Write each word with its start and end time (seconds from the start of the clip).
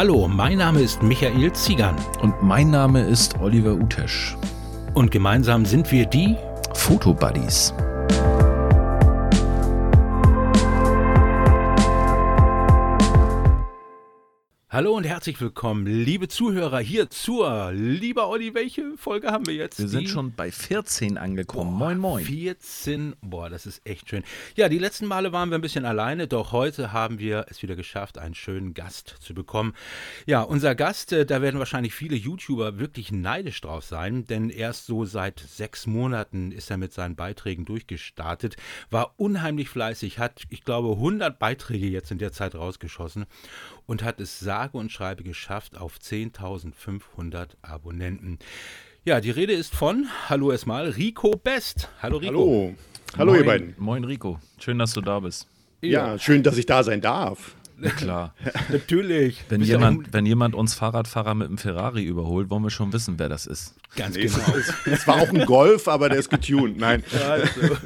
Hallo, 0.00 0.26
mein 0.28 0.56
Name 0.56 0.80
ist 0.80 1.02
Michael 1.02 1.52
Ziegern. 1.52 1.94
Und 2.22 2.42
mein 2.42 2.70
Name 2.70 3.02
ist 3.02 3.38
Oliver 3.38 3.74
Utesch. 3.74 4.34
Und 4.94 5.10
gemeinsam 5.10 5.66
sind 5.66 5.92
wir 5.92 6.06
die 6.06 6.36
Fotobuddies. 6.72 7.74
Hallo 14.72 14.96
und 14.96 15.02
herzlich 15.02 15.40
willkommen, 15.40 15.84
liebe 15.84 16.28
Zuhörer, 16.28 16.78
hier 16.78 17.10
zur, 17.10 17.72
lieber 17.72 18.28
Olli, 18.28 18.54
welche 18.54 18.96
Folge 18.96 19.32
haben 19.32 19.48
wir 19.48 19.54
jetzt? 19.54 19.80
Wir 19.80 19.88
sind 19.88 20.08
schon 20.08 20.32
bei 20.32 20.52
14 20.52 21.18
angekommen. 21.18 21.76
Boah, 21.76 21.88
moin, 21.88 21.98
moin. 21.98 22.24
14, 22.24 23.16
boah, 23.20 23.50
das 23.50 23.66
ist 23.66 23.84
echt 23.84 24.08
schön. 24.08 24.22
Ja, 24.54 24.68
die 24.68 24.78
letzten 24.78 25.06
Male 25.06 25.32
waren 25.32 25.50
wir 25.50 25.58
ein 25.58 25.60
bisschen 25.60 25.84
alleine, 25.84 26.28
doch 26.28 26.52
heute 26.52 26.92
haben 26.92 27.18
wir 27.18 27.46
es 27.48 27.64
wieder 27.64 27.74
geschafft, 27.74 28.16
einen 28.16 28.36
schönen 28.36 28.72
Gast 28.72 29.16
zu 29.18 29.34
bekommen. 29.34 29.74
Ja, 30.26 30.42
unser 30.42 30.76
Gast, 30.76 31.12
äh, 31.12 31.26
da 31.26 31.42
werden 31.42 31.58
wahrscheinlich 31.58 31.92
viele 31.92 32.14
YouTuber 32.14 32.78
wirklich 32.78 33.10
neidisch 33.10 33.60
drauf 33.60 33.82
sein, 33.82 34.24
denn 34.28 34.50
erst 34.50 34.86
so 34.86 35.04
seit 35.04 35.40
sechs 35.40 35.88
Monaten 35.88 36.52
ist 36.52 36.70
er 36.70 36.76
mit 36.76 36.92
seinen 36.92 37.16
Beiträgen 37.16 37.64
durchgestartet, 37.64 38.54
war 38.88 39.14
unheimlich 39.16 39.68
fleißig, 39.68 40.20
hat, 40.20 40.44
ich 40.48 40.62
glaube, 40.62 40.92
100 40.92 41.40
Beiträge 41.40 41.88
jetzt 41.88 42.12
in 42.12 42.18
der 42.18 42.30
Zeit 42.30 42.54
rausgeschossen 42.54 43.26
und 43.90 44.04
hat 44.04 44.20
es 44.20 44.38
sage 44.38 44.78
und 44.78 44.92
schreibe 44.92 45.24
geschafft 45.24 45.76
auf 45.76 45.98
10.500 45.98 47.48
Abonnenten. 47.60 48.38
Ja, 49.04 49.20
die 49.20 49.32
Rede 49.32 49.52
ist 49.52 49.74
von, 49.74 50.06
hallo 50.28 50.52
erstmal, 50.52 50.90
Rico 50.90 51.32
Best. 51.32 51.88
Hallo 52.00 52.18
Rico. 52.18 52.32
Hallo, 52.34 52.76
hallo 53.18 53.32
moin, 53.32 53.40
ihr 53.40 53.46
beiden. 53.46 53.74
Moin 53.78 54.04
Rico, 54.04 54.38
schön, 54.60 54.78
dass 54.78 54.92
du 54.92 55.00
da 55.00 55.18
bist. 55.18 55.48
Ja, 55.80 56.12
ja 56.12 56.18
schön, 56.20 56.44
dass 56.44 56.56
ich 56.56 56.66
da 56.66 56.84
sein 56.84 57.00
darf. 57.00 57.56
Na 57.80 57.90
klar. 57.90 58.34
Natürlich. 58.68 59.42
Wenn 59.48 59.62
jemand, 59.62 60.12
wenn 60.12 60.26
jemand 60.26 60.54
uns 60.54 60.74
Fahrradfahrer 60.74 61.34
mit 61.34 61.48
einem 61.48 61.58
Ferrari 61.58 62.04
überholt, 62.04 62.50
wollen 62.50 62.62
wir 62.62 62.70
schon 62.70 62.92
wissen, 62.92 63.18
wer 63.18 63.28
das 63.28 63.46
ist. 63.46 63.74
Ganz 63.96 64.16
nee, 64.16 64.26
genau. 64.26 64.54
Es, 64.84 65.06
war 65.06 65.16
auch 65.16 65.30
ein 65.30 65.46
Golf, 65.46 65.88
aber 65.88 66.08
der 66.08 66.18
ist 66.18 66.30
getuned. 66.30 66.78
Nein. 66.78 67.02
Also. 67.30 67.76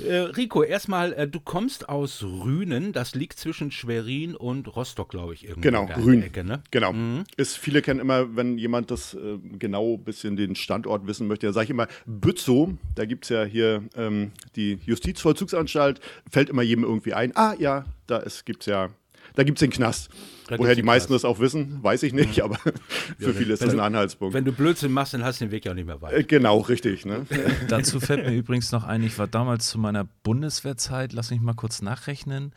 äh, 0.06 0.16
Rico, 0.36 0.62
erstmal, 0.62 1.12
äh, 1.12 1.28
du 1.28 1.40
kommst 1.40 1.88
aus 1.88 2.22
Rünen. 2.22 2.92
Das 2.92 3.14
liegt 3.14 3.38
zwischen 3.38 3.70
Schwerin 3.70 4.34
und 4.34 4.74
Rostock, 4.74 5.10
glaube 5.10 5.34
ich, 5.34 5.44
irgendwo. 5.44 5.60
Genau, 5.60 5.84
Rünen. 5.84 6.22
Ecke, 6.22 6.44
ne? 6.44 6.62
Genau. 6.70 6.92
Mhm. 6.92 7.24
Ist, 7.36 7.58
viele 7.58 7.82
kennen 7.82 8.00
immer, 8.00 8.36
wenn 8.36 8.58
jemand 8.58 8.90
das 8.90 9.14
äh, 9.14 9.38
genau 9.58 9.94
ein 9.94 10.04
bisschen 10.04 10.36
den 10.36 10.54
Standort 10.56 11.06
wissen 11.06 11.26
möchte, 11.26 11.46
dann 11.46 11.54
sage 11.54 11.64
ich 11.64 11.70
immer 11.70 11.88
Bützow. 12.06 12.70
Da 12.94 13.04
gibt 13.04 13.24
es 13.24 13.30
ja 13.30 13.44
hier 13.44 13.82
ähm, 13.96 14.32
die 14.54 14.78
Justizvollzugsanstalt. 14.84 16.00
Fällt 16.30 16.48
immer 16.48 16.62
jedem 16.62 16.84
irgendwie 16.84 17.14
ein. 17.14 17.36
Ah, 17.36 17.54
ja, 17.58 17.84
da 18.06 18.22
gibt 18.44 18.62
es 18.62 18.66
ja, 18.66 18.90
da 19.34 19.42
gibt 19.44 19.58
es 19.58 19.60
den 19.60 19.70
Knast. 19.70 20.10
Da 20.48 20.58
Woher 20.58 20.74
die 20.74 20.82
meisten 20.82 21.08
Knast. 21.08 21.24
das 21.24 21.30
auch 21.30 21.40
wissen, 21.40 21.82
weiß 21.82 22.02
ich 22.04 22.12
nicht, 22.12 22.42
aber 22.42 22.56
für 23.18 23.18
ja, 23.18 23.32
viele 23.32 23.54
ist 23.54 23.62
das 23.62 23.72
ein 23.72 23.80
Anhaltspunkt. 23.80 24.34
Wenn 24.34 24.44
du 24.44 24.52
Blödsinn 24.52 24.92
machst, 24.92 25.14
dann 25.14 25.24
hast 25.24 25.40
du 25.40 25.46
den 25.46 25.50
Weg 25.50 25.64
ja 25.64 25.72
auch 25.72 25.76
nicht 25.76 25.86
mehr 25.86 26.02
weit. 26.02 26.12
Äh, 26.12 26.24
genau, 26.24 26.58
richtig. 26.58 27.04
Ne? 27.04 27.26
Dazu 27.68 28.00
fällt 28.00 28.26
mir 28.26 28.34
übrigens 28.34 28.72
noch 28.72 28.84
ein, 28.84 29.02
ich 29.02 29.18
war 29.18 29.26
damals 29.26 29.68
zu 29.68 29.78
meiner 29.78 30.06
Bundeswehrzeit, 30.22 31.12
lass 31.12 31.30
mich 31.30 31.40
mal 31.40 31.54
kurz 31.54 31.82
nachrechnen, 31.82 32.52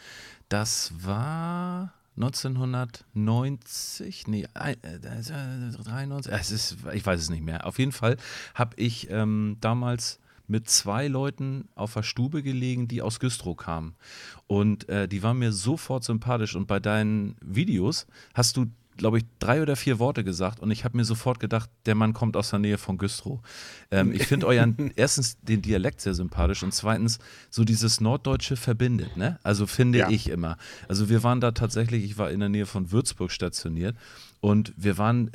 das 0.49 0.93
war 0.99 1.93
1990, 2.17 4.27
nee, 4.27 4.45
äh, 4.53 4.75
93, 4.75 6.33
es 6.33 6.51
ist, 6.51 6.77
ich 6.93 7.05
weiß 7.05 7.21
es 7.21 7.29
nicht 7.29 7.43
mehr. 7.43 7.65
Auf 7.65 7.79
jeden 7.79 7.93
Fall 7.93 8.17
habe 8.53 8.75
ich 8.75 9.09
ähm, 9.09 9.55
damals 9.61 10.19
mit 10.49 10.69
zwei 10.69 11.07
Leuten 11.07 11.69
auf 11.75 11.93
der 11.93 12.03
Stube 12.03 12.41
gelegen, 12.41 12.87
die 12.87 13.01
aus 13.01 13.19
Güstrow 13.19 13.55
kamen. 13.55 13.95
Und 14.47 14.89
äh, 14.89 15.07
die 15.07 15.21
waren 15.21 15.37
mir 15.37 15.51
sofort 15.51 16.03
sympathisch. 16.03 16.55
Und 16.55 16.67
bei 16.67 16.79
deinen 16.79 17.35
Videos 17.41 18.07
hast 18.33 18.57
du, 18.57 18.65
glaube 18.97 19.19
ich, 19.19 19.25
drei 19.37 19.61
oder 19.61 19.75
vier 19.75 19.99
Worte 19.99 20.23
gesagt. 20.23 20.59
Und 20.59 20.71
ich 20.71 20.83
habe 20.85 20.97
mir 20.97 21.05
sofort 21.05 21.39
gedacht, 21.39 21.69
der 21.85 21.93
Mann 21.93 22.13
kommt 22.13 22.35
aus 22.35 22.49
der 22.49 22.57
Nähe 22.57 22.79
von 22.79 22.97
Güstrow. 22.97 23.39
Ähm, 23.91 24.11
ich 24.11 24.25
finde 24.25 24.47
euren, 24.47 24.91
erstens 24.95 25.39
den 25.39 25.61
Dialekt 25.61 26.01
sehr 26.01 26.15
sympathisch 26.15 26.63
und 26.63 26.73
zweitens 26.73 27.19
so 27.51 27.63
dieses 27.63 28.01
Norddeutsche 28.01 28.55
verbindet. 28.55 29.17
Ne? 29.17 29.39
Also 29.43 29.67
finde 29.67 29.99
ja. 29.99 30.09
ich 30.09 30.29
immer. 30.29 30.57
Also 30.87 31.09
wir 31.09 31.21
waren 31.21 31.41
da 31.41 31.51
tatsächlich, 31.51 32.03
ich 32.03 32.17
war 32.17 32.31
in 32.31 32.39
der 32.39 32.49
Nähe 32.49 32.65
von 32.65 32.91
Würzburg 32.91 33.31
stationiert. 33.31 33.95
Und 34.41 34.73
wir 34.77 34.97
waren 34.97 35.27
äh, 35.27 35.31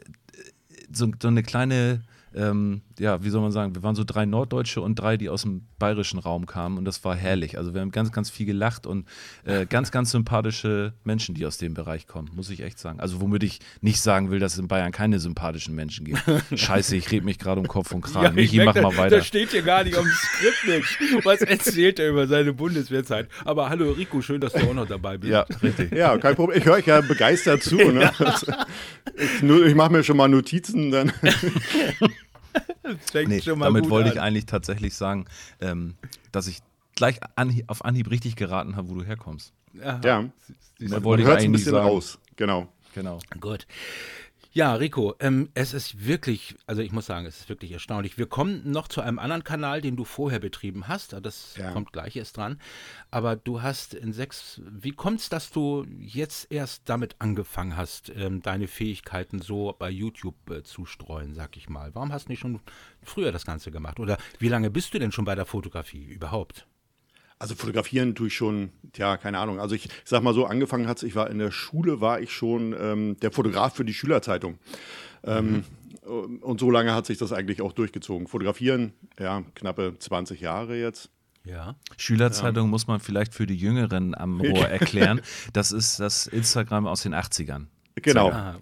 so, 0.92 1.12
so 1.22 1.28
eine 1.28 1.44
kleine 1.44 2.02
ähm, 2.34 2.82
ja, 2.98 3.22
wie 3.24 3.30
soll 3.30 3.40
man 3.40 3.52
sagen, 3.52 3.74
wir 3.74 3.82
waren 3.82 3.94
so 3.94 4.04
drei 4.04 4.26
Norddeutsche 4.26 4.80
und 4.80 4.96
drei, 4.96 5.16
die 5.16 5.28
aus 5.28 5.42
dem 5.42 5.66
bayerischen 5.78 6.18
Raum 6.18 6.46
kamen 6.46 6.78
und 6.78 6.84
das 6.84 7.04
war 7.04 7.16
herrlich. 7.16 7.58
Also 7.58 7.74
wir 7.74 7.80
haben 7.80 7.90
ganz, 7.90 8.12
ganz 8.12 8.30
viel 8.30 8.46
gelacht 8.46 8.86
und 8.86 9.06
äh, 9.44 9.66
ganz, 9.66 9.90
ganz 9.90 10.10
sympathische 10.10 10.94
Menschen, 11.04 11.34
die 11.34 11.46
aus 11.46 11.58
dem 11.58 11.74
Bereich 11.74 12.06
kommen, 12.06 12.30
muss 12.34 12.50
ich 12.50 12.60
echt 12.60 12.78
sagen. 12.78 13.00
Also 13.00 13.20
womit 13.20 13.42
ich 13.42 13.60
nicht 13.80 14.00
sagen 14.00 14.30
will, 14.30 14.38
dass 14.38 14.54
es 14.54 14.58
in 14.58 14.68
Bayern 14.68 14.92
keine 14.92 15.18
sympathischen 15.18 15.74
Menschen 15.74 16.06
gibt. 16.06 16.22
Scheiße, 16.58 16.96
ich 16.96 17.10
rede 17.10 17.24
mich 17.24 17.38
gerade 17.38 17.60
um 17.60 17.68
Kopf 17.68 17.92
und 17.92 18.02
Kragen. 18.02 18.24
Ja, 18.24 18.32
Michi, 18.32 18.64
mach 18.64 18.74
mal 18.74 18.96
weiter. 18.96 19.16
Das 19.16 19.26
steht 19.26 19.50
hier 19.50 19.62
gar 19.62 19.84
nicht 19.84 19.96
auf 19.96 20.04
dem 20.04 20.12
Skript 20.12 21.00
nicht. 21.00 21.24
Was 21.24 21.40
erzählt 21.42 21.98
er 21.98 22.10
über 22.10 22.26
seine 22.26 22.52
Bundeswehrzeit? 22.52 23.28
Aber 23.44 23.68
hallo 23.68 23.92
Rico, 23.92 24.20
schön, 24.20 24.40
dass 24.40 24.52
du 24.52 24.68
auch 24.68 24.74
noch 24.74 24.86
dabei 24.86 25.18
bist. 25.18 25.32
Ja, 25.32 25.46
richtig. 25.62 25.92
Ja, 25.92 26.16
kein 26.18 26.34
Problem. 26.34 26.58
Ich 26.58 26.64
höre 26.64 26.74
euch 26.74 26.86
ja 26.86 27.00
begeistert 27.00 27.62
zu. 27.62 27.76
Ne? 27.76 28.10
Ich, 29.16 29.42
ich 29.42 29.74
mache 29.74 29.92
mir 29.92 30.02
schon 30.02 30.16
mal 30.16 30.28
Notizen 30.28 30.90
dann. 30.90 31.12
nee, 33.14 33.40
damit 33.40 33.90
wollte 33.90 34.10
an. 34.10 34.16
ich 34.16 34.20
eigentlich 34.20 34.46
tatsächlich 34.46 34.94
sagen, 34.94 35.26
ähm, 35.60 35.94
dass 36.32 36.46
ich 36.46 36.58
gleich 36.94 37.20
an, 37.36 37.62
auf 37.66 37.84
Anhieb 37.84 38.10
richtig 38.10 38.36
geraten 38.36 38.76
habe, 38.76 38.88
wo 38.88 38.94
du 38.94 39.04
herkommst. 39.04 39.52
Aha. 39.82 40.00
Ja, 40.04 40.24
man, 40.80 41.04
wollte 41.04 41.22
man 41.22 41.32
hört 41.32 41.42
ein 41.42 41.52
bisschen 41.52 41.72
sagen. 41.72 41.86
raus. 41.86 42.18
Genau. 42.36 42.68
Genau. 42.94 43.18
Gut. 43.40 43.66
Ja, 44.56 44.76
Rico, 44.76 45.16
ähm, 45.18 45.48
es 45.54 45.74
ist 45.74 46.06
wirklich, 46.06 46.54
also 46.68 46.80
ich 46.80 46.92
muss 46.92 47.06
sagen, 47.06 47.26
es 47.26 47.40
ist 47.40 47.48
wirklich 47.48 47.72
erstaunlich. 47.72 48.18
Wir 48.18 48.26
kommen 48.26 48.70
noch 48.70 48.86
zu 48.86 49.00
einem 49.00 49.18
anderen 49.18 49.42
Kanal, 49.42 49.80
den 49.80 49.96
du 49.96 50.04
vorher 50.04 50.38
betrieben 50.38 50.86
hast. 50.86 51.12
Das 51.12 51.56
ja. 51.56 51.72
kommt 51.72 51.92
gleich 51.92 52.14
erst 52.14 52.36
dran. 52.36 52.60
Aber 53.10 53.34
du 53.34 53.62
hast 53.62 53.94
in 53.94 54.12
sechs, 54.12 54.60
wie 54.64 54.92
kommt 54.92 55.18
es, 55.18 55.28
dass 55.28 55.50
du 55.50 55.84
jetzt 55.98 56.52
erst 56.52 56.88
damit 56.88 57.16
angefangen 57.18 57.76
hast, 57.76 58.12
ähm, 58.14 58.42
deine 58.42 58.68
Fähigkeiten 58.68 59.42
so 59.42 59.74
bei 59.76 59.90
YouTube 59.90 60.36
äh, 60.48 60.62
zu 60.62 60.86
streuen, 60.86 61.34
sag 61.34 61.56
ich 61.56 61.68
mal? 61.68 61.92
Warum 61.96 62.12
hast 62.12 62.26
du 62.26 62.30
nicht 62.30 62.38
schon 62.38 62.60
früher 63.02 63.32
das 63.32 63.46
Ganze 63.46 63.72
gemacht? 63.72 63.98
Oder 63.98 64.18
wie 64.38 64.48
lange 64.48 64.70
bist 64.70 64.94
du 64.94 65.00
denn 65.00 65.10
schon 65.10 65.24
bei 65.24 65.34
der 65.34 65.46
Fotografie 65.46 66.04
überhaupt? 66.04 66.64
Also 67.44 67.56
fotografieren 67.56 68.14
tue 68.14 68.28
ich 68.28 68.34
schon, 68.34 68.70
ja, 68.96 69.18
keine 69.18 69.38
Ahnung. 69.38 69.60
Also 69.60 69.74
ich, 69.74 69.90
sag 70.06 70.22
mal 70.22 70.32
so, 70.32 70.46
angefangen 70.46 70.88
hat 70.88 70.96
es, 70.96 71.02
ich 71.02 71.14
war 71.14 71.28
in 71.28 71.38
der 71.38 71.50
Schule, 71.50 72.00
war 72.00 72.18
ich 72.18 72.32
schon 72.32 72.74
ähm, 72.80 73.18
der 73.20 73.32
Fotograf 73.32 73.74
für 73.74 73.84
die 73.84 73.92
Schülerzeitung. 73.92 74.58
Ähm, 75.24 75.62
mhm. 76.06 76.38
Und 76.40 76.58
so 76.58 76.70
lange 76.70 76.94
hat 76.94 77.04
sich 77.04 77.18
das 77.18 77.34
eigentlich 77.34 77.60
auch 77.60 77.74
durchgezogen. 77.74 78.28
Fotografieren, 78.28 78.94
ja, 79.20 79.42
knappe 79.54 79.94
20 79.98 80.40
Jahre 80.40 80.74
jetzt. 80.78 81.10
Ja. 81.44 81.76
Schülerzeitung 81.98 82.64
ja. 82.64 82.70
muss 82.70 82.86
man 82.86 82.98
vielleicht 82.98 83.34
für 83.34 83.46
die 83.46 83.56
Jüngeren 83.56 84.14
am 84.14 84.40
Rohr 84.40 84.66
erklären. 84.66 85.20
Das 85.52 85.70
ist 85.70 86.00
das 86.00 86.26
Instagram 86.26 86.86
aus 86.86 87.02
den 87.02 87.14
80ern. 87.14 87.66
Genau. 87.96 88.30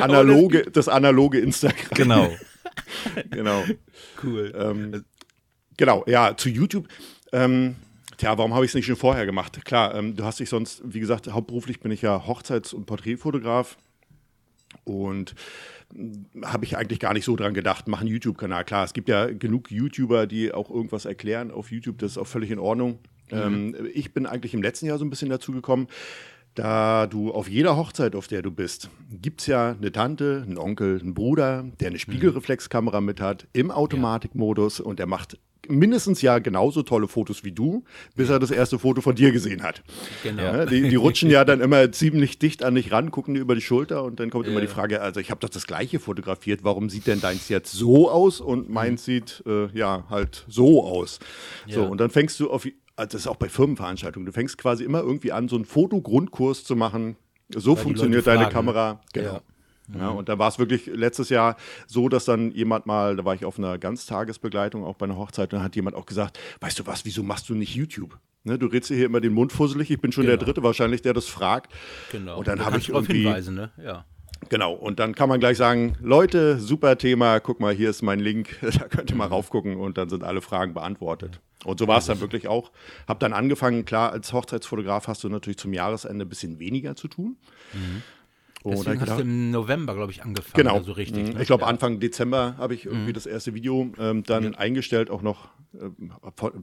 analoge, 0.00 0.64
das 0.72 0.88
analoge 0.88 1.38
Instagram. 1.38 1.90
Genau. 1.94 2.36
genau. 3.30 3.64
Cool. 4.24 4.52
Ähm, 4.56 5.04
Genau, 5.78 6.04
ja, 6.06 6.36
zu 6.36 6.50
YouTube. 6.50 6.88
Ähm, 7.32 7.76
tja, 8.18 8.36
warum 8.36 8.52
habe 8.52 8.64
ich 8.64 8.72
es 8.72 8.74
nicht 8.74 8.86
schon 8.86 8.96
vorher 8.96 9.24
gemacht? 9.24 9.64
Klar, 9.64 9.94
ähm, 9.94 10.16
du 10.16 10.24
hast 10.24 10.40
dich 10.40 10.50
sonst, 10.50 10.82
wie 10.84 11.00
gesagt, 11.00 11.28
hauptberuflich 11.28 11.80
bin 11.80 11.92
ich 11.92 12.02
ja 12.02 12.26
Hochzeits- 12.26 12.74
und 12.74 12.84
Porträtfotograf 12.84 13.78
und 14.84 15.34
hm, 15.94 16.26
habe 16.44 16.64
ich 16.64 16.76
eigentlich 16.76 16.98
gar 16.98 17.14
nicht 17.14 17.24
so 17.24 17.36
dran 17.36 17.54
gedacht, 17.54 17.86
mach 17.86 18.00
einen 18.00 18.10
YouTube-Kanal. 18.10 18.64
Klar, 18.64 18.84
es 18.84 18.92
gibt 18.92 19.08
ja 19.08 19.26
genug 19.26 19.70
YouTuber, 19.70 20.26
die 20.26 20.52
auch 20.52 20.68
irgendwas 20.68 21.04
erklären 21.04 21.50
auf 21.52 21.70
YouTube, 21.70 21.98
das 21.98 22.12
ist 22.12 22.18
auch 22.18 22.26
völlig 22.26 22.50
in 22.50 22.58
Ordnung. 22.58 22.98
Mhm. 23.30 23.38
Ähm, 23.38 23.88
ich 23.94 24.12
bin 24.12 24.26
eigentlich 24.26 24.54
im 24.54 24.62
letzten 24.62 24.86
Jahr 24.86 24.98
so 24.98 25.04
ein 25.04 25.10
bisschen 25.10 25.30
dazu 25.30 25.52
gekommen, 25.52 25.86
da 26.56 27.06
du 27.06 27.30
auf 27.30 27.48
jeder 27.48 27.76
Hochzeit, 27.76 28.16
auf 28.16 28.26
der 28.26 28.42
du 28.42 28.50
bist, 28.50 28.90
gibt 29.12 29.42
es 29.42 29.46
ja 29.46 29.76
eine 29.80 29.92
Tante, 29.92 30.42
einen 30.44 30.58
Onkel, 30.58 30.98
einen 30.98 31.14
Bruder, 31.14 31.64
der 31.78 31.86
eine 31.86 31.94
mhm. 31.94 32.00
Spiegelreflexkamera 32.00 33.00
mit 33.00 33.20
hat, 33.20 33.46
im 33.52 33.70
Automatikmodus 33.70 34.80
und 34.80 34.98
der 34.98 35.06
macht 35.06 35.38
mindestens 35.68 36.22
ja 36.22 36.38
genauso 36.38 36.82
tolle 36.82 37.08
Fotos 37.08 37.44
wie 37.44 37.52
du, 37.52 37.84
bis 38.16 38.30
er 38.30 38.38
das 38.38 38.50
erste 38.50 38.78
Foto 38.78 39.00
von 39.00 39.14
dir 39.14 39.32
gesehen 39.32 39.62
hat. 39.62 39.82
Genau. 40.22 40.42
Ja, 40.42 40.66
die, 40.66 40.88
die, 40.88 40.96
rutschen 40.96 41.30
ja 41.30 41.44
dann 41.44 41.60
immer 41.60 41.90
ziemlich 41.92 42.38
dicht 42.38 42.62
an 42.62 42.74
dich 42.74 42.92
ran, 42.92 43.10
gucken 43.10 43.34
dir 43.34 43.40
über 43.40 43.54
die 43.54 43.60
Schulter 43.60 44.04
und 44.04 44.20
dann 44.20 44.30
kommt 44.30 44.46
ja. 44.46 44.52
immer 44.52 44.60
die 44.60 44.66
Frage, 44.66 45.00
also 45.00 45.20
ich 45.20 45.30
habe 45.30 45.40
doch 45.40 45.48
das 45.48 45.66
gleiche 45.66 46.00
fotografiert, 46.00 46.64
warum 46.64 46.90
sieht 46.90 47.06
denn 47.06 47.20
deins 47.20 47.48
jetzt 47.48 47.72
so 47.72 48.10
aus 48.10 48.40
und 48.40 48.70
meins 48.70 49.06
mhm. 49.06 49.12
sieht 49.12 49.42
äh, 49.46 49.66
ja 49.76 50.04
halt 50.10 50.44
so 50.48 50.84
aus. 50.84 51.18
Ja. 51.66 51.76
So, 51.76 51.84
und 51.84 51.98
dann 51.98 52.10
fängst 52.10 52.40
du 52.40 52.50
auf, 52.50 52.66
also 52.96 53.12
das 53.12 53.14
ist 53.22 53.26
auch 53.26 53.36
bei 53.36 53.48
Firmenveranstaltungen, 53.48 54.26
du 54.26 54.32
fängst 54.32 54.58
quasi 54.58 54.84
immer 54.84 55.00
irgendwie 55.00 55.32
an, 55.32 55.48
so 55.48 55.56
einen 55.56 55.64
Fotogrundkurs 55.64 56.64
zu 56.64 56.76
machen. 56.76 57.16
So 57.54 57.76
Weil 57.76 57.82
funktioniert 57.82 58.26
deine 58.26 58.42
fragen, 58.42 58.52
Kamera. 58.52 59.00
Genau. 59.12 59.34
Ja, 59.34 59.40
und 59.94 60.28
da 60.28 60.38
war 60.38 60.48
es 60.48 60.58
wirklich 60.58 60.86
letztes 60.86 61.28
Jahr 61.30 61.56
so, 61.86 62.08
dass 62.08 62.24
dann 62.24 62.50
jemand 62.52 62.86
mal, 62.86 63.16
da 63.16 63.24
war 63.24 63.34
ich 63.34 63.44
auf 63.44 63.58
einer 63.58 63.78
Ganztagesbegleitung 63.78 64.84
auch 64.84 64.96
bei 64.96 65.04
einer 65.06 65.16
Hochzeit, 65.16 65.52
und 65.52 65.58
dann 65.58 65.62
hat 65.64 65.76
jemand 65.76 65.96
auch 65.96 66.06
gesagt, 66.06 66.38
weißt 66.60 66.78
du 66.78 66.86
was, 66.86 67.04
wieso 67.04 67.22
machst 67.22 67.48
du 67.48 67.54
nicht 67.54 67.74
YouTube? 67.74 68.18
Ne, 68.44 68.58
du 68.58 68.66
redest 68.66 68.90
dir 68.90 68.96
hier 68.96 69.06
immer 69.06 69.20
den 69.20 69.32
Mund 69.32 69.52
fusselig, 69.52 69.90
ich 69.90 70.00
bin 70.00 70.12
schon 70.12 70.24
der 70.26 70.36
Genau. 70.36 70.46
Dritte 70.46 70.62
wahrscheinlich, 70.62 71.02
der 71.02 71.12
das 71.12 71.26
fragt. 71.26 71.72
Genau. 72.12 72.38
Und 72.38 72.48
dann 72.48 72.64
habe 72.64 72.78
ich 72.78 72.88
irgendwie, 72.88 73.24
hinweisen, 73.24 73.54
ne? 73.54 73.70
Ja. 73.82 74.04
genau, 74.48 74.72
und 74.74 74.98
dann 75.00 75.14
kann 75.14 75.28
man 75.28 75.40
gleich 75.40 75.56
sagen, 75.56 75.96
Leute, 76.00 76.58
super 76.58 76.96
Thema, 76.98 77.40
guck 77.40 77.58
mal, 77.60 77.74
hier 77.74 77.90
ist 77.90 78.02
mein 78.02 78.20
Link, 78.20 78.56
da 78.78 78.86
könnt 78.88 79.10
ihr 79.10 79.16
mal 79.16 79.26
raufgucken 79.26 79.76
und 79.76 79.98
dann 79.98 80.08
sind 80.08 80.22
alle 80.22 80.40
Fragen 80.40 80.72
beantwortet. 80.74 81.40
Und 81.64 81.80
so 81.80 81.88
war 81.88 81.98
es 81.98 82.06
dann 82.06 82.20
wirklich 82.20 82.46
auch. 82.46 82.70
Hab 83.08 83.18
dann 83.18 83.32
angefangen, 83.32 83.84
klar, 83.84 84.12
als 84.12 84.32
Hochzeitsfotograf 84.32 85.08
hast 85.08 85.24
du 85.24 85.28
natürlich 85.28 85.58
zum 85.58 85.72
Jahresende 85.72 86.24
ein 86.24 86.28
bisschen 86.28 86.60
weniger 86.60 86.94
zu 86.94 87.08
tun. 87.08 87.36
Hab 87.72 87.80
Deswegen 88.64 88.80
ich 88.80 88.88
hast 88.88 89.00
gedacht- 89.00 89.18
du 89.18 89.22
im 89.22 89.50
November, 89.50 89.94
glaube 89.94 90.12
ich, 90.12 90.22
angefangen. 90.22 90.52
Genau. 90.54 90.76
Also 90.76 90.92
richtig. 90.92 91.28
Mhm. 91.28 91.34
ne? 91.34 91.40
Ich 91.42 91.46
glaube, 91.46 91.62
ja. 91.62 91.68
Anfang 91.68 92.00
Dezember 92.00 92.56
habe 92.58 92.74
ich 92.74 92.86
irgendwie 92.86 93.12
das 93.12 93.26
erste 93.26 93.54
Video 93.54 93.92
ähm, 93.98 94.24
dann 94.24 94.54
eingestellt, 94.54 95.10
auch 95.10 95.22
noch, 95.22 95.48
ähm, 95.80 96.10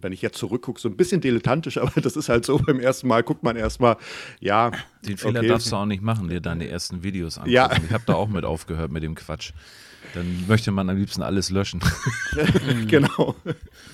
wenn 0.02 0.12
ich 0.12 0.22
jetzt 0.22 0.38
zurückgucke, 0.38 0.80
so 0.80 0.90
ein 0.90 0.98
bisschen 0.98 1.22
dilettantisch, 1.22 1.78
aber 1.82 2.02
das 2.02 2.16
ist 2.16 2.30
halt 2.30 2.46
so, 2.46 2.58
beim 2.58 2.80
ersten 2.80 3.08
Mal 3.08 3.24
guckt 3.24 3.44
man 3.44 3.56
erstmal, 3.56 3.98
ja. 4.40 4.72
Den 5.06 5.18
Fehler 5.18 5.40
okay. 5.40 5.48
darfst 5.48 5.72
du 5.72 5.76
auch 5.76 5.86
nicht 5.86 6.02
machen, 6.02 6.28
dir 6.28 6.42
deine 6.42 6.68
ersten 6.68 7.04
Videos 7.04 7.38
angucken. 7.38 7.54
Ja. 7.54 7.70
Ich 7.84 7.92
habe 7.92 8.04
da 8.06 8.14
auch 8.16 8.28
mit 8.28 8.44
aufgehört 8.44 8.92
mit 8.92 9.04
dem 9.04 9.16
Quatsch. 9.16 9.54
Dann 10.16 10.48
möchte 10.48 10.72
man 10.72 10.90
am 10.90 10.98
liebsten 10.98 11.22
alles 11.22 11.50
löschen. 11.52 11.82
genau. 12.88 13.36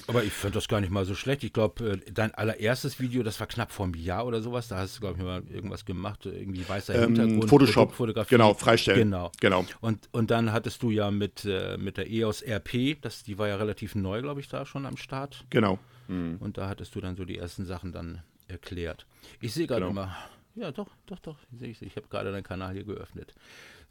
Aber 0.07 0.23
ich 0.23 0.31
finde 0.31 0.55
das 0.55 0.67
gar 0.67 0.79
nicht 0.81 0.91
mal 0.91 1.03
so 1.05 1.15
schlecht. 1.15 1.43
Ich 1.43 1.51
glaube, 1.53 1.99
dein 2.13 2.33
allererstes 2.33 2.99
Video, 2.99 3.23
das 3.23 3.39
war 3.39 3.47
knapp 3.47 3.71
vor 3.71 3.85
einem 3.85 3.95
Jahr 3.95 4.25
oder 4.25 4.41
sowas. 4.41 4.67
Da 4.67 4.77
hast 4.77 4.97
du, 4.97 5.01
glaube 5.01 5.17
ich, 5.19 5.23
mal 5.25 5.43
irgendwas 5.51 5.83
gemacht. 5.85 6.25
Irgendwie 6.25 6.67
weißer 6.67 6.95
Ähm, 6.95 7.15
Hintergrund. 7.15 7.49
Photoshop. 7.49 7.75
Produktfotografie. 7.89 8.29
Genau, 8.35 8.53
freistellen. 8.53 8.99
Genau. 9.09 9.31
Genau. 9.39 9.65
Und, 9.81 10.07
und 10.11 10.31
dann 10.31 10.51
hattest 10.53 10.81
du 10.83 10.91
ja 10.91 11.11
mit, 11.11 11.43
äh, 11.45 11.77
mit 11.77 11.97
der 11.97 12.09
EOS 12.09 12.43
RP, 12.43 13.01
das, 13.01 13.23
die 13.23 13.37
war 13.37 13.47
ja 13.47 13.55
relativ 13.57 13.95
neu, 13.95 14.21
glaube 14.21 14.39
ich, 14.41 14.47
da 14.47 14.65
schon 14.65 14.85
am 14.85 14.97
Start. 14.97 15.43
Genau. 15.49 15.79
Und 16.07 16.57
da 16.57 16.67
hattest 16.67 16.93
du 16.93 16.99
dann 17.01 17.15
so 17.15 17.23
die 17.23 17.37
ersten 17.37 17.65
Sachen 17.65 17.93
dann 17.93 18.21
erklärt. 18.49 19.05
Ich 19.39 19.53
sehe 19.53 19.65
gerade 19.65 19.81
Genau. 19.87 19.91
immer. 19.91 20.15
Ja, 20.55 20.71
doch, 20.71 20.89
doch, 21.05 21.19
doch. 21.19 21.37
Sehe 21.57 21.69
ich. 21.69 21.81
Ich 21.81 21.95
habe 21.95 22.07
gerade 22.09 22.33
deinen 22.33 22.43
Kanal 22.43 22.73
hier 22.73 22.83
geöffnet. 22.83 23.33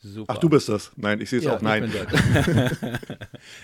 Super. 0.03 0.33
Ach, 0.35 0.39
du 0.39 0.49
bist 0.49 0.69
das. 0.69 0.93
Nein, 0.97 1.21
ich 1.21 1.29
sehe 1.29 1.41
es 1.41 1.45
ja, 1.45 1.57
auch. 1.57 1.61
Nein. 1.63 1.91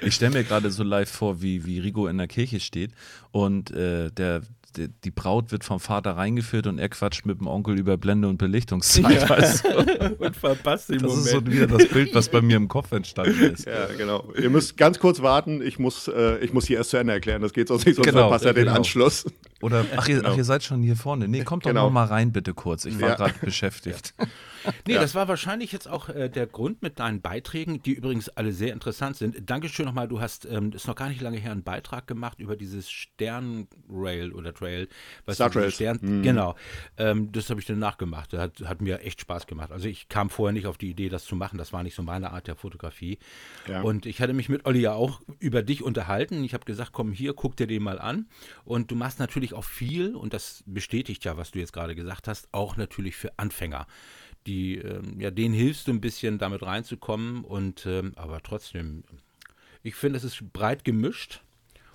Ich. 0.01 0.07
Ich 0.09 0.15
stelle 0.15 0.33
mir 0.33 0.45
gerade 0.45 0.71
so 0.71 0.83
live 0.83 1.11
vor, 1.11 1.43
wie, 1.43 1.65
wie 1.67 1.79
Rigo 1.81 2.07
in 2.07 2.19
der 2.19 2.29
Kirche 2.29 2.61
steht 2.61 2.93
und 3.31 3.71
äh, 3.71 4.11
der, 4.11 4.41
der, 4.77 4.89
die 5.05 5.11
Braut 5.11 5.53
wird 5.53 5.65
vom 5.65 5.81
Vater 5.81 6.13
reingeführt 6.17 6.67
und 6.67 6.79
er 6.79 6.89
quatscht 6.89 7.27
mit 7.27 7.41
dem 7.41 7.47
Onkel 7.47 7.79
über 7.79 7.97
Blende 7.97 8.29
und 8.29 8.39
Belichtungszeit. 8.39 9.29
Weißt 9.29 9.65
du? 9.65 10.17
und 10.19 10.37
verpasst 10.37 10.89
den 10.91 10.99
Das 11.01 11.11
Moment. 11.11 11.27
ist 11.27 11.33
so 11.33 11.47
wieder 11.47 11.67
das 11.67 11.89
Bild, 11.89 12.15
was 12.15 12.29
bei 12.31 12.41
mir 12.41 12.57
im 12.57 12.69
Kopf 12.69 12.93
entstanden 12.93 13.53
ist. 13.53 13.67
Ja, 13.67 13.87
genau. 13.97 14.31
Ihr 14.41 14.51
müsst 14.51 14.77
ganz 14.77 14.99
kurz 14.99 15.21
warten. 15.23 15.61
Ich 15.63 15.79
muss, 15.79 16.09
äh, 16.09 16.39
ich 16.39 16.53
muss 16.53 16.67
hier 16.67 16.79
erst 16.79 16.91
zu 16.91 16.97
Ende 16.99 17.13
erklären. 17.13 17.43
Das 17.43 17.53
geht 17.53 17.69
sonst 17.69 17.85
nicht, 17.87 17.97
sonst 17.97 18.07
Genau, 18.07 18.21
verpasst 18.29 18.45
er 18.47 18.55
den 18.55 18.65
genau. 18.65 18.77
Anschluss. 18.77 19.25
Oder, 19.63 19.85
ach 19.97 20.09
ihr, 20.09 20.23
ach, 20.25 20.37
ihr 20.37 20.45
seid 20.45 20.63
schon 20.65 20.83
hier 20.83 20.97
vorne. 20.97 21.29
Nee, 21.29 21.45
kommt 21.45 21.65
doch 21.65 21.71
Genau. 21.71 21.85
noch 21.87 21.93
mal 21.93 22.05
rein, 22.07 22.33
bitte 22.33 22.53
kurz. 22.55 22.85
Ich 22.87 23.01
war 23.01 23.11
Ja. 23.11 23.15
gerade 23.17 23.35
beschäftigt. 23.41 24.15
Nee, 24.87 24.95
das 24.95 25.15
war 25.15 25.29
wahrscheinlich 25.29 25.73
jetzt 25.73 25.89
auch 25.89 26.09
äh, 26.09 26.29
der 26.29 26.47
Grund 26.47 26.83
mit 26.83 26.99
deinen 26.99 27.21
Beiträgen, 27.21 27.83
die 27.83 27.93
übrigens 27.93 28.29
alle 28.29 28.53
sehr 28.53 28.73
interessant 28.73 29.17
sind. 29.17 29.49
Dankeschön 29.49 29.87
nochmal, 29.87 30.09
du 30.09 30.21
hast, 30.21 30.45
ähm, 30.47 30.73
ist 30.73 30.87
noch 30.87 30.95
gar 30.95 31.09
nicht 31.09 31.21
lange 31.21 31.39
her, 31.39 31.53
einen 31.53 31.63
Beitrag 31.63 32.07
gemacht 32.07 32.41
über 32.41 32.57
dieses 32.57 32.91
Sternrail 32.91 34.33
oder 34.33 34.55
Trail. 34.55 34.89
Was 35.25 35.37
Star 35.37 35.51
Trails. 35.51 35.75
Stern, 35.75 35.99
Mhm. 36.01 36.23
Genau. 36.23 36.55
Ähm, 36.99 37.33
das 37.33 37.51
habe 37.51 37.61
ich 37.61 37.67
dann 37.67 37.79
nachgemacht. 37.79 38.33
Das 38.33 38.41
hat, 38.41 38.61
hat 38.63 38.81
mir 38.81 39.01
echt 39.01 39.21
Spaß 39.21 39.47
gemacht. 39.47 39.73
Also 39.73 39.89
ich 39.89 40.09
kam 40.09 40.31
vorher 40.31 40.53
nicht 40.53 40.67
auf 40.67 40.79
die 40.79 40.91
Idee, 40.91 41.09
das 41.09 41.25
zu 41.25 41.37
machen. 41.37 41.59
Das 41.59 41.73
war 41.73 41.83
nicht 41.83 41.95
so 41.95 42.03
meine 42.03 42.31
Art 42.33 42.47
der 42.47 42.57
Fotografie. 42.57 43.19
Ja. 43.69 43.83
Und 43.83 44.07
ich 44.07 44.21
hatte 44.21 44.33
mich 44.33 44.49
mit 44.49 44.67
Olli 44.67 44.81
ja 44.81 44.93
auch 44.93 45.21
über 45.39 45.63
dich 45.63 45.83
unterhalten. 45.83 46.45
Ich 46.45 46.55
habe 46.55 46.65
gesagt, 46.65 46.93
komm 46.93 47.13
hier, 47.13 47.35
guck 47.35 47.57
dir 47.57 47.67
den 47.67 47.83
mal 47.83 47.99
an. 47.99 48.27
Und 48.65 48.91
du 48.91 48.97
machst 48.97 49.19
natürlich 49.19 49.55
auch 49.55 49.65
viel, 49.65 50.15
und 50.15 50.33
das 50.35 50.63
bestätigt 50.67 51.25
ja, 51.25 51.37
was 51.37 51.51
du 51.51 51.59
jetzt 51.59 51.73
gerade 51.73 51.95
gesagt 51.95 52.29
hast, 52.29 52.49
auch 52.53 52.77
natürlich 52.77 53.17
für 53.17 53.39
Anfänger. 53.39 53.87
Die, 54.47 54.77
ähm, 54.77 55.21
ja, 55.21 55.31
denen 55.31 55.55
hilfst 55.55 55.89
du 55.89 55.93
ein 55.93 56.01
bisschen 56.01 56.39
damit 56.39 56.63
reinzukommen 56.63 57.45
und 57.45 57.85
ähm, 57.87 58.13
aber 58.17 58.43
trotzdem, 58.43 59.03
ich 59.83 59.95
finde, 59.95 60.17
es 60.19 60.25
ist 60.25 60.53
breit 60.53 60.85
gemischt. 60.85 61.41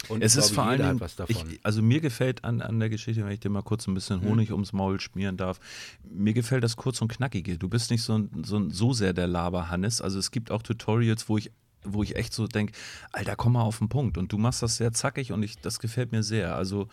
Und 0.10 0.24
Es 0.24 0.36
ist 0.36 0.46
glaube, 0.48 0.56
vor 0.56 0.64
allen 0.64 0.80
Dingen, 0.80 0.90
hat 0.96 1.00
was 1.02 1.16
davon. 1.16 1.46
Mhm. 1.48 1.54
Ich, 1.54 1.60
also 1.64 1.82
mir 1.84 2.02
gefällt 2.02 2.44
an, 2.44 2.62
an 2.62 2.80
der 2.80 2.90
Geschichte, 2.90 3.24
wenn 3.24 3.32
ich 3.34 3.40
dir 3.40 3.50
mal 3.52 3.62
kurz 3.62 3.88
ein 3.88 3.94
bisschen 3.94 4.22
Honig 4.24 4.52
ums 4.52 4.74
Maul 4.74 5.00
schmieren 5.00 5.38
darf, 5.38 5.60
mir 6.04 6.34
gefällt 6.34 6.64
das 6.64 6.76
kurz 6.76 7.02
und 7.04 7.08
knackige. 7.10 7.60
Du 7.60 7.70
bist 7.70 7.92
nicht 7.92 8.02
so, 8.02 8.18
ein- 8.18 8.44
so, 8.44 8.58
ein- 8.58 8.72
so 8.72 8.94
sehr 8.94 9.14
der 9.14 9.28
Laber-Hannes. 9.28 10.02
Also 10.02 10.18
es 10.18 10.32
gibt 10.32 10.50
auch 10.50 10.64
Tutorials, 10.64 11.30
wo 11.30 11.38
ich 11.38 11.52
wo 11.84 12.04
ich 12.04 12.16
echt 12.16 12.34
so 12.34 12.48
denke, 12.48 12.74
Alter, 13.12 13.36
komm 13.36 13.54
mal 13.54 13.62
auf 13.64 13.80
den 13.80 13.90
Punkt. 13.90 14.18
Und 14.18 14.32
du 14.32 14.38
machst 14.38 14.62
das 14.62 14.78
sehr 14.78 14.92
zackig 14.94 15.32
und 15.32 15.42
ich, 15.44 15.60
das 15.60 15.80
gefällt 15.80 16.12
mir 16.12 16.24
sehr. 16.24 16.56
Also 16.56 16.88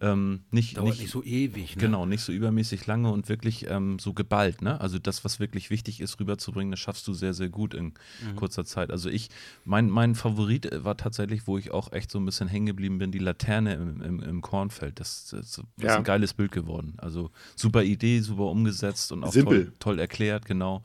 ähm, 0.00 0.42
nicht, 0.50 0.76
Dauert 0.76 0.90
nicht, 0.90 1.00
nicht 1.00 1.10
so 1.10 1.22
ewig. 1.22 1.76
Ne? 1.76 1.80
Genau, 1.80 2.06
nicht 2.06 2.22
so 2.22 2.32
übermäßig 2.32 2.86
lange 2.86 3.10
und 3.10 3.28
wirklich 3.28 3.66
ähm, 3.68 3.98
so 3.98 4.12
geballt. 4.12 4.62
Ne? 4.62 4.80
Also 4.80 4.98
das, 4.98 5.24
was 5.24 5.40
wirklich 5.40 5.70
wichtig 5.70 6.00
ist, 6.00 6.20
rüberzubringen, 6.20 6.70
das 6.70 6.80
schaffst 6.80 7.06
du 7.08 7.14
sehr, 7.14 7.34
sehr 7.34 7.48
gut 7.48 7.74
in 7.74 7.94
Mhm. 8.22 8.36
kurzer 8.36 8.64
Zeit. 8.64 8.90
Also 8.90 9.08
ich, 9.08 9.28
mein, 9.64 9.88
mein 9.90 10.14
Favorit 10.14 10.66
äh, 10.70 10.84
war 10.84 10.96
tatsächlich, 10.96 11.46
wo 11.46 11.58
ich 11.58 11.70
auch 11.70 11.92
echt 11.92 12.10
so 12.10 12.18
ein 12.18 12.24
bisschen 12.26 12.48
hängen 12.48 12.66
geblieben 12.66 12.98
bin, 12.98 13.10
die 13.12 13.18
Laterne 13.18 13.74
im, 13.74 14.00
im, 14.02 14.20
im 14.20 14.40
Kornfeld. 14.42 15.00
Das, 15.00 15.26
das 15.30 15.40
ist 15.58 15.62
Ja. 15.80 15.96
ein 15.96 16.04
geiles 16.04 16.34
Bild 16.34 16.52
geworden. 16.52 16.94
Also 16.98 17.30
super 17.56 17.82
Idee, 17.82 18.20
super 18.20 18.44
umgesetzt 18.44 19.10
und 19.12 19.24
auch 19.24 19.32
toll, 19.32 19.72
toll 19.78 19.98
erklärt, 19.98 20.44
genau. 20.46 20.82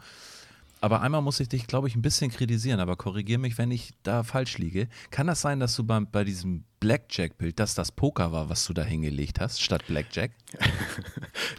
Aber 0.82 1.02
einmal 1.02 1.22
muss 1.22 1.40
ich 1.40 1.50
dich, 1.50 1.68
glaube 1.68 1.88
ich, 1.88 1.96
ein 1.96 2.02
bisschen 2.02 2.32
kritisieren, 2.32 2.80
aber 2.80 2.96
korrigiere 2.96 3.40
mich, 3.40 3.58
wenn 3.58 3.72
ich 3.72 3.92
da 4.04 4.24
falsch 4.24 4.58
liege. 4.58 4.88
Kann 5.12 5.28
das 5.28 5.42
sein, 5.42 5.60
dass 5.60 5.76
du 5.76 5.84
beim, 5.84 6.10
bei 6.10 6.24
diesem 6.24 6.64
Blackjack-Bild, 6.80 7.60
dass 7.60 7.76
das 7.76 7.92
Poker 7.92 8.32
war, 8.32 8.50
was 8.50 8.66
du 8.66 8.74
da 8.74 8.84
hingelegt 8.84 9.42
hast, 9.42 9.62
statt 9.62 9.84
Blackjack? 9.88 10.32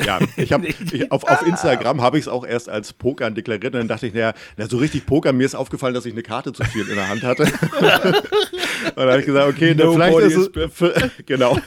Ja, 0.05 0.19
ich 0.37 0.53
habe 0.53 0.67
ich, 0.93 1.13
auf, 1.13 1.25
auf 1.25 1.47
Instagram 1.47 2.01
habe 2.01 2.19
ich 2.19 2.25
es 2.25 2.29
auch 2.29 2.47
erst 2.47 2.69
als 2.69 2.93
Pokern 2.93 3.35
deklariert 3.35 3.75
und 3.75 3.81
dann 3.81 3.89
dachte 3.89 4.07
ich, 4.07 4.15
naja, 4.15 4.33
na, 4.57 4.67
so 4.67 4.79
richtig 4.79 5.05
Pokern, 5.05 5.37
mir 5.37 5.45
ist 5.45 5.55
aufgefallen, 5.55 5.95
dass 5.95 6.07
ich 6.07 6.13
eine 6.13 6.23
Karte 6.23 6.53
zu 6.53 6.65
viel 6.65 6.89
in 6.89 6.97
der 6.97 7.09
Hand 7.09 7.23
hatte. 7.23 7.43
und 7.73 8.97
dann 8.97 9.09
habe 9.09 9.21
ich 9.21 9.27
gesagt, 9.27 9.49
okay, 9.49 9.75
dann 9.75 9.93
vielleicht 9.93 10.19
ist 10.19 10.57
es, 10.57 11.11
genau. 11.27 11.59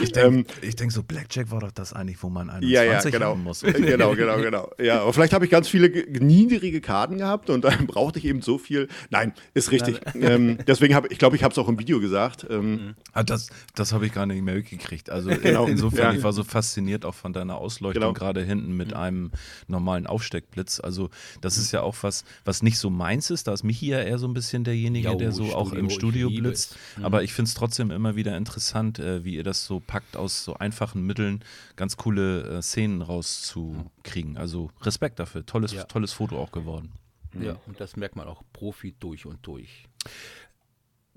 Ich 0.00 0.12
denke 0.12 0.52
denk 0.62 0.92
so, 0.92 1.02
Blackjack 1.02 1.50
war 1.50 1.60
doch 1.60 1.72
das 1.72 1.92
eigentlich, 1.92 2.22
wo 2.22 2.28
man 2.28 2.50
21 2.50 2.70
Ja, 2.74 2.82
ja, 2.84 3.00
genau. 3.10 3.26
haben 3.30 3.42
muss. 3.42 3.60
genau, 3.62 4.14
genau, 4.14 4.36
genau. 4.40 4.70
Ja, 4.78 5.02
aber 5.02 5.12
vielleicht 5.12 5.32
habe 5.32 5.44
ich 5.44 5.50
ganz 5.50 5.68
viele 5.68 5.90
ge- 5.90 6.06
niedrige 6.20 6.80
Karten 6.80 7.18
gehabt 7.18 7.50
und 7.50 7.64
dann 7.64 7.86
brauchte 7.86 8.18
ich 8.18 8.24
eben 8.24 8.42
so 8.42 8.58
viel. 8.58 8.88
Nein, 9.10 9.32
ist 9.54 9.70
richtig. 9.72 10.00
Ähm, 10.14 10.58
deswegen 10.66 10.94
habe 10.94 11.08
ich 11.10 11.18
glaube, 11.18 11.36
ich 11.36 11.42
habe 11.42 11.52
es 11.52 11.58
auch 11.58 11.68
im 11.68 11.78
Video 11.78 12.00
gesagt. 12.00 12.46
Ähm, 12.48 12.94
Ah, 13.12 13.22
das 13.22 13.48
das 13.74 13.92
habe 13.92 14.06
ich 14.06 14.12
gar 14.12 14.26
nicht 14.26 14.42
mehr 14.42 14.54
mitgekriegt. 14.54 15.10
Also 15.10 15.30
Genau, 15.42 15.66
insofern, 15.66 16.12
ja. 16.12 16.18
ich 16.18 16.22
war 16.22 16.32
so 16.32 16.44
fasziniert 16.44 17.04
auch 17.04 17.14
von 17.14 17.32
deiner 17.32 17.56
Ausleuchtung, 17.58 18.00
Genau. 18.02 18.12
gerade 18.12 18.42
hinten 18.42 18.76
mit 18.76 18.92
einem 18.94 19.30
normalen 19.66 20.06
Aufsteckblitz. 20.06 20.80
Also 20.80 21.10
das 21.40 21.58
ist 21.58 21.72
ja 21.72 21.82
auch 21.82 21.96
was, 22.02 22.24
was 22.44 22.62
nicht 22.62 22.78
so 22.78 22.90
meins 22.90 23.30
ist. 23.30 23.46
Da 23.48 23.52
ist 23.52 23.64
Michi 23.64 23.88
ja 23.88 24.00
eher 24.00 24.18
so 24.18 24.26
ein 24.28 24.34
bisschen 24.34 24.64
derjenige, 24.64 25.08
Jo, 25.08 25.14
der 25.16 25.32
so 25.32 25.44
auch 25.54 25.68
Studio, 25.68 25.80
im 25.80 25.86
ich 25.86 25.94
Studio 25.94 26.30
blitzt. 26.30 26.76
Mhm. 26.96 27.04
Aber 27.04 27.22
ich 27.22 27.32
finde 27.32 27.48
es 27.48 27.54
trotzdem 27.54 27.90
immer 27.90 28.16
wieder 28.16 28.36
interessant, 28.36 28.98
äh, 28.98 29.24
wie 29.24 29.34
ihr 29.36 29.44
das 29.44 29.64
so 29.64 29.77
packt, 29.80 30.16
aus 30.16 30.44
so 30.44 30.54
einfachen 30.54 31.02
Mitteln 31.06 31.44
ganz 31.76 31.96
coole 31.96 32.58
äh, 32.58 32.62
Szenen 32.62 33.02
rauszukriegen. 33.02 34.36
Also 34.36 34.70
Respekt 34.82 35.18
dafür. 35.18 35.44
Tolles, 35.46 35.72
Ja. 35.72 35.84
tolles 35.84 36.12
Foto 36.12 36.38
auch 36.38 36.52
geworden. 36.52 36.92
Ja, 37.38 37.56
und 37.66 37.78
das 37.80 37.96
merkt 37.96 38.16
man 38.16 38.26
auch 38.26 38.42
Profi 38.52 38.94
durch 38.98 39.26
und 39.26 39.46
durch. 39.46 39.84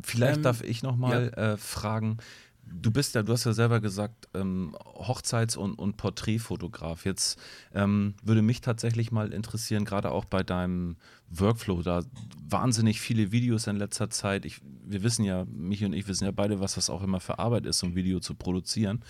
Vielleicht 0.03 0.37
Ähm, 0.37 0.43
darf 0.43 0.61
ich 0.61 0.83
noch 0.83 0.95
mal 0.97 1.33
äh, 1.33 1.57
fragen. 1.57 2.17
Du 2.63 2.91
bist 2.91 3.15
ja, 3.15 3.23
du 3.23 3.33
hast 3.33 3.43
ja 3.43 3.53
selber 3.53 3.79
gesagt, 3.79 4.29
ähm, 4.33 4.75
Hochzeits- 4.95 5.57
und, 5.57 5.75
und 5.75 5.97
Porträtfotograf. 5.97 7.05
Jetzt 7.05 7.39
ähm, 7.73 8.15
würde 8.23 8.41
mich 8.41 8.61
tatsächlich 8.61 9.11
mal 9.11 9.33
interessieren, 9.33 9.85
gerade 9.85 10.11
auch 10.11 10.25
bei 10.25 10.43
deinem 10.43 10.95
Workflow, 11.29 11.81
da 11.81 12.03
wahnsinnig 12.49 13.01
viele 13.01 13.31
Videos 13.31 13.67
in 13.67 13.75
letzter 13.75 14.09
Zeit. 14.09 14.45
Ich, 14.45 14.61
wir 14.85 15.03
wissen 15.03 15.25
ja, 15.25 15.45
Michi 15.45 15.85
und 15.85 15.93
ich 15.93 16.07
wissen 16.07 16.25
ja 16.25 16.31
beide, 16.31 16.59
was 16.59 16.75
das 16.75 16.89
auch 16.89 17.03
immer 17.03 17.19
für 17.19 17.39
Arbeit 17.39 17.65
ist, 17.65 17.79
so 17.79 17.87
ein 17.87 17.95
Video 17.95 18.19
zu 18.19 18.35
produzieren. 18.35 19.03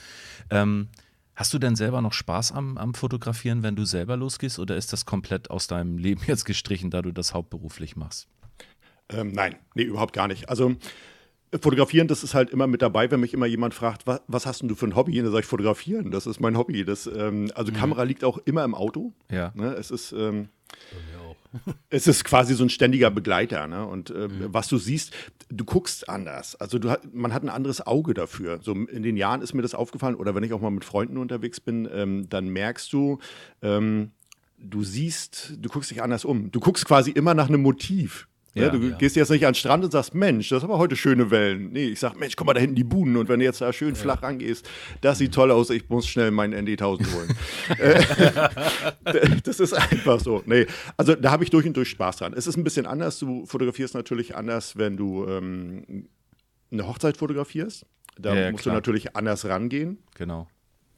Ähm, 0.50 0.90
hast 1.36 1.54
du 1.54 1.60
denn 1.60 1.76
selber 1.76 2.02
noch 2.02 2.14
Spaß 2.14 2.52
am, 2.52 2.78
am 2.78 2.94
Fotografieren, 2.94 3.64
wenn 3.64 3.76
du 3.76 3.86
selber 3.86 4.18
losgehst, 4.18 4.60
oder 4.60 4.76
ist 4.76 4.92
das 4.92 5.06
komplett 5.06 5.50
aus 5.50 5.68
deinem 5.68 5.98
Leben 5.98 6.22
jetzt 6.28 6.46
gestrichen, 6.46 6.90
da 6.90 7.02
du 7.02 7.12
das 7.12 7.34
hauptberuflich 7.34 7.96
machst? 7.96 8.28
Ähm, 9.10 9.32
nein, 9.34 9.56
nee, 9.76 9.84
überhaupt 9.84 10.14
gar 10.14 10.28
nicht. 10.28 10.50
Also 10.50 10.76
fotografieren, 11.60 12.08
das 12.08 12.24
ist 12.24 12.34
halt 12.34 12.50
immer 12.50 12.68
mit 12.68 12.82
dabei, 12.82 13.12
wenn 13.12 13.20
mich 13.20 13.34
immer 13.34 13.46
jemand 13.46 13.74
fragt, 13.74 14.08
was, 14.08 14.22
was 14.28 14.46
hast 14.46 14.62
denn 14.62 14.70
du 14.70 14.76
für 14.76 14.88
ein 14.88 14.96
Hobby? 14.96 15.20
Und 15.20 15.26
dann 15.26 15.34
sage 15.34 15.42
ich, 15.44 15.48
fotografieren, 15.48 16.12
das 16.12 16.26
ist 16.26 16.40
mein 16.40 16.58
Hobby. 16.58 16.86
Das, 16.86 17.08
ähm, 17.08 17.52
also 17.56 17.72
Kamera 17.72 18.04
liegt 18.04 18.24
auch 18.24 18.38
immer 18.46 18.64
im 18.64 18.74
Auto. 18.74 19.14
Ja. 19.30 19.52
Ne? 19.56 19.74
Es 19.74 19.92
ist, 19.92 20.14
ähm, 20.14 20.48
es 21.90 22.08
ist 22.08 22.24
quasi 22.24 22.54
so 22.54 22.64
ein 22.64 22.70
ständiger 22.70 23.12
Begleiter. 23.12 23.68
Ne? 23.68 23.86
Und 23.86 24.12
ähm, 24.12 24.48
was 24.48 24.68
du 24.70 24.78
siehst, 24.78 25.14
du 25.50 25.66
guckst 25.66 26.08
anders. 26.08 26.56
Also 26.56 26.80
du, 26.80 26.98
man 27.12 27.34
hat 27.34 27.44
ein 27.44 27.50
anderes 27.50 27.86
Auge 27.86 28.14
dafür. 28.14 28.60
So 28.62 28.74
in 28.74 29.04
den 29.04 29.18
Jahren 29.18 29.42
ist 29.42 29.54
mir 29.54 29.62
das 29.62 29.76
aufgefallen, 29.76 30.16
oder 30.16 30.36
wenn 30.36 30.44
ich 30.44 30.54
auch 30.54 30.62
mal 30.62 30.72
mit 30.72 30.86
Freunden 30.86 31.18
unterwegs 31.18 31.60
bin, 31.60 31.88
ähm, 31.92 32.30
dann 32.30 32.48
merkst 32.50 32.92
du, 32.94 33.20
ähm, 33.62 34.12
du 34.58 34.84
siehst, 34.84 35.58
du 35.60 35.70
guckst 35.70 35.92
dich 35.92 36.02
anders 36.02 36.24
um. 36.24 36.52
Du 36.52 36.60
guckst 36.60 36.86
quasi 36.86 37.12
immer 37.12 37.34
nach 37.34 37.50
einem 37.50 37.62
Motiv. 37.62 38.28
Ja, 38.54 38.64
Ja, 38.64 38.70
du 38.70 38.80
ja. 38.80 38.98
gehst 38.98 39.16
jetzt 39.16 39.30
nicht 39.30 39.46
an 39.46 39.52
den 39.54 39.56
Strand 39.56 39.84
und 39.86 39.92
sagst, 39.92 40.14
Mensch, 40.14 40.50
das 40.50 40.58
ist 40.58 40.64
aber 40.66 40.78
heute 40.78 40.96
schöne 40.98 41.32
Wellen. 41.32 41.72
Nee, 41.72 41.86
ich 41.86 42.00
sag, 42.00 42.20
Mensch, 42.20 42.36
guck 42.36 42.48
mal 42.48 42.54
da 42.54 42.60
hinten 42.60 42.76
die 42.76 42.84
Buhnen. 42.84 43.16
Und 43.16 43.30
wenn 43.30 43.40
du 43.40 43.46
jetzt 43.46 43.62
da 43.62 43.72
schön 43.72 43.96
flach 43.96 44.22
rangehst, 44.24 44.70
das 45.00 45.20
sieht 45.20 45.34
toll 45.34 45.52
aus, 45.52 45.70
ich 45.70 45.88
muss 45.90 46.06
schnell 46.08 46.32
meinen 46.32 46.68
ND1000 46.68 47.14
holen. 47.14 47.36
Äh, 49.06 49.38
das 49.44 49.60
ist 49.60 49.74
einfach 49.74 50.20
so. 50.20 50.44
Nee, 50.46 50.66
also 50.98 51.16
da 51.16 51.32
habe 51.32 51.44
ich 51.44 51.50
durch 51.50 51.66
und 51.66 51.78
durch 51.78 51.90
Spaß 51.90 52.18
dran. 52.18 52.34
Es 52.36 52.48
ist 52.48 52.58
ein 52.58 52.64
bisschen 52.64 52.86
anders. 52.86 53.18
Du 53.20 53.46
fotografierst 53.46 53.94
natürlich 53.94 54.36
anders, 54.36 54.78
wenn 54.78 54.98
du 54.98 55.26
ähm, 55.28 56.08
eine 56.72 56.88
Hochzeit 56.88 57.18
fotografierst. 57.18 57.86
Da 58.20 58.34
Ja, 58.34 58.42
ja, 58.42 58.52
musst 58.52 58.64
klar. 58.64 58.74
du 58.74 58.78
natürlich 58.78 59.16
anders 59.16 59.46
rangehen. 59.46 60.00
Genau. 60.16 60.48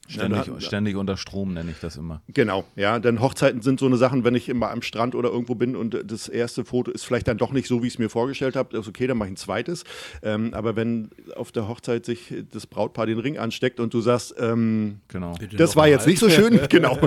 Ständig, 0.08 0.44
ständig 0.60 0.96
unter 0.98 1.16
Strom 1.16 1.54
nenne 1.54 1.72
ich 1.72 1.80
das 1.80 1.96
immer. 1.96 2.22
Genau, 2.28 2.66
ja, 2.76 3.00
denn 3.00 3.22
Hochzeiten 3.22 3.62
sind 3.62 3.80
so 3.80 3.86
eine 3.86 3.96
Sachen, 3.96 4.26
wenn 4.26 4.36
ich 4.36 4.50
immer 4.50 4.70
am 4.70 4.82
Strand 4.82 5.16
oder 5.16 5.30
irgendwo 5.30 5.56
bin 5.56 5.76
und 5.78 5.98
das 6.06 6.28
erste 6.28 6.66
Foto 6.66 6.92
ist 6.92 7.04
vielleicht 7.06 7.28
dann 7.30 7.38
doch 7.38 7.52
nicht 7.54 7.68
so, 7.70 7.82
wie 7.82 7.88
ich 7.88 7.94
es 7.94 8.00
mir 8.00 8.10
vorgestellt 8.10 8.58
habe, 8.58 8.78
ist 8.78 8.88
okay, 8.88 9.08
dann 9.08 9.18
mache 9.18 9.30
ich 9.30 9.34
ein 9.34 9.38
zweites. 9.38 9.86
Ähm, 10.22 10.54
aber 10.54 10.76
wenn 10.76 11.10
auf 11.38 11.54
der 11.54 11.70
Hochzeit 11.70 12.06
sich 12.06 12.34
das 12.52 12.68
Brautpaar 12.68 13.06
den 13.06 13.18
Ring 13.20 13.38
ansteckt 13.38 13.80
und 13.80 13.94
du 13.94 14.02
sagst, 14.02 14.36
ähm, 14.40 15.00
Genau. 15.08 15.36
Das 15.58 15.76
war 15.78 15.88
jetzt 15.88 16.06
nicht 16.06 16.20
so 16.20 16.30
schön, 16.30 16.60
genau. 16.70 17.00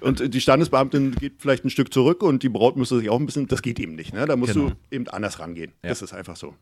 Und 0.00 0.32
die 0.32 0.40
Standesbeamtin 0.40 1.16
geht 1.16 1.34
vielleicht 1.38 1.64
ein 1.64 1.70
Stück 1.70 1.92
zurück 1.92 2.22
und 2.22 2.42
die 2.42 2.48
Braut 2.48 2.76
müsste 2.76 2.96
sich 2.98 3.10
auch 3.10 3.18
ein 3.18 3.26
bisschen, 3.26 3.48
das 3.48 3.60
geht 3.60 3.80
eben 3.80 3.96
nicht, 3.96 4.14
ne? 4.14 4.24
Da 4.26 4.36
musst 4.36 4.52
Genau. 4.54 4.68
du 4.70 4.74
eben 4.94 5.08
anders 5.08 5.40
rangehen. 5.40 5.72
Ja. 5.82 5.88
Das 5.88 6.00
ist 6.00 6.12
einfach 6.12 6.36
so. 6.36 6.54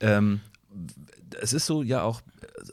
Ähm, 0.00 0.40
es 1.40 1.52
ist 1.52 1.66
so 1.66 1.82
ja 1.82 2.02
auch, 2.02 2.20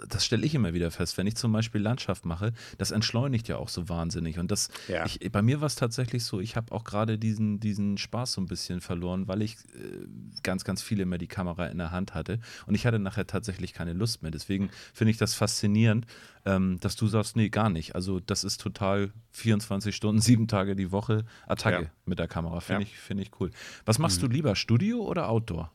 das 0.08 0.26
stelle 0.26 0.46
ich 0.46 0.54
immer 0.56 0.74
wieder 0.74 0.92
fest, 0.92 1.18
wenn 1.18 1.28
ich 1.28 1.36
zum 1.36 1.52
Beispiel 1.52 1.82
Landschaft 1.82 2.26
mache, 2.26 2.54
das 2.78 2.92
entschleunigt 2.92 3.48
ja 3.48 3.58
auch 3.58 3.70
so 3.70 3.90
wahnsinnig. 3.90 4.38
Und 4.40 4.52
das, 4.52 4.70
Ja. 4.88 5.06
ich, 5.06 5.32
bei 5.32 5.42
mir 5.42 5.62
war 5.62 5.68
es 5.68 5.76
tatsächlich 5.76 6.24
so, 6.26 6.40
ich 6.40 6.56
habe 6.56 6.72
auch 6.72 6.84
gerade 6.84 7.18
diesen, 7.18 7.60
diesen 7.60 7.98
Spaß 7.98 8.34
so 8.34 8.42
ein 8.42 8.46
bisschen 8.48 8.82
verloren, 8.82 9.28
weil 9.28 9.42
ich 9.42 9.56
äh, 9.76 10.08
ganz, 10.44 10.64
ganz 10.64 10.82
viel 10.82 11.00
immer 11.00 11.18
die 11.18 11.28
Kamera 11.28 11.68
in 11.68 11.78
der 11.78 11.92
Hand 11.92 12.14
hatte. 12.14 12.40
Und 12.68 12.76
ich 12.76 12.86
hatte 12.86 13.00
nachher 13.00 13.26
tatsächlich 13.28 13.74
keine 13.74 13.94
Lust 13.94 14.22
mehr. 14.22 14.32
Deswegen 14.32 14.70
finde 14.94 15.12
ich 15.12 15.18
das 15.18 15.34
faszinierend, 15.34 16.06
ähm, 16.46 16.80
dass 16.82 16.96
du 16.96 17.08
sagst, 17.08 17.36
nee, 17.36 17.50
gar 17.50 17.70
nicht. 17.70 17.96
Also 17.96 18.20
das 18.20 18.44
ist 18.44 18.62
total 18.62 19.12
24 19.32 19.96
Stunden, 19.96 20.22
sieben 20.22 20.48
Tage 20.48 20.76
die 20.76 20.92
Woche 20.92 21.26
Attacke 21.48 21.84
Ja. 21.84 21.90
mit 22.06 22.20
der 22.20 22.28
Kamera. 22.28 22.60
Finde 22.60 22.84
Ja. 22.84 22.88
ich, 22.88 22.98
finde 22.98 23.24
ich 23.24 23.32
cool. 23.40 23.52
Was 23.86 23.98
machst 24.00 24.22
du 24.22 24.28
lieber, 24.28 24.56
Studio 24.56 25.02
oder 25.04 25.30
Outdoor? 25.30 25.72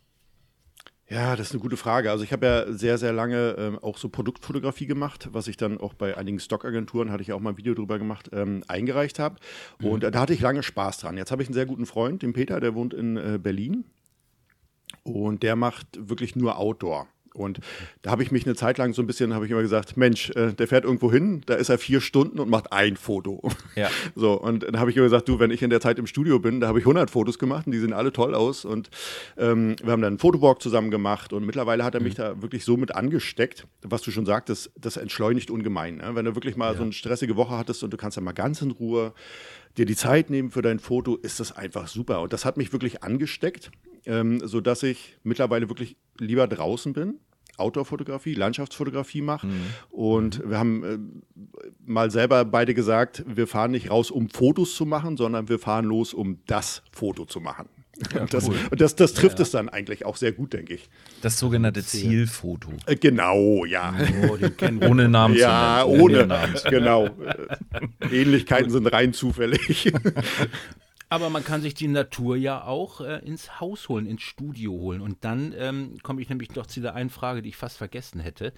Ja, 1.09 1.37
das 1.37 1.49
ist 1.49 1.53
eine 1.53 1.61
gute 1.61 1.77
Frage. 1.77 2.11
Also 2.11 2.25
ich 2.25 2.33
habe 2.33 2.47
ja 2.47 2.73
sehr, 2.73 2.99
sehr 2.99 3.13
lange 3.13 3.55
ähm, 3.59 3.79
auch 3.79 3.97
so 3.97 4.09
Produktfotografie 4.09 4.87
gemacht, 4.87 5.29
was 5.31 5.47
ich 5.47 5.57
dann 5.57 5.79
auch 5.79 5.95
bei 5.95 6.17
einigen 6.17 6.41
Stockagenturen, 6.41 7.13
hatte 7.13 7.23
ich 7.23 7.33
auch 7.33 7.39
mal 7.39 7.51
ein 7.51 7.57
Video 7.59 7.75
drüber 7.75 7.99
gemacht, 7.99 8.31
ähm, 8.33 8.65
eingereicht 8.67 9.21
habe. 9.21 9.37
Und 9.81 10.03
äh, 10.03 10.11
da 10.11 10.21
hatte 10.21 10.35
ich 10.35 10.41
lange 10.41 10.65
Spaß 10.65 10.99
dran. 10.99 11.17
Jetzt 11.17 11.31
habe 11.31 11.43
ich 11.43 11.49
einen 11.49 11.55
sehr 11.55 11.67
guten 11.67 11.87
Freund, 11.87 12.23
den 12.23 12.33
Peter, 12.33 12.59
der 12.59 12.75
wohnt 12.75 12.93
in 12.93 13.17
äh, 13.17 13.39
Berlin. 13.41 13.85
Und 15.05 15.45
der 15.45 15.55
macht 15.55 15.87
wirklich 16.09 16.35
nur 16.35 16.59
Outdoor. 16.59 17.07
Und 17.37 17.61
da 18.03 18.11
habe 18.11 18.23
ich 18.23 18.33
mich 18.33 18.47
eine 18.47 18.55
Zeit 18.55 18.79
lang 18.79 18.93
so 18.93 19.03
ein 19.03 19.07
bisschen, 19.07 19.35
habe 19.35 19.45
ich 19.45 19.51
immer 19.51 19.63
gesagt, 19.63 19.97
Mensch, 19.97 20.31
äh, 20.31 20.53
der 20.53 20.69
fährt 20.69 20.85
irgendwo 20.85 21.13
hin, 21.13 21.43
da 21.47 21.55
ist 21.55 21.69
er 21.69 21.79
vier 21.79 22.01
Stunden 22.01 22.41
und 22.41 22.49
macht 22.49 22.73
ein 22.73 22.97
Foto. 22.97 23.43
Ja. 23.75 23.91
So, 24.15 24.41
und 24.41 24.63
dann 24.63 24.79
habe 24.79 24.91
ich 24.91 24.97
immer 24.97 25.07
gesagt, 25.07 25.29
du, 25.29 25.39
wenn 25.39 25.51
ich 25.51 25.63
in 25.63 25.69
der 25.69 25.81
Zeit 25.81 25.99
im 25.99 26.07
Studio 26.07 26.39
bin, 26.39 26.61
da 26.61 26.69
habe 26.69 26.79
ich 26.79 26.85
100 26.85 27.11
Fotos 27.11 27.39
gemacht 27.39 27.67
und 27.67 27.73
die 27.73 27.79
sehen 27.79 27.93
alle 27.93 28.13
toll 28.13 28.35
aus. 28.35 28.65
Und 28.65 28.89
ähm, 29.37 29.77
wir 29.83 29.93
haben 29.93 30.01
dann 30.01 30.13
einen 30.13 30.19
Fotowalk 30.19 30.63
zusammen 30.63 30.91
gemacht 30.91 31.33
und 31.33 31.45
mittlerweile 31.45 31.85
hat 31.85 31.95
er 31.95 32.01
mich 32.01 32.15
da 32.15 32.41
wirklich 32.41 32.65
so 32.65 32.77
mit 32.77 32.95
angesteckt, 32.95 33.67
was 33.83 34.03
du 34.03 34.11
schon 34.11 34.25
sagtest, 34.25 34.71
das 34.81 34.97
entschleunigt 34.97 35.51
ungemein. 35.51 35.97
Ne? 35.97 36.15
Wenn 36.15 36.25
du 36.25 36.35
wirklich 36.35 36.57
mal 36.57 36.77
so 36.77 36.83
eine 36.83 36.93
stressige 36.93 37.37
Woche 37.37 37.57
hattest 37.57 37.83
und 37.83 37.93
du 37.93 37.97
kannst 37.97 38.17
dann 38.17 38.25
mal 38.25 38.33
ganz 38.33 38.63
in 38.63 38.71
Ruhe 38.71 39.13
dir 39.77 39.87
die 39.87 39.97
Zeit 39.97 40.31
nehmen 40.31 40.51
für 40.51 40.63
dein 40.63 40.79
Foto, 40.79 41.17
ist 41.17 41.41
das 41.41 41.53
einfach 41.53 41.89
super. 41.89 42.23
Und 42.23 42.33
das 42.33 42.45
hat 42.45 42.57
mich 42.57 42.73
wirklich 42.73 43.03
angesteckt, 43.03 43.71
ähm, 44.07 44.41
sodass 44.43 44.83
ich 44.83 45.19
mittlerweile 45.23 45.69
wirklich 45.69 45.97
lieber 46.19 46.47
draußen 46.47 46.93
bin. 46.93 47.21
Outdoor-Fotografie, 47.59 48.35
Landschaftsfotografie 48.35 49.23
mache. 49.23 49.49
Und 49.91 50.43
wir 50.49 50.59
haben 50.59 50.85
äh, 50.85 50.99
mal 51.85 52.11
selber 52.11 52.45
beide 52.45 52.75
gesagt, 52.75 53.25
wir 53.27 53.47
fahren 53.47 53.71
nicht 53.71 53.91
raus, 53.91 54.11
um 54.11 54.29
Fotos 54.29 54.75
zu 54.75 54.87
machen, 54.87 55.17
sondern 55.17 55.49
wir 55.49 55.59
fahren 55.59 55.85
los, 55.87 56.15
um 56.15 56.39
das 56.47 56.83
Foto 56.93 57.25
zu 57.25 57.41
machen. 57.41 57.69
und 58.21 58.35
das, 58.35 58.47
cool. 58.47 58.57
und 58.71 58.81
das, 58.83 58.95
das 58.95 59.15
trifft 59.15 59.41
es 59.41 59.51
dann 59.53 59.71
eigentlich 59.71 60.05
auch 60.05 60.17
sehr 60.17 60.33
gut, 60.33 60.53
denke 60.53 60.75
ich. 60.75 60.91
Das 61.23 61.39
sogenannte. 61.39 61.83
Zielfoto. 61.83 62.69
Äh, 62.85 62.97
genau, 62.97 63.65
ja. 63.65 63.95
Oh. 64.29 64.37
Ohne 64.87 65.09
Namen 65.09 65.35
Ja, 65.35 65.81
zu 65.83 65.89
nennen. 65.93 66.01
ohne. 66.03 66.27
Namen 66.27 66.57
zu 66.57 66.69
Genau. 66.69 67.07
Äh, 67.07 68.21
Ähnlichkeiten 68.23 68.71
sind 68.71 68.87
rein 68.89 69.15
zufällig. 69.15 69.91
Aber 71.09 71.31
man 71.31 71.45
kann 71.45 71.63
sich 71.63 71.75
die 71.75 71.89
Natur 71.89 72.37
ja 72.37 72.65
auch 72.65 73.01
äh, 73.01 73.25
ins 73.25 73.61
Haus 73.61 73.89
holen, 73.89 74.07
ins 74.07 74.23
Studio 74.23 74.73
holen. 74.73 75.01
Und 75.01 75.25
dann 75.25 75.55
ähm, 75.57 75.99
komme 76.03 76.21
ich 76.21 76.29
nämlich 76.29 76.55
noch 76.55 76.67
zu 76.67 76.81
der 76.81 76.95
einen 76.95 77.11
Frage, 77.11 77.43
die 77.43 77.51
ich 77.51 77.57
fast 77.57 77.77
vergessen 77.77 78.21
hätte. 78.21 78.53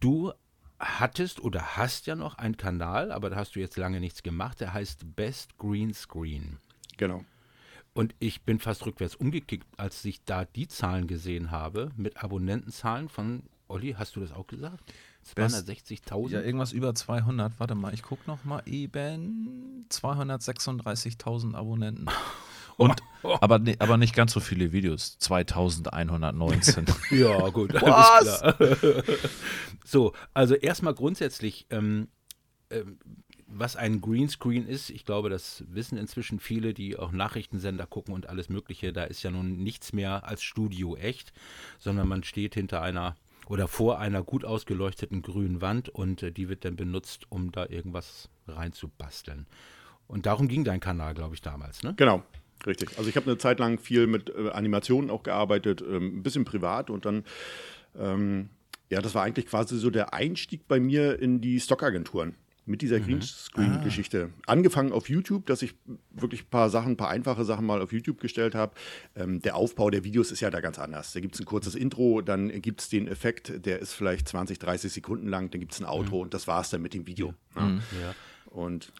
Du 0.00 0.32
hattest 0.80 1.40
oder 1.40 1.76
hast 1.76 2.06
ja 2.06 2.16
noch 2.16 2.36
einen 2.36 2.56
Kanal, 2.56 3.12
aber 3.12 3.30
da 3.30 3.36
hast 3.36 3.54
du 3.54 3.60
jetzt 3.60 3.76
lange 3.76 4.00
nichts 4.00 4.22
gemacht. 4.22 4.60
Der 4.60 4.74
heißt 4.74 5.14
Best 5.14 5.56
Green 5.56 5.94
Screen. 5.94 6.58
genau. 6.96 7.24
Und 7.96 8.12
ich 8.18 8.42
bin 8.42 8.58
fast 8.58 8.84
rückwärts 8.86 9.14
umgekickt, 9.14 9.68
als 9.76 10.04
ich 10.04 10.24
da 10.24 10.44
die 10.44 10.66
Zahlen 10.66 11.06
gesehen 11.06 11.52
habe, 11.52 11.92
mit 11.96 12.24
Abonnentenzahlen 12.24 13.08
von, 13.08 13.44
Olli, 13.68 13.94
hast 13.96 14.16
du 14.16 14.20
das 14.20 14.32
auch 14.32 14.48
gesagt? 14.48 14.92
Best- 15.34 15.68
260.000? 15.68 16.30
Ja, 16.30 16.40
irgendwas 16.42 16.72
über 16.72 16.94
200. 16.94 17.52
Warte 17.58 17.74
mal, 17.74 17.94
ich 17.94 18.02
gucke 18.02 18.22
noch 18.26 18.44
mal 18.44 18.62
eben. 18.66 19.86
236.000 19.90 21.54
Abonnenten. 21.54 22.06
Und, 22.76 23.00
aber, 23.22 23.60
ne- 23.60 23.76
aber 23.78 23.96
nicht 23.96 24.16
ganz 24.16 24.32
so 24.32 24.40
viele 24.40 24.72
Videos. 24.72 25.16
2119. 25.18 26.86
Ja, 27.12 27.48
gut. 27.50 27.72
Was? 27.80 28.42
Alles 28.42 28.80
klar. 28.80 29.02
so, 29.84 30.12
also 30.34 30.54
erstmal 30.54 30.94
grundsätzlich, 30.94 31.66
ähm, 31.70 32.08
ähm, 32.70 32.98
was 33.46 33.76
ein 33.76 34.00
Greenscreen 34.00 34.66
ist, 34.66 34.90
ich 34.90 35.04
glaube, 35.04 35.30
das 35.30 35.62
wissen 35.68 35.96
inzwischen 35.96 36.40
viele, 36.40 36.74
die 36.74 36.96
auch 36.96 37.12
Nachrichtensender 37.12 37.86
gucken 37.86 38.12
und 38.12 38.28
alles 38.28 38.48
Mögliche. 38.48 38.92
Da 38.92 39.04
ist 39.04 39.22
ja 39.22 39.30
nun 39.30 39.62
nichts 39.62 39.92
mehr 39.92 40.26
als 40.26 40.42
Studio 40.42 40.96
echt, 40.96 41.32
sondern 41.78 42.08
man 42.08 42.24
steht 42.24 42.54
hinter 42.54 42.82
einer 42.82 43.14
oder 43.48 43.68
vor 43.68 43.98
einer 43.98 44.22
gut 44.22 44.44
ausgeleuchteten 44.44 45.22
grünen 45.22 45.60
Wand 45.60 45.88
und 45.88 46.22
äh, 46.22 46.32
die 46.32 46.48
wird 46.48 46.64
dann 46.64 46.76
benutzt, 46.76 47.26
um 47.30 47.52
da 47.52 47.66
irgendwas 47.66 48.28
reinzubasteln. 48.46 49.46
Und 50.06 50.26
darum 50.26 50.48
ging 50.48 50.64
dein 50.64 50.80
Kanal, 50.80 51.14
glaube 51.14 51.34
ich, 51.34 51.42
damals, 51.42 51.82
ne? 51.82 51.94
Genau, 51.96 52.22
richtig. 52.66 52.96
Also 52.98 53.08
ich 53.08 53.16
habe 53.16 53.26
eine 53.26 53.38
Zeit 53.38 53.58
lang 53.58 53.78
viel 53.78 54.06
mit 54.06 54.30
äh, 54.30 54.50
Animationen 54.50 55.10
auch 55.10 55.22
gearbeitet, 55.22 55.82
ähm, 55.82 56.18
ein 56.18 56.22
bisschen 56.22 56.44
privat 56.44 56.90
und 56.90 57.04
dann, 57.04 57.24
ähm, 57.98 58.50
ja, 58.90 59.00
das 59.00 59.14
war 59.14 59.22
eigentlich 59.22 59.46
quasi 59.46 59.78
so 59.78 59.90
der 59.90 60.12
Einstieg 60.14 60.68
bei 60.68 60.78
mir 60.78 61.18
in 61.18 61.40
die 61.40 61.60
Stockagenturen 61.60 62.34
mit 62.66 62.82
dieser 62.82 63.00
Greenscreen-Geschichte. 63.00 64.30
Angefangen 64.46 64.92
auf 64.92 65.08
YouTube, 65.08 65.46
dass 65.46 65.62
ich 65.62 65.74
wirklich 66.10 66.44
ein 66.44 66.50
paar 66.50 66.70
Sachen, 66.70 66.92
ein 66.92 66.96
paar 66.96 67.10
einfache 67.10 67.44
Sachen 67.44 67.66
mal 67.66 67.82
auf 67.82 67.92
YouTube 67.92 68.20
gestellt 68.20 68.54
habe. 68.54 68.74
Ähm, 69.14 69.40
der 69.40 69.56
Aufbau 69.56 69.90
der 69.90 70.04
Videos 70.04 70.30
ist 70.30 70.40
ja 70.40 70.50
da 70.50 70.60
ganz 70.60 70.78
anders. 70.78 71.12
Da 71.12 71.20
gibt 71.20 71.34
es 71.34 71.40
ein 71.40 71.46
kurzes 71.46 71.74
Intro, 71.74 72.22
dann 72.22 72.48
gibt 72.62 72.80
es 72.80 72.88
den 72.88 73.08
Effekt, 73.08 73.66
der 73.66 73.80
ist 73.80 73.92
vielleicht 73.92 74.28
20, 74.28 74.58
30 74.58 74.92
Sekunden 74.92 75.28
lang, 75.28 75.50
dann 75.50 75.60
gibt 75.60 75.72
es 75.72 75.80
ein 75.80 75.86
Outro 75.86 76.20
und 76.20 76.34
das 76.34 76.46
war 76.46 76.60
es 76.60 76.70
dann 76.70 76.82
mit 76.82 76.94
dem 76.94 77.06
Video. 77.06 77.34
ne? 77.54 77.82
Ja. 78.00 78.14
Und 78.46 78.92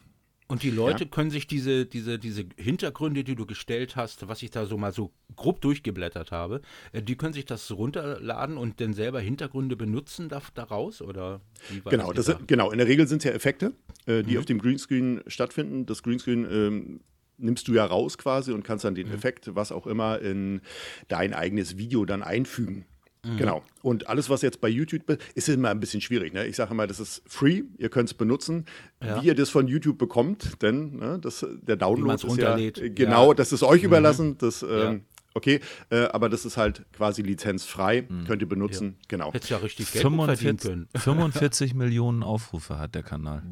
Und 0.47 0.61
die 0.61 0.69
Leute 0.69 1.07
können 1.07 1.31
sich 1.31 1.47
diese, 1.47 1.87
diese, 1.87 2.19
diese 2.19 2.45
Hintergründe, 2.55 3.23
die 3.23 3.33
du 3.35 3.47
gestellt 3.47 3.95
hast, 3.95 4.27
was 4.27 4.43
ich 4.43 4.51
da 4.51 4.67
so 4.67 4.77
mal 4.77 4.91
so 4.91 5.11
grob 5.35 5.59
durchgeblättert 5.61 6.31
habe, 6.31 6.61
äh, 6.91 7.01
die 7.01 7.15
können 7.15 7.33
sich 7.33 7.45
das 7.45 7.71
runterladen 7.71 8.55
und 8.57 8.79
dann 8.79 8.93
selber 8.93 9.19
Hintergründe 9.19 9.75
benutzen 9.75 10.29
da, 10.29 10.41
daraus? 10.53 11.01
Oder 11.01 11.41
wie 11.69 11.83
war 11.83 11.89
Genau, 11.91 12.13
das 12.13 12.27
sind, 12.27 12.47
genau, 12.47 12.69
in 12.71 12.77
der 12.77 12.87
Regel 12.87 13.07
sind 13.07 13.19
es 13.19 13.23
ja 13.23 13.31
Effekte, 13.31 13.73
äh, 14.05 14.21
Mhm. 14.21 14.27
die 14.27 14.37
auf 14.37 14.45
dem 14.45 14.59
Greenscreen 14.59 15.21
stattfinden. 15.25 15.87
Das 15.87 16.03
Greenscreen 16.03 16.45
ähm, 16.49 16.99
nimmst 17.37 17.67
du 17.67 17.73
ja 17.73 17.83
raus 17.85 18.17
quasi 18.19 18.51
und 18.51 18.63
kannst 18.63 18.85
dann 18.85 18.93
Mhm. 18.93 18.97
den 18.97 19.11
Effekt, 19.13 19.55
was 19.55 19.71
auch 19.71 19.87
immer, 19.87 20.19
in 20.21 20.61
dein 21.07 21.33
eigenes 21.33 21.77
Video 21.77 22.05
dann 22.05 22.21
einfügen. 22.21 22.85
Mhm. 23.25 23.37
Genau. 23.37 23.63
Und 23.81 24.07
alles, 24.07 24.29
was 24.29 24.41
jetzt 24.41 24.61
bei 24.61 24.69
YouTube 24.69 25.05
be- 25.05 25.17
ist, 25.33 25.49
immer 25.49 25.69
ein 25.69 25.79
bisschen 25.79 26.01
schwierig. 26.01 26.33
Ne? 26.33 26.45
Ich 26.47 26.55
sage 26.55 26.71
immer, 26.71 26.87
das 26.87 26.99
ist 26.99 27.21
free, 27.27 27.63
ihr 27.77 27.89
könnt 27.89 28.09
es 28.09 28.13
benutzen. 28.13 28.65
Ja. 29.03 29.21
Wie 29.21 29.27
ihr 29.27 29.35
das 29.35 29.49
von 29.49 29.67
YouTube 29.67 29.97
bekommt, 29.97 30.61
denn 30.61 30.97
ne, 30.97 31.19
das, 31.19 31.45
der 31.61 31.75
Download 31.75 32.13
ist 32.27 32.37
ja 32.37 32.55
genau, 32.89 33.27
Ja. 33.27 33.33
Mhm. 33.33 33.37
das 33.37 33.51
ist 33.51 33.63
euch 33.63 33.83
überlassen. 33.83 34.37
Das, 34.37 34.61
ähm, 34.63 34.69
Ja. 34.69 34.95
Okay, 35.37 35.59
äh, 35.89 36.03
aber 36.05 36.29
das 36.29 36.45
ist 36.45 36.55
halt 36.55 36.85
quasi 36.93 37.21
lizenzfrei, 37.21 38.05
Mhm. 38.07 38.23
könnt 38.23 38.41
ihr 38.41 38.47
benutzen. 38.47 38.95
Genau. 39.09 39.33
Hättest 39.33 39.51
ja 39.51 39.57
richtig 39.57 39.91
Geld 39.91 40.05
mit 40.09 40.13
verdienen 40.23 40.57
45, 40.59 40.69
können. 40.71 40.87
45 40.95 41.73
Millionen 41.73 42.23
Aufrufe 42.23 42.79
hat 42.79 42.95
der 42.95 43.03
Kanal. 43.03 43.43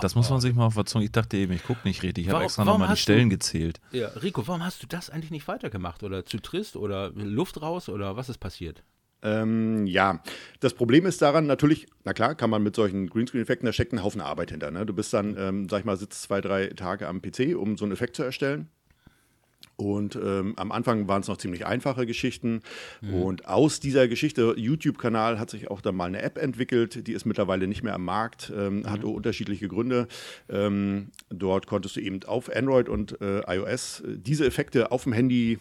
Das 0.00 0.14
muss 0.14 0.30
man 0.30 0.40
sich 0.40 0.54
mal 0.54 0.66
auf 0.66 0.74
der 0.74 0.86
Zunge. 0.86 1.04
Ich 1.04 1.12
dachte 1.12 1.36
eben, 1.36 1.52
ich 1.52 1.62
gucke 1.64 1.80
nicht 1.84 2.02
richtig. 2.02 2.26
Ich 2.26 2.32
habe 2.32 2.44
extra 2.44 2.64
nochmal 2.64 2.88
die 2.88 2.96
Stellen 3.00 3.28
du- 3.30 3.36
gezählt. 3.36 3.80
Ja, 3.92 4.08
Rico, 4.08 4.46
warum 4.46 4.64
hast 4.64 4.82
du 4.82 4.86
das 4.86 5.10
eigentlich 5.10 5.30
nicht 5.30 5.48
weitergemacht? 5.48 6.02
Oder 6.02 6.24
zu 6.24 6.38
trist 6.38 6.76
oder 6.76 7.10
Luft 7.14 7.60
raus 7.62 7.88
oder 7.88 8.16
was 8.16 8.28
ist 8.28 8.38
passiert? 8.38 8.82
Ähm, 9.22 9.86
ja, 9.86 10.22
das 10.60 10.74
Problem 10.74 11.06
ist 11.06 11.22
daran 11.22 11.46
natürlich, 11.46 11.86
na 12.04 12.12
klar, 12.12 12.34
kann 12.34 12.50
man 12.50 12.62
mit 12.62 12.76
solchen 12.76 13.08
Greenscreen-Effekten, 13.08 13.66
da 13.66 13.72
steckt 13.72 13.92
ein 13.92 14.02
Haufen 14.02 14.20
Arbeit 14.20 14.50
hinter. 14.50 14.70
Ne? 14.70 14.84
Du 14.86 14.92
bist 14.92 15.12
dann, 15.12 15.36
ähm, 15.38 15.68
sag 15.68 15.80
ich 15.80 15.84
mal, 15.84 15.96
sitzt 15.96 16.22
zwei, 16.22 16.40
drei 16.40 16.68
Tage 16.68 17.08
am 17.08 17.20
PC, 17.22 17.56
um 17.56 17.76
so 17.76 17.84
einen 17.86 17.92
Effekt 17.92 18.14
zu 18.16 18.22
erstellen. 18.22 18.68
Und 19.76 20.16
ähm, 20.16 20.54
am 20.56 20.72
Anfang 20.72 21.06
waren 21.06 21.20
es 21.20 21.28
noch 21.28 21.36
ziemlich 21.36 21.66
einfache 21.66 22.06
Geschichten. 22.06 22.62
Mhm. 23.02 23.14
Und 23.14 23.46
aus 23.46 23.78
dieser 23.78 24.08
Geschichte, 24.08 24.54
YouTube-Kanal, 24.56 25.38
hat 25.38 25.50
sich 25.50 25.70
auch 25.70 25.82
dann 25.82 25.96
mal 25.96 26.06
eine 26.06 26.22
App 26.22 26.38
entwickelt. 26.38 27.06
Die 27.06 27.12
ist 27.12 27.26
mittlerweile 27.26 27.66
nicht 27.66 27.82
mehr 27.82 27.94
am 27.94 28.04
Markt, 28.04 28.52
ähm, 28.56 28.78
mhm. 28.78 28.90
hat 28.90 29.04
unterschiedliche 29.04 29.68
Gründe. 29.68 30.08
Ähm, 30.48 31.08
dort 31.28 31.66
konntest 31.66 31.96
du 31.96 32.00
eben 32.00 32.22
auf 32.24 32.54
Android 32.54 32.88
und 32.88 33.20
äh, 33.20 33.40
iOS 33.54 34.00
äh, 34.00 34.16
diese 34.16 34.46
Effekte 34.46 34.90
auf 34.92 35.04
dem 35.04 35.12
Handy 35.12 35.58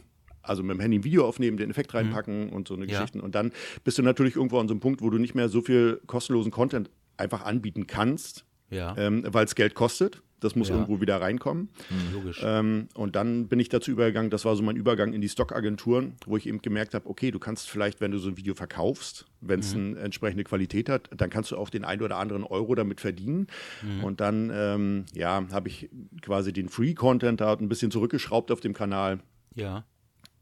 also 0.48 0.62
mit 0.62 0.78
dem 0.78 0.80
Handy 0.80 1.00
ein 1.00 1.04
Video 1.04 1.28
aufnehmen, 1.28 1.58
den 1.58 1.72
Effekt 1.72 1.92
mhm. 1.92 1.98
reinpacken 1.98 2.48
mhm. 2.48 2.54
und 2.54 2.68
so 2.68 2.76
eine 2.76 2.86
ja. 2.86 2.92
Geschichten. 3.00 3.20
Und 3.20 3.36
dann 3.36 3.52
bist 3.84 3.98
du 3.98 4.04
natürlich 4.04 4.36
irgendwo 4.36 4.60
an 4.60 4.68
so 4.68 4.74
einem 4.74 4.80
Punkt, 4.80 5.02
wo 5.02 5.10
du 5.10 5.18
nicht 5.18 5.34
mehr 5.34 5.50
so 5.50 5.62
viel 5.62 6.00
kostenlosen 6.06 6.52
Content 6.52 6.90
einfach 7.18 7.44
anbieten 7.46 7.88
kannst, 7.88 8.46
ja. 8.70 8.96
ähm, 8.98 9.24
weil 9.28 9.46
es 9.46 9.56
Geld 9.56 9.74
kostet. 9.74 10.22
Das 10.42 10.56
muss 10.56 10.70
ja. 10.70 10.76
irgendwo 10.76 11.00
wieder 11.00 11.22
reinkommen. 11.22 11.70
Mhm, 11.90 12.14
logisch. 12.14 12.42
Ähm, 12.44 12.90
und 12.94 13.16
dann 13.16 13.48
bin 13.48 13.60
ich 13.60 13.70
dazu 13.70 13.92
übergegangen, 13.92 14.30
das 14.30 14.44
war 14.46 14.56
so 14.56 14.64
mein 14.64 14.76
Übergang 14.76 15.14
in 15.14 15.22
die 15.22 15.30
Stockagenturen, 15.30 16.16
wo 16.26 16.36
ich 16.36 16.46
eben 16.46 16.62
gemerkt 16.62 16.94
habe, 16.94 17.10
okay, 17.10 17.32
du 17.32 17.40
kannst 17.40 17.70
vielleicht, 17.70 18.02
wenn 18.02 18.12
du 18.12 18.18
so 18.18 18.30
ein 18.30 18.38
Video 18.38 18.54
verkaufst, 18.54 19.26
wenn 19.42 19.62
es 19.62 19.74
mhm. 19.74 19.94
eine 19.94 20.00
entsprechende 20.02 20.44
Qualität 20.44 20.90
hat, 20.90 21.10
dann 21.16 21.30
kannst 21.30 21.52
du 21.52 21.58
auch 21.58 21.70
den 21.70 21.86
einen 21.86 22.02
oder 22.02 22.18
anderen 22.18 22.44
Euro 22.44 22.76
damit 22.76 23.00
verdienen. 23.00 23.48
Mhm. 23.82 24.04
Und 24.04 24.20
dann, 24.20 24.52
ähm, 24.54 25.06
ja, 25.14 25.46
habe 25.52 25.70
ich 25.70 25.90
quasi 26.22 26.52
den 26.52 26.70
Free-Content 26.70 27.40
da 27.42 27.54
ein 27.54 27.70
bisschen 27.70 27.92
zurückgeschraubt 27.92 28.52
auf 28.52 28.60
dem 28.60 28.74
Kanal. 28.74 29.20
Ja. 29.56 29.86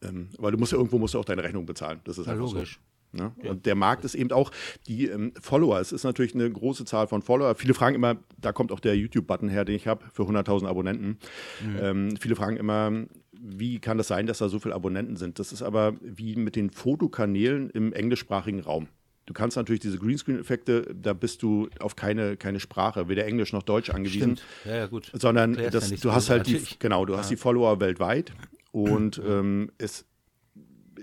Ähm, 0.02 0.30
weil 0.38 0.52
du 0.52 0.58
musst 0.58 0.72
ja 0.72 0.78
irgendwo 0.78 0.98
musst 0.98 1.14
du 1.14 1.20
auch 1.20 1.26
deine 1.26 1.44
Rechnung 1.44 1.66
bezahlen. 1.66 2.02
Das 2.04 2.18
ist 2.18 2.28
ja, 2.28 2.34
logisch. 2.34 2.74
So. 2.74 2.93
Ne? 3.13 3.32
Ja. 3.43 3.51
Und 3.51 3.65
der 3.65 3.75
Markt 3.75 4.05
ist 4.05 4.15
eben 4.15 4.32
auch 4.32 4.51
die 4.88 5.08
ähm, 5.08 5.34
Follower. 5.39 5.79
Es 5.79 5.91
ist 5.91 6.03
natürlich 6.03 6.34
eine 6.34 6.50
große 6.50 6.86
Zahl 6.86 7.08
von 7.08 7.22
Follower. 7.22 7.55
Viele 7.55 7.74
fragen 7.74 7.96
immer, 7.96 8.17
da 8.39 8.51
kommt 8.51 8.72
auch 8.72 8.79
der 8.79 8.98
YouTube-Button 8.98 9.50
her, 9.50 9.65
den 9.65 9.75
ich 9.75 9.88
habe 9.88 10.03
für 10.13 10.24
100.000 10.24 10.67
Abonnenten. 10.67 11.20
Mhm. 11.63 11.79
Ähm, 11.79 12.17
viele 12.20 12.36
fragen 12.36 12.58
immer, 12.58 12.91
wie 13.39 13.79
kann 13.79 13.98
das 13.98 14.08
sein, 14.08 14.25
dass 14.25 14.39
da 14.39 14.50
so 14.50 14.60
viele 14.60 14.74
Abonnenten 14.74 15.15
sind? 15.15 15.38
Das 15.38 15.51
ist 15.51 15.62
aber 15.62 15.93
wie 16.01 16.36
mit 16.36 16.55
den 16.55 16.70
Fotokanälen 16.70 17.70
im 17.70 17.93
englischsprachigen 17.93 18.62
Raum. 18.62 18.88
Du 19.25 19.34
kannst 19.34 19.55
natürlich 19.55 19.79
diese 19.79 20.00
Greenscreen-Effekte, 20.00 20.93
da 20.93 21.13
bist 21.13 21.43
du 21.43 21.70
auf 21.79 21.96
keine, 21.96 22.36
keine 22.36 22.60
Sprache, 22.60 23.08
weder 23.08 23.25
Englisch 23.25 23.53
noch 23.53 23.63
Deutsch 23.63 23.89
angewiesen. 23.89 24.39
Ja, 24.65 24.75
ja, 24.75 24.88
gut. 24.88 25.12
Sondern 25.13 25.53
das, 25.53 25.91
du 25.91 26.12
hast 26.12 26.29
halt 26.29 26.48
die, 26.48 26.62
genau, 26.79 27.05
du 27.05 27.15
hast 27.15 27.32
die 27.32 27.38
Follower 27.38 27.79
weltweit 27.79 28.34
und 28.72 29.22
ähm, 29.25 29.72
es 29.77 30.05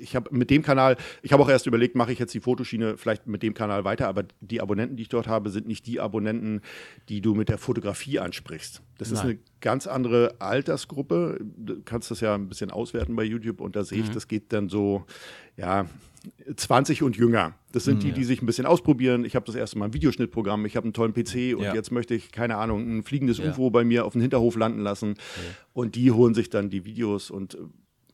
ich 0.01 0.17
habe 0.17 0.35
mit 0.35 0.51
dem 0.51 0.63
Kanal, 0.63 0.97
ich 1.23 1.33
habe 1.33 1.43
auch 1.43 1.49
erst 1.49 1.67
überlegt, 1.67 1.95
mache 1.97 2.13
ich 2.13 2.19
jetzt 2.19 2.35
die 2.35 2.41
Fotoschiene 2.41 2.97
vielleicht 2.97 3.27
mit 3.27 3.43
dem 3.43 3.55
Kanal 3.55 3.85
weiter, 3.85 4.09
aber 4.09 4.25
die 4.41 4.61
Abonnenten, 4.61 4.97
die 4.97 5.03
ich 5.03 5.09
dort 5.09 5.29
habe, 5.29 5.51
sind 5.51 5.67
nicht 5.67 5.87
die 5.87 6.01
Abonnenten, 6.01 6.61
die 7.09 7.21
du 7.21 7.35
mit 7.35 7.49
der 7.49 7.59
Fotografie 7.59 8.19
ansprichst. 8.19 8.83
Das 8.99 9.11
Nein. 9.11 9.17
ist 9.17 9.25
eine 9.25 9.39
ganz 9.61 9.87
andere 9.87 10.37
Altersgruppe. 10.41 11.39
Du 11.57 11.83
kannst 11.85 12.11
das 12.11 12.21
ja 12.21 12.35
ein 12.35 12.49
bisschen 12.49 12.71
auswerten 12.71 13.17
bei 13.17 13.25
YouTube 13.25 13.61
und 13.61 13.77
da 13.77 13.85
sehe 13.85 14.01
ich, 14.01 14.09
mhm. 14.09 14.15
das 14.15 14.29
geht 14.29 14.53
dann 14.53 14.69
so, 14.69 15.05
ja, 15.57 15.87
20 16.55 17.03
und 17.03 17.17
jünger. 17.17 17.55
Das 17.73 17.85
sind 17.85 17.97
mhm, 17.97 18.01
die, 18.01 18.13
die 18.13 18.25
sich 18.25 18.43
ein 18.43 18.47
bisschen 18.47 18.67
ausprobieren. 18.67 19.25
Ich 19.25 19.37
habe 19.37 19.47
das 19.47 19.55
erste 19.55 19.79
Mal 19.79 19.87
ein 19.87 19.95
Videoschnittprogramm, 19.95 20.67
ich 20.67 20.77
habe 20.77 20.85
einen 20.85 20.93
tollen 20.93 21.15
PC 21.15 21.57
und 21.57 21.65
ja. 21.65 21.75
jetzt 21.75 21.91
möchte 21.93 22.15
ich, 22.15 22.31
keine 22.31 22.57
Ahnung, 22.57 22.99
ein 22.99 23.03
fliegendes 23.03 23.39
ja. 23.39 23.51
UFO 23.51 23.71
bei 23.71 23.85
mir 23.85 24.05
auf 24.05 24.13
dem 24.13 24.21
Hinterhof 24.21 24.57
landen 24.57 24.81
lassen. 24.81 25.15
Und 25.73 25.95
die 25.95 26.11
holen 26.11 26.35
sich 26.35 26.51
dann 26.51 26.69
die 26.69 26.85
Videos 26.85 27.31
und 27.31 27.57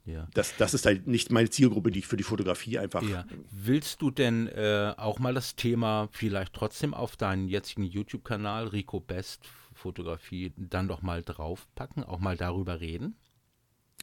ja. 0.07 0.29
Das, 0.35 0.57
das 0.57 0.73
ist 0.73 0.87
halt 0.87 1.07
nicht 1.07 1.31
meine 1.31 1.51
Zielgruppe, 1.51 1.91
die 1.91 1.99
ich 1.99 2.07
für 2.07 2.17
die 2.17 2.23
Fotografie 2.23 2.79
einfach. 2.79 3.03
Ja. 3.03 3.27
Willst 3.51 4.01
du 4.01 4.11
denn 4.11 4.47
äh, 4.47 4.95
auch 4.97 5.19
mal 5.19 5.35
das 5.35 5.57
Thema 5.57 6.09
vielleicht 6.13 6.53
trotzdem 6.53 6.95
auf 6.95 7.17
deinen 7.17 7.49
jetzigen 7.49 7.83
YouTube-Kanal 7.83 8.69
Rico 8.69 9.01
Best 9.01 9.45
Fotografie 9.75 10.53
dann 10.57 10.89
doch 10.89 11.03
mal 11.03 11.23
draufpacken, 11.23 12.05
auch 12.05 12.21
mal 12.21 12.37
darüber 12.37 12.81
reden? 12.81 13.17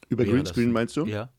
Über 0.10 0.26
Greenscreen 0.26 0.72
meinst 0.72 0.98
du? 0.98 1.06
Ja. 1.06 1.32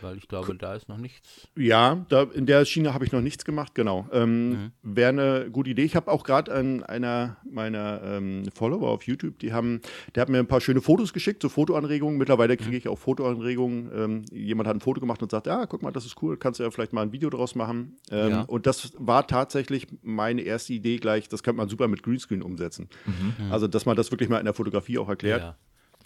Weil 0.00 0.16
ich 0.16 0.28
glaube, 0.28 0.54
da 0.56 0.74
ist 0.74 0.88
noch 0.88 0.98
nichts. 0.98 1.48
Ja, 1.56 2.04
da, 2.08 2.22
in 2.22 2.46
der 2.46 2.64
Schiene 2.64 2.94
habe 2.94 3.04
ich 3.04 3.12
noch 3.12 3.20
nichts 3.20 3.44
gemacht, 3.44 3.74
genau. 3.74 4.08
Ähm, 4.12 4.48
mhm. 4.50 4.72
Wäre 4.82 5.08
eine 5.08 5.50
gute 5.50 5.70
Idee. 5.70 5.84
Ich 5.84 5.96
habe 5.96 6.10
auch 6.10 6.24
gerade 6.24 6.52
an 6.52 6.82
einer 6.82 7.36
meiner 7.48 8.02
ähm, 8.02 8.44
Follower 8.54 8.88
auf 8.88 9.04
YouTube, 9.04 9.38
die 9.38 9.52
haben, 9.52 9.80
der 10.14 10.22
hat 10.22 10.28
mir 10.28 10.38
ein 10.38 10.46
paar 10.46 10.60
schöne 10.60 10.80
Fotos 10.80 11.12
geschickt, 11.12 11.42
so 11.42 11.48
Fotoanregungen. 11.48 12.18
Mittlerweile 12.18 12.56
kriege 12.56 12.70
mhm. 12.70 12.76
ich 12.76 12.88
auch 12.88 12.98
Fotoanregungen. 12.98 13.90
Ähm, 13.94 14.24
jemand 14.32 14.68
hat 14.68 14.76
ein 14.76 14.80
Foto 14.80 15.00
gemacht 15.00 15.22
und 15.22 15.30
sagt, 15.30 15.46
ja, 15.46 15.66
guck 15.66 15.82
mal, 15.82 15.92
das 15.92 16.06
ist 16.06 16.20
cool, 16.22 16.36
kannst 16.36 16.60
du 16.60 16.64
ja 16.64 16.70
vielleicht 16.70 16.92
mal 16.92 17.02
ein 17.02 17.12
Video 17.12 17.30
draus 17.30 17.54
machen. 17.54 17.96
Ähm, 18.10 18.30
ja. 18.30 18.42
Und 18.42 18.66
das 18.66 18.92
war 18.98 19.26
tatsächlich 19.26 19.86
meine 20.02 20.42
erste 20.42 20.72
Idee 20.72 20.98
gleich, 20.98 21.28
das 21.28 21.42
könnte 21.42 21.58
man 21.58 21.68
super 21.68 21.88
mit 21.88 22.02
Greenscreen 22.02 22.42
umsetzen. 22.42 22.88
Mhm. 23.06 23.52
Also, 23.52 23.68
dass 23.68 23.86
man 23.86 23.96
das 23.96 24.10
wirklich 24.10 24.28
mal 24.28 24.38
in 24.38 24.44
der 24.44 24.54
Fotografie 24.54 24.98
auch 24.98 25.08
erklärt. 25.08 25.42
Ja. 25.42 25.56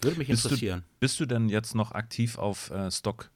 Würde 0.01 0.17
mich 0.17 0.29
interessieren. 0.29 0.83
Bist 0.99 1.19
du, 1.19 1.25
bist 1.25 1.31
du 1.31 1.35
denn 1.35 1.49
jetzt 1.49 1.75
noch 1.75 1.91
aktiv 1.91 2.37
auf 2.37 2.69
äh, 2.71 2.91
Stock? 2.91 3.31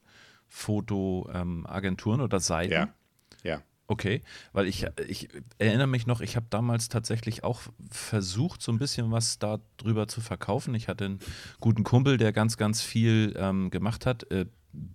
Fotoagenturen 0.52 2.20
ähm, 2.20 2.24
oder 2.24 2.38
Seiten? 2.40 2.72
Ja. 2.72 2.94
Ja. 3.42 3.62
Okay, 3.88 4.22
weil 4.52 4.68
ich, 4.68 4.86
ich 5.08 5.28
erinnere 5.58 5.86
mich 5.86 6.06
noch, 6.06 6.20
ich 6.20 6.36
habe 6.36 6.46
damals 6.48 6.88
tatsächlich 6.88 7.42
auch 7.42 7.62
versucht, 7.90 8.62
so 8.62 8.70
ein 8.70 8.78
bisschen 8.78 9.10
was 9.10 9.38
darüber 9.38 10.08
zu 10.08 10.20
verkaufen. 10.20 10.74
Ich 10.74 10.88
hatte 10.88 11.04
einen 11.06 11.18
guten 11.60 11.84
Kumpel, 11.84 12.16
der 12.16 12.32
ganz, 12.32 12.56
ganz 12.56 12.80
viel 12.80 13.34
ähm, 13.36 13.70
gemacht 13.70 14.06
hat. 14.06 14.30
Äh, 14.30 14.46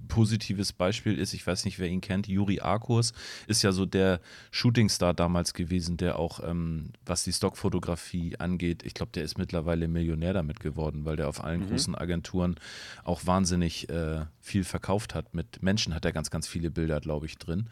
positives 0.08 0.74
Beispiel 0.74 1.18
ist, 1.18 1.34
ich 1.34 1.46
weiß 1.46 1.66
nicht, 1.66 1.80
wer 1.80 1.88
ihn 1.88 2.02
kennt, 2.02 2.28
Juri 2.28 2.60
Arkurs 2.60 3.14
ist 3.46 3.62
ja 3.62 3.72
so 3.72 3.86
der 3.86 4.20
Shootingstar 4.52 5.14
damals 5.14 5.54
gewesen, 5.54 5.98
der 5.98 6.18
auch, 6.18 6.40
ähm, 6.44 6.92
was 7.06 7.24
die 7.24 7.34
Stockfotografie 7.34 8.38
angeht, 8.38 8.84
ich 8.84 8.94
glaube, 8.94 9.12
der 9.14 9.24
ist 9.24 9.38
mittlerweile 9.38 9.88
Millionär 9.88 10.34
damit 10.34 10.60
geworden, 10.60 11.06
weil 11.06 11.16
der 11.16 11.30
auf 11.30 11.44
allen 11.44 11.62
mhm. 11.62 11.70
großen 11.70 11.96
Agenturen 11.96 12.56
auch 13.04 13.26
wahnsinnig 13.26 13.90
äh, 13.90 14.26
viel 14.40 14.64
verkauft 14.64 15.14
hat. 15.14 15.34
Mit 15.34 15.62
Menschen 15.62 15.94
hat 15.94 16.06
er 16.06 16.14
ganz, 16.14 16.32
ganz 16.32 16.48
viele 16.48 16.72
Bilder, 16.72 17.00
glaube 17.00 17.26
ich, 17.26 17.38
drin, 17.38 17.70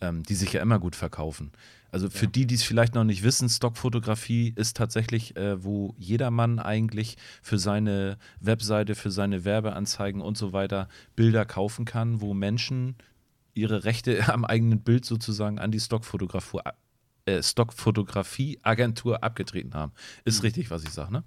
ähm, 0.00 0.22
die 0.22 0.34
sich 0.34 0.52
ja 0.52 0.62
immer 0.62 0.78
gut 0.78 0.96
verkaufen. 0.96 1.50
Also 1.92 2.08
für 2.08 2.26
ja. 2.26 2.30
die, 2.30 2.46
die 2.46 2.54
es 2.54 2.62
vielleicht 2.62 2.94
noch 2.94 3.04
nicht 3.04 3.22
wissen, 3.22 3.48
Stockfotografie 3.48 4.52
ist 4.56 4.76
tatsächlich, 4.76 5.36
äh, 5.36 5.62
wo 5.62 5.94
jedermann 5.98 6.58
eigentlich 6.58 7.16
für 7.42 7.58
seine 7.58 8.18
Webseite, 8.40 8.94
für 8.94 9.10
seine 9.10 9.44
Werbeanzeigen 9.44 10.20
und 10.20 10.36
so 10.36 10.52
weiter 10.52 10.88
Bilder 11.16 11.44
kaufen 11.44 11.84
kann, 11.84 12.20
wo 12.20 12.34
Menschen 12.34 12.96
ihre 13.54 13.84
Rechte 13.84 14.28
am 14.32 14.44
eigenen 14.44 14.80
Bild 14.80 15.04
sozusagen 15.04 15.58
an 15.58 15.70
die 15.70 15.80
Stockfotografie, 15.80 16.60
äh, 17.26 17.42
Stockfotografie-Agentur 17.42 19.22
abgetreten 19.22 19.74
haben. 19.74 19.92
Ist 20.24 20.38
mhm. 20.38 20.46
richtig, 20.46 20.70
was 20.70 20.84
ich 20.84 20.90
sage, 20.90 21.12
ne? 21.12 21.24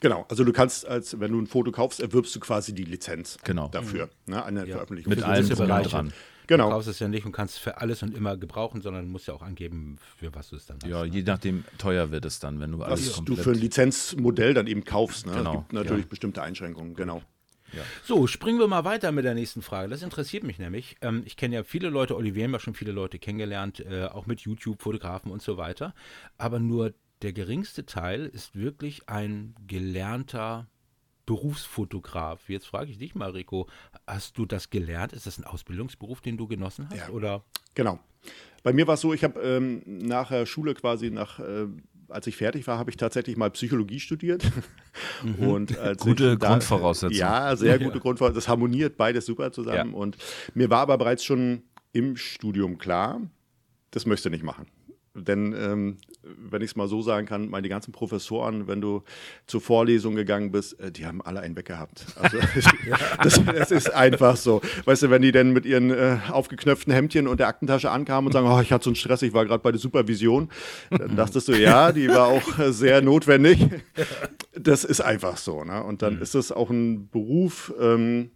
Genau, 0.00 0.24
also 0.30 0.44
du 0.44 0.52
kannst, 0.52 0.86
als 0.86 1.20
wenn 1.20 1.32
du 1.32 1.38
ein 1.38 1.46
Foto 1.46 1.70
kaufst, 1.72 2.00
erwirbst 2.00 2.34
du 2.34 2.40
quasi 2.40 2.74
die 2.74 2.84
Lizenz 2.84 3.36
genau. 3.44 3.68
dafür, 3.68 4.06
mhm. 4.26 4.32
ne, 4.32 4.44
eine 4.44 4.60
ja. 4.66 4.76
Veröffentlichung. 4.76 5.10
Mit 5.10 5.22
allem 5.22 5.46
dran. 5.46 6.12
Genau. 6.50 6.64
Du 6.64 6.70
kaufst 6.70 6.88
es 6.88 6.98
ja 6.98 7.06
nicht 7.06 7.24
und 7.24 7.30
kannst 7.30 7.60
für 7.60 7.80
alles 7.80 8.02
und 8.02 8.12
immer 8.12 8.36
gebrauchen, 8.36 8.80
sondern 8.80 9.08
musst 9.08 9.28
ja 9.28 9.34
auch 9.34 9.42
angeben, 9.42 9.98
für 10.18 10.34
was 10.34 10.48
du 10.48 10.56
es 10.56 10.66
dann 10.66 10.78
hast. 10.82 10.90
Ja, 10.90 11.04
ne? 11.04 11.08
je 11.08 11.22
nachdem 11.22 11.62
teuer 11.78 12.10
wird 12.10 12.24
es 12.24 12.40
dann, 12.40 12.58
wenn 12.58 12.72
du 12.72 12.82
alles 12.82 13.18
was 13.18 13.24
du 13.24 13.36
für 13.36 13.52
ein 13.52 13.58
Lizenzmodell 13.58 14.52
dann 14.52 14.66
eben 14.66 14.84
kaufst. 14.84 15.26
Ne? 15.26 15.32
Genau. 15.32 15.52
Es 15.52 15.58
gibt 15.58 15.72
natürlich 15.74 16.06
ja. 16.06 16.10
bestimmte 16.10 16.42
Einschränkungen, 16.42 16.96
genau. 16.96 17.22
Ja. 17.72 17.82
So, 18.02 18.26
springen 18.26 18.58
wir 18.58 18.66
mal 18.66 18.84
weiter 18.84 19.12
mit 19.12 19.24
der 19.24 19.34
nächsten 19.34 19.62
Frage. 19.62 19.90
Das 19.90 20.02
interessiert 20.02 20.42
mich 20.42 20.58
nämlich. 20.58 20.96
Ähm, 21.02 21.22
ich 21.24 21.36
kenne 21.36 21.54
ja 21.54 21.62
viele 21.62 21.88
Leute, 21.88 22.16
Olivier 22.16 22.42
haben 22.42 22.52
ja 22.52 22.58
schon 22.58 22.74
viele 22.74 22.90
Leute 22.90 23.20
kennengelernt, 23.20 23.78
äh, 23.88 24.06
auch 24.06 24.26
mit 24.26 24.40
YouTube, 24.40 24.82
Fotografen 24.82 25.30
und 25.30 25.42
so 25.42 25.56
weiter. 25.56 25.94
Aber 26.36 26.58
nur 26.58 26.94
der 27.22 27.32
geringste 27.32 27.86
Teil 27.86 28.26
ist 28.26 28.56
wirklich 28.56 29.08
ein 29.08 29.54
gelernter 29.68 30.66
Berufsfotograf. 31.30 32.48
Jetzt 32.48 32.66
frage 32.66 32.90
ich 32.90 32.98
dich 32.98 33.14
mal, 33.14 33.30
Rico, 33.30 33.68
hast 34.04 34.36
du 34.36 34.46
das 34.46 34.68
gelernt? 34.68 35.12
Ist 35.12 35.28
das 35.28 35.38
ein 35.38 35.44
Ausbildungsberuf, 35.44 36.20
den 36.20 36.36
du 36.36 36.48
genossen 36.48 36.88
hast? 36.90 36.98
Ja, 36.98 37.08
oder? 37.10 37.44
Genau. 37.74 38.00
Bei 38.64 38.72
mir 38.72 38.88
war 38.88 38.94
es 38.94 39.00
so, 39.00 39.14
ich 39.14 39.22
habe 39.22 39.40
ähm, 39.40 39.80
nach 39.86 40.30
der 40.30 40.44
Schule 40.44 40.74
quasi 40.74 41.12
nach 41.12 41.38
äh, 41.38 41.68
als 42.08 42.26
ich 42.26 42.36
fertig 42.36 42.66
war, 42.66 42.78
habe 42.78 42.90
ich 42.90 42.96
tatsächlich 42.96 43.36
mal 43.36 43.50
Psychologie 43.52 44.00
studiert. 44.00 44.42
Mhm. 45.22 45.48
Und 45.48 45.78
gute 46.00 46.36
da, 46.36 46.48
Grundvoraussetzung. 46.48 47.16
Ja, 47.16 47.54
sehr 47.54 47.78
gute 47.78 47.98
ja. 47.98 48.00
Grundvoraussetzung. 48.00 48.40
Das 48.40 48.48
harmoniert 48.48 48.96
beides 48.96 49.24
super 49.24 49.52
zusammen. 49.52 49.92
Ja. 49.92 49.96
Und 49.96 50.16
mir 50.54 50.68
war 50.68 50.80
aber 50.80 50.98
bereits 50.98 51.24
schon 51.24 51.62
im 51.92 52.16
Studium 52.16 52.76
klar, 52.76 53.20
das 53.92 54.04
möchte 54.04 54.28
ich 54.28 54.32
nicht 54.32 54.44
machen. 54.44 54.66
Denn 55.14 55.52
ähm, 55.58 55.96
wenn 56.22 56.62
ich 56.62 56.70
es 56.70 56.76
mal 56.76 56.86
so 56.86 57.02
sagen 57.02 57.26
kann, 57.26 57.48
meine 57.48 57.68
ganzen 57.68 57.90
Professoren, 57.90 58.68
wenn 58.68 58.80
du 58.80 59.02
zur 59.46 59.60
Vorlesung 59.60 60.14
gegangen 60.14 60.52
bist, 60.52 60.78
äh, 60.78 60.92
die 60.92 61.04
haben 61.04 61.20
alle 61.20 61.40
einen 61.40 61.56
weg 61.56 61.66
gehabt. 61.66 62.06
Also 62.16 62.38
das, 63.22 63.42
das, 63.44 63.70
ist 63.72 63.92
einfach 63.92 64.36
so. 64.36 64.60
Weißt 64.84 65.02
du, 65.02 65.10
wenn 65.10 65.22
die 65.22 65.32
denn 65.32 65.52
mit 65.52 65.66
ihren 65.66 65.90
äh, 65.90 66.18
aufgeknöpften 66.30 66.92
Hemdchen 66.92 67.26
und 67.26 67.40
der 67.40 67.48
Aktentasche 67.48 67.90
ankamen 67.90 68.26
und 68.26 68.32
sagen, 68.32 68.46
oh, 68.46 68.60
ich 68.60 68.72
hatte 68.72 68.84
so 68.84 68.90
einen 68.90 68.96
Stress, 68.96 69.22
ich 69.22 69.32
war 69.32 69.44
gerade 69.46 69.62
bei 69.62 69.72
der 69.72 69.80
Supervision, 69.80 70.48
dann 70.90 71.16
dachtest 71.16 71.48
du, 71.48 71.52
ja, 71.52 71.90
die 71.90 72.08
war 72.08 72.26
auch 72.26 72.58
äh, 72.58 72.72
sehr 72.72 73.02
notwendig. 73.02 73.66
Das 74.52 74.84
ist 74.84 75.00
einfach 75.00 75.36
so. 75.36 75.62
Ne? 75.62 75.82
Und 75.82 76.02
dann 76.02 76.16
mhm. 76.16 76.22
ist 76.22 76.34
es 76.34 76.50
auch 76.50 76.70
ein 76.70 77.08
Beruf, 77.08 77.72
ähm, 77.80 78.32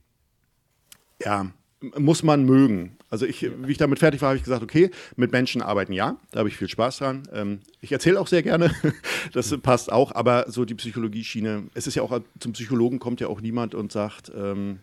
ja, 1.20 1.50
muss 1.98 2.22
man 2.22 2.44
mögen. 2.44 2.96
Also 3.10 3.26
ich, 3.26 3.42
wie 3.42 3.72
ich 3.72 3.78
damit 3.78 3.98
fertig 3.98 4.22
war, 4.22 4.30
habe 4.30 4.36
ich 4.36 4.44
gesagt, 4.44 4.62
okay, 4.62 4.90
mit 5.16 5.32
Menschen 5.32 5.62
arbeiten 5.62 5.92
ja, 5.92 6.16
da 6.32 6.40
habe 6.40 6.48
ich 6.48 6.56
viel 6.56 6.68
Spaß 6.68 6.98
dran. 6.98 7.22
Ähm, 7.32 7.60
ich 7.80 7.92
erzähle 7.92 8.20
auch 8.20 8.26
sehr 8.26 8.42
gerne, 8.42 8.70
das 9.32 9.56
passt 9.58 9.92
auch, 9.92 10.14
aber 10.14 10.46
so 10.50 10.64
die 10.64 10.74
Psychologie-Schiene, 10.74 11.64
es 11.74 11.86
ist 11.86 11.94
ja 11.94 12.02
auch, 12.02 12.20
zum 12.40 12.52
Psychologen 12.52 12.98
kommt 12.98 13.20
ja 13.20 13.28
auch 13.28 13.40
niemand 13.40 13.74
und 13.74 13.92
sagt, 13.92 14.32
ähm, 14.36 14.78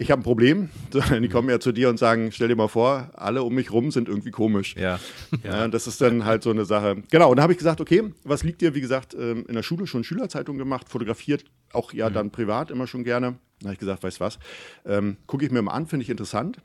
ich 0.00 0.12
habe 0.12 0.20
ein 0.20 0.24
Problem, 0.24 0.70
die 1.22 1.28
kommen 1.28 1.48
ja 1.48 1.58
zu 1.60 1.72
dir 1.72 1.88
und 1.88 1.98
sagen, 1.98 2.30
stell 2.30 2.48
dir 2.48 2.56
mal 2.56 2.68
vor, 2.68 3.10
alle 3.14 3.42
um 3.42 3.54
mich 3.54 3.72
rum 3.72 3.90
sind 3.90 4.08
irgendwie 4.08 4.30
komisch. 4.30 4.76
Ja. 4.76 5.00
ja 5.42 5.66
das 5.68 5.86
ist 5.86 6.00
dann 6.00 6.24
halt 6.24 6.42
so 6.42 6.50
eine 6.50 6.64
Sache. 6.64 7.02
Genau, 7.10 7.30
und 7.30 7.36
da 7.36 7.42
habe 7.42 7.52
ich 7.52 7.58
gesagt, 7.58 7.80
okay, 7.80 8.04
was 8.24 8.44
liegt 8.44 8.60
dir, 8.60 8.74
wie 8.74 8.80
gesagt, 8.80 9.14
ähm, 9.14 9.44
in 9.48 9.54
der 9.54 9.62
Schule 9.62 9.86
schon 9.86 10.04
Schülerzeitung 10.04 10.56
gemacht, 10.56 10.88
fotografiert, 10.88 11.44
auch 11.72 11.92
ja 11.92 12.08
mhm. 12.08 12.14
dann 12.14 12.30
privat 12.30 12.70
immer 12.70 12.86
schon 12.86 13.02
gerne. 13.02 13.38
Da 13.60 13.66
habe 13.66 13.74
ich 13.74 13.78
gesagt, 13.78 14.02
weißt 14.02 14.20
du 14.20 14.24
was, 14.24 14.38
ähm, 14.84 15.16
gucke 15.26 15.44
ich 15.44 15.50
mir 15.50 15.62
mal 15.62 15.72
an, 15.72 15.86
finde 15.86 16.04
ich 16.04 16.10
interessant 16.10 16.58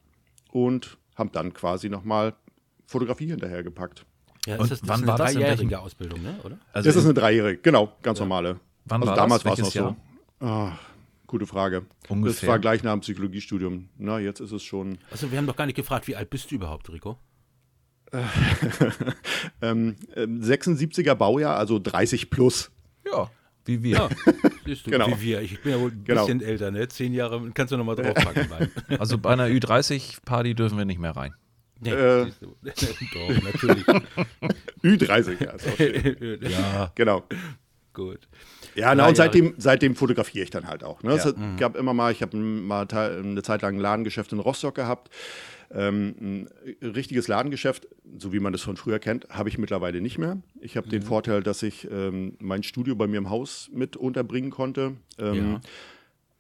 und 0.52 0.98
habe 1.16 1.30
dann 1.32 1.54
quasi 1.54 1.90
nochmal 1.90 2.34
Fotografie 2.86 3.28
hinterhergepackt. 3.28 4.06
Ja, 4.46 4.58
und 4.58 4.70
das, 4.70 4.82
das 4.82 4.90
wann 4.90 4.96
ist 4.96 5.04
eine 5.04 5.08
war 5.08 5.18
das 5.18 5.34
dreijährige 5.34 5.80
Ausbildung, 5.80 6.22
ne? 6.22 6.36
oder? 6.44 6.58
Also 6.74 6.90
das 6.90 6.96
ist 6.98 7.06
eine 7.06 7.14
dreijährige, 7.14 7.62
genau, 7.62 7.94
ganz 8.02 8.20
ja. 8.20 8.26
normale. 8.26 8.60
Wann 8.86 9.02
also 9.02 9.10
war 9.12 9.16
damals 9.16 9.46
war 9.46 9.54
es 9.54 9.60
noch 9.60 9.74
Jahr? 9.74 9.96
so. 10.40 10.46
Oh, 10.46 10.72
Gute 11.34 11.48
Frage. 11.48 11.88
Ungefähr. 12.10 12.42
Das 12.42 12.48
war 12.48 12.60
gleich 12.60 12.84
nach 12.84 12.92
dem 12.92 13.00
Psychologiestudium. 13.00 13.90
Na, 13.98 14.20
jetzt 14.20 14.40
ist 14.40 14.52
es 14.52 14.62
schon. 14.62 15.00
Also, 15.10 15.32
wir 15.32 15.40
haben 15.40 15.48
doch 15.48 15.56
gar 15.56 15.66
nicht 15.66 15.74
gefragt, 15.74 16.08
wie 16.08 16.16
alt 16.16 16.30
bist 16.30 16.52
du 16.52 16.56
überhaupt, 16.56 16.92
Rico? 16.92 17.18
ähm, 19.64 19.96
76er 20.16 21.14
ähm, 21.14 21.18
Baujahr, 21.18 21.58
also 21.58 21.80
30 21.80 22.30
plus. 22.30 22.70
Ja, 23.04 23.32
wie 23.66 23.82
wir. 23.82 23.98
Ja, 23.98 24.10
du, 24.66 24.92
genau. 24.92 25.08
wie 25.08 25.22
wir. 25.22 25.42
Ich 25.42 25.62
bin 25.62 25.72
ja 25.74 25.80
wohl 25.80 25.92
ein 25.92 26.04
genau. 26.04 26.26
bisschen 26.26 26.42
älter, 26.42 26.72
ne? 26.72 26.88
Zehn 26.88 27.14
Jahre, 27.14 27.42
kannst 27.54 27.72
du 27.72 27.78
nochmal 27.78 27.96
draufpacken. 27.96 28.48
also 29.00 29.18
bei 29.18 29.32
einer 29.32 29.48
Ü30-Party 29.48 30.56
dürfen 30.56 30.78
wir 30.78 30.86
nicht 30.86 31.00
mehr 31.00 31.16
rein. 31.16 31.34
Nee, 31.80 31.92
äh, 31.92 32.26
doch, 32.62 33.44
natürlich. 33.44 33.86
Ü30, 34.84 35.44
ja, 35.44 35.52
ist 35.52 35.68
auch 35.68 35.78
schön. 35.78 36.40
ja. 36.42 36.92
Genau. 36.96 37.24
Gut. 37.94 38.28
Ja, 38.76 38.96
na, 38.96 39.08
und 39.08 39.16
seitdem, 39.16 39.54
seitdem 39.58 39.96
fotografiere 39.96 40.44
ich 40.44 40.50
dann 40.50 40.68
halt 40.68 40.84
auch. 40.84 41.04
Ne? 41.04 41.12
Ja. 41.12 41.18
Es 41.18 41.36
mhm. 41.36 41.58
gab 41.58 41.76
immer 41.76 41.94
mal, 41.94 42.12
ich 42.12 42.22
habe 42.22 42.36
mal 42.38 42.88
eine 42.88 43.44
Zeit 43.44 43.62
lang 43.62 43.76
ein 43.76 43.80
Ladengeschäft 43.80 44.32
in 44.32 44.40
Rostock 44.40 44.76
gehabt. 44.76 45.10
Ähm, 45.72 46.16
ein 46.20 46.48
richtiges 46.82 47.28
Ladengeschäft, 47.28 47.88
so 48.18 48.34
wie 48.34 48.40
man 48.40 48.54
das 48.54 48.62
von 48.62 48.78
früher 48.78 49.00
kennt, 49.00 49.28
habe 49.30 49.50
ich 49.50 49.58
mittlerweile 49.58 50.02
nicht 50.02 50.18
mehr. 50.18 50.42
Ich 50.62 50.78
habe 50.78 50.88
mhm. 50.88 50.92
den 50.92 51.02
Vorteil, 51.04 51.44
dass 51.44 51.64
ich 51.64 51.90
ähm, 51.92 52.36
mein 52.40 52.64
Studio 52.64 52.96
bei 52.96 53.08
mir 53.08 53.18
im 53.18 53.30
Haus 53.30 53.70
mit 53.74 53.98
unterbringen 53.98 54.52
konnte. 54.52 54.98
Ähm, 55.18 55.36
ja 55.36 55.62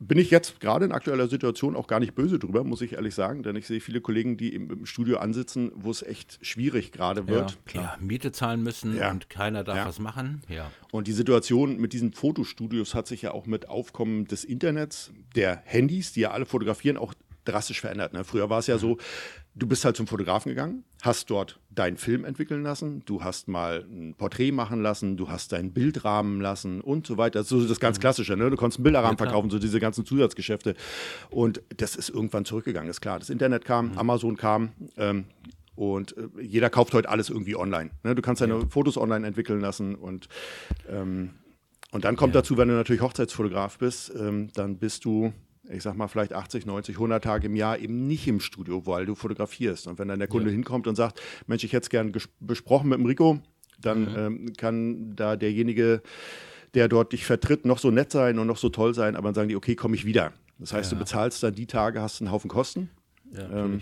bin 0.07 0.17
ich 0.17 0.29
jetzt 0.31 0.59
gerade 0.59 0.86
in 0.86 0.91
aktueller 0.91 1.27
Situation 1.27 1.75
auch 1.75 1.88
gar 1.88 1.99
nicht 1.99 2.15
böse 2.15 2.39
drüber, 2.39 2.63
muss 2.63 2.81
ich 2.81 2.93
ehrlich 2.93 3.15
sagen, 3.15 3.43
denn 3.43 3.55
ich 3.55 3.67
sehe 3.67 3.79
viele 3.79 4.01
Kollegen, 4.01 4.38
die 4.38 4.53
im, 4.53 4.69
im 4.69 4.86
Studio 4.86 5.17
ansitzen, 5.17 5.71
wo 5.75 5.91
es 5.91 6.03
echt 6.03 6.39
schwierig 6.41 6.91
gerade 6.91 7.27
wird. 7.27 7.57
Ja, 7.73 7.81
ja, 7.81 7.97
Miete 7.99 8.31
zahlen 8.31 8.63
müssen 8.63 8.95
ja. 8.95 9.12
und 9.12 9.29
keiner 9.29 9.63
darf 9.63 9.86
was 9.86 9.99
machen. 9.99 10.41
Ja. 10.49 10.71
Und 10.91 11.07
die 11.07 11.13
Situation 11.13 11.77
mit 11.77 11.93
diesen 11.93 12.13
Fotostudios 12.13 12.95
hat 12.95 13.07
sich 13.07 13.21
ja 13.21 13.31
auch 13.31 13.45
mit 13.45 13.69
Aufkommen 13.69 14.25
des 14.25 14.43
Internets, 14.43 15.12
der 15.36 15.62
Handys, 15.65 16.13
die 16.13 16.21
ja 16.21 16.31
alle 16.31 16.45
fotografieren, 16.45 16.97
auch 16.97 17.13
drastisch 17.45 17.82
verändert. 17.82 18.13
Ne? 18.13 18.23
Früher 18.23 18.49
war 18.49 18.60
es 18.60 18.67
ja 18.67 18.77
so, 18.77 18.97
du 19.56 19.67
bist 19.67 19.86
halt 19.86 19.95
zum 19.95 20.08
Fotografen 20.08 20.49
gegangen, 20.49 20.84
hast 21.01 21.29
dort 21.29 21.60
deinen 21.69 21.97
Film 21.97 22.25
entwickeln 22.25 22.63
lassen, 22.63 23.03
du 23.06 23.23
hast 23.23 23.47
mal 23.47 23.86
ein 23.89 24.15
Porträt 24.15 24.51
machen 24.51 24.82
lassen, 24.82 25.17
du 25.17 25.29
hast 25.29 25.51
deinen 25.51 25.71
Bildrahmen 25.73 26.41
lassen 26.41 26.82
und 26.82 27.06
so 27.06 27.17
weiter. 27.17 27.43
So 27.43 27.65
das 27.65 27.79
ganz 27.79 27.97
mhm. 27.97 28.01
Klassische, 28.01 28.36
ne? 28.36 28.49
Du 28.49 28.56
konntest 28.56 28.79
einen 28.79 28.84
Bilderrahmen 28.84 29.17
verkaufen, 29.17 29.49
so 29.49 29.60
diese 29.60 29.79
ganzen 29.79 30.06
Zusatzgeschäfte. 30.06 30.75
Und 31.29 31.62
das 31.77 31.95
ist 31.95 32.10
irgendwann 32.10 32.45
zurückgegangen, 32.45 32.89
ist 32.89 33.01
klar. 33.01 33.19
Das 33.19 33.29
Internet 33.29 33.65
kam, 33.65 33.91
mhm. 33.91 33.97
Amazon 33.97 34.38
kam. 34.38 34.71
Ähm, 34.97 35.25
und 35.75 36.15
äh, 36.17 36.41
jeder 36.41 36.69
kauft 36.69 36.93
heute 36.93 37.10
alles 37.10 37.29
irgendwie 37.29 37.56
online. 37.56 37.89
Ne? 38.03 38.15
Du 38.15 38.21
kannst 38.21 38.41
deine 38.41 38.60
ja. 38.60 38.65
Fotos 38.69 38.97
online 38.97 39.25
entwickeln 39.25 39.60
lassen 39.60 39.95
und 39.95 40.27
ähm, 40.88 41.32
und 41.91 42.06
dann 42.06 42.15
kommt 42.15 42.34
ja. 42.34 42.41
dazu, 42.41 42.58
wenn 42.58 42.69
du 42.69 42.73
natürlich 42.73 43.03
Hochzeitsfotograf 43.03 43.77
bist, 43.77 44.12
ähm, 44.17 44.49
dann 44.56 44.77
bist 44.77 45.06
du 45.06 45.32
ich 45.69 45.84
sag 45.84 45.95
mal, 45.95 46.08
vielleicht 46.08 46.34
80, 46.34 46.65
90, 46.65 46.95
100 46.95 47.23
Tage 47.23 47.47
im 47.47 47.56
Jahr 47.56 47.80
eben 47.80 48.08
nicht 48.08 48.28
im 48.28 48.39
Studio, 48.39 48.86
weil 48.86 49.06
du 49.06 49.15
fotografierst. 49.15 49.88
Und 49.88 49.97
wenn 49.99 50.08
dann 50.08 50.19
der 50.19 50.28
Kunde 50.28 50.49
ja. 50.49 50.54
hinkommt 50.54 50.88
und 50.88 50.95
sagt, 50.95 51.21
Mensch, 51.47 51.63
ich 51.63 51.73
hätte 51.73 51.84
es 51.84 51.89
gern 51.89 52.12
besprochen 52.39 52.89
mit 52.89 52.99
dem 52.99 53.06
Rico, 53.06 53.39
dann 53.80 54.02
mhm. 54.02 54.17
ähm, 54.17 54.54
kann 54.58 55.15
da 55.15 55.36
derjenige, 55.36 56.02
der 56.73 56.88
dort 56.88 57.13
dich 57.13 57.26
vertritt, 57.26 57.65
noch 57.65 57.78
so 57.78 57.91
nett 57.91 58.12
sein 58.12 58.39
und 58.39 58.47
noch 58.47 58.58
so 58.58 58.69
toll 58.69 58.93
sein, 58.93 59.15
aber 59.15 59.30
dann 59.30 59.36
sagen 59.36 59.49
die, 59.49 59.56
okay, 59.56 59.76
komme 59.76 59.95
ich 59.95 60.06
wieder. 60.06 60.34
Das 60.60 60.73
heißt, 60.73 60.91
ja. 60.91 60.97
du 60.97 61.04
bezahlst 61.04 61.43
dann 61.43 61.56
die 61.56 61.65
Tage, 61.65 62.02
hast 62.02 62.21
einen 62.21 62.32
Haufen 62.32 62.49
Kosten. 62.49 62.89
Ja, 63.32 63.49
ähm, 63.49 63.82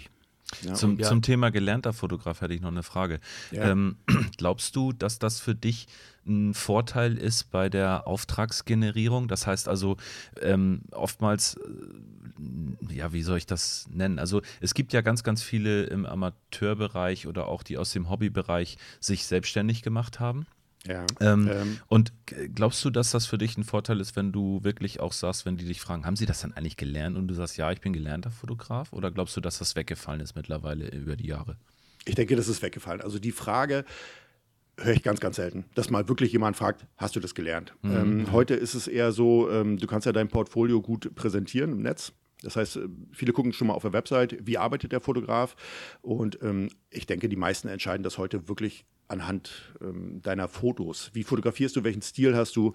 ja, 0.64 0.74
zum, 0.74 1.00
ja. 1.00 1.08
zum, 1.08 1.22
Thema 1.22 1.52
gelernter 1.52 1.94
Fotograf 1.94 2.42
hätte 2.42 2.54
ich 2.54 2.62
noch 2.62 2.72
eine 2.72 2.84
Frage. 2.84 3.20
Ja. 3.52 3.72
Ähm, 3.72 3.98
glaubst 4.38 4.76
du, 4.76 4.94
dass 4.94 5.20
das 5.20 5.40
für 5.40 5.56
dich 5.56 5.88
ein 6.26 6.54
Vorteil 6.54 7.18
ist 7.18 7.52
bei 7.52 7.70
der 7.70 8.08
Auftragsgenerierung? 8.08 9.28
Das 9.28 9.48
heißt 9.48 9.68
also, 9.68 9.98
ähm, 10.42 10.82
oftmals, 10.92 11.56
äh, 11.56 12.96
ja, 12.96 13.14
wie 13.14 13.24
soll 13.24 13.38
ich 13.38 13.46
das 13.46 13.88
nennen? 13.92 14.20
Also 14.20 14.42
es 14.60 14.74
gibt 14.74 14.94
ja 14.94 15.02
ganz, 15.02 15.24
ganz 15.24 15.44
viele 15.44 15.84
im 15.84 16.06
Amateurbereich 16.06 17.28
oder 17.28 17.48
auch 17.48 17.64
die 17.64 17.78
aus 17.78 17.92
dem 17.92 18.10
Hobbybereich 18.10 18.78
sich 19.00 19.26
selbstständig 19.26 19.82
gemacht 19.82 20.20
haben. 20.20 20.46
Ja. 20.88 21.06
Ähm, 21.20 21.50
ähm. 21.52 21.80
Und 21.88 22.12
glaubst 22.56 22.84
du, 22.84 22.90
dass 22.90 23.12
das 23.12 23.26
für 23.26 23.38
dich 23.38 23.58
ein 23.58 23.64
Vorteil 23.64 24.00
ist, 24.00 24.16
wenn 24.16 24.32
du 24.32 24.64
wirklich 24.64 25.00
auch 25.00 25.14
sagst, 25.14 25.46
wenn 25.46 25.58
die 25.58 25.66
dich 25.66 25.80
fragen, 25.80 26.06
haben 26.06 26.16
sie 26.16 26.26
das 26.26 26.42
dann 26.42 26.54
eigentlich 26.54 26.78
gelernt 26.78 27.18
und 27.18 27.28
du 27.28 27.34
sagst, 27.34 27.58
ja, 27.58 27.72
ich 27.72 27.82
bin 27.82 27.94
gelernter 27.94 28.32
Fotograf? 28.32 28.92
Oder 28.94 29.12
glaubst 29.12 29.38
du, 29.38 29.42
dass 29.42 29.60
das 29.60 29.76
weggefallen 29.76 30.22
ist 30.22 30.36
mittlerweile 30.36 30.90
über 30.90 31.16
die 31.16 31.28
Jahre? 31.28 31.58
Ich 32.06 32.16
denke, 32.16 32.36
das 32.36 32.48
ist 32.48 32.62
weggefallen. 32.62 33.02
Also 33.02 33.20
die 33.20 33.32
Frage 33.32 33.86
höre 34.80 34.94
ich 34.94 35.04
ganz, 35.04 35.20
ganz 35.20 35.36
selten, 35.36 35.66
dass 35.76 35.92
mal 35.92 36.08
wirklich 36.08 36.32
jemand 36.32 36.58
fragt, 36.58 36.88
hast 36.98 37.16
du 37.16 37.20
das 37.20 37.36
gelernt? 37.36 37.76
Mhm. 37.84 37.96
Ähm, 37.96 38.32
heute 38.32 38.56
ist 38.56 38.74
es 38.74 38.88
eher 38.88 39.12
so, 39.12 39.52
ähm, 39.52 39.78
du 39.78 39.86
kannst 39.86 40.06
ja 40.06 40.12
dein 40.12 40.30
Portfolio 40.30 40.82
gut 40.82 41.14
präsentieren 41.14 41.74
im 41.74 41.82
Netz. 41.84 42.14
Das 42.42 42.56
heißt, 42.56 42.78
äh, 42.78 42.88
viele 43.12 43.34
gucken 43.34 43.54
schon 43.54 43.68
mal 43.68 43.74
auf 43.74 43.84
der 43.84 43.94
Website, 43.94 44.38
wie 44.42 44.58
arbeitet 44.58 44.92
der 44.92 45.02
Fotograf. 45.02 45.56
Und 46.02 46.40
ähm, 46.42 46.70
ich 46.90 47.06
denke, 47.06 47.30
die 47.30 47.36
meisten 47.36 47.68
entscheiden 47.68 48.04
das 48.04 48.18
heute 48.18 48.48
wirklich 48.48 48.86
anhand 49.12 49.74
ähm, 49.82 50.22
deiner 50.22 50.48
Fotos. 50.48 51.12
Wie 51.14 51.24
fotografierst 51.24 51.76
du, 51.76 51.84
welchen 51.84 52.02
Stil 52.02 52.36
hast 52.36 52.56
du? 52.56 52.74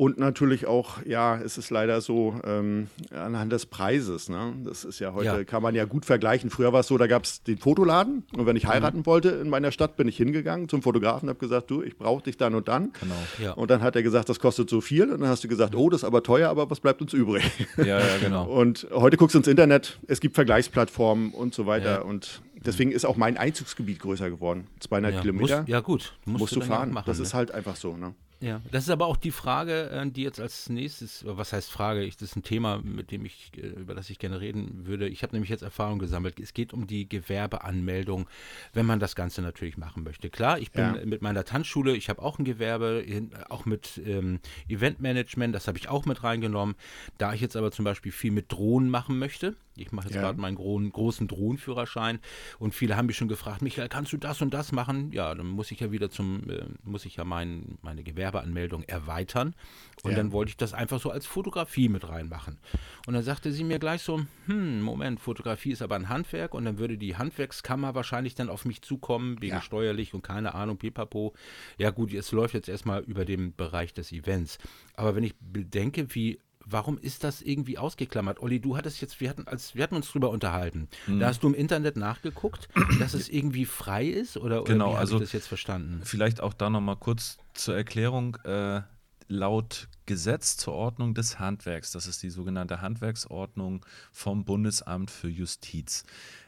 Und 0.00 0.16
natürlich 0.16 0.64
auch, 0.64 1.04
ja, 1.04 1.36
es 1.36 1.58
ist 1.58 1.68
leider 1.68 2.00
so 2.00 2.40
ähm, 2.44 2.86
anhand 3.14 3.52
des 3.52 3.66
Preises. 3.66 4.30
Ne? 4.30 4.54
Das 4.64 4.82
ist 4.82 4.98
ja 4.98 5.12
heute, 5.12 5.26
ja. 5.26 5.44
kann 5.44 5.62
man 5.62 5.74
ja 5.74 5.84
gut 5.84 6.06
vergleichen. 6.06 6.48
Früher 6.48 6.72
war 6.72 6.80
es 6.80 6.86
so, 6.86 6.96
da 6.96 7.06
gab 7.06 7.24
es 7.24 7.42
den 7.42 7.58
Fotoladen 7.58 8.24
und 8.32 8.46
wenn 8.46 8.56
ich 8.56 8.64
mhm. 8.64 8.68
heiraten 8.68 8.98
mhm. 9.00 9.06
wollte 9.06 9.28
in 9.28 9.50
meiner 9.50 9.72
Stadt, 9.72 9.96
bin 9.96 10.08
ich 10.08 10.16
hingegangen 10.16 10.70
zum 10.70 10.80
Fotografen 10.80 11.28
und 11.28 11.34
habe 11.34 11.38
gesagt, 11.38 11.70
du, 11.70 11.82
ich 11.82 11.98
brauche 11.98 12.22
dich 12.22 12.38
dann 12.38 12.54
und 12.54 12.66
dann. 12.66 12.94
Genau. 12.98 13.14
Ja. 13.42 13.52
Und 13.52 13.70
dann 13.70 13.82
hat 13.82 13.94
er 13.94 14.02
gesagt, 14.02 14.30
das 14.30 14.40
kostet 14.40 14.70
so 14.70 14.80
viel. 14.80 15.12
Und 15.12 15.20
dann 15.20 15.28
hast 15.28 15.44
du 15.44 15.48
gesagt, 15.48 15.74
oh, 15.74 15.90
das 15.90 16.00
ist 16.00 16.04
aber 16.04 16.22
teuer, 16.22 16.48
aber 16.48 16.70
was 16.70 16.80
bleibt 16.80 17.02
uns 17.02 17.12
übrig? 17.12 17.44
Ja, 17.76 18.00
ja, 18.00 18.16
genau. 18.22 18.44
Und 18.50 18.86
heute 18.94 19.18
guckst 19.18 19.34
du 19.34 19.40
ins 19.40 19.48
Internet, 19.48 19.98
es 20.06 20.20
gibt 20.20 20.34
Vergleichsplattformen 20.34 21.32
und 21.32 21.52
so 21.52 21.66
weiter. 21.66 21.96
Ja. 21.96 22.00
Und 22.00 22.40
deswegen 22.64 22.92
ist 22.92 23.04
auch 23.04 23.16
mein 23.16 23.36
Einzugsgebiet 23.36 24.00
größer 24.00 24.30
geworden. 24.30 24.66
200 24.80 25.14
ja. 25.14 25.20
Kilometer. 25.20 25.60
Muss, 25.60 25.68
ja, 25.68 25.80
gut. 25.80 26.14
Musst, 26.24 26.40
musst 26.40 26.56
du 26.56 26.60
fahren. 26.60 26.92
Machen, 26.92 27.06
das 27.06 27.18
ne? 27.18 27.24
ist 27.24 27.34
halt 27.34 27.50
einfach 27.50 27.76
so. 27.76 27.96
Ne? 27.96 28.14
Ja, 28.42 28.62
das 28.70 28.84
ist 28.84 28.90
aber 28.90 29.06
auch 29.06 29.18
die 29.18 29.32
Frage, 29.32 29.90
äh, 29.90 30.10
die 30.10 30.22
jetzt 30.22 30.40
als 30.40 30.70
nächstes, 30.70 31.24
was 31.26 31.52
heißt 31.52 31.70
Frage? 31.70 32.02
Ich, 32.02 32.16
das 32.16 32.30
ist 32.30 32.36
ein 32.36 32.42
Thema, 32.42 32.80
mit 32.82 33.10
dem 33.10 33.26
ich, 33.26 33.52
äh, 33.56 33.66
über 33.66 33.94
das 33.94 34.08
ich 34.08 34.18
gerne 34.18 34.40
reden 34.40 34.86
würde. 34.86 35.08
Ich 35.08 35.22
habe 35.22 35.34
nämlich 35.34 35.50
jetzt 35.50 35.62
Erfahrung 35.62 35.98
gesammelt. 35.98 36.40
Es 36.40 36.54
geht 36.54 36.72
um 36.72 36.86
die 36.86 37.06
Gewerbeanmeldung, 37.06 38.26
wenn 38.72 38.86
man 38.86 38.98
das 38.98 39.14
Ganze 39.14 39.42
natürlich 39.42 39.76
machen 39.76 40.04
möchte. 40.04 40.30
Klar, 40.30 40.58
ich 40.58 40.72
bin 40.72 40.82
ja. 40.82 41.04
mit 41.04 41.20
meiner 41.20 41.44
Tanzschule, 41.44 41.94
ich 41.94 42.08
habe 42.08 42.22
auch 42.22 42.38
ein 42.38 42.46
Gewerbe, 42.46 43.04
auch 43.50 43.66
mit 43.66 44.00
ähm, 44.06 44.40
Eventmanagement, 44.68 45.54
das 45.54 45.68
habe 45.68 45.76
ich 45.76 45.90
auch 45.90 46.06
mit 46.06 46.22
reingenommen. 46.22 46.76
Da 47.18 47.34
ich 47.34 47.42
jetzt 47.42 47.56
aber 47.56 47.70
zum 47.70 47.84
Beispiel 47.84 48.10
viel 48.10 48.32
mit 48.32 48.50
Drohnen 48.50 48.88
machen 48.88 49.18
möchte, 49.18 49.54
ich 49.76 49.92
mache 49.92 50.06
jetzt 50.06 50.16
ja. 50.16 50.22
gerade 50.22 50.40
meinen 50.40 50.56
gro 50.56 50.80
großen 50.80 51.28
Drohnenführerschein 51.28 52.20
und 52.58 52.74
viele 52.74 52.96
haben 52.96 53.06
mich 53.06 53.16
schon 53.16 53.28
gefragt, 53.28 53.62
Michael, 53.62 53.88
kannst 53.88 54.12
du 54.12 54.16
das 54.16 54.42
und 54.42 54.52
das 54.52 54.72
machen? 54.72 55.12
Ja, 55.12 55.34
dann 55.34 55.46
muss 55.46 55.70
ich 55.70 55.80
ja 55.80 55.92
wieder 55.92 56.10
zum, 56.10 56.48
äh, 56.50 56.64
muss 56.82 57.04
ich 57.04 57.16
ja 57.16 57.24
mein, 57.24 57.78
meine 57.82 58.02
Gewerbeanmeldung 58.02 58.82
erweitern. 58.84 59.54
Und 60.02 60.12
ja. 60.12 60.16
dann 60.16 60.32
wollte 60.32 60.50
ich 60.50 60.56
das 60.56 60.72
einfach 60.72 61.00
so 61.00 61.10
als 61.10 61.26
Fotografie 61.26 61.88
mit 61.88 62.08
reinmachen. 62.08 62.58
Und 63.06 63.14
dann 63.14 63.22
sagte 63.22 63.52
sie 63.52 63.64
mir 63.64 63.78
gleich 63.78 64.02
so, 64.02 64.22
hm, 64.46 64.80
Moment, 64.80 65.20
Fotografie 65.20 65.72
ist 65.72 65.82
aber 65.82 65.96
ein 65.96 66.08
Handwerk 66.08 66.54
und 66.54 66.64
dann 66.64 66.78
würde 66.78 66.96
die 66.96 67.16
Handwerkskammer 67.16 67.94
wahrscheinlich 67.94 68.34
dann 68.34 68.48
auf 68.48 68.64
mich 68.64 68.82
zukommen, 68.82 69.40
wegen 69.40 69.56
ja. 69.56 69.60
steuerlich 69.60 70.14
und 70.14 70.22
keine 70.22 70.54
Ahnung, 70.54 70.78
pipapo. 70.78 71.34
Ja 71.78 71.90
gut, 71.90 72.14
es 72.14 72.32
läuft 72.32 72.54
jetzt 72.54 72.68
erstmal 72.68 73.02
über 73.02 73.24
den 73.24 73.54
Bereich 73.54 73.92
des 73.92 74.12
Events. 74.12 74.58
Aber 74.94 75.14
wenn 75.14 75.24
ich 75.24 75.34
bedenke, 75.38 76.14
wie 76.14 76.40
warum 76.72 76.98
ist 76.98 77.24
das 77.24 77.42
irgendwie 77.42 77.78
ausgeklammert? 77.78 78.40
Olli, 78.40 78.60
du 78.60 78.76
hattest 78.76 79.00
jetzt, 79.00 79.20
wir 79.20 79.30
hatten, 79.30 79.46
als, 79.46 79.74
wir 79.74 79.82
hatten 79.82 79.96
uns 79.96 80.10
drüber 80.10 80.30
unterhalten. 80.30 80.88
Mhm. 81.06 81.20
Da 81.20 81.26
hast 81.26 81.42
du 81.42 81.48
im 81.48 81.54
Internet 81.54 81.96
nachgeguckt, 81.96 82.68
dass 82.98 83.14
es 83.14 83.28
irgendwie 83.28 83.64
frei 83.64 84.06
ist 84.06 84.36
oder, 84.36 84.64
genau, 84.64 84.88
oder 84.88 84.94
wie 84.94 84.98
also 84.98 85.18
das 85.18 85.32
jetzt 85.32 85.48
verstanden? 85.48 86.00
Vielleicht 86.04 86.40
auch 86.40 86.54
da 86.54 86.70
nochmal 86.70 86.96
kurz 86.96 87.38
zur 87.54 87.76
Erklärung. 87.76 88.36
Äh, 88.44 88.82
laut 89.30 89.88
Gesetz 90.06 90.56
zur 90.56 90.74
Ordnung 90.74 91.14
des 91.14 91.38
Handwerks, 91.38 91.92
das 91.92 92.06
ist 92.06 92.22
die 92.22 92.30
sogenannte 92.30 92.80
Handwerksordnung 92.80 93.86
vom 94.12 94.44
Bundesamt 94.44 95.10
für 95.10 95.28
Justiz. 95.28 96.04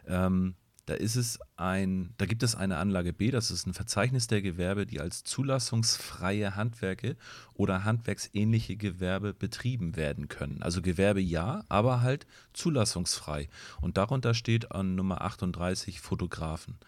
Ähm, 0.06 0.56
da 0.86 0.94
ist 0.94 1.14
es 1.14 1.38
ein, 1.56 2.12
da 2.18 2.26
gibt 2.26 2.42
es 2.42 2.56
eine 2.56 2.76
Anlage 2.78 3.12
B, 3.12 3.30
das 3.30 3.50
ist 3.52 3.66
ein 3.66 3.74
Verzeichnis 3.74 4.26
der 4.26 4.42
Gewerbe, 4.42 4.84
die 4.84 5.00
als 5.00 5.22
zulassungsfreie 5.22 6.56
Handwerke 6.56 7.16
oder 7.54 7.84
handwerksähnliche 7.84 8.76
Gewerbe 8.76 9.32
betrieben 9.32 9.94
werden 9.94 10.26
können. 10.28 10.62
Also 10.62 10.82
Gewerbe 10.82 11.20
ja, 11.20 11.64
aber 11.68 12.00
halt 12.00 12.26
zulassungsfrei. 12.52 13.48
Und 13.80 13.96
darunter 13.96 14.34
steht 14.34 14.72
an 14.72 14.96
Nummer 14.96 15.22
38 15.22 16.00
Fotografen. 16.00 16.78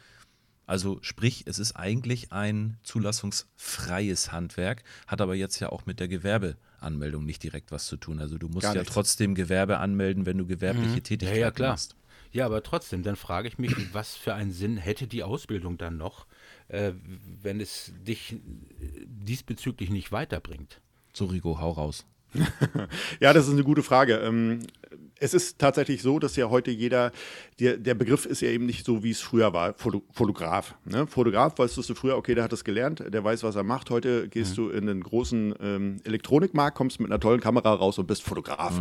Also 0.66 0.98
sprich, 1.02 1.44
es 1.46 1.58
ist 1.58 1.76
eigentlich 1.76 2.32
ein 2.32 2.78
zulassungsfreies 2.82 4.32
Handwerk, 4.32 4.82
hat 5.06 5.20
aber 5.20 5.34
jetzt 5.34 5.60
ja 5.60 5.68
auch 5.68 5.84
mit 5.86 6.00
der 6.00 6.08
Gewerbeanmeldung 6.08 7.24
nicht 7.24 7.42
direkt 7.42 7.70
was 7.70 7.86
zu 7.86 7.96
tun. 7.96 8.18
Also 8.18 8.38
du 8.38 8.48
musst 8.48 8.74
ja 8.74 8.82
trotzdem 8.82 9.34
Gewerbe 9.34 9.78
anmelden, 9.78 10.26
wenn 10.26 10.38
du 10.38 10.46
gewerbliche 10.46 10.96
Ja, 10.96 11.00
Tätigkeit 11.00 11.38
ja, 11.38 11.50
klar. 11.50 11.70
machst. 11.72 11.96
Ja, 12.34 12.46
aber 12.46 12.64
trotzdem, 12.64 13.04
dann 13.04 13.14
frage 13.14 13.46
ich 13.46 13.58
mich, 13.58 13.72
was 13.94 14.16
für 14.16 14.34
einen 14.34 14.50
Sinn 14.50 14.76
hätte 14.76 15.06
die 15.06 15.22
Ausbildung 15.22 15.78
dann 15.78 15.96
noch, 15.96 16.26
äh, 16.66 16.92
wenn 17.42 17.60
es 17.60 17.92
dich 17.96 18.32
äh, 18.32 18.38
diesbezüglich 19.06 19.88
nicht 19.88 20.10
weiterbringt? 20.10 20.80
So, 21.12 21.26
Rico, 21.26 21.60
hau 21.60 21.70
raus. 21.70 22.04
Ja, 23.20 23.32
das 23.32 23.46
ist 23.46 23.52
eine 23.52 23.64
gute 23.64 23.82
Frage. 23.82 24.14
Ähm, 24.16 24.60
es 25.18 25.32
ist 25.32 25.58
tatsächlich 25.58 26.02
so, 26.02 26.18
dass 26.18 26.36
ja 26.36 26.50
heute 26.50 26.70
jeder, 26.70 27.12
der, 27.60 27.76
der 27.76 27.94
Begriff 27.94 28.26
ist 28.26 28.42
ja 28.42 28.48
eben 28.48 28.66
nicht 28.66 28.84
so, 28.84 29.02
wie 29.04 29.10
es 29.10 29.20
früher 29.20 29.52
war, 29.52 29.74
Foto, 29.74 30.02
Fotograf. 30.12 30.74
Ne? 30.84 31.06
Fotograf, 31.06 31.58
weißt 31.58 31.76
du 31.76 31.94
früher, 31.94 32.16
okay, 32.16 32.34
der 32.34 32.44
hat 32.44 32.52
das 32.52 32.64
gelernt, 32.64 33.02
der 33.06 33.24
weiß, 33.24 33.42
was 33.42 33.56
er 33.56 33.62
macht. 33.62 33.90
Heute 33.90 34.28
gehst 34.28 34.58
du 34.58 34.70
in 34.70 34.88
einen 34.88 35.02
großen 35.02 35.54
ähm, 35.60 35.96
Elektronikmarkt, 36.04 36.76
kommst 36.76 37.00
mit 37.00 37.10
einer 37.10 37.20
tollen 37.20 37.40
Kamera 37.40 37.72
raus 37.72 37.98
und 37.98 38.06
bist 38.06 38.22
Fotograf. 38.22 38.78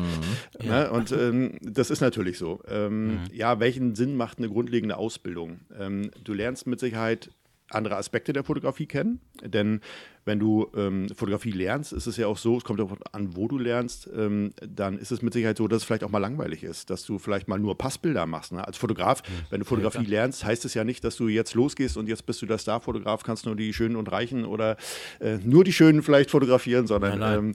Ne? 0.64 0.90
Und 0.92 1.12
ähm, 1.12 1.58
das 1.62 1.90
ist 1.90 2.02
natürlich 2.02 2.38
so. 2.38 2.62
Ähm, 2.68 3.20
Ja, 3.32 3.60
welchen 3.60 3.96
Sinn 3.96 4.16
macht 4.16 4.40
eine 4.40 4.50
grundlegende 4.50 4.98
Ausbildung? 4.98 5.62
Ähm, 5.80 6.12
du 6.24 6.34
lernst 6.34 6.68
mit 6.68 6.80
Sicherheit 6.80 7.30
andere 7.70 7.96
Aspekte 7.98 8.34
der 8.34 8.44
Fotografie 8.44 8.86
kennen. 8.86 9.20
Denn 9.44 9.82
wenn 10.26 10.40
du 10.40 10.68
ähm, 10.76 11.08
Fotografie 11.16 11.52
lernst, 11.52 11.94
ist 11.94 12.08
es 12.08 12.18
ja 12.18 12.28
auch 12.28 12.38
so, 12.38 12.58
es 12.58 12.64
kommt 12.64 12.82
auch 12.82 12.92
an, 13.12 13.36
wo 13.36 13.48
du 13.48 13.58
lernst, 13.58 14.10
ähm, 14.16 14.54
dann 14.62 14.98
ist 14.98 15.12
es 15.12 15.22
mit 15.22 15.34
Sicherheit 15.34 15.58
so, 15.58 15.68
dass 15.68 15.78
es 15.78 15.84
vielleicht 15.84 16.04
auch 16.04 16.10
mal 16.10 16.20
langweilig 16.20 16.64
ist, 16.64 16.90
dass 16.90 17.04
du 17.06 17.20
vielleicht 17.20 17.48
mal 17.48 17.60
nur 17.60 17.78
Passbilder 17.78 18.26
machst. 18.26 18.52
Ne? 18.52 18.66
Als 18.66 18.78
Fotograf, 18.78 19.24
wenn 19.50 19.60
du 19.60 19.66
Fotografie 19.66 20.06
lernst, 20.06 20.46
heißt 20.46 20.66
es 20.66 20.74
ja 20.74 20.84
nicht, 20.84 21.04
dass 21.04 21.16
du 21.16 21.28
jetzt 21.28 21.54
losgehst 21.54 21.98
und 21.98 22.08
jetzt 22.08 22.26
bist 22.26 22.42
du 22.42 22.46
der 22.46 22.58
Starfotograf, 22.58 23.24
kannst 23.24 23.46
nur 23.46 23.56
die 23.56 23.74
Schönen 23.74 23.96
und 23.96 24.12
Reichen 24.12 24.46
oder 24.46 24.78
äh, 25.20 25.38
nur 25.44 25.64
die 25.64 25.74
Schönen 25.74 26.04
vielleicht 26.04 26.32
fotografieren, 26.32 26.88
sondern 26.88 27.20
Nein, 27.20 27.20
nein. 27.20 27.40
Ähm, 27.40 27.54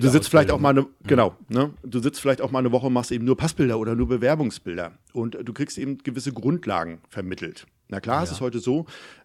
Du 0.00 0.08
sitzt 0.08 0.28
vielleicht 0.28 0.50
auch 0.50 0.58
mal 0.58 0.70
eine, 0.70 0.86
genau, 1.04 1.36
ne? 1.48 1.72
Du 1.82 2.00
sitzt 2.00 2.20
vielleicht 2.20 2.40
auch 2.40 2.50
mal 2.50 2.58
eine 2.58 2.72
Woche 2.72 2.86
und 2.86 2.92
machst 2.92 3.12
eben 3.12 3.24
nur 3.24 3.36
Passbilder 3.36 3.78
oder 3.78 3.94
nur 3.94 4.08
Bewerbungsbilder. 4.08 4.92
Und 5.12 5.38
du 5.42 5.52
kriegst 5.52 5.78
eben 5.78 5.98
gewisse 5.98 6.32
Grundlagen 6.32 7.00
vermittelt. 7.08 7.66
Na 7.88 8.00
klar, 8.00 8.22
es 8.22 8.30
ist 8.30 8.42
heute 8.42 8.58
so, 8.58 8.84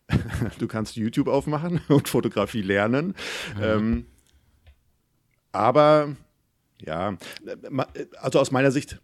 du 0.59 0.67
kannst 0.67 0.95
YouTube 0.95 1.27
aufmachen 1.27 1.81
und 1.87 2.07
Fotografie 2.09 2.61
lernen. 2.61 3.15
Ähm, 3.61 4.05
aber 5.51 6.15
ja, 6.81 7.17
also 8.19 8.39
aus 8.39 8.51
meiner 8.51 8.71
Sicht 8.71 8.99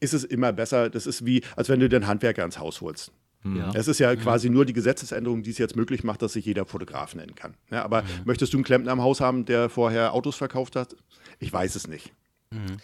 ist 0.00 0.12
es 0.14 0.24
immer 0.24 0.52
besser, 0.52 0.90
das 0.90 1.06
ist 1.06 1.24
wie, 1.24 1.42
als 1.56 1.68
wenn 1.68 1.80
du 1.80 1.88
den 1.88 2.06
Handwerker 2.06 2.44
ins 2.44 2.58
Haus 2.58 2.80
holst. 2.80 3.12
Ja. 3.44 3.72
Es 3.74 3.88
ist 3.88 3.98
ja 4.00 4.16
quasi 4.16 4.48
nur 4.48 4.64
die 4.64 4.72
Gesetzesänderung, 4.72 5.42
die 5.42 5.50
es 5.50 5.58
jetzt 5.58 5.76
möglich 5.76 6.02
macht, 6.02 6.22
dass 6.22 6.32
sich 6.32 6.46
jeder 6.46 6.64
Fotograf 6.64 7.14
nennen 7.14 7.34
kann. 7.34 7.54
Ja, 7.70 7.84
aber 7.84 8.02
möchtest 8.24 8.54
du 8.54 8.56
einen 8.56 8.64
Klempner 8.64 8.92
im 8.92 9.02
Haus 9.02 9.20
haben, 9.20 9.44
der 9.44 9.68
vorher 9.68 10.14
Autos 10.14 10.36
verkauft 10.36 10.76
hat? 10.76 10.96
Ich 11.40 11.52
weiß 11.52 11.74
es 11.74 11.86
nicht. 11.86 12.14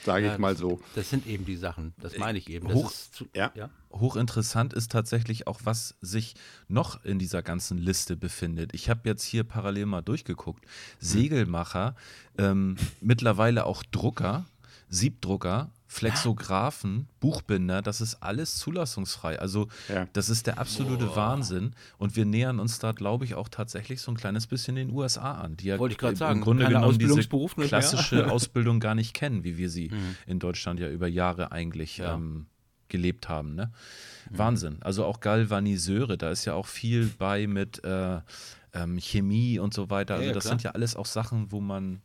Sage 0.05 0.27
Ja, 0.27 0.33
ich 0.35 0.38
mal 0.38 0.57
so. 0.57 0.79
Das 0.94 1.09
sind 1.09 1.27
eben 1.27 1.46
die 1.46 1.57
Sachen, 1.57 1.94
das 1.99 2.18
meine 2.18 2.37
ich 2.37 2.51
eben. 2.51 2.68
Das 2.68 2.77
hoch- 2.77 2.90
ist 2.90 3.14
zu, 3.14 3.27
ja. 3.35 3.51
ja. 3.55 3.70
Hochinteressant 3.92 4.72
ist 4.72 4.92
tatsächlich 4.92 5.46
auch, 5.46 5.61
was 5.64 5.96
sich 6.00 6.35
noch 6.68 7.05
in 7.05 7.18
dieser 7.18 7.42
ganzen 7.42 7.76
Liste 7.79 8.16
befindet. 8.16 8.72
Ich 8.74 8.88
habe 8.88 9.00
jetzt 9.09 9.24
hier 9.24 9.44
parallel 9.44 9.87
mal 9.87 10.00
durchgeguckt. 10.03 10.64
Segelmacher, 11.00 11.94
ähm, 12.38 12.76
mittlerweile 13.00 13.66
auch 13.66 13.83
Drucker, 13.83 14.44
Siebdrucker, 14.88 15.70
Flexographen, 15.87 17.09
Buchbinder, 17.18 17.83
das 17.83 18.00
ist 18.00 18.22
alles 18.22 18.57
zulassungsfrei. 18.59 19.38
Also 19.40 19.68
Ja. 19.88 20.07
das 20.12 20.29
ist 20.29 20.46
der 20.46 20.59
absolute 20.59 21.16
Wahnsinn. 21.16 21.74
Und 21.98 22.14
wir 22.14 22.24
nähern 22.24 22.61
uns 22.61 22.79
da, 22.79 22.92
glaube 22.92 23.24
ich, 23.24 23.35
auch 23.35 23.48
tatsächlich 23.48 24.00
so 24.00 24.12
ein 24.12 24.16
kleines 24.16 24.46
bisschen 24.46 24.76
den 24.76 24.90
USA 24.90 25.33
an, 25.40 25.57
die 25.57 25.66
ja 25.66 25.79
Wollte 25.81 25.94
ich 25.94 25.98
grad 25.98 26.11
im 26.12 26.16
sagen, 26.16 26.40
Grunde 26.42 26.62
keine 26.64 26.74
genommen 26.76 26.92
diese 26.98 27.29
mehr. 27.57 27.68
klassische 27.68 28.31
Ausbildung 28.33 28.79
gar 28.79 28.94
nicht 28.94 29.14
kennen, 29.14 29.42
wie 29.42 29.59
wir 29.59 29.68
sie 29.70 29.88
Mhm. 29.90 30.16
in 30.26 30.38
Deutschland 30.38 30.79
ja 30.79 30.88
über 30.88 31.09
Jahre 31.09 31.50
eigentlich 31.53 31.96
Ja. 31.98 32.14
ähm, 32.14 32.46
gelebt 32.90 33.29
haben. 33.29 33.55
Ne? 33.55 33.72
Mhm. 34.31 34.38
Wahnsinn. 34.38 34.76
Also 34.83 35.05
auch 35.05 35.20
Galvaniseure, 35.20 36.18
da 36.18 36.31
ist 36.31 36.44
ja 36.44 36.55
auch 36.55 36.66
viel 36.66 37.11
bei 37.18 37.46
mit 37.46 37.83
äh, 37.85 38.20
ähm, 38.74 38.98
Chemie 38.98 39.59
und 39.59 39.72
so 39.74 39.88
weiter. 39.90 40.14
Also 40.14 40.24
Ja, 40.24 40.29
ja, 40.29 40.35
das 40.35 40.44
klar. 40.44 40.53
sind 40.53 40.62
ja 40.62 40.70
alles 40.72 40.94
auch 40.96 41.07
Sachen, 41.07 41.50
wo 41.50 41.61
man 41.61 42.03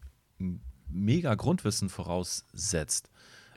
mega 0.90 1.36
Grundwissen 1.36 1.90
voraussetzt. 1.90 3.10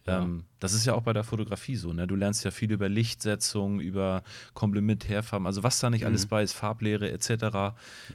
Ähm, 0.07 0.45
das 0.59 0.73
ist 0.73 0.87
ja 0.87 0.95
auch 0.95 1.03
bei 1.03 1.13
der 1.13 1.23
Fotografie 1.25 1.77
so. 1.77 1.93
Ne? 1.93 2.07
Du 2.07 2.17
lernst 2.17 2.43
ja 2.45 2.51
viel 2.51 2.73
über 2.73 2.89
Lichtsetzung, 2.89 3.79
über 3.79 4.23
Komplementärfarben, 4.55 5.47
also 5.47 5.63
was 5.63 5.81
da 5.81 5.91
nicht 5.91 6.07
alles 6.07 6.25
Mhm. 6.25 6.29
bei 6.31 6.43
ist, 6.43 6.55
Farblehre 6.55 7.11
etc. 7.11 7.75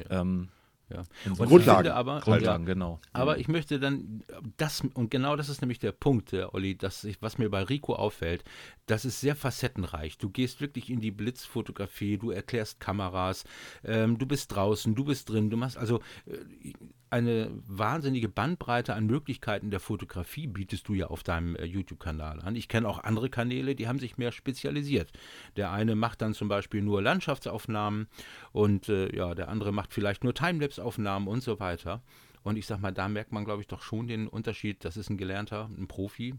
Ähm, 0.10 0.50
Ja. 0.90 1.02
ich 1.26 1.34
Grundlagen. 1.38 1.92
aber, 1.92 2.20
Grundlagen, 2.20 2.66
genau. 2.66 3.00
Aber 3.14 3.38
ich 3.40 3.48
möchte 3.48 3.80
dann 3.80 4.24
das, 4.58 4.82
und 4.94 5.10
genau 5.10 5.36
das 5.36 5.50
ist 5.50 5.62
nämlich 5.62 5.80
der 5.80 5.92
Punkt, 5.92 6.32
der 6.34 6.54
Olli, 6.54 6.78
das, 6.78 7.04
ich- 7.04 7.22
was 7.22 7.38
mir 7.38 7.50
bei 7.50 7.64
Rico 7.64 7.96
auffällt, 7.96 8.44
das 8.86 9.06
ist 9.06 9.20
sehr 9.22 9.36
facettenreich. 9.36 10.18
Du 10.18 10.30
gehst 10.30 10.62
wirklich 10.62 10.90
in 10.90 11.00
die 11.00 11.12
Blitzfotografie, 11.12 12.18
du 12.18 12.32
erklärst 12.32 12.80
Kameras, 12.80 13.44
ähm, 13.84 14.18
du 14.18 14.26
bist 14.26 14.54
draußen, 14.54 14.94
du 14.94 15.06
bist 15.06 15.30
drin, 15.30 15.50
du 15.50 15.58
machst 15.58 15.78
also 15.78 16.00
äh, 16.26 16.74
eine 17.14 17.52
wahnsinnige 17.68 18.28
Bandbreite 18.28 18.96
an 18.96 19.06
Möglichkeiten 19.06 19.70
der 19.70 19.80
Fotografie 19.80 20.48
bietest 20.48 20.88
du 20.88 20.96
ja 20.96 21.08
auf 21.08 21.22
deinem 21.22 21.56
äh, 21.56 21.64
YouTube-Kanal 21.64 22.42
an. 22.42 22.56
Ich 22.56 22.68
kenne 22.68 22.90
auch 22.90 23.04
andere 23.04 23.30
Kanäle, 23.30 23.76
die 23.76 23.88
haben 23.88 24.00
sich 24.00 24.18
mehr 24.18 24.32
spezialisiert. 24.32 25.12
Der 25.56 25.72
eine 25.72 25.96
macht 25.96 26.24
dann 26.24 26.34
zum 26.34 26.48
Beispiel 26.48 26.82
nur 26.82 27.04
Landschaftsaufnahmen 27.04 28.08
und 28.52 28.90
äh, 28.90 29.16
ja, 29.16 29.36
der 29.36 29.50
andere 29.50 29.72
macht 29.72 29.94
vielleicht 29.94 30.24
nur 30.24 30.34
Timelapse-Aufnahmen 30.34 31.28
und 31.28 31.44
so 31.44 31.60
weiter. 31.60 32.02
Und 32.42 32.58
ich 32.58 32.66
sag 32.66 32.82
mal, 32.82 32.92
da 32.92 33.08
merkt 33.08 33.32
man, 33.32 33.46
glaube 33.46 33.62
ich, 33.62 33.68
doch 33.68 33.84
schon 33.84 34.08
den 34.08 34.28
Unterschied. 34.28 34.84
Das 34.84 34.98
ist 34.98 35.12
ein 35.12 35.18
Gelernter, 35.18 35.70
ein 35.78 35.88
Profi, 35.88 36.34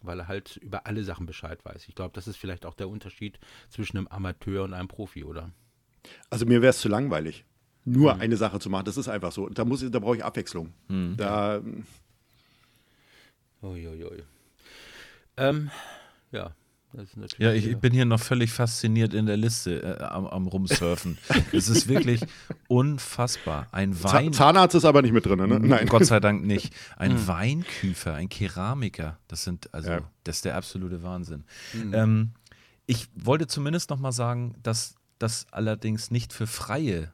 weil 0.00 0.20
er 0.20 0.26
halt 0.26 0.56
über 0.56 0.86
alle 0.86 1.04
Sachen 1.04 1.26
Bescheid 1.26 1.62
weiß. 1.66 1.86
Ich 1.86 1.94
glaube, 1.94 2.12
das 2.14 2.26
ist 2.26 2.38
vielleicht 2.38 2.64
auch 2.64 2.74
der 2.74 2.88
Unterschied 2.88 3.38
zwischen 3.68 3.98
einem 3.98 4.08
Amateur 4.08 4.64
und 4.64 4.72
einem 4.72 4.88
Profi, 4.88 5.22
oder? 5.22 5.52
Also 6.30 6.46
mir 6.46 6.62
wäre 6.62 6.70
es 6.70 6.80
zu 6.80 6.88
langweilig, 6.88 7.44
nur 7.84 8.14
Mhm. 8.14 8.20
eine 8.20 8.36
Sache 8.36 8.58
zu 8.60 8.68
machen. 8.70 8.84
Das 8.84 8.96
ist 8.96 9.08
einfach 9.08 9.32
so. 9.32 9.48
Da, 9.48 9.64
muss 9.64 9.82
ich, 9.82 9.90
da 9.90 9.98
brauche 9.98 10.16
ich 10.16 10.24
Abwechslung. 10.24 10.72
Mhm. 10.88 11.14
Da, 11.16 11.60
Uiuiui. 13.62 14.22
Ähm, 15.36 15.70
ja, 16.30 16.52
das 16.92 17.08
ist 17.10 17.16
natürlich. 17.16 17.38
Ja, 17.38 17.52
ich, 17.52 17.76
bin 17.78 17.92
hier 17.92 18.04
noch 18.04 18.20
völlig 18.20 18.52
fasziniert 18.52 19.14
in 19.14 19.26
der 19.26 19.36
Liste 19.36 19.82
äh, 19.98 20.02
am, 20.04 20.26
am 20.26 20.46
Rumsurfen. 20.46 21.18
es 21.52 21.68
ist 21.68 21.88
wirklich 21.88 22.24
unfassbar. 22.68 23.66
Ein 23.72 24.00
Wein. 24.02 24.32
Zahnarzt 24.32 24.74
ist 24.74 24.84
aber 24.84 25.02
nicht 25.02 25.12
mit 25.12 25.26
drin, 25.26 25.38
ne? 25.38 25.58
Nein. 25.60 25.86
Gott 25.86 26.06
sei 26.06 26.20
Dank 26.20 26.44
nicht. 26.44 26.72
Ein 26.96 27.26
Weinküfer, 27.26 28.14
ein 28.14 28.28
Keramiker. 28.28 29.18
Das 29.28 29.44
sind, 29.44 29.72
also, 29.74 29.90
Ja. 29.90 30.00
das 30.24 30.36
ist 30.36 30.44
der 30.44 30.56
absolute 30.56 31.02
Wahnsinn. 31.02 31.44
Ähm, 31.92 32.30
ich 32.86 33.08
wollte 33.14 33.46
zumindest 33.48 33.90
noch 33.90 33.98
mal 33.98 34.12
sagen, 34.12 34.54
dass 34.62 34.94
das 35.18 35.46
allerdings 35.50 36.10
nicht 36.12 36.32
für 36.32 36.46
Freie, 36.46 37.12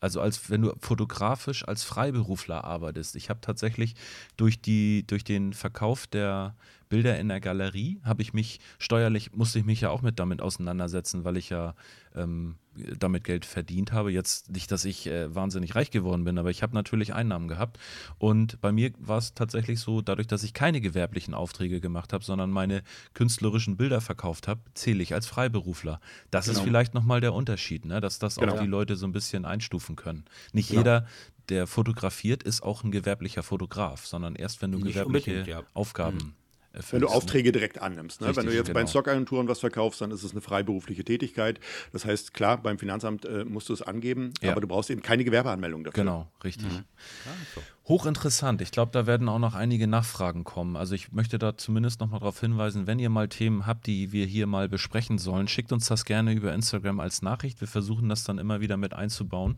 also 0.00 0.20
als 0.20 0.50
wenn 0.50 0.62
du 0.62 0.74
fotografisch 0.80 1.66
als 1.66 1.84
Freiberufler 1.84 2.64
arbeitest. 2.64 3.16
Ich 3.16 3.30
habe 3.30 3.40
tatsächlich 3.40 3.94
durch, 4.36 4.60
die, 4.60 5.06
durch 5.06 5.24
den 5.24 5.52
Verkauf 5.52 6.06
der 6.06 6.54
Bilder 6.88 7.18
in 7.18 7.28
der 7.28 7.40
Galerie, 7.40 8.00
habe 8.04 8.22
ich 8.22 8.32
mich 8.32 8.60
steuerlich, 8.78 9.32
musste 9.34 9.58
ich 9.58 9.64
mich 9.64 9.80
ja 9.80 9.90
auch 9.90 10.02
mit 10.02 10.18
damit 10.18 10.40
auseinandersetzen, 10.40 11.24
weil 11.24 11.36
ich 11.36 11.50
ja 11.50 11.74
ähm, 12.14 12.56
damit 12.98 13.24
Geld 13.24 13.44
verdient 13.44 13.92
habe. 13.92 14.12
Jetzt 14.12 14.50
nicht, 14.50 14.70
dass 14.70 14.84
ich 14.84 15.06
äh, 15.06 15.34
wahnsinnig 15.34 15.74
reich 15.74 15.90
geworden 15.90 16.24
bin, 16.24 16.38
aber 16.38 16.50
ich 16.50 16.62
habe 16.62 16.74
natürlich 16.74 17.14
Einnahmen 17.14 17.48
gehabt. 17.48 17.78
Und 18.18 18.60
bei 18.60 18.72
mir 18.72 18.92
war 18.98 19.18
es 19.18 19.34
tatsächlich 19.34 19.80
so, 19.80 20.00
dadurch, 20.02 20.26
dass 20.26 20.42
ich 20.42 20.52
keine 20.54 20.80
gewerblichen 20.80 21.34
Aufträge 21.34 21.80
gemacht 21.80 22.12
habe, 22.12 22.24
sondern 22.24 22.50
meine 22.50 22.82
künstlerischen 23.14 23.76
Bilder 23.76 24.00
verkauft 24.00 24.46
habe, 24.48 24.60
zähle 24.74 25.02
ich 25.02 25.14
als 25.14 25.26
Freiberufler. 25.26 26.00
Das 26.30 26.48
ist 26.48 26.56
Genau. 26.56 26.64
vielleicht 26.66 26.94
nochmal 26.94 27.20
der 27.20 27.34
Unterschied, 27.34 27.84
ne? 27.84 28.00
dass 28.00 28.18
das 28.18 28.36
Genau. 28.36 28.54
auch 28.54 28.60
die 28.60 28.66
Leute 28.66 28.96
so 28.96 29.06
ein 29.06 29.12
bisschen 29.12 29.44
einstufen 29.44 29.96
können. 29.96 30.24
Nicht 30.52 30.68
Genau. 30.68 30.80
jeder, 30.80 31.06
der 31.48 31.66
fotografiert, 31.66 32.42
ist 32.42 32.62
auch 32.62 32.84
ein 32.84 32.90
gewerblicher 32.90 33.42
Fotograf, 33.42 34.06
sondern 34.06 34.34
erst 34.34 34.62
wenn 34.62 34.72
du 34.72 34.78
Nicht 34.78 34.94
gewerbliche 34.94 35.44
ja. 35.48 35.62
Aufgaben 35.74 36.16
erfüllst. 36.16 36.45
Wenn 36.90 37.00
du 37.00 37.08
Aufträge 37.08 37.52
direkt 37.52 37.80
annimmst. 37.80 38.20
Ne? 38.20 38.28
Richtig, 38.28 38.44
Wenn 38.44 38.50
du 38.50 38.56
jetzt 38.56 38.66
genau. 38.66 38.74
bei 38.74 38.82
den 38.82 38.88
Stockagenturen 38.88 39.48
was 39.48 39.60
verkaufst, 39.60 40.00
dann 40.00 40.10
ist 40.10 40.22
es 40.22 40.32
eine 40.32 40.40
freiberufliche 40.40 41.04
Tätigkeit. 41.04 41.60
Das 41.92 42.04
heißt, 42.04 42.34
klar, 42.34 42.58
beim 42.62 42.78
Finanzamt 42.78 43.24
äh, 43.24 43.44
musst 43.44 43.68
du 43.68 43.72
es 43.72 43.82
angeben, 43.82 44.32
Ja. 44.42 44.52
aber 44.52 44.60
du 44.60 44.68
brauchst 44.68 44.90
eben 44.90 45.02
keine 45.02 45.24
Gewerbeanmeldung 45.24 45.84
dafür. 45.84 46.02
Genau, 46.04 46.28
richtig. 46.44 46.72
So. 47.54 47.60
Hochinteressant. 47.88 48.60
Ich 48.62 48.72
glaube, 48.72 48.90
da 48.92 49.06
werden 49.06 49.28
auch 49.28 49.38
noch 49.38 49.54
einige 49.54 49.86
Nachfragen 49.86 50.44
kommen. 50.44 50.76
Also 50.76 50.94
ich 50.94 51.12
möchte 51.12 51.38
da 51.38 51.56
zumindest 51.56 52.00
noch 52.00 52.10
mal 52.10 52.18
darauf 52.18 52.40
hinweisen, 52.40 52.86
wenn 52.86 52.98
ihr 52.98 53.10
mal 53.10 53.28
Themen 53.28 53.66
habt, 53.66 53.86
die 53.86 54.12
wir 54.12 54.26
hier 54.26 54.46
mal 54.46 54.68
besprechen 54.68 55.18
sollen, 55.18 55.46
schickt 55.48 55.72
uns 55.72 55.86
das 55.86 56.04
gerne 56.04 56.32
über 56.32 56.52
Instagram 56.52 57.00
als 57.00 57.22
Nachricht. 57.22 57.60
Wir 57.60 57.68
versuchen 57.68 58.08
das 58.08 58.24
dann 58.24 58.38
immer 58.38 58.60
wieder 58.60 58.76
mit 58.76 58.92
einzubauen. 58.92 59.56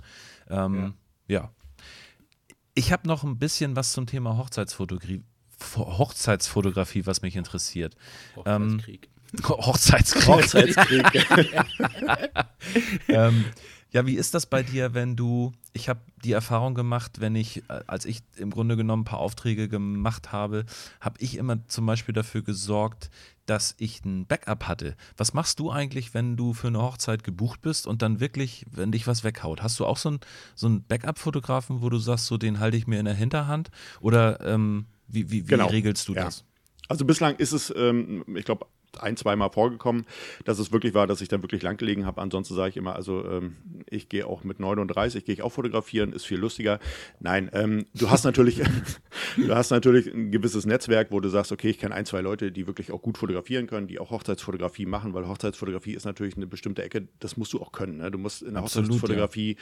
Ähm, 0.51 0.95
ja. 1.27 1.51
Ich 2.75 2.93
habe 2.93 3.09
noch 3.09 3.25
ein 3.25 3.39
bisschen 3.39 3.75
was 3.77 3.93
zum 3.93 4.07
Thema 4.07 4.37
Hochzeitsfotografie, 4.37 5.23
Hochzeitsfotografie 5.77 7.07
was 7.07 7.23
mich 7.23 7.37
interessiert. 7.37 7.97
Ähm, 8.45 8.81
Hochzeitskrieg. 8.81 9.09
Hochzeitskrieg. 9.49 10.27
Hochzeitskrieg. 10.27 11.07
ähm, 13.09 13.45
ja, 13.91 14.07
wie 14.07 14.17
ist 14.17 14.35
das 14.35 14.45
bei 14.45 14.63
dir, 14.63 14.93
wenn 14.93 15.17
du, 15.17 15.53
ich 15.73 15.89
habe 15.89 16.01
die 16.23 16.33
Erfahrung 16.33 16.75
gemacht, 16.75 17.21
wenn 17.21 17.35
ich, 17.35 17.63
äh, 17.71 17.81
als 17.87 18.05
ich 18.05 18.23
im 18.37 18.51
Grunde 18.51 18.77
genommen 18.77 19.03
ein 19.03 19.07
paar 19.07 19.21
Aufträge 19.21 19.69
gemacht 19.69 20.31
habe, 20.31 20.67
habe 21.01 21.17
ich 21.21 21.37
immer 21.37 21.67
zum 21.69 21.87
Beispiel 21.87 22.13
dafür 22.13 22.43
gesorgt, 22.43 23.11
dass 23.47 23.75
ich 23.79 24.05
ein 24.05 24.27
Backup 24.27 24.69
hatte. 24.69 24.95
Was 25.17 25.33
machst 25.33 25.59
du 25.59 25.71
eigentlich, 25.71 26.13
wenn 26.13 26.37
du 26.37 26.53
für 26.53 26.67
eine 26.67 26.83
Hochzeit 26.83 27.25
gebucht 27.25 27.63
bist 27.63 27.87
und 27.87 28.03
dann 28.03 28.21
wirklich, 28.21 28.67
wenn 28.71 28.93
dich 28.93 29.07
was 29.07 29.25
weghaut? 29.25 29.63
Hast 29.63 29.81
du 29.81 29.87
auch 29.87 29.97
so 29.97 30.11
einen 30.11 30.21
so 30.55 30.67
einen 30.67 30.85
Backup-Fotografen, 30.85 31.81
wo 31.81 31.89
du 31.89 31.99
sagst, 31.99 32.27
so 32.27 32.37
den 32.37 32.61
halte 32.61 32.77
ich 32.77 32.87
mir 32.87 32.99
in 32.99 33.07
der 33.07 33.15
Hinterhand? 33.15 33.71
Oder 34.01 34.41
ähm, 34.47 34.85
wie, 35.09 35.31
wie, 35.31 35.43
wie 35.45 35.51
Genau. 35.51 35.67
regelst 35.69 36.07
du 36.09 36.15
Ja. 36.15 36.25
das? 36.25 36.45
Also 36.89 37.05
bislang 37.05 37.37
ist 37.37 37.53
es, 37.53 37.73
ähm, 37.77 38.25
ich 38.37 38.45
glaube, 38.45 38.67
ein, 39.01 39.17
zweimal 39.17 39.51
vorgekommen, 39.51 40.07
dass 40.45 40.59
es 40.59 40.73
wirklich 40.73 40.95
war, 40.95 41.07
dass 41.07 41.21
ich 41.21 41.29
dann 41.29 41.43
wirklich 41.43 41.63
lang 41.63 41.77
gelegen 41.77 42.07
habe. 42.07 42.21
Ansonsten 42.21 42.55
sage 42.55 42.71
ich 42.71 42.77
immer, 42.77 42.97
also 42.97 43.25
ähm, 43.25 43.57
ich 43.89 44.09
gehe 44.09 44.27
auch 44.27 44.45
mit 44.45 44.61
39, 44.61 45.25
gehe 45.25 45.35
ich 45.35 45.43
auch 45.43 45.53
fotografieren, 45.53 46.13
ist 46.13 46.27
viel 46.27 46.39
lustiger. 46.39 46.79
Nein, 47.21 47.51
ähm, 47.53 47.87
du 47.95 48.11
hast 48.11 48.25
natürlich, 48.25 48.61
du 49.37 49.55
hast 49.55 49.71
natürlich 49.71 50.07
ein 50.13 50.31
gewisses 50.31 50.67
Netzwerk, 50.67 51.11
wo 51.11 51.21
du 51.21 51.29
sagst, 51.29 51.53
okay, 51.53 51.71
ich 51.71 51.79
kenne 51.79 51.95
ein, 51.95 52.07
zwei 52.07 52.21
Leute, 52.21 52.53
die 52.53 52.67
wirklich 52.67 52.93
auch 52.93 53.03
gut 53.03 53.19
fotografieren 53.19 53.67
können, 53.67 53.87
die 53.87 53.99
auch 53.99 54.11
Hochzeitsfotografie 54.11 54.87
machen, 54.87 55.15
weil 55.15 55.27
Hochzeitsfotografie 55.29 55.93
ist 55.93 56.05
natürlich 56.05 56.37
eine 56.37 56.47
bestimmte 56.47 56.83
Ecke, 56.83 57.09
das 57.21 57.37
musst 57.37 57.53
du 57.53 57.61
auch 57.61 57.73
können. 57.73 57.99
Ne? 57.99 58.11
Du 58.11 58.19
musst 58.19 58.43
in 58.43 58.55
der 58.55 58.63
Absolut, 58.63 58.89
Hochzeitsfotografie, 58.89 59.57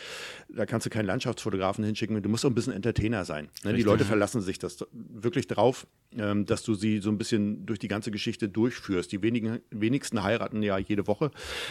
da 0.48 0.66
kannst 0.66 0.86
du 0.86 0.90
keinen 0.90 1.06
Landschaftsfotografen 1.06 1.84
hinschicken, 1.84 2.22
du 2.22 2.28
musst 2.28 2.44
auch 2.44 2.50
ein 2.50 2.54
bisschen 2.54 2.72
Entertainer 2.72 3.24
sein. 3.24 3.48
Ne? 3.64 3.74
Die 3.74 3.82
Leute 3.82 4.04
verlassen 4.04 4.40
sich 4.40 4.58
das 4.58 4.86
wirklich 4.92 5.46
drauf, 5.46 5.86
ähm, 6.16 6.46
dass 6.46 6.62
du 6.62 6.74
sie 6.74 6.98
so 6.98 7.10
ein 7.10 7.18
bisschen 7.18 7.66
durch 7.66 7.78
die 7.78 7.88
ganze 7.88 8.10
Geschichte 8.10 8.48
durchführst. 8.48 9.12
Die 9.12 9.15
wenigen, 9.22 9.61
wenigsten 9.70 10.22
heiraten 10.22 10.62
ja 10.62 10.79
jede 10.79 11.07
Woche. 11.07 11.31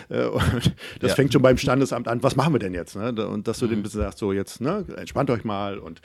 Äh, 0.09 0.29
das 0.99 1.11
Ja. 1.11 1.15
fängt 1.15 1.33
schon 1.33 1.41
beim 1.41 1.57
Standesamt 1.57 2.07
an. 2.07 2.21
Was 2.23 2.35
machen 2.35 2.53
wir 2.53 2.59
denn 2.59 2.73
jetzt? 2.73 2.95
Ne? 2.95 3.11
Und 3.27 3.47
dass 3.47 3.59
du 3.59 3.67
dem 3.67 3.79
ein 3.79 3.83
bisschen 3.83 4.01
sagst, 4.01 4.19
so 4.19 4.31
jetzt, 4.33 4.61
ne, 4.61 4.85
entspannt 4.97 5.29
euch 5.29 5.43
mal. 5.43 5.77
Und 5.79 6.01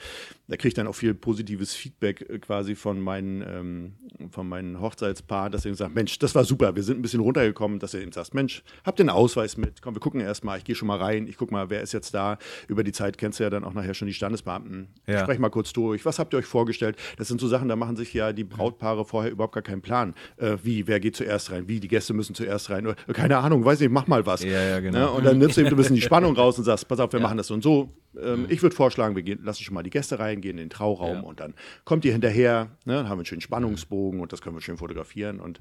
da 0.47 0.57
kriege 0.57 0.69
ich 0.69 0.73
dann 0.73 0.87
auch 0.87 0.95
viel 0.95 1.13
positives 1.13 1.73
Feedback 1.73 2.21
äh, 2.29 2.39
quasi 2.39 2.75
von 2.75 2.99
meinen, 2.99 3.41
ähm, 3.47 3.93
von 4.31 4.47
meinen 4.47 4.79
Hochzeitspaaren, 4.81 5.51
dass 5.51 5.63
sie 5.63 5.69
eben 5.69 5.77
sagen, 5.77 5.93
Mensch, 5.93 6.19
das 6.19 6.35
war 6.35 6.43
super, 6.43 6.75
wir 6.75 6.83
sind 6.83 6.99
ein 6.99 7.01
bisschen 7.01 7.21
runtergekommen, 7.21 7.79
dass 7.79 7.93
ihr 7.93 8.01
eben 8.01 8.11
sagst, 8.11 8.33
Mensch, 8.33 8.63
habt 8.83 8.99
ihr 8.99 9.03
einen 9.03 9.09
Ausweis 9.09 9.57
mit? 9.57 9.81
Komm, 9.81 9.95
wir 9.95 9.99
gucken 10.01 10.19
erst 10.21 10.43
mal, 10.43 10.57
ich 10.57 10.63
gehe 10.63 10.75
schon 10.75 10.87
mal 10.87 10.97
rein, 10.97 11.27
ich 11.27 11.37
gucke 11.37 11.53
mal, 11.53 11.69
wer 11.69 11.81
ist 11.81 11.93
jetzt 11.93 12.13
da. 12.13 12.37
Über 12.67 12.83
die 12.83 12.91
Zeit 12.91 13.17
kennst 13.17 13.39
du 13.39 13.43
ja 13.43 13.49
dann 13.49 13.63
auch 13.63 13.73
nachher 13.73 13.93
schon 13.93 14.07
die 14.07 14.13
Standesbeamten. 14.13 14.89
Ja. 15.07 15.21
Sprech 15.21 15.39
mal 15.39 15.49
kurz 15.49 15.73
durch. 15.73 16.05
Was 16.05 16.19
habt 16.19 16.33
ihr 16.33 16.37
euch 16.37 16.45
vorgestellt? 16.45 16.97
Das 17.17 17.27
sind 17.29 17.39
so 17.41 17.47
Sachen, 17.47 17.67
da 17.69 17.75
machen 17.75 17.95
sich 17.95 18.13
ja 18.13 18.33
die 18.33 18.43
Brautpaare 18.43 19.05
vorher 19.05 19.31
überhaupt 19.31 19.53
gar 19.53 19.63
keinen 19.63 19.81
Plan. 19.81 20.13
Äh, 20.37 20.57
wie, 20.63 20.85
wer 20.87 20.99
geht 20.99 21.15
zuerst 21.15 21.30
rein? 21.51 21.67
Wie, 21.67 21.79
die 21.79 21.87
Gäste 21.87 22.13
müssen 22.13 22.35
zuerst 22.35 22.69
rein? 22.69 22.85
Oder, 22.87 22.95
keine 23.13 23.37
Ahnung, 23.37 23.63
weiß 23.63 23.79
nicht, 23.79 23.91
mach 23.91 24.07
mal 24.07 24.25
was. 24.25 24.43
Ja, 24.43 24.61
ja, 24.61 24.79
genau. 24.79 24.99
Ne? 24.99 25.11
Und 25.11 25.25
dann 25.25 25.37
nimmst 25.37 25.57
du 25.57 25.61
eben 25.61 25.69
ein 25.69 25.75
bisschen 25.75 25.95
die 25.95 26.01
Spannung 26.11 26.35
raus 26.35 26.57
und 26.57 26.65
sagst, 26.65 26.87
pass 26.87 26.99
auf, 26.99 27.11
wir 27.13 27.19
machen 27.19 27.37
das 27.37 27.47
so 27.47 27.53
und 27.53 27.63
so. 27.63 27.89
Ähm, 28.21 28.45
Ich 28.49 28.61
würde 28.61 28.75
vorschlagen, 28.75 29.15
wir 29.15 29.23
gehen, 29.23 29.43
lassen 29.43 29.63
schon 29.63 29.73
mal 29.73 29.83
die 29.83 29.89
Gäste 29.89 30.19
rein, 30.19 30.41
gehen 30.41 30.51
in 30.51 30.57
den 30.57 30.69
Trauraum 30.69 31.15
Ja. 31.17 31.21
und 31.21 31.39
dann 31.39 31.53
kommt 31.85 32.05
ihr 32.05 32.11
hinterher, 32.11 32.65
ne? 32.85 32.93
dann 32.95 33.05
haben 33.09 33.17
wir 33.17 33.21
einen 33.21 33.25
schönen 33.25 33.41
Spannungsbogen 33.41 34.19
und 34.19 34.33
das 34.33 34.41
können 34.41 34.55
wir 34.55 34.61
schön 34.61 34.77
fotografieren. 34.77 35.39
Und, 35.39 35.59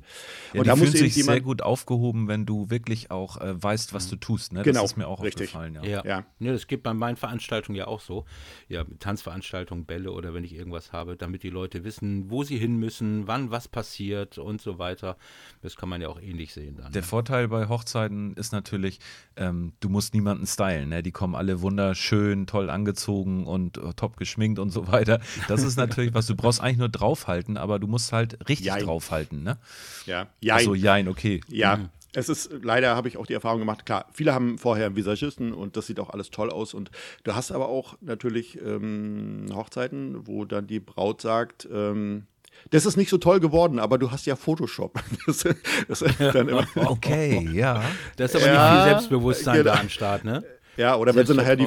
Ja, 0.53 0.61
und 0.61 0.67
die 0.67 0.69
da 0.71 0.77
muss 0.77 0.93
sich 0.93 1.15
sehr 1.15 1.23
jemand. 1.25 1.43
gut 1.45 1.63
aufgehoben, 1.63 2.29
wenn 2.29 2.47
du 2.47 2.71
wirklich 2.71 3.11
auch 3.11 3.41
äh, 3.41 3.63
weißt, 3.63 3.95
was 3.95 4.09
du 4.09 4.17
tust. 4.17 4.53
Ne? 4.53 4.63
Genau, 4.63 4.83
das 4.83 4.93
ist 4.93 4.97
mir 4.97 5.07
auch 5.09 5.23
richtig. 5.23 5.49
aufgefallen. 5.55 5.75
Ja. 5.75 5.85
Ja. 5.85 6.03
Ja. 6.05 6.25
ja, 6.39 6.53
das 6.53 6.67
geht 6.67 6.83
bei 6.83 6.95
meinen 6.95 7.17
Veranstaltungen 7.17 7.77
ja 7.77 7.87
auch 7.87 8.01
so. 8.01 8.25
Ja, 8.69 8.85
Tanzveranstaltungen, 8.99 9.85
Bälle 9.85 10.13
oder 10.13 10.35
wenn 10.35 10.45
ich 10.45 10.55
irgendwas 10.55 10.93
habe, 10.93 11.17
damit 11.17 11.43
die 11.43 11.51
Leute 11.51 11.85
wissen, 11.85 12.31
wo 12.31 12.43
sie 12.43 12.59
hin 12.59 12.77
müssen, 12.77 13.27
wann 13.27 13.51
was 13.51 13.69
passiert 13.69 14.39
und 14.39 14.61
so 14.61 14.79
weiter. 14.79 15.17
Das 15.63 15.77
kann 15.77 15.89
man 15.89 16.01
ja 16.01 16.09
auch 16.09 16.21
ähnlich 16.21 16.53
sehen 16.53 16.77
dann. 16.77 16.93
Der 16.93 17.03
ne? 17.03 17.07
Vorteil 17.07 17.49
bei 17.49 17.69
Hochzeiten 17.69 18.35
ist 18.35 18.53
natürlich, 18.53 18.99
ähm, 19.37 19.73
du 19.81 19.89
musst 19.89 20.15
niemanden 20.15 20.47
stylen. 20.47 20.89
Ne? 20.89 21.03
Die 21.03 21.13
kommen 21.13 21.35
alle 21.35 21.61
wunderschön, 21.61 22.40
toll 22.47 22.71
angezogen 22.71 23.47
und 23.47 23.79
äh, 23.79 23.93
top 23.95 24.17
geschminkt 24.17 24.59
und 24.59 24.71
so 24.71 24.89
weiter. 24.89 25.21
Das 25.49 25.63
ist 25.63 25.77
natürlich 25.77 26.15
was, 26.15 26.27
du 26.27 26.35
brauchst 26.35 26.61
eigentlich 26.61 26.79
nur 26.79 26.89
draufhalten, 26.89 27.57
aber 27.57 27.79
du 27.79 27.87
musst 27.87 28.13
halt 28.13 28.39
richtig 28.49 28.67
Jein. 28.67 28.85
draufhalten. 28.85 29.43
Ne? 29.43 29.59
Ja, 30.07 30.27
Achso, 30.49 30.75
ja, 30.75 30.97
jein, 30.97 31.09
okay. 31.09 31.41
Ja, 31.49 31.91
es 32.13 32.29
ist, 32.29 32.51
leider 32.63 32.97
habe 32.97 33.09
ich 33.09 33.17
auch 33.17 33.27
die 33.27 33.35
Erfahrung 33.35 33.61
gemacht, 33.61 33.87
klar, 33.87 34.07
viele 34.13 34.35
haben 34.35 34.59
vorher 34.59 34.87
einen 34.87 34.97
Visagisten 34.97 35.53
und 35.53 35.77
das 35.77 35.87
sieht 35.87 36.01
auch 36.01 36.11
alles 36.11 36.31
toll 36.31 36.51
aus. 36.51 36.75
Und 36.75 36.91
du 37.25 37.35
hast 37.35 37.53
aber 37.53 37.69
auch 37.69 37.97
natürlich 38.01 38.61
ähm, 38.61 39.47
Hochzeiten, 39.55 40.27
wo 40.27 40.45
dann 40.45 40.67
die 40.67 40.81
Braut 40.81 41.21
sagt, 41.21 41.69
ähm, 41.73 42.27
das 42.71 42.85
ist 42.85 42.97
nicht 42.97 43.09
so 43.09 43.17
toll 43.19 43.41
geworden, 43.41 43.79
aber 43.79 43.97
du 43.97 44.11
hast 44.11 44.27
ja 44.27 44.37
Photoshop. 44.37 45.01
Das, 45.27 45.45
das 45.89 46.03
ist 46.03 46.21
dann 46.21 46.49
immer, 46.49 46.67
Okay, 46.75 47.49
ja. 47.53 47.83
Das 48.17 48.35
ist 48.35 48.43
aber 48.43 48.53
Ja, 48.53 48.73
nicht 48.75 48.83
viel 48.83 48.91
Selbstbewusstsein 48.91 49.57
genau. 49.59 49.75
da 49.75 49.81
am 49.81 49.89
Start, 49.89 50.25
ne? 50.25 50.43
ja, 50.77 50.97
oder 50.97 51.15
wenn 51.15 51.27
sie 51.27 51.35
nachher 51.35 51.57
die. 51.57 51.67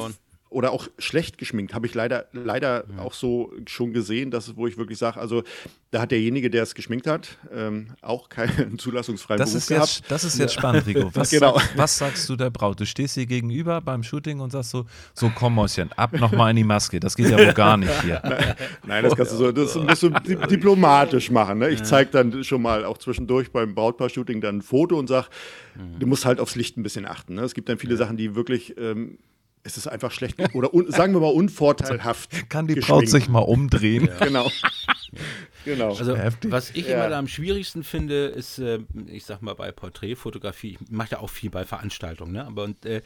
Oder 0.54 0.70
auch 0.72 0.88
schlecht 0.98 1.36
geschminkt, 1.36 1.74
habe 1.74 1.86
ich 1.86 1.94
leider, 1.94 2.26
leider 2.32 2.84
auch 2.98 3.12
so 3.12 3.52
schon 3.66 3.92
gesehen, 3.92 4.30
dass, 4.30 4.56
wo 4.56 4.66
ich 4.66 4.78
wirklich 4.78 4.98
sage, 4.98 5.20
also 5.20 5.42
da 5.90 6.00
hat 6.00 6.10
derjenige, 6.12 6.48
der 6.50 6.62
es 6.62 6.74
geschminkt 6.74 7.06
hat, 7.06 7.38
ähm, 7.52 7.88
auch 8.02 8.28
keinen 8.28 8.78
zulassungsfreien 8.78 9.38
Das 9.38 9.50
Beruf 9.50 9.62
ist, 9.62 9.68
gehabt. 9.68 9.88
jetzt, 9.88 10.10
das 10.10 10.24
ist 10.24 10.38
jetzt 10.38 10.54
spannend, 10.54 10.86
Rico. 10.86 11.10
Was, 11.14 11.30
Genau. 11.30 11.60
was 11.76 11.98
sagst 11.98 12.28
du 12.28 12.36
der 12.36 12.50
Braut? 12.50 12.78
Du 12.80 12.86
stehst 12.86 13.14
hier 13.14 13.26
gegenüber 13.26 13.80
beim 13.80 14.02
Shooting 14.02 14.40
und 14.40 14.50
sagst 14.52 14.70
so, 14.70 14.86
so 15.12 15.30
komm 15.34 15.54
Mäuschen, 15.56 15.90
ab 15.96 16.12
nochmal 16.12 16.50
in 16.50 16.56
die 16.56 16.64
Maske. 16.64 17.00
Das 17.00 17.16
geht 17.16 17.28
ja 17.28 17.36
wohl 17.38 17.52
gar 17.52 17.76
nicht 17.76 18.02
hier. 18.02 18.22
Nein, 18.86 19.04
das 19.04 19.14
kannst 19.16 19.32
du 19.32 19.36
so, 19.36 19.52
das 19.52 19.74
musst 19.74 20.02
du 20.04 20.10
di- 20.10 20.36
diplomatisch 20.36 21.30
machen. 21.30 21.58
Ne? 21.58 21.70
Ich 21.70 21.82
zeige 21.82 22.10
dann 22.10 22.44
schon 22.44 22.62
mal 22.62 22.84
auch 22.84 22.98
zwischendurch 22.98 23.50
beim 23.50 23.74
Brautpaar-Shooting 23.74 24.40
dann 24.40 24.58
ein 24.58 24.62
Foto 24.62 24.98
und 24.98 25.08
sag, 25.08 25.28
du 25.98 26.06
musst 26.06 26.24
halt 26.24 26.38
aufs 26.40 26.54
Licht 26.54 26.76
ein 26.76 26.82
bisschen 26.84 27.06
achten. 27.06 27.34
Ne? 27.34 27.42
Es 27.42 27.54
gibt 27.54 27.68
dann 27.68 27.78
viele 27.78 27.96
Sachen, 27.96 28.16
die 28.16 28.34
wirklich, 28.36 28.76
ähm, 28.78 29.18
es 29.66 29.76
ist 29.78 29.86
einfach 29.86 30.12
schlecht 30.12 30.38
oder 30.54 30.72
un, 30.74 30.90
sagen 30.90 31.14
wir 31.14 31.20
mal 31.20 31.32
unvorteilhaft. 31.32 32.30
Kann 32.50 32.66
die. 32.66 32.74
Braut 32.76 33.08
sich 33.08 33.28
mal 33.28 33.40
umdrehen? 33.40 34.08
Genau. 34.20 34.50
genau. 35.64 35.88
Also, 35.96 36.16
Heftig. 36.16 36.50
was 36.52 36.70
ich 36.70 36.86
Ja. 36.86 36.96
immer 36.98 37.08
da 37.08 37.18
am 37.18 37.26
schwierigsten 37.28 37.82
finde, 37.82 38.26
ist, 38.26 38.58
äh, 38.58 38.80
ich 39.06 39.24
sag 39.24 39.40
mal, 39.42 39.54
bei 39.54 39.72
Porträtfotografie, 39.72 40.78
ich 40.80 40.90
mache 40.90 41.12
ja 41.12 41.18
auch 41.20 41.30
viel 41.30 41.50
bei 41.50 41.64
Veranstaltungen, 41.64 42.32
ne? 42.32 42.46
aber 42.46 42.64
und, 42.64 42.84
äh, 42.84 43.02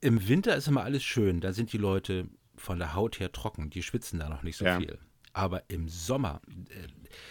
im 0.00 0.28
Winter 0.28 0.56
ist 0.56 0.68
immer 0.68 0.84
alles 0.84 1.02
schön, 1.02 1.40
da 1.40 1.52
sind 1.52 1.72
die 1.72 1.78
Leute 1.78 2.26
von 2.56 2.78
der 2.78 2.94
Haut 2.94 3.18
her 3.20 3.32
trocken, 3.32 3.68
die 3.70 3.82
schwitzen 3.82 4.18
da 4.20 4.28
noch 4.28 4.42
nicht 4.42 4.56
so 4.56 4.64
Ja. 4.64 4.78
viel. 4.78 4.98
Aber 5.32 5.62
im 5.68 5.88
Sommer, 5.88 6.40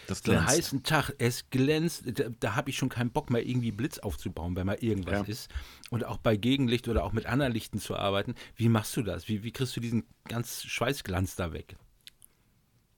Das 0.08 0.20
so 0.20 0.32
einen 0.32 0.42
glänzt. 0.42 0.58
heißen 0.58 0.84
Tag, 0.84 1.12
es 1.18 1.50
glänzt, 1.50 2.04
da, 2.20 2.26
da 2.40 2.56
habe 2.56 2.70
ich 2.70 2.78
schon 2.78 2.90
keinen 2.90 3.12
Bock 3.12 3.30
mehr, 3.30 3.46
irgendwie 3.46 3.72
Blitz 3.72 4.00
aufzubauen, 4.00 4.56
wenn 4.56 4.66
mal 4.68 4.78
irgendwas 4.80 5.20
Ja. 5.20 5.24
ist. 5.26 5.50
Und 5.90 6.06
auch 6.06 6.18
bei 6.18 6.36
Gegenlicht 6.36 6.88
oder 6.88 7.04
auch 7.04 7.12
mit 7.14 7.26
anderen 7.26 7.52
Lichten 7.54 7.80
zu 7.80 7.96
arbeiten. 7.96 8.36
Wie 8.56 8.70
machst 8.70 8.96
du 8.98 9.02
das? 9.04 9.28
Wie, 9.28 9.44
wie 9.44 9.52
kriegst 9.52 9.76
du 9.76 9.80
diesen 9.80 10.04
ganz 10.28 10.64
Schweißglanz 10.64 11.36
da 11.36 11.54
weg? 11.54 11.76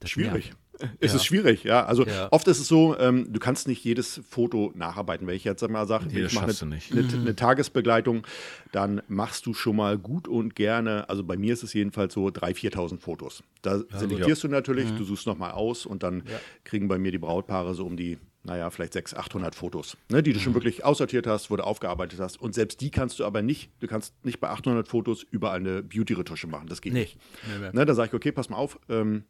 Das 0.00 0.10
Schwierig. 0.10 0.46
nervt. 0.46 0.58
Es 1.00 1.12
Ja. 1.12 1.16
ist 1.16 1.24
schwierig, 1.24 1.64
ja. 1.64 1.84
Also 1.84 2.04
Ja. 2.06 2.28
oft 2.30 2.46
ist 2.48 2.58
es 2.60 2.68
so, 2.68 2.96
ähm, 2.98 3.32
du 3.32 3.38
kannst 3.40 3.68
nicht 3.68 3.84
jedes 3.84 4.20
Foto 4.28 4.72
nacharbeiten. 4.74 5.26
Wenn 5.26 5.34
ich 5.36 5.44
jetzt 5.44 5.66
mal 5.68 5.86
sage, 5.86 6.06
Nee, 6.10 6.22
das 6.22 6.32
ich 6.32 6.40
mache 6.40 6.52
du 6.52 6.64
eine, 6.64 6.74
nicht. 6.74 6.92
eine, 6.92 7.06
eine 7.08 7.36
Tagesbegleitung, 7.36 8.26
dann 8.72 9.02
machst 9.08 9.46
du 9.46 9.54
schon 9.54 9.76
mal 9.76 9.98
gut 9.98 10.28
und 10.28 10.54
gerne, 10.54 11.08
also 11.08 11.24
bei 11.24 11.36
mir 11.36 11.52
ist 11.52 11.62
es 11.62 11.72
jedenfalls 11.72 12.14
so 12.14 12.26
3.000, 12.28 12.72
4.000 12.74 13.00
Fotos. 13.00 13.42
Da 13.62 13.80
selektierst 13.96 14.42
du 14.44 14.48
natürlich, 14.48 14.92
du 14.92 15.04
suchst 15.04 15.26
nochmal 15.26 15.52
aus 15.52 15.86
und 15.86 16.02
dann 16.02 16.22
kriegen 16.64 16.88
bei 16.88 16.98
mir 16.98 17.12
die 17.12 17.18
Brautpaare 17.18 17.74
so 17.74 17.86
um 17.86 17.96
die 17.96 18.18
naja, 18.44 18.70
vielleicht 18.70 18.92
600, 18.94 19.24
800 19.26 19.54
Fotos, 19.54 19.96
ne, 20.10 20.20
die 20.20 20.32
du 20.32 20.40
schon 20.40 20.52
wirklich 20.54 20.84
aussortiert 20.84 21.28
hast, 21.28 21.48
wo 21.52 21.54
du 21.56 21.64
aufgearbeitet 21.64 22.18
hast. 22.18 22.40
Und 22.40 22.56
selbst 22.56 22.80
die 22.80 22.90
kannst 22.90 23.20
du 23.20 23.24
aber 23.24 23.40
nicht, 23.40 23.70
du 23.78 23.86
kannst 23.86 24.14
nicht 24.24 24.40
bei 24.40 24.48
800 24.48 24.88
Fotos 24.88 25.22
überall 25.30 25.60
eine 25.60 25.80
Beauty-Retusche 25.84 26.48
machen. 26.48 26.66
Das 26.66 26.80
geht 26.82 26.92
Nee. 26.92 27.02
nicht. 27.02 27.18
Nee, 27.46 27.58
nee. 27.60 27.70
Ne, 27.72 27.86
da 27.86 27.94
sage 27.94 28.08
ich, 28.08 28.14
okay, 28.14 28.32
pass 28.32 28.48
mal 28.48 28.56
auf, 28.56 28.80
ähm, 28.88 29.22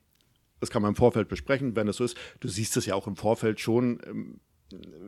das 0.62 0.70
kann 0.70 0.80
man 0.80 0.90
im 0.90 0.96
Vorfeld 0.96 1.28
besprechen, 1.28 1.74
wenn 1.74 1.88
es 1.88 1.96
so 1.96 2.04
ist. 2.04 2.16
Du 2.38 2.46
siehst 2.46 2.76
es 2.76 2.86
ja 2.86 2.94
auch 2.94 3.08
im 3.08 3.16
Vorfeld 3.16 3.58
schon, 3.58 4.00
ähm, 4.06 4.40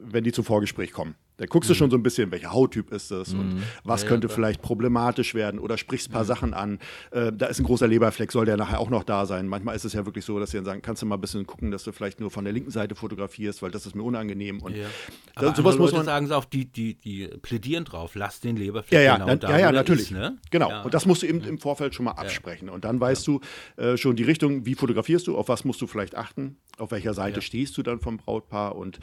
wenn 0.02 0.24
die 0.24 0.32
zum 0.32 0.44
Vorgespräch 0.44 0.90
kommen. 0.90 1.14
Da 1.37 1.47
guckst 1.47 1.68
du 1.68 1.74
schon 1.74 1.91
so 1.91 1.97
ein 1.97 2.03
bisschen, 2.05 2.30
welcher 2.30 2.53
Hauttyp 2.53 2.93
ist 2.93 3.11
das 3.11 3.35
und 3.35 3.61
was 3.82 4.03
Ja, 4.03 4.07
ja, 4.07 4.11
könnte 4.12 4.28
klar. 4.28 4.37
vielleicht 4.37 4.62
problematisch 4.62 5.35
werden 5.35 5.59
oder 5.59 5.76
sprichst 5.76 6.09
ein 6.11 6.12
paar 6.12 6.24
Sachen 6.24 6.55
an. 6.55 6.78
Äh, 7.11 7.32
da 7.32 7.47
ist 7.47 7.59
ein 7.59 7.64
großer 7.64 7.89
Leberfleck, 7.89 8.30
soll 8.30 8.45
der 8.47 8.57
nachher 8.57 8.78
auch 8.78 8.89
noch 8.89 9.03
da 9.03 9.26
sein. 9.26 9.49
Manchmal 9.49 9.74
ist 9.74 9.85
es 9.85 9.95
ja 9.95 10.07
wirklich 10.07 10.24
so, 10.24 10.39
dass 10.39 10.53
sie 10.53 10.59
dann 10.59 10.64
sagen, 10.64 10.80
kannst 10.82 11.03
du 11.03 11.07
mal 11.07 11.16
ein 11.16 11.20
bisschen 11.20 11.45
gucken, 11.45 11.72
dass 11.72 11.82
du 11.82 11.91
vielleicht 11.91 12.20
nur 12.20 12.30
von 12.30 12.45
der 12.45 12.53
linken 12.53 12.70
Seite 12.70 12.95
fotografierst, 12.95 13.62
weil 13.62 13.72
das 13.72 13.85
ist 13.85 13.97
mir 13.97 14.05
unangenehm. 14.05 14.61
Und 14.62 14.76
Ja. 14.76 14.87
da, 15.35 15.49
Aber 15.49 15.57
sowas 15.57 15.76
muss 15.76 15.93
man. 15.93 16.05
sagen 16.05 16.30
auch, 16.30 16.45
die, 16.45 16.66
die, 16.66 16.95
die 16.95 17.26
plädieren 17.43 17.85
drauf, 17.85 18.14
lass 18.14 18.39
den 18.39 18.57
Leberfleck 18.57 18.93
Ja, 18.93 19.01
ja, 19.01 19.14
genau 19.14 19.26
na, 19.26 19.35
da, 19.37 19.51
ja, 19.51 19.59
ja, 19.59 19.72
natürlich. 19.72 20.03
Ist, 20.05 20.11
ne? 20.12 20.39
Genau. 20.53 20.70
Ja. 20.70 20.82
Und 20.82 20.95
das 20.95 21.05
musst 21.05 21.22
du 21.22 21.26
eben 21.26 21.41
im 21.43 21.59
Vorfeld 21.59 21.97
schon 21.97 22.05
mal 22.05 22.12
absprechen. 22.12 22.68
Und 22.68 22.85
dann 22.85 23.01
weißt 23.01 23.26
du 23.26 23.41
äh, 23.76 23.97
schon 23.97 24.14
die 24.14 24.22
Richtung, 24.22 24.66
wie 24.66 24.76
fotografierst 24.76 25.26
du, 25.26 25.37
auf 25.37 25.49
was 25.49 25.64
musst 25.64 25.80
du 25.82 25.89
vielleicht 25.89 26.14
achten, 26.16 26.59
auf 26.78 26.93
welcher 26.93 27.12
Seite 27.12 27.39
Ja. 27.39 27.43
stehst 27.43 27.76
du 27.76 27.82
dann 27.82 27.99
vom 27.99 28.18
Brautpaar 28.18 28.76
und 28.76 29.01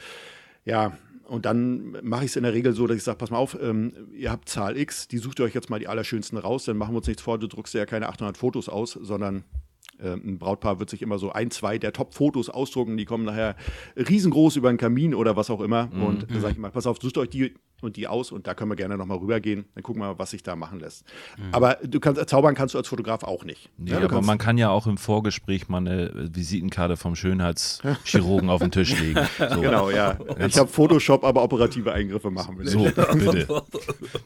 ja. 0.64 0.96
Und 1.32 1.46
dann 1.46 1.96
mache 2.02 2.26
ich 2.26 2.32
es 2.32 2.36
in 2.36 2.42
der 2.42 2.52
Regel 2.52 2.74
so, 2.74 2.86
dass 2.86 2.98
ich 2.98 3.04
sage, 3.04 3.16
pass 3.16 3.30
mal 3.30 3.38
auf, 3.38 3.56
ähm, 3.58 3.94
ihr 4.14 4.30
habt 4.30 4.50
Zahl 4.50 4.76
X, 4.76 5.08
die 5.08 5.16
sucht 5.16 5.40
ihr 5.40 5.46
euch 5.46 5.54
jetzt 5.54 5.70
mal 5.70 5.78
die 5.78 5.88
allerschönsten 5.88 6.36
raus, 6.36 6.66
dann 6.66 6.76
machen 6.76 6.92
wir 6.92 6.98
uns 6.98 7.06
nichts 7.06 7.22
vor, 7.22 7.38
du 7.38 7.46
druckst 7.46 7.72
ja 7.72 7.86
keine 7.86 8.10
800 8.10 8.36
Fotos 8.36 8.68
aus, 8.68 8.92
sondern 9.00 9.42
äh, 9.98 10.12
ein 10.12 10.38
Brautpaar 10.38 10.78
wird 10.78 10.90
sich 10.90 11.00
immer 11.00 11.18
so 11.18 11.32
ein, 11.32 11.50
zwei 11.50 11.78
der 11.78 11.94
Top-Fotos 11.94 12.50
ausdrucken, 12.50 12.98
die 12.98 13.06
kommen 13.06 13.24
nachher 13.24 13.56
riesengroß 13.96 14.56
über 14.56 14.70
den 14.70 14.76
Kamin 14.76 15.14
oder 15.14 15.34
was 15.34 15.48
auch 15.48 15.62
immer. 15.62 15.88
Und 16.06 16.30
dann 16.30 16.40
sage 16.42 16.52
ich 16.52 16.58
mal, 16.58 16.70
pass 16.70 16.86
auf, 16.86 16.98
sucht 17.00 17.16
euch 17.16 17.30
die 17.30 17.54
und 17.82 17.96
die 17.96 18.06
aus 18.08 18.32
und 18.32 18.46
da 18.46 18.54
können 18.54 18.70
wir 18.70 18.76
gerne 18.76 18.96
nochmal 18.96 19.18
rübergehen. 19.18 19.64
Dann 19.74 19.82
gucken 19.82 20.02
wir 20.02 20.08
mal, 20.08 20.18
was 20.18 20.30
sich 20.30 20.42
da 20.42 20.56
machen 20.56 20.80
lässt. 20.80 21.04
Aber 21.52 21.78
du 21.84 22.00
kannst, 22.00 22.28
zaubern 22.28 22.54
kannst 22.54 22.74
du 22.74 22.78
als 22.78 22.88
Fotograf 22.88 23.22
auch 23.24 23.44
nicht. 23.44 23.70
Nee, 23.78 23.90
Ja, 23.92 23.96
aber 23.98 24.08
kannst- 24.08 24.26
man 24.26 24.38
kann 24.38 24.58
ja 24.58 24.70
auch 24.70 24.86
im 24.86 24.98
Vorgespräch 24.98 25.68
mal 25.68 25.78
eine 25.78 26.10
Visitenkarte 26.34 26.96
vom 26.96 27.14
Schönheitschirurgen 27.16 28.50
auf 28.50 28.60
den 28.60 28.70
Tisch 28.70 28.98
legen. 29.00 29.20
So, 29.52 29.60
Genau, 29.60 29.90
ja. 29.90 30.18
Ich 30.46 30.56
habe 30.58 30.68
Photoshop, 30.68 31.24
aber 31.24 31.42
operative 31.42 31.92
Eingriffe 31.92 32.30
machen 32.30 32.58
will. 32.58 32.68
so 32.68 32.84
bitte. 32.84 33.62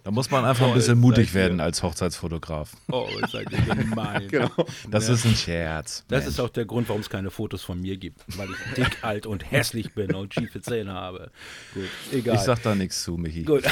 Da 0.04 0.10
muss 0.10 0.30
man 0.30 0.44
einfach 0.44 0.68
ein 0.68 0.74
bisschen 0.74 0.98
mutig 0.98 1.34
werden 1.34 1.60
als 1.60 1.82
Hochzeitsfotograf. 1.82 2.72
Oh, 2.90 3.06
seid 3.30 3.48
ihr 3.52 3.74
gemein. 3.74 4.28
Genau. 4.30 4.50
Das 4.90 5.08
ist 5.08 5.24
ein 5.24 5.34
Scherz. 5.34 6.04
Das 6.08 6.20
Mensch. 6.24 6.34
ist 6.34 6.40
auch 6.40 6.48
der 6.50 6.64
Grund, 6.64 6.88
warum 6.88 7.00
es 7.00 7.08
keine 7.10 7.30
Fotos 7.30 7.62
von 7.62 7.80
mir 7.80 7.96
gibt, 7.96 8.20
weil 8.38 8.48
ich 8.50 8.74
dick, 8.74 8.98
alt 9.02 9.26
und 9.26 9.50
hässlich 9.50 9.94
bin 9.94 10.14
und 10.14 10.34
schiefe 10.34 10.60
Zähne 10.60 10.92
habe. 10.92 11.30
Gut, 11.74 11.84
egal. 12.12 12.34
ich 12.36 12.40
sag 12.42 12.62
da 12.62 12.74
nichts 12.74 13.02
zu, 13.02 13.16
Michi. 13.16 13.44
Gut. 13.46 13.62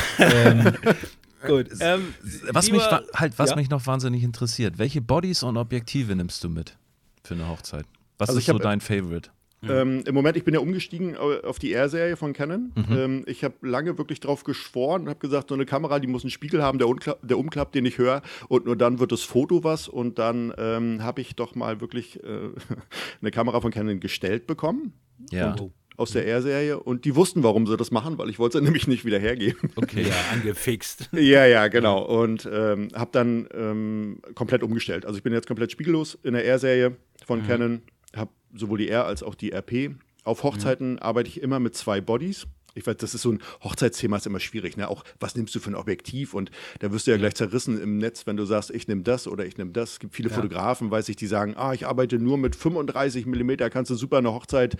Gut. 1.47 1.67
Ähm, 1.81 2.15
Was, 2.53 2.67
lieber- 2.67 2.79
mich, 2.79 3.21
halt, 3.21 3.39
was 3.39 3.51
Ja? 3.51 3.57
mich 3.57 3.69
noch 3.69 3.87
wahnsinnig 3.87 4.23
interessiert, 4.23 4.79
welche 4.79 5.03
Bodies 5.03 5.43
und 5.43 5.57
Objektive 5.59 6.17
nimmst 6.17 6.43
du 6.43 6.49
mit 6.49 6.77
für 7.23 7.35
eine 7.35 7.49
Hochzeit? 7.49 7.85
Was 8.19 8.31
Also 8.31 8.39
ist 8.39 8.45
ich 8.45 8.47
so 8.49 8.55
hab- 8.55 8.63
dein 8.63 8.81
Favorite? 8.81 9.31
Ähm, 9.67 10.03
Im 10.07 10.15
Moment, 10.15 10.37
ich 10.37 10.45
bin 10.45 10.53
ja 10.53 10.61
umgestiegen 10.61 11.17
au- 11.17 11.41
auf 11.41 11.59
die 11.59 11.73
R-Serie 11.73 12.19
von 12.19 12.35
Canon. 12.35 12.71
Mhm. 12.75 12.97
Ähm, 12.99 13.23
ich 13.27 13.45
habe 13.45 13.55
lange 13.63 13.97
wirklich 13.97 14.21
drauf 14.21 14.45
geschworen 14.45 15.03
und 15.05 15.09
habe 15.09 15.21
gesagt, 15.21 15.49
so 15.49 15.55
eine 15.55 15.65
Kamera, 15.65 16.01
die 16.01 16.07
muss 16.07 16.23
einen 16.23 16.31
Spiegel 16.31 16.63
haben, 16.63 16.79
der, 16.79 16.87
unkla- 16.87 17.17
der 17.23 17.39
umklappt, 17.39 17.75
den 17.75 17.87
ich 17.87 17.97
höre. 17.97 18.21
Und 18.49 18.67
nur 18.67 18.77
dann 18.77 18.99
wird 18.99 19.11
das 19.11 19.23
Foto 19.23 19.65
was. 19.65 19.89
Und 19.89 20.19
dann 20.19 20.53
ähm, 20.59 21.03
habe 21.03 21.23
ich 21.23 21.35
doch 21.35 21.55
mal 21.55 21.81
wirklich 21.81 22.23
äh, 22.23 22.51
eine 23.23 23.31
Kamera 23.31 23.63
von 23.63 23.71
Canon 23.71 24.01
gestellt 24.01 24.47
bekommen 24.47 24.93
Ja. 25.31 25.57
Oh, 25.59 25.73
aus 25.97 26.11
der 26.13 26.27
R-Serie. 26.27 26.79
Und 26.81 27.05
die 27.05 27.15
wussten, 27.15 27.43
warum 27.43 27.67
sie 27.67 27.77
das 27.77 27.91
machen, 27.91 28.19
weil 28.19 28.29
ich 28.31 28.39
wollte 28.39 28.59
sie 28.59 28.65
nämlich 28.65 28.87
nicht 28.87 29.05
wieder 29.05 29.19
hergeben. 29.19 29.71
Okay. 29.77 30.03
ja, 30.09 30.15
angefixt. 30.33 31.11
Ja, 31.13 31.47
ja, 31.47 31.69
genau. 31.69 32.03
Und 32.05 32.49
ähm, 32.53 32.89
habe 32.95 33.11
dann 33.13 33.49
ähm, 33.55 34.19
komplett 34.35 34.63
umgestellt. 34.63 35.07
Also 35.07 35.17
ich 35.17 35.23
bin 35.23 35.33
jetzt 35.33 35.47
komplett 35.47 35.73
spiegellos 35.73 36.19
in 36.23 36.35
der 36.35 36.45
R-Serie 36.47 36.97
von 37.27 37.41
Mhm. 37.43 37.47
Canon. 37.47 37.83
Habe 38.17 38.31
sowohl 38.55 38.79
die 38.79 38.89
R 38.89 39.07
als 39.07 39.23
auch 39.23 39.35
die 39.35 39.53
RP. 39.53 39.91
Auf 40.25 40.43
Hochzeiten 40.43 40.99
arbeite 41.01 41.29
ich 41.29 41.43
immer 41.43 41.59
mit 41.61 41.75
zwei 41.77 42.01
Bodies. 42.01 42.47
Ich 42.75 42.87
weiß, 42.87 42.97
das 42.97 43.15
ist 43.15 43.23
so 43.23 43.31
ein 43.33 43.41
Hochzeitsthema, 43.63 44.17
ist 44.17 44.27
immer 44.27 44.41
schwierig. 44.41 44.77
Ne? 44.77 44.89
Auch 44.89 45.05
was 45.21 45.37
nimmst 45.37 45.55
du 45.55 45.61
für 45.61 45.71
ein 45.71 45.75
Objektiv? 45.75 46.35
Und 46.35 46.51
da 46.81 46.91
wirst 46.93 47.07
du 47.07 47.13
ja 47.13 47.17
gleich 47.17 47.35
zerrissen 47.35 47.81
im 47.81 47.99
Netz, 47.99 48.27
wenn 48.27 48.37
du 48.37 48.45
sagst, 48.45 48.71
ich 48.71 48.89
nehme 48.89 49.03
das 49.03 49.27
oder 49.29 49.47
ich 49.47 49.57
nehme 49.59 49.71
das. 49.73 49.93
Es 49.93 49.99
gibt 50.01 50.15
viele 50.15 50.31
Fotografen, 50.31 50.91
weiß 50.91 51.09
ich, 51.09 51.17
die 51.17 51.27
sagen, 51.27 51.55
ah, 51.57 51.73
ich 51.73 51.87
arbeite 51.87 52.19
nur 52.19 52.37
mit 52.39 52.57
35 52.57 53.27
Millimeter, 53.27 53.71
kannst 53.71 53.91
du 53.91 53.95
super 53.95 54.19
eine 54.19 54.33
Hochzeit, 54.33 54.77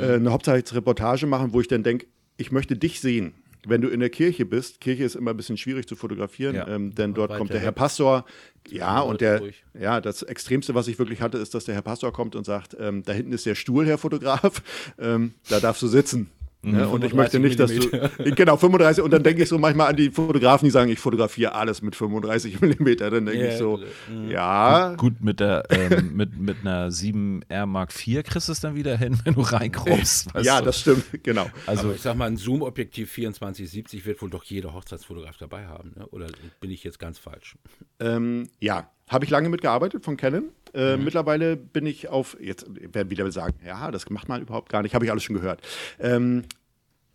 äh, 0.00 0.14
eine 0.14 0.32
Hochzeitsreportage 0.32 1.26
machen, 1.26 1.52
wo 1.52 1.60
ich 1.60 1.68
dann 1.68 1.82
denke, 1.82 2.06
ich 2.36 2.50
möchte 2.52 2.76
dich 2.76 3.00
sehen. 3.00 3.34
Wenn 3.66 3.82
du 3.82 3.88
in 3.88 4.00
der 4.00 4.08
Kirche 4.08 4.46
bist, 4.46 4.80
Kirche 4.80 5.04
ist 5.04 5.16
immer 5.16 5.32
ein 5.32 5.36
bisschen 5.36 5.58
schwierig 5.58 5.86
zu 5.86 5.94
fotografieren, 5.94 6.56
Ja. 6.56 6.66
ähm, 6.66 6.94
denn 6.94 7.12
dort 7.12 7.36
kommt 7.36 7.52
der 7.52 7.60
Herr. 7.60 7.72
Pastor. 7.72 8.24
Ja, 8.70 9.00
und 9.00 9.20
der, 9.20 9.40
ruhig. 9.40 9.62
ja, 9.78 10.00
das 10.00 10.22
Extremste, 10.22 10.74
was 10.74 10.88
ich 10.88 10.98
wirklich 10.98 11.20
hatte, 11.20 11.36
ist, 11.36 11.54
dass 11.54 11.66
der 11.66 11.74
Herr 11.74 11.82
Pastor 11.82 12.10
kommt 12.10 12.34
und 12.36 12.44
sagt, 12.44 12.74
ähm, 12.80 13.02
da 13.02 13.12
hinten 13.12 13.32
ist 13.32 13.44
der 13.44 13.54
Stuhl, 13.54 13.86
Herr 13.86 13.98
Fotograf, 13.98 14.62
ähm, 14.98 15.34
da 15.50 15.60
darfst 15.60 15.82
du 15.82 15.88
sitzen. 15.88 16.30
Mhm. 16.62 16.72
Ne? 16.72 16.88
Und 16.88 17.04
ich 17.04 17.14
möchte 17.14 17.40
35 17.40 17.40
nicht, 17.40 17.92
dass 17.94 18.16
du. 18.18 18.34
Genau, 18.34 18.56
35. 18.56 19.02
Und 19.02 19.10
dann 19.12 19.22
denke 19.22 19.42
ich 19.42 19.48
so 19.48 19.58
manchmal 19.58 19.88
an 19.88 19.96
die 19.96 20.10
Fotografen, 20.10 20.66
die 20.66 20.70
sagen, 20.70 20.90
ich 20.90 20.98
fotografiere 20.98 21.54
alles 21.54 21.80
mit 21.82 21.96
35 21.96 22.60
Millimeter. 22.60 23.10
Dann 23.10 23.26
denke 23.26 23.44
Ja, 23.44 23.52
ich 23.52 23.58
so, 23.58 23.80
mhm. 24.10 24.30
ja, 24.30 24.94
Gut, 24.96 25.20
mit, 25.22 25.40
der, 25.40 25.64
ähm, 25.70 26.12
mit, 26.14 26.38
mit 26.38 26.58
einer 26.60 26.88
7R 26.88 27.66
Mark 27.66 27.92
IV 27.94 28.22
kriegst 28.24 28.48
du 28.48 28.52
es 28.52 28.60
dann 28.60 28.74
wieder 28.74 28.96
hin, 28.96 29.18
wenn 29.24 29.34
du 29.34 29.40
reinkroppst. 29.40 30.34
weißt 30.34 30.46
ja, 30.46 30.58
du? 30.58 30.66
das 30.66 30.80
stimmt, 30.80 31.04
genau. 31.22 31.46
Also 31.66 31.80
Also, 31.80 31.92
ich 31.94 32.02
sag 32.02 32.16
mal, 32.16 32.26
ein 32.26 32.36
Zoom-Objektiv 32.36 33.10
2470 33.12 34.04
wird 34.04 34.20
wohl 34.20 34.30
doch 34.30 34.44
jeder 34.44 34.74
Hochzeitsfotograf 34.74 35.38
dabei 35.38 35.66
haben. 35.66 35.92
Ne? 35.96 36.06
Oder 36.08 36.26
bin 36.60 36.70
ich 36.70 36.84
jetzt 36.84 36.98
ganz 36.98 37.18
falsch? 37.18 37.56
Ähm, 37.98 38.48
ja, 38.60 38.90
habe 39.10 39.24
ich 39.26 39.30
lange 39.30 39.48
mitgearbeitet 39.50 40.04
von 40.04 40.16
Canon. 40.16 40.44
Äh, 40.72 40.96
Mittlerweile 40.96 41.56
bin 41.56 41.84
ich 41.84 42.08
auf, 42.08 42.36
jetzt 42.40 42.64
werden 42.94 43.10
wieder 43.10 43.30
sagen, 43.32 43.54
ja, 43.66 43.90
das 43.90 44.08
macht 44.08 44.28
man 44.28 44.40
überhaupt 44.40 44.68
gar 44.70 44.82
nicht, 44.82 44.94
habe 44.94 45.04
ich 45.04 45.10
alles 45.10 45.24
schon 45.24 45.34
gehört. 45.36 45.60
Ähm, 45.98 46.44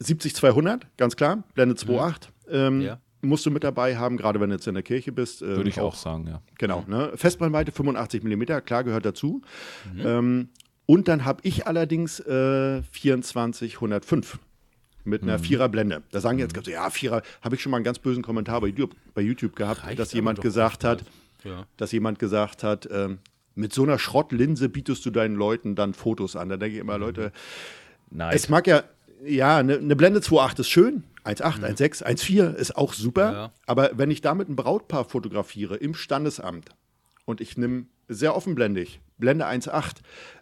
70-200, 0.02 0.82
ganz 0.98 1.16
klar, 1.16 1.44
Blende 1.54 1.76
2.8. 1.76 2.28
Ähm, 2.52 2.82
Ja. 2.82 3.00
Musst 3.22 3.44
du 3.46 3.50
mit 3.50 3.64
dabei 3.64 3.98
haben, 3.98 4.18
gerade 4.18 4.40
wenn 4.40 4.50
du 4.50 4.56
jetzt 4.56 4.68
in 4.68 4.76
der 4.76 4.84
Kirche 4.84 5.12
bist. 5.12 5.42
ähm, 5.42 5.56
würde 5.56 5.70
ich 5.70 5.80
auch 5.80 5.96
sagen, 5.96 6.28
ja. 6.28 6.42
Genau, 6.60 6.84
ne? 6.88 7.12
Festbrennweite 7.16 7.72
85 7.72 8.24
mm, 8.24 8.44
klar 8.66 8.84
gehört 8.84 9.04
dazu. 9.06 9.42
Ähm, 9.98 10.50
und 10.86 11.08
dann 11.08 11.26
habe 11.26 11.40
ich 11.42 11.66
allerdings 11.66 12.20
äh, 12.20 12.84
24 12.84 13.76
105 13.76 14.38
mit 15.06 15.24
einer 15.24 15.40
Vierer 15.40 15.70
Blende. 15.70 16.04
Da 16.12 16.20
sagen 16.20 16.38
jetzt, 16.38 16.56
so, 16.64 16.70
ja, 16.70 16.88
Vierer, 16.92 17.24
habe 17.42 17.56
ich 17.56 17.62
schon 17.64 17.72
mal 17.72 17.78
einen 17.78 17.84
ganz 17.84 17.98
bösen 17.98 18.22
Kommentar 18.22 18.62
bei 18.62 18.68
YouTube, 18.68 18.92
bei 19.16 19.22
YouTube 19.22 19.56
gehabt, 19.56 19.84
Reicht 19.86 19.98
dass 19.98 20.14
jemand 20.14 20.42
gesagt 20.42 20.84
hat. 20.84 21.04
Ja. 21.46 21.66
dass 21.78 21.92
jemand 21.94 22.20
gesagt 22.20 22.64
hat, 22.64 22.90
ähm, 22.92 23.20
mit 23.54 23.72
so 23.72 23.84
einer 23.84 23.98
Schrottlinse 24.00 24.68
bietest 24.68 25.06
du 25.06 25.12
deinen 25.12 25.36
Leuten 25.36 25.76
dann 25.76 25.94
Fotos 25.94 26.36
an. 26.36 26.50
Da 26.50 26.58
denke 26.58 26.76
ich 26.76 26.82
immer, 26.82 26.98
Leute, 26.98 27.32
Nein. 28.10 28.36
es 28.36 28.50
mag 28.50 28.68
ja, 28.68 28.84
ja, 29.24 29.58
eine 29.58 29.80
ne 29.80 29.96
Blende 29.96 30.20
2.8 30.20 30.60
ist 30.60 30.70
schön, 30.70 31.04
1.8, 31.24 31.62
1.6, 31.78 32.04
1.4 32.04 32.54
ist 32.56 32.76
auch 32.76 32.94
super, 32.94 33.32
Ja. 33.32 33.52
aber 33.66 33.92
wenn 33.94 34.12
ich 34.12 34.22
damit 34.22 34.50
ein 34.50 34.56
Brautpaar 34.58 35.06
fotografiere 35.06 35.78
im 35.78 35.94
Standesamt 35.94 36.70
und 37.26 37.40
ich 37.42 37.58
nehme 37.58 37.86
sehr 38.08 38.36
offenblendig 38.36 39.00
Blende 39.18 39.46
1.8, 39.48 39.94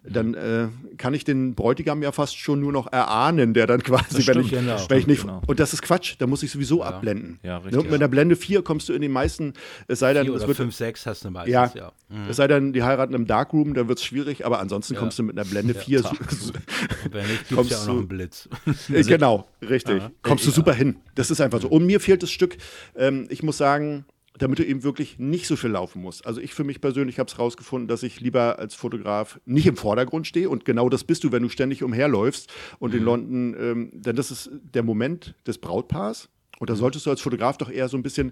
dann 0.03 0.33
äh, 0.33 0.67
kann 0.97 1.13
ich 1.13 1.23
den 1.23 1.53
Bräutigam 1.53 2.01
ja 2.01 2.11
fast 2.11 2.35
schon 2.39 2.59
nur 2.59 2.71
noch 2.71 2.91
erahnen, 2.91 3.53
der 3.53 3.67
dann 3.67 3.83
quasi, 3.83 4.15
wenn 4.15 4.21
stimmt, 4.23 4.45
ich, 4.45 4.51
genau. 4.51 4.77
wenn 4.89 4.97
ich 4.97 5.05
nicht, 5.05 5.21
Genau. 5.21 5.43
und 5.45 5.59
das 5.59 5.73
ist 5.73 5.83
Quatsch, 5.83 6.15
da 6.17 6.25
muss 6.25 6.41
ich 6.41 6.49
sowieso 6.49 6.81
abblenden. 6.81 7.39
Ja, 7.43 7.59
Ne, 7.59 7.65
richtig. 7.65 7.79
Und 7.83 7.91
mit 7.91 8.01
der 8.01 8.07
Blende 8.07 8.35
4 8.35 8.63
kommst 8.63 8.89
du 8.89 8.93
in 8.93 9.03
den 9.03 9.11
meisten, 9.11 9.53
es 9.87 9.99
sei 9.99 10.13
denn, 10.13 10.25
Vier 10.25 10.33
es 10.33 10.47
wird 10.47 10.57
5, 10.57 10.73
6 10.73 11.05
hast 11.05 11.23
du 11.23 11.29
meistens, 11.29 11.53
ja, 11.53 11.71
ja. 11.75 11.91
es 12.27 12.35
sei 12.37 12.47
denn, 12.47 12.73
die 12.73 12.81
heiraten 12.81 13.13
im 13.13 13.27
Darkroom, 13.27 13.75
dann 13.75 13.87
wird 13.87 13.99
es 13.99 14.05
schwierig, 14.05 14.43
aber 14.43 14.59
ansonsten 14.59 14.95
Ja. 14.95 14.99
kommst 15.01 15.19
du 15.19 15.23
mit 15.23 15.37
einer 15.37 15.47
Blende 15.47 15.75
4 15.75 15.99
su- 16.01 16.07
Und 16.09 17.13
wenn 17.13 17.27
nicht, 17.27 17.47
gibt 17.47 17.51
es 17.51 17.55
Kommst 17.55 17.71
ja 17.71 17.77
auch 17.77 17.85
noch 17.85 17.97
einen 17.97 18.07
Blitz. 18.07 18.49
Äh, 18.91 19.03
genau, 19.03 19.47
richtig. 19.61 20.01
Kommst 20.23 20.45
du 20.45 20.49
Ja. 20.49 20.55
super 20.55 20.73
hin. 20.73 20.95
Das 21.13 21.29
ist 21.29 21.41
einfach 21.41 21.61
so. 21.61 21.67
Und 21.67 21.85
mir 21.85 21.99
fehlt 21.99 22.23
das 22.23 22.31
Stück, 22.31 22.57
ähm, 22.95 23.27
ich 23.29 23.43
muss 23.43 23.57
sagen, 23.59 24.05
damit 24.37 24.59
du 24.59 24.65
eben 24.65 24.83
wirklich 24.83 25.19
nicht 25.19 25.47
so 25.47 25.55
viel 25.55 25.69
laufen 25.69 26.01
musst. 26.01 26.25
Also 26.25 26.41
ich 26.41 26.53
für 26.53 26.63
mich 26.63 26.81
persönlich 26.81 27.19
habe 27.19 27.29
es 27.29 27.37
rausgefunden, 27.37 27.87
dass 27.87 28.03
ich 28.03 28.19
lieber 28.19 28.57
als 28.59 28.73
Fotograf 28.73 29.39
nicht 29.45 29.67
im 29.67 29.77
Vordergrund 29.77 30.25
stehe. 30.25 30.49
Und 30.49 30.65
genau 30.65 30.89
das 30.89 31.03
bist 31.03 31.23
du, 31.23 31.31
wenn 31.31 31.43
du 31.43 31.49
ständig 31.49 31.83
umherläufst 31.83 32.51
und 32.79 32.93
in 32.93 33.03
London, 33.03 33.55
ähm, 33.59 33.89
denn 33.93 34.15
das 34.15 34.31
ist 34.31 34.49
der 34.73 34.83
Moment 34.83 35.35
des 35.45 35.59
Brautpaars. 35.59 36.29
Und 36.59 36.69
da 36.69 36.75
solltest 36.75 37.05
du 37.05 37.09
als 37.09 37.21
Fotograf 37.21 37.57
doch 37.57 37.69
eher 37.69 37.89
so 37.89 37.97
ein 37.97 38.03
bisschen 38.03 38.31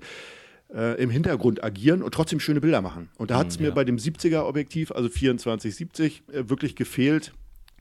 äh, 0.74 1.02
im 1.02 1.10
Hintergrund 1.10 1.64
agieren 1.64 2.02
und 2.02 2.14
trotzdem 2.14 2.40
schöne 2.40 2.62
Bilder 2.62 2.82
machen. 2.82 3.10
Und 3.18 3.30
da 3.30 3.38
hat 3.38 3.50
es 3.50 3.60
mir 3.60 3.72
bei 3.72 3.84
dem 3.84 3.98
70er 3.98 4.44
Objektiv, 4.44 4.92
also 4.92 5.10
2470, 5.10 6.24
äh, 6.32 6.50
wirklich 6.50 6.76
gefehlt, 6.76 7.34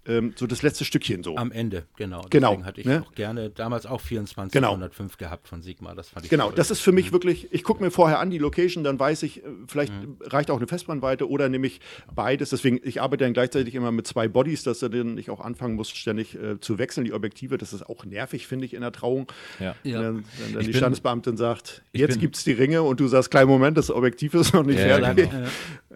ähm, 0.06 0.32
so 0.36 0.46
das 0.46 0.62
letzte 0.62 0.84
Stückchen 0.84 1.22
so. 1.22 1.36
Am 1.36 1.52
Ende, 1.52 1.84
genau. 1.96 2.22
Genau, 2.30 2.48
Deswegen 2.50 2.64
hatte 2.66 2.80
ich 2.80 2.86
ne? 2.86 3.04
auch 3.06 3.12
gerne 3.14 3.50
damals 3.50 3.84
auch 3.86 4.00
24 4.00 4.52
Genau. 4.52 4.70
105 4.70 5.18
gehabt 5.18 5.46
von 5.46 5.60
Sigma. 5.62 5.94
Das 5.94 6.08
fand 6.08 6.24
ich 6.24 6.30
Genau, 6.30 6.46
toll. 6.46 6.54
das 6.56 6.70
ist 6.70 6.80
für 6.80 6.92
mich 6.92 7.12
wirklich, 7.12 7.48
ich 7.52 7.62
gucke 7.64 7.82
mir 7.82 7.90
vorher 7.90 8.18
an 8.18 8.30
die 8.30 8.38
Location, 8.38 8.82
dann 8.82 8.98
weiß 8.98 9.22
ich, 9.24 9.44
äh, 9.44 9.48
vielleicht 9.66 9.92
reicht 10.22 10.50
auch 10.50 10.56
eine 10.56 10.66
Festbrennweite 10.66 11.28
oder 11.28 11.48
nehme 11.48 11.66
ich 11.66 11.80
beides. 12.14 12.50
Deswegen, 12.50 12.80
ich 12.82 13.00
arbeite 13.02 13.24
dann 13.24 13.34
gleichzeitig 13.34 13.74
immer 13.74 13.92
mit 13.92 14.06
zwei 14.06 14.26
Bodies, 14.28 14.62
dass 14.62 14.78
du 14.80 14.88
dann 14.88 15.14
nicht 15.14 15.28
auch 15.30 15.40
anfangen 15.40 15.74
musst, 15.74 15.96
ständig 15.96 16.34
äh, 16.34 16.58
zu 16.60 16.78
wechseln, 16.78 17.04
die 17.04 17.12
Objektive. 17.12 17.58
Das 17.58 17.72
ist 17.72 17.82
auch 17.88 18.04
nervig, 18.06 18.46
finde 18.46 18.64
ich, 18.64 18.74
in 18.74 18.80
der 18.80 18.92
Trauung. 18.92 19.26
Ja. 19.58 19.74
Ja. 19.84 20.00
Wenn, 20.00 20.16
wenn 20.16 20.52
dann 20.52 20.60
Ich 20.60 20.66
die 20.66 20.72
bin- 20.72 20.74
Standesbeamtin 20.78 21.36
sagt, 21.36 21.82
ich 21.92 22.00
jetzt 22.00 22.18
gibt 22.18 22.36
es 22.36 22.44
die 22.44 22.52
Ringe 22.52 22.82
und 22.82 23.00
du 23.00 23.06
sagst, 23.06 23.30
kleinen 23.30 23.48
Moment, 23.50 23.76
das 23.76 23.90
Objektiv 23.90 24.34
ist 24.34 24.54
noch 24.54 24.64
nicht 24.64 24.78
Ja, 24.80 24.98
fertig. 24.98 25.30
genau. 25.30 25.46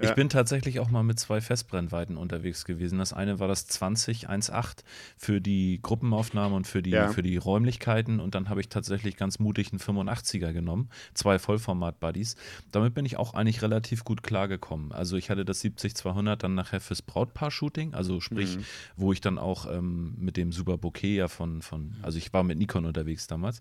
Ich 0.02 0.10
bin 0.14 0.28
tatsächlich 0.28 0.80
auch 0.80 0.90
mal 0.90 1.02
mit 1.04 1.18
zwei 1.20 1.40
Festbrennweiten 1.40 2.16
unterwegs 2.16 2.64
gewesen. 2.64 2.98
Das 2.98 3.12
eine 3.12 3.38
war 3.38 3.48
das 3.48 3.66
2018 3.96 4.84
für 5.16 5.40
die 5.40 5.80
Gruppenaufnahme 5.82 6.54
und 6.54 6.66
für 6.66 6.82
die, 6.82 6.90
Ja. 6.90 7.08
für 7.08 7.22
die 7.22 7.36
Räumlichkeiten. 7.36 8.20
Und 8.20 8.34
dann 8.34 8.48
habe 8.48 8.60
ich 8.60 8.68
tatsächlich 8.68 9.16
ganz 9.16 9.38
mutig 9.38 9.72
einen 9.72 9.80
85er 9.80 10.52
genommen. 10.52 10.88
Zwei 11.14 11.38
Vollformat-Buddies. 11.38 12.36
Damit 12.72 12.94
bin 12.94 13.04
ich 13.06 13.16
auch 13.16 13.34
eigentlich 13.34 13.62
relativ 13.62 14.04
gut 14.04 14.22
klargekommen. 14.22 14.92
Also 14.92 15.16
ich 15.16 15.30
hatte 15.30 15.44
das 15.44 15.62
70-200 15.64 16.36
dann 16.36 16.54
nachher 16.54 16.80
fürs 16.80 17.02
Brautpaar-Shooting. 17.02 17.94
Also 17.94 18.20
sprich, 18.20 18.58
wo 18.96 19.12
ich 19.12 19.20
dann 19.20 19.38
auch 19.38 19.66
ähm, 19.70 20.14
mit 20.18 20.36
dem 20.36 20.52
Super 20.52 20.78
Bouquet 20.78 21.16
ja 21.16 21.28
von, 21.28 21.62
von, 21.62 21.94
also 22.02 22.18
ich 22.18 22.32
war 22.32 22.42
mit 22.42 22.58
Nikon 22.58 22.84
unterwegs 22.84 23.26
damals, 23.26 23.60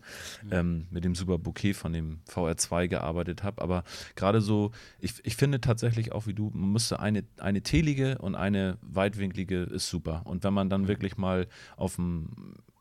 ähm, 0.52 0.88
mit 0.92 1.04
dem 1.04 1.16
Super 1.16 1.38
Bouquet 1.38 1.74
von 1.74 1.94
dem 1.94 2.20
VR2 2.30 2.88
gearbeitet 2.88 3.44
habe. 3.44 3.62
Aber 3.62 3.84
gerade 4.16 4.42
so, 4.42 4.72
ich, 5.00 5.14
ich 5.24 5.36
finde 5.36 5.62
tatsächlich 5.62 6.12
auch 6.12 6.28
wie 6.28 6.34
du, 6.34 6.52
man 6.54 6.72
müsste 6.74 7.00
eine, 7.00 7.24
eine 7.38 7.62
telige 7.62 8.18
und 8.20 8.36
eine 8.36 8.78
weitwinklige 8.82 9.62
ist 9.64 9.90
super. 9.90 10.23
Und 10.24 10.44
wenn 10.44 10.54
man 10.54 10.70
dann 10.70 10.88
wirklich 10.88 11.18
mal 11.18 11.48
auf 11.78 11.96
dem 11.96 12.30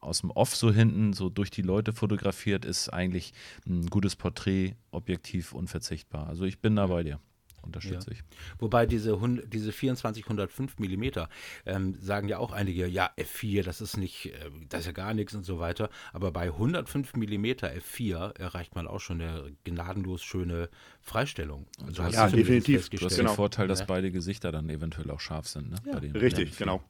aus 0.00 0.20
dem 0.22 0.32
Off 0.32 0.56
so 0.56 0.72
hinten 0.72 1.12
so 1.12 1.28
durch 1.30 1.50
die 1.52 1.62
Leute 1.62 1.92
fotografiert, 1.92 2.64
ist 2.64 2.88
eigentlich 2.88 3.32
ein 3.68 3.86
gutes 3.86 4.16
Porträt 4.16 4.74
objektiv 4.90 5.52
unverzichtbar. 5.52 6.26
Also 6.26 6.44
ich 6.44 6.58
bin 6.58 6.74
da 6.74 6.88
bei 6.88 7.04
dir. 7.04 7.20
Unterstütze 7.64 8.10
Ja. 8.10 8.16
ich. 8.16 8.24
Wobei 8.58 8.86
diese, 8.86 9.20
Hund- 9.20 9.44
diese 9.52 9.70
24 9.70 10.24
105 10.24 10.80
Millimeter 10.80 11.28
ähm, 11.64 11.94
sagen 12.00 12.26
ja 12.26 12.38
auch 12.38 12.50
einige, 12.50 12.88
ja, 12.88 13.10
F4, 13.16 13.62
das 13.62 13.80
ist 13.80 13.96
nicht, 13.96 14.26
äh, 14.34 14.50
das 14.68 14.80
ist 14.80 14.86
ja 14.86 14.92
gar 14.92 15.14
nichts 15.14 15.32
und 15.36 15.44
so 15.44 15.60
weiter. 15.60 15.88
Aber 16.12 16.32
bei 16.32 16.48
105 16.48 17.14
Millimeter 17.14 17.70
F4 17.72 18.36
erreicht 18.40 18.74
man 18.74 18.88
auch 18.88 18.98
schon 18.98 19.20
eine 19.20 19.52
gnadenlos 19.62 20.24
schöne 20.24 20.68
Freistellung. 21.00 21.66
Also 21.86 22.02
hast 22.02 22.14
Ja, 22.14 22.26
definitiv. 22.26 22.64
Du 22.66 22.72
hast 22.74 22.80
festgestellt. 22.90 23.12
den 23.12 23.18
Genau. 23.26 23.34
Vorteil, 23.34 23.68
dass 23.68 23.78
Ja. 23.78 23.84
beide 23.86 24.10
Gesichter 24.10 24.50
dann 24.50 24.68
eventuell 24.68 25.08
auch 25.12 25.20
scharf 25.20 25.46
sind. 25.46 25.70
Ne? 25.70 25.76
Ja, 25.86 25.92
Bei 25.92 26.00
den- 26.00 26.16
Richtig, 26.16 26.56
genau. 26.56 26.82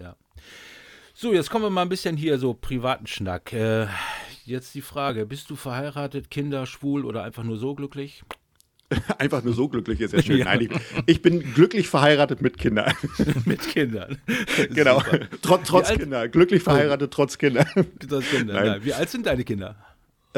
Ja. 0.00 0.16
So, 1.14 1.32
jetzt 1.32 1.50
kommen 1.50 1.64
wir 1.64 1.70
mal 1.70 1.82
ein 1.82 1.88
bisschen 1.88 2.16
hier 2.16 2.38
so 2.38 2.54
privaten 2.54 3.06
Schnack. 3.06 3.52
Äh, 3.52 3.86
jetzt 4.44 4.74
die 4.74 4.82
Frage, 4.82 5.26
bist 5.26 5.50
du 5.50 5.56
verheiratet, 5.56 6.30
Kinder, 6.30 6.64
schwul 6.66 7.04
oder 7.04 7.24
einfach 7.24 7.42
nur 7.42 7.56
so 7.56 7.74
glücklich? 7.74 8.22
Einfach 9.18 9.44
nur 9.44 9.52
so 9.52 9.68
glücklich 9.68 10.00
ist 10.00 10.14
ja 10.14 10.22
schön. 10.22 10.38
Ja. 10.38 10.44
Nein, 10.46 10.62
ich, 10.62 10.70
ich 11.04 11.22
bin 11.22 11.40
glücklich 11.52 11.88
verheiratet 11.88 12.40
mit 12.40 12.56
Kindern. 12.56 12.94
Mit 13.44 13.60
Kindern. 13.60 14.16
genau. 14.70 15.00
Super. 15.00 15.18
Trotz, 15.42 15.68
trotz 15.68 15.92
Kinder. 15.92 16.26
Glücklich 16.28 16.62
verheiratet, 16.62 17.12
trotz 17.12 17.36
Kinder. 17.36 17.66
Das 18.08 18.24
Kinder. 18.30 18.54
Nein. 18.54 18.66
Nein. 18.66 18.84
Wie 18.84 18.94
alt 18.94 19.10
sind 19.10 19.26
deine 19.26 19.44
Kinder? 19.44 19.76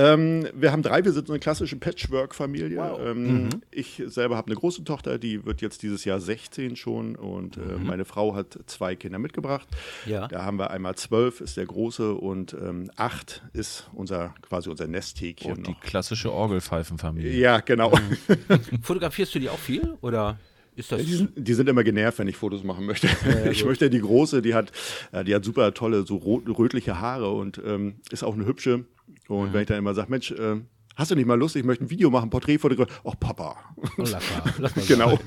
Ähm, 0.01 0.47
wir 0.55 0.73
haben 0.73 0.83
drei, 0.83 1.05
wir 1.05 1.13
sind 1.13 1.27
so 1.27 1.33
eine 1.33 1.41
klassische 1.41 1.77
Patchwork-Familie. 1.77 2.79
Wow. 2.79 3.01
Ähm, 3.05 3.49
Ich 3.71 4.03
selber 4.07 4.37
habe 4.37 4.47
eine 4.47 4.57
große 4.57 4.85
Tochter, 4.85 5.19
die 5.19 5.45
wird 5.45 5.61
jetzt 5.61 5.83
dieses 5.83 6.05
Jahr 6.05 6.21
16 6.21 6.77
schon 6.77 7.17
und 7.17 7.57
äh, 7.57 7.61
meine 7.83 8.05
Frau 8.05 8.35
hat 8.35 8.59
zwei 8.67 8.97
Kinder 8.97 9.19
mitgebracht. 9.19 9.69
Ja. 10.07 10.29
Da 10.29 10.45
haben 10.45 10.59
wir 10.59 10.71
einmal 10.71 10.95
zwölf, 10.95 11.41
ist 11.41 11.57
der 11.57 11.67
große 11.67 12.15
und 12.15 12.55
ähm, 12.55 12.91
acht 12.97 13.43
ist 13.53 13.91
unser 13.93 14.35
quasi 14.43 14.71
unser 14.71 14.87
Nesthäkchen 14.89 15.53
Und 15.53 15.67
die 15.67 15.73
noch. 15.73 15.81
klassische 15.81 16.33
Orgelpfeifenfamilie. 16.33 17.33
Ja, 17.39 17.61
genau. 17.61 17.93
Fotografierst 18.83 19.35
du 19.35 19.39
die 19.39 19.49
auch 19.51 19.59
viel 19.59 19.97
oder 20.01 20.39
ist 20.77 20.93
das 20.93 21.03
Die 21.05 21.13
sind, 21.15 21.33
die 21.37 21.55
sind 21.55 21.69
immer 21.69 21.85
genervt, 21.85 22.19
wenn 22.21 22.29
ich 22.29 22.37
Fotos 22.37 22.63
machen 22.65 22.87
möchte. 22.87 23.09
ich 23.51 23.59
gut. 23.61 23.69
möchte 23.69 23.91
die 23.91 24.01
große, 24.01 24.41
die 24.41 24.55
hat, 24.55 24.73
äh, 25.13 25.25
die 25.25 25.35
hat 25.35 25.45
super 25.45 25.75
tolle, 25.75 26.05
so 26.07 26.17
rot, 26.17 26.45
rötliche 26.59 27.01
Haare 27.01 27.31
und 27.33 27.61
ähm, 27.65 27.97
ist 28.11 28.23
auch 28.23 28.35
eine 28.35 28.47
hübsche. 28.47 28.85
Und 29.29 29.53
wenn 29.53 29.63
ich 29.63 29.67
dann 29.69 29.79
immer 29.79 29.95
sage, 29.95 30.11
Mensch, 30.11 30.35
ähm, 30.39 30.67
hast 30.97 31.11
du 31.11 31.15
nicht 31.15 31.27
mal 31.27 31.39
Lust, 31.39 31.57
ich 31.57 31.65
möchte 31.65 31.85
ein 31.85 31.91
Video 31.91 32.11
machen, 32.11 32.29
Porträt 32.31 32.59
fotografieren. 32.59 32.99
Oh, 33.05 33.13
Papa. 33.19 33.57
Oh, 33.77 33.87
lass 33.99 34.13
mal, 34.13 34.21
lass 34.59 34.77
mal 34.77 34.85
genau. 34.89 35.19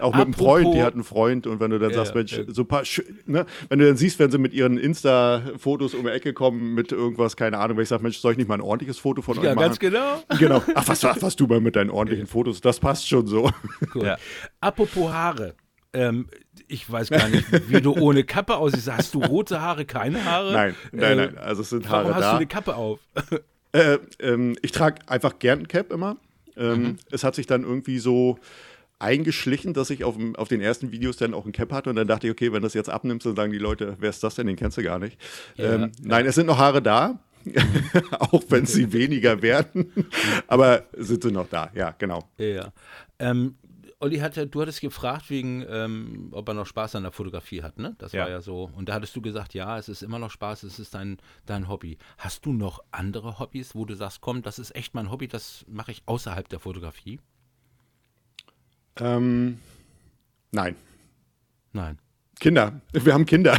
auch 0.00 0.14
mit 0.14 0.24
einem 0.24 0.34
Freund, 0.34 0.72
die 0.74 0.82
hat 0.82 0.94
einen 0.94 1.04
Freund 1.04 1.46
und 1.46 1.60
wenn 1.60 1.70
du 1.70 1.78
dann 1.78 1.90
Ja, 1.90 1.96
sagst, 1.96 2.14
Mensch, 2.14 2.32
ja. 2.38 2.44
so 2.48 2.62
ein 2.62 2.68
paar, 2.68 2.84
ne, 3.26 3.44
wenn 3.68 3.78
du 3.80 3.86
dann 3.86 3.96
siehst, 3.96 4.18
wenn 4.18 4.30
sie 4.30 4.38
mit 4.38 4.54
ihren 4.54 4.78
Insta-Fotos 4.78 5.94
um 5.94 6.04
die 6.04 6.10
Ecke 6.10 6.32
kommen 6.32 6.74
mit 6.74 6.92
irgendwas, 6.92 7.36
keine 7.36 7.58
Ahnung, 7.58 7.76
wenn 7.76 7.82
ich 7.82 7.88
sage, 7.88 8.02
Mensch, 8.02 8.18
soll 8.18 8.32
ich 8.32 8.38
nicht 8.38 8.48
mal 8.48 8.54
ein 8.54 8.60
ordentliches 8.60 8.98
Foto 8.98 9.20
von 9.20 9.36
Ja, 9.36 9.50
euch 9.50 9.56
machen? 9.56 9.58
ganz 9.66 9.78
genau. 9.78 10.22
Genau. 10.38 10.62
Ach, 10.74 10.88
was, 10.88 11.02
was, 11.02 11.20
was 11.22 11.36
du 11.36 11.46
mal 11.46 11.60
mit 11.60 11.76
deinen 11.76 11.90
ordentlichen 11.90 12.26
Fotos, 12.26 12.60
das 12.60 12.80
passt 12.80 13.08
schon 13.08 13.26
so. 13.26 13.50
Cool. 13.94 14.04
Ja. 14.06 14.16
Apropos 14.60 15.12
Haare. 15.12 15.54
Ähm, 15.94 16.28
ich 16.68 16.90
weiß 16.90 17.10
gar 17.10 17.28
nicht, 17.28 17.46
wie 17.70 17.80
du 17.80 17.94
ohne 17.94 18.24
Kappe 18.24 18.56
aussiehst. 18.56 18.90
Hast 18.90 19.14
du 19.14 19.22
rote 19.22 19.60
Haare, 19.60 19.84
keine 19.84 20.24
Haare? 20.24 20.52
Nein, 20.52 20.74
nein, 20.92 21.18
Äh, 21.18 21.26
nein. 21.26 21.38
Also 21.38 21.62
es 21.62 21.70
sind 21.70 21.88
Warum 21.88 22.06
Haare 22.06 22.14
hast 22.16 22.22
da. 22.22 22.30
du 22.32 22.36
eine 22.36 22.46
Kappe 22.46 22.74
auf? 22.76 23.00
Äh, 23.72 23.98
ähm, 24.20 24.56
ich 24.62 24.72
trage 24.72 25.00
einfach 25.06 25.38
gern 25.38 25.60
ein 25.60 25.68
Cap 25.68 25.92
immer. 25.92 26.16
Ähm, 26.56 26.82
Mhm. 26.82 26.96
Es 27.10 27.24
hat 27.24 27.34
sich 27.34 27.46
dann 27.46 27.62
irgendwie 27.64 27.98
so 27.98 28.38
eingeschlichen, 28.98 29.74
dass 29.74 29.90
ich 29.90 30.04
auf, 30.04 30.16
auf 30.36 30.48
den 30.48 30.60
ersten 30.60 30.92
Videos 30.92 31.16
dann 31.16 31.34
auch 31.34 31.44
ein 31.46 31.52
Cap 31.52 31.72
hatte 31.72 31.90
und 31.90 31.96
dann 31.96 32.06
dachte 32.06 32.26
ich, 32.28 32.30
okay, 32.32 32.52
wenn 32.52 32.62
das 32.62 32.74
jetzt 32.74 32.88
abnimmst, 32.88 33.26
dann 33.26 33.36
sagen 33.36 33.52
die 33.52 33.58
Leute, 33.58 33.96
wer 33.98 34.10
ist 34.10 34.22
das 34.22 34.36
denn, 34.36 34.46
den 34.46 34.56
kennst 34.56 34.78
du 34.78 34.82
gar 34.82 34.98
nicht. 34.98 35.18
Ja, 35.56 35.74
ähm, 35.74 35.92
Nein, 36.02 36.26
es 36.26 36.36
sind 36.36 36.46
noch 36.46 36.58
Haare 36.58 36.80
da, 36.80 37.18
auch 38.18 38.42
wenn 38.48 38.66
sie 38.66 38.92
weniger 38.92 39.42
werden, 39.42 39.92
aber 40.46 40.84
sind 40.96 41.22
sie 41.24 41.32
noch 41.32 41.48
da, 41.48 41.70
ja, 41.74 41.94
genau. 41.98 42.28
Ja. 42.38 42.72
Ähm, 43.18 43.56
Olli 44.04 44.18
hatte, 44.18 44.46
du 44.46 44.60
hattest 44.60 44.82
gefragt, 44.82 45.30
wegen, 45.30 45.64
ähm, 45.66 46.28
ob 46.32 46.46
er 46.48 46.52
noch 46.54 46.66
Spaß 46.66 46.94
an 46.96 47.04
der 47.04 47.12
Fotografie 47.12 47.62
hat, 47.62 47.78
ne? 47.78 47.94
Das 47.98 48.12
Ja. 48.12 48.22
war 48.24 48.30
ja 48.30 48.42
so. 48.42 48.70
Und 48.76 48.88
da 48.90 48.94
hattest 48.94 49.16
du 49.16 49.22
gesagt, 49.22 49.54
ja, 49.54 49.78
es 49.78 49.88
ist 49.88 50.02
immer 50.02 50.18
noch 50.18 50.30
Spaß, 50.30 50.62
es 50.64 50.78
ist 50.78 50.94
dein, 50.94 51.16
dein 51.46 51.68
Hobby. 51.68 51.96
Hast 52.18 52.44
du 52.44 52.52
noch 52.52 52.80
andere 52.90 53.38
Hobbys, 53.38 53.74
wo 53.74 53.86
du 53.86 53.94
sagst, 53.94 54.20
komm, 54.20 54.42
das 54.42 54.58
ist 54.58 54.76
echt 54.76 54.92
mein 54.94 55.10
Hobby, 55.10 55.26
das 55.26 55.64
mache 55.68 55.90
ich 55.92 56.02
außerhalb 56.04 56.46
der 56.50 56.60
Fotografie? 56.60 57.18
Ähm, 58.96 59.58
nein. 60.52 60.76
Nein. 61.72 61.98
Kinder, 62.44 62.82
wir 62.92 63.14
haben 63.14 63.24
Kinder. 63.24 63.56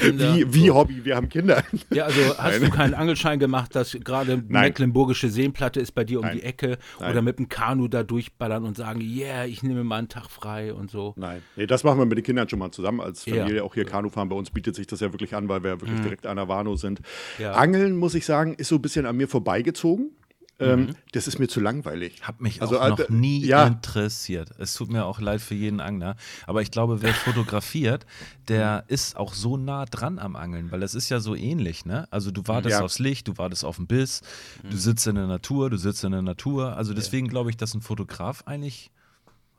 Kinder. 0.00 0.34
Wie, 0.36 0.52
wie 0.52 0.70
Hobby, 0.72 1.04
wir 1.04 1.14
haben 1.14 1.28
Kinder. 1.28 1.62
Ja, 1.92 2.06
also 2.06 2.36
hast 2.36 2.60
du 2.60 2.70
keinen 2.70 2.94
Angelschein 2.94 3.38
gemacht, 3.38 3.76
dass 3.76 3.96
gerade 4.02 4.42
Mecklenburgische 4.48 5.30
Seenplatte 5.30 5.78
ist 5.78 5.92
bei 5.92 6.02
dir 6.02 6.18
um 6.18 6.24
Nein. 6.24 6.38
die 6.38 6.42
Ecke 6.42 6.78
Nein. 6.98 7.12
oder 7.12 7.22
mit 7.22 7.38
dem 7.38 7.48
Kanu 7.48 7.86
da 7.86 8.02
durchballern 8.02 8.64
und 8.64 8.76
sagen, 8.76 9.00
yeah, 9.00 9.44
ich 9.44 9.62
nehme 9.62 9.84
mal 9.84 9.98
einen 9.98 10.08
Tag 10.08 10.28
frei 10.28 10.74
und 10.74 10.90
so. 10.90 11.14
Nein, 11.16 11.40
nee, 11.54 11.68
das 11.68 11.84
machen 11.84 12.00
wir 12.00 12.04
mit 12.04 12.18
den 12.18 12.24
Kindern 12.24 12.48
schon 12.48 12.58
mal 12.58 12.72
zusammen 12.72 13.00
als 13.00 13.24
Ja. 13.26 13.36
Familie. 13.36 13.62
Auch 13.62 13.74
hier 13.74 13.84
Kanufahren 13.84 14.28
bei 14.28 14.34
uns 14.34 14.50
bietet 14.50 14.74
sich 14.74 14.88
das 14.88 14.98
ja 14.98 15.12
wirklich 15.12 15.32
an, 15.36 15.48
weil 15.48 15.62
wir 15.62 15.70
ja 15.70 15.80
wirklich 15.80 16.00
direkt 16.00 16.26
an 16.26 16.34
der 16.36 16.48
Warnow 16.48 16.76
sind. 16.76 17.02
Ja. 17.38 17.52
Angeln, 17.52 17.96
muss 17.96 18.16
ich 18.16 18.26
sagen, 18.26 18.54
ist 18.54 18.66
so 18.70 18.74
ein 18.74 18.82
bisschen 18.82 19.06
an 19.06 19.16
mir 19.16 19.28
vorbeigezogen. 19.28 20.10
Ähm, 20.58 20.96
das 21.12 21.28
ist 21.28 21.38
mir 21.38 21.48
zu 21.48 21.60
langweilig. 21.60 22.22
Hat 22.22 22.40
mich 22.40 22.62
Also, 22.62 22.80
auch 22.80 22.88
noch 22.88 23.08
nie 23.10 23.44
ja. 23.44 23.66
interessiert. 23.66 24.52
Es 24.58 24.72
tut 24.74 24.88
mir 24.90 25.04
auch 25.04 25.20
leid 25.20 25.42
für 25.42 25.54
jeden 25.54 25.80
Angler. 25.80 26.16
Aber 26.46 26.62
ich 26.62 26.70
glaube, 26.70 27.02
wer 27.02 27.12
fotografiert, 27.12 28.06
der 28.48 28.84
ist 28.88 29.16
auch 29.16 29.34
so 29.34 29.58
nah 29.58 29.84
dran 29.84 30.18
am 30.18 30.34
Angeln, 30.34 30.70
weil 30.72 30.80
das 30.80 30.94
ist 30.94 31.10
ja 31.10 31.20
so 31.20 31.34
ähnlich, 31.34 31.84
ne? 31.84 32.08
Also 32.10 32.30
du 32.30 32.46
wartest 32.46 32.78
Ja. 32.78 32.84
aufs 32.84 32.98
Licht, 32.98 33.28
du 33.28 33.36
wartest 33.36 33.64
auf 33.66 33.76
den 33.76 33.86
Biss, 33.86 34.22
du 34.62 34.76
sitzt 34.78 35.06
in 35.06 35.16
der 35.16 35.26
Natur, 35.26 35.68
du 35.68 35.76
sitzt 35.76 36.02
in 36.04 36.12
der 36.12 36.22
Natur. 36.22 36.74
Also 36.76 36.94
deswegen 36.94 37.28
glaube 37.28 37.50
ich, 37.50 37.56
dass 37.58 37.74
ein 37.74 37.82
Fotograf 37.82 38.42
eigentlich. 38.46 38.90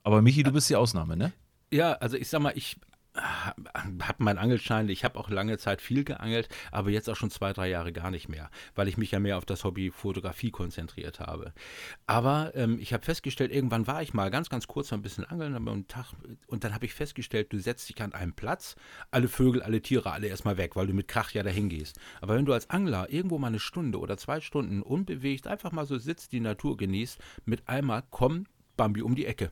Aber 0.04 0.22
Michi, 0.24 0.42
du 0.42 0.52
bist 0.52 0.70
die 0.70 0.76
Ausnahme, 0.76 1.16
ne? 1.16 1.32
Ja, 1.72 1.94
also 1.94 2.18
ich 2.18 2.30
sag 2.30 2.42
mal, 2.42 2.54
ich 2.56 2.78
habe 3.18 4.24
meinen 4.24 4.38
Angelschein, 4.38 4.90
ich 4.90 5.04
habe 5.04 5.20
auch 5.20 5.30
lange 5.30 5.58
Zeit 5.58 5.82
viel 5.82 6.04
geangelt, 6.04 6.50
aber 6.72 6.90
jetzt 6.90 7.10
auch 7.10 7.16
schon 7.16 7.32
zwei, 7.32 7.54
drei 7.54 7.70
Jahre 7.70 7.92
gar 7.92 8.12
nicht 8.12 8.30
mehr, 8.30 8.50
weil 8.76 8.88
ich 8.88 8.98
mich 8.98 9.12
ja 9.12 9.20
mehr 9.20 9.38
auf 9.38 9.46
das 9.46 9.64
Hobby 9.64 9.92
Fotografie 9.92 10.52
konzentriert 10.52 11.20
habe. 11.20 11.54
Aber 12.06 12.52
ähm, 12.56 12.78
ich 12.80 12.94
habe 12.94 13.04
festgestellt, 13.04 13.52
irgendwann 13.52 13.88
war 13.88 14.02
ich 14.02 14.14
mal 14.14 14.30
ganz, 14.30 14.50
ganz 14.50 14.68
kurz 14.68 14.92
mal 14.92 14.98
ein 14.98 15.02
bisschen 15.02 15.26
angeln 15.26 15.56
einen 15.56 15.88
Tag, 15.88 16.14
und 16.48 16.64
dann 16.64 16.74
habe 16.74 16.86
ich 16.86 16.94
festgestellt, 16.94 17.52
du 17.52 17.60
setzt 17.60 17.90
dich 17.90 18.02
an 18.02 18.14
einen 18.14 18.34
Platz, 18.34 18.76
alle 19.12 19.28
Vögel, 19.28 19.62
alle 19.64 19.82
Tiere, 19.82 20.12
alle 20.12 20.28
erstmal 20.28 20.58
weg, 20.58 20.76
weil 20.76 20.88
du 20.88 20.94
mit 20.94 21.08
Krach 21.08 21.32
ja 21.32 21.44
dahin 21.44 21.70
gehst. 21.70 22.00
Aber 22.22 22.36
wenn 22.36 22.46
du 22.46 22.54
als 22.54 22.70
Angler 22.70 23.10
irgendwo 23.10 23.38
mal 23.38 23.48
eine 23.48 23.60
Stunde 23.60 24.00
oder 24.00 24.18
zwei 24.18 24.42
Stunden 24.42 24.82
unbewegt 24.82 25.48
einfach 25.48 25.72
mal 25.72 25.86
so 25.86 25.98
sitzt, 25.98 26.32
die 26.32 26.40
Natur 26.40 26.78
genießt, 26.78 27.20
mit 27.46 27.68
einmal 27.68 28.04
kommt 28.10 28.48
Bambi 28.76 29.02
um 29.02 29.16
die 29.16 29.26
Ecke. 29.26 29.52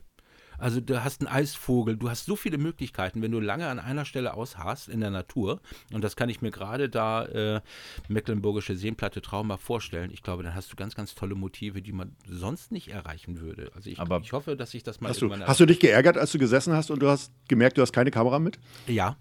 Also 0.58 0.80
du 0.80 1.02
hast 1.02 1.20
einen 1.20 1.28
Eisvogel, 1.28 1.96
du 1.96 2.08
hast 2.10 2.26
so 2.26 2.36
viele 2.36 2.58
Möglichkeiten, 2.58 3.22
wenn 3.22 3.32
du 3.32 3.40
lange 3.40 3.66
an 3.68 3.78
einer 3.78 4.04
Stelle 4.04 4.34
ausharrst 4.34 4.88
in 4.88 5.00
der 5.00 5.10
Natur. 5.10 5.60
Und 5.92 6.02
das 6.02 6.16
kann 6.16 6.28
ich 6.28 6.42
mir 6.42 6.50
gerade 6.50 6.88
da 6.88 7.24
äh, 7.26 7.60
Mecklenburgische 8.08 8.76
Seenplatte 8.76 9.20
traumhaft 9.22 9.62
vorstellen. 9.64 10.10
Ich 10.12 10.22
glaube, 10.22 10.42
dann 10.42 10.54
hast 10.54 10.72
du 10.72 10.76
ganz, 10.76 10.94
ganz 10.94 11.14
tolle 11.14 11.34
Motive, 11.34 11.82
die 11.82 11.92
man 11.92 12.14
sonst 12.28 12.72
nicht 12.72 12.88
erreichen 12.88 13.40
würde. 13.40 13.70
Also 13.74 13.90
ich, 13.90 13.98
Aber- 14.00 14.20
ich 14.22 14.32
hoffe, 14.32 14.56
dass 14.56 14.74
ich 14.74 14.82
das 14.82 15.00
mal 15.00 15.08
Hast 15.10 15.22
du, 15.22 15.30
hast 15.30 15.60
du 15.60 15.66
dich 15.66 15.80
geärgert, 15.80 16.16
als 16.16 16.32
du 16.32 16.38
gesessen 16.38 16.72
hast 16.74 16.90
und 16.90 17.00
du 17.00 17.08
hast 17.08 17.32
gemerkt, 17.48 17.78
du 17.78 17.82
hast 17.82 17.92
keine 17.92 18.10
Kamera 18.10 18.38
mit? 18.38 18.58
Ja. 18.86 19.16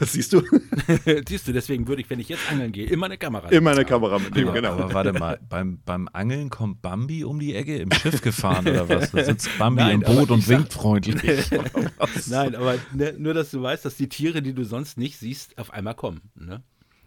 Das 0.00 0.12
siehst 0.12 0.32
du? 0.32 0.42
Siehst 1.28 1.48
du, 1.48 1.52
deswegen 1.52 1.86
würde 1.88 2.02
ich, 2.02 2.10
wenn 2.10 2.20
ich 2.20 2.28
jetzt 2.28 2.50
angeln 2.50 2.72
gehe, 2.72 2.86
immer 2.86 3.06
eine 3.06 3.18
Kamera. 3.18 3.48
Immer 3.48 3.72
eine 3.72 3.84
Kamera 3.84 4.18
mitnehmen, 4.18 4.52
genau. 4.54 4.72
aber 4.72 4.92
warte 4.92 5.12
mal, 5.12 5.38
beim, 5.48 5.80
beim 5.84 6.08
Angeln 6.12 6.50
kommt 6.50 6.82
Bambi 6.82 7.24
um 7.24 7.38
die 7.38 7.54
Ecke 7.54 7.76
im 7.76 7.92
Schiff 7.92 8.20
gefahren 8.22 8.66
oder 8.66 8.88
was? 8.88 9.10
Da 9.10 9.24
sitzt 9.24 9.56
Bambi 9.58 9.82
Nein, 9.82 9.94
im 9.96 10.00
Boot 10.02 10.30
und 10.30 10.42
sag- 10.42 10.58
winkt 10.58 10.72
freundlich. 10.72 11.50
Nein, 12.26 12.54
aber 12.54 12.76
ne, 12.94 13.14
nur, 13.18 13.34
dass 13.34 13.50
du 13.50 13.62
weißt, 13.62 13.84
dass 13.84 13.96
die 13.96 14.08
Tiere, 14.08 14.42
die 14.42 14.54
du 14.54 14.64
sonst 14.64 14.98
nicht 14.98 15.18
siehst, 15.18 15.58
auf 15.58 15.72
einmal 15.72 15.94
kommen. 15.94 16.20
Ne? 16.34 16.62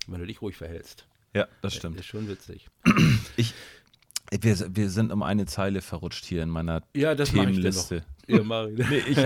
Wenn 0.07 0.19
du 0.19 0.27
dich 0.27 0.41
ruhig 0.41 0.55
verhältst. 0.55 1.07
Ja, 1.33 1.47
das 1.61 1.75
stimmt. 1.75 1.99
Ist 1.99 2.07
schon 2.07 2.27
witzig. 2.27 2.67
Ich, 3.37 3.53
wir, 4.31 4.75
wir 4.75 4.89
sind 4.89 5.11
um 5.11 5.23
eine 5.23 5.45
Zeile 5.45 5.81
verrutscht 5.81 6.25
hier 6.25 6.43
in 6.43 6.49
meiner 6.49 6.81
Ja, 6.95 7.15
das 7.15 7.31
Themenliste. 7.31 8.03
Ja, 8.31 8.65
ich. 8.67 8.89
Nee, 8.89 9.03
ich, 9.07 9.17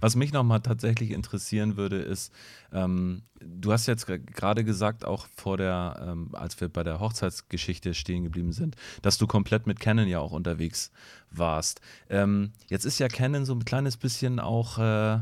was 0.00 0.16
mich 0.16 0.32
nochmal 0.32 0.60
tatsächlich 0.60 1.10
interessieren 1.10 1.76
würde, 1.76 1.96
ist, 1.96 2.32
ähm, 2.72 3.22
du 3.40 3.72
hast 3.72 3.86
jetzt 3.86 4.06
gerade 4.06 4.64
gesagt, 4.64 5.04
auch 5.04 5.26
vor 5.36 5.56
der, 5.56 6.06
ähm, 6.06 6.30
als 6.32 6.60
wir 6.60 6.68
bei 6.68 6.82
der 6.82 7.00
Hochzeitsgeschichte 7.00 7.94
stehen 7.94 8.24
geblieben 8.24 8.52
sind, 8.52 8.76
dass 9.02 9.18
du 9.18 9.26
komplett 9.26 9.66
mit 9.66 9.80
Canon 9.80 10.08
ja 10.08 10.20
auch 10.20 10.32
unterwegs 10.32 10.90
warst. 11.30 11.80
Ähm, 12.08 12.52
jetzt 12.68 12.84
ist 12.84 12.98
ja 12.98 13.08
Canon 13.08 13.44
so 13.44 13.54
ein 13.54 13.64
kleines 13.64 13.96
bisschen 13.96 14.40
auch 14.40 14.78
äh, 14.78 15.20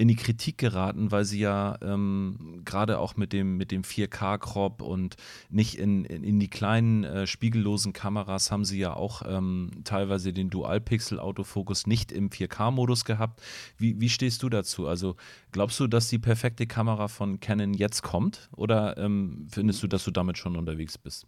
in 0.00 0.08
die 0.08 0.16
Kritik 0.16 0.56
geraten, 0.56 1.10
weil 1.10 1.26
sie 1.26 1.40
ja 1.40 1.76
ähm, 1.82 2.62
gerade 2.64 2.98
auch 2.98 3.16
mit 3.16 3.34
dem, 3.34 3.58
mit 3.58 3.70
dem 3.70 3.82
4K-Crop 3.82 4.80
und 4.80 5.16
nicht 5.50 5.74
in, 5.74 6.06
in, 6.06 6.24
in 6.24 6.40
die 6.40 6.48
kleinen 6.48 7.04
äh, 7.04 7.26
spiegellosen 7.26 7.92
Kameras 7.92 8.50
haben 8.50 8.64
sie 8.64 8.78
ja 8.78 8.94
auch 8.94 9.20
ähm, 9.26 9.70
teilweise 9.84 10.32
den 10.32 10.48
Dual-Pixel-Autofokus 10.48 11.86
nicht 11.86 12.12
im 12.12 12.30
4K-Modus 12.30 13.04
gehabt. 13.04 13.42
Wie, 13.76 14.00
wie 14.00 14.08
stehst 14.08 14.42
du 14.42 14.48
dazu? 14.48 14.88
Also 14.88 15.16
glaubst 15.52 15.78
du, 15.78 15.86
dass 15.86 16.08
die 16.08 16.18
perfekte 16.18 16.66
Kamera 16.66 17.08
von 17.08 17.38
Canon 17.38 17.74
jetzt 17.74 18.00
kommt 18.00 18.48
oder 18.56 18.96
ähm, 18.96 19.48
findest 19.50 19.82
du, 19.82 19.86
dass 19.86 20.04
du 20.04 20.10
damit 20.10 20.38
schon 20.38 20.56
unterwegs 20.56 20.96
bist? 20.96 21.26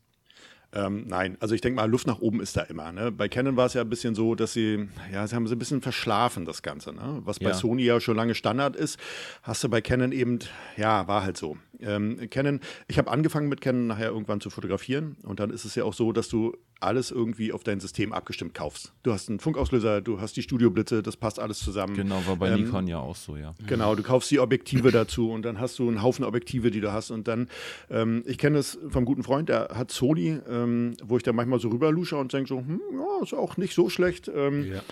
Ähm, 0.75 1.05
nein, 1.07 1.37
also 1.41 1.55
ich 1.55 1.61
denke 1.61 1.77
mal, 1.77 1.91
Luft 1.91 2.07
nach 2.07 2.21
oben 2.21 2.41
ist 2.41 2.57
da 2.57 2.63
immer. 2.63 2.93
Ne? 2.93 3.13
Bei 3.13 3.29
Canon 3.29 3.57
war 3.57 3.67
es 3.67 3.75
ja 3.75 3.83
ein 3.83 3.91
bisschen 3.91 4.15
so, 4.15 4.35
dass 4.35 4.55
sie, 4.55 4.89
ja, 5.13 5.27
sie 5.27 5.37
haben 5.37 5.47
so 5.47 5.55
ein 5.55 5.59
bisschen 5.59 5.83
verschlafen, 5.83 6.47
das 6.47 6.63
Ganze. 6.63 6.95
Ne? 6.95 7.21
Was 7.25 7.39
bei 7.39 7.51
ja. 7.51 7.55
Sony 7.55 7.83
ja 7.83 8.01
schon 8.01 8.17
lange 8.17 8.35
Standard 8.35 8.75
ist, 8.75 8.99
hast 9.43 9.63
du 9.63 9.69
bei 9.69 9.83
Canon 9.83 10.13
eben, 10.13 10.39
ja, 10.79 11.07
war 11.07 11.23
halt 11.23 11.37
so. 11.37 11.59
Ähm, 11.81 12.29
Canon, 12.31 12.61
ich 12.89 12.97
habe 12.97 13.11
angefangen 13.11 13.49
mit 13.49 13.61
Canon 13.61 13.87
nachher 13.87 14.09
irgendwann 14.09 14.41
zu 14.41 14.49
fotografieren 14.49 15.17
und 15.25 15.41
dann 15.41 15.51
ist 15.51 15.67
es 15.67 15.75
ja 15.75 15.85
auch 15.85 15.95
so, 15.95 16.13
dass 16.13 16.29
du 16.29 16.57
alles 16.83 17.11
irgendwie 17.11 17.53
auf 17.53 17.65
dein 17.65 17.81
System 17.81 18.13
abgestimmt 18.13 18.55
kaufst. 18.55 18.93
Du 19.03 19.13
hast 19.13 19.29
einen 19.29 19.41
Funkauslöser, 19.41 20.01
du 20.01 20.21
hast 20.21 20.37
die 20.37 20.43
Studioblitze, 20.43 21.03
das 21.03 21.17
passt 21.17 21.39
alles 21.39 21.59
zusammen. 21.59 21.95
Genau, 21.95 22.25
war 22.27 22.37
bei 22.37 22.51
ähm, 22.51 22.65
Nikon 22.65 22.87
ja 22.87 22.99
auch 22.99 23.17
so, 23.17 23.37
ja. 23.37 23.55
Genau, 23.67 23.95
du 23.95 24.03
kaufst 24.03 24.31
die 24.31 24.41
Objektive 24.41 24.91
dazu 24.91 25.31
und 25.31 25.43
dann 25.43 25.61
hast 25.61 25.79
du 25.79 25.89
einen 25.89 26.03
Haufen 26.03 26.25
Objektive, 26.25 26.71
die 26.71 26.81
du 26.81 26.93
hast 26.93 27.11
und 27.11 27.29
dann, 27.29 27.49
ähm, 27.91 28.23
ich 28.27 28.39
kenne 28.39 28.59
es 28.59 28.79
vom 28.89 29.05
guten 29.05 29.23
Freund, 29.23 29.49
der 29.49 29.69
hat 29.75 29.91
Sony, 29.91 30.39
ähm, 30.49 30.95
wo 31.03 31.17
ich 31.17 31.23
da 31.23 31.33
manchmal 31.33 31.61
so 31.61 31.69
rüberlusche 31.69 32.17
und 32.17 32.33
denke 32.33 32.49
so, 32.49 32.59
hm, 32.59 32.81
ja, 32.93 33.23
ist 33.23 33.35
auch 33.35 33.57
nicht 33.57 33.75
so 33.75 33.89
schlecht. 33.89 34.31
Ähm, 34.35 34.73
ja. 34.73 34.83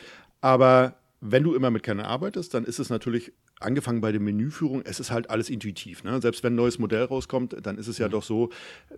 Aber 0.41 0.95
wenn 1.21 1.43
du 1.43 1.55
immer 1.55 1.71
mit 1.71 1.83
Canon 1.83 2.07
arbeitest, 2.07 2.55
dann 2.55 2.65
ist 2.65 2.79
es 2.79 2.89
natürlich, 2.89 3.33
angefangen 3.61 4.01
bei 4.01 4.11
der 4.11 4.21
Menüführung, 4.21 4.83
es 4.85 5.01
ist 5.01 5.11
halt 5.11 5.29
alles 5.29 5.51
intuitiv. 5.51 6.03
Ne? 6.03 6.21
Selbst 6.23 6.43
wenn 6.43 6.55
ein 6.55 6.57
neues 6.57 6.79
Modell 6.79 7.05
rauskommt, 7.05 7.55
dann 7.63 7.77
ist 7.77 7.89
es 7.89 7.99
ja 7.99 8.09
mhm. 8.09 8.13
doch 8.13 8.23
so, 8.23 8.49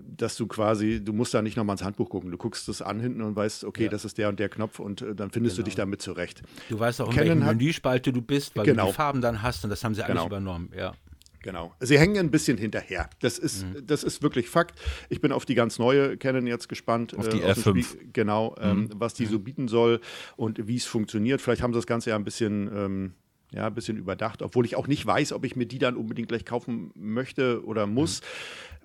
dass 0.00 0.36
du 0.36 0.46
quasi, 0.46 1.02
du 1.02 1.12
musst 1.12 1.34
da 1.34 1.42
nicht 1.42 1.56
nochmal 1.56 1.74
ins 1.74 1.82
Handbuch 1.82 2.08
gucken. 2.08 2.30
Du 2.30 2.38
guckst 2.38 2.68
es 2.68 2.80
an 2.80 3.00
hinten 3.00 3.22
und 3.22 3.34
weißt, 3.34 3.64
okay, 3.64 3.84
ja. 3.84 3.88
das 3.88 4.04
ist 4.04 4.18
der 4.18 4.28
und 4.28 4.38
der 4.38 4.48
Knopf 4.48 4.78
und 4.78 5.02
äh, 5.02 5.14
dann 5.16 5.30
findest 5.30 5.56
genau. 5.56 5.64
du 5.64 5.68
dich 5.70 5.74
damit 5.74 6.00
zurecht. 6.00 6.42
Du 6.68 6.78
weißt 6.78 7.00
auch, 7.00 7.08
in 7.08 7.14
Canon 7.14 7.40
welcher 7.40 7.54
Menüspalte 7.54 8.12
du 8.12 8.22
bist, 8.22 8.54
weil 8.54 8.66
genau. 8.66 8.84
du 8.84 8.90
die 8.90 8.94
Farben 8.94 9.20
dann 9.20 9.42
hast 9.42 9.64
und 9.64 9.70
das 9.70 9.82
haben 9.82 9.94
sie 9.94 10.02
alles 10.02 10.14
genau. 10.14 10.26
übernommen. 10.26 10.70
Ja. 10.76 10.94
Genau. 11.42 11.74
Sie 11.80 11.98
hängen 11.98 12.18
ein 12.18 12.30
bisschen 12.30 12.56
hinterher. 12.56 13.10
Das 13.20 13.38
ist, 13.38 13.66
mhm. 13.66 13.86
das 13.86 14.04
ist 14.04 14.22
wirklich 14.22 14.48
Fakt. 14.48 14.78
Ich 15.08 15.20
bin 15.20 15.32
auf 15.32 15.44
die 15.44 15.54
ganz 15.54 15.78
neue 15.78 16.16
Canon 16.16 16.46
jetzt 16.46 16.68
gespannt. 16.68 17.16
Auf 17.16 17.28
die 17.28 17.40
äh, 17.40 17.52
R5. 17.52 18.12
genau, 18.12 18.54
ähm, 18.60 18.82
mhm. 18.82 18.90
was 18.94 19.14
die 19.14 19.26
so 19.26 19.38
bieten 19.38 19.68
soll 19.68 20.00
und 20.36 20.66
wie 20.66 20.76
es 20.76 20.86
funktioniert. 20.86 21.40
Vielleicht 21.40 21.62
haben 21.62 21.72
sie 21.72 21.78
das 21.78 21.86
Ganze 21.86 22.10
ja 22.10 22.16
ein 22.16 22.24
bisschen. 22.24 22.70
Ähm, 22.74 23.14
ja, 23.52 23.66
ein 23.66 23.74
bisschen 23.74 23.96
überdacht, 23.96 24.42
obwohl 24.42 24.64
ich 24.64 24.76
auch 24.76 24.86
nicht 24.86 25.04
weiß, 25.04 25.32
ob 25.32 25.44
ich 25.44 25.56
mir 25.56 25.66
die 25.66 25.78
dann 25.78 25.96
unbedingt 25.96 26.28
gleich 26.28 26.44
kaufen 26.44 26.90
möchte 26.94 27.64
oder 27.64 27.86
muss. 27.86 28.20
Mhm. 28.20 28.26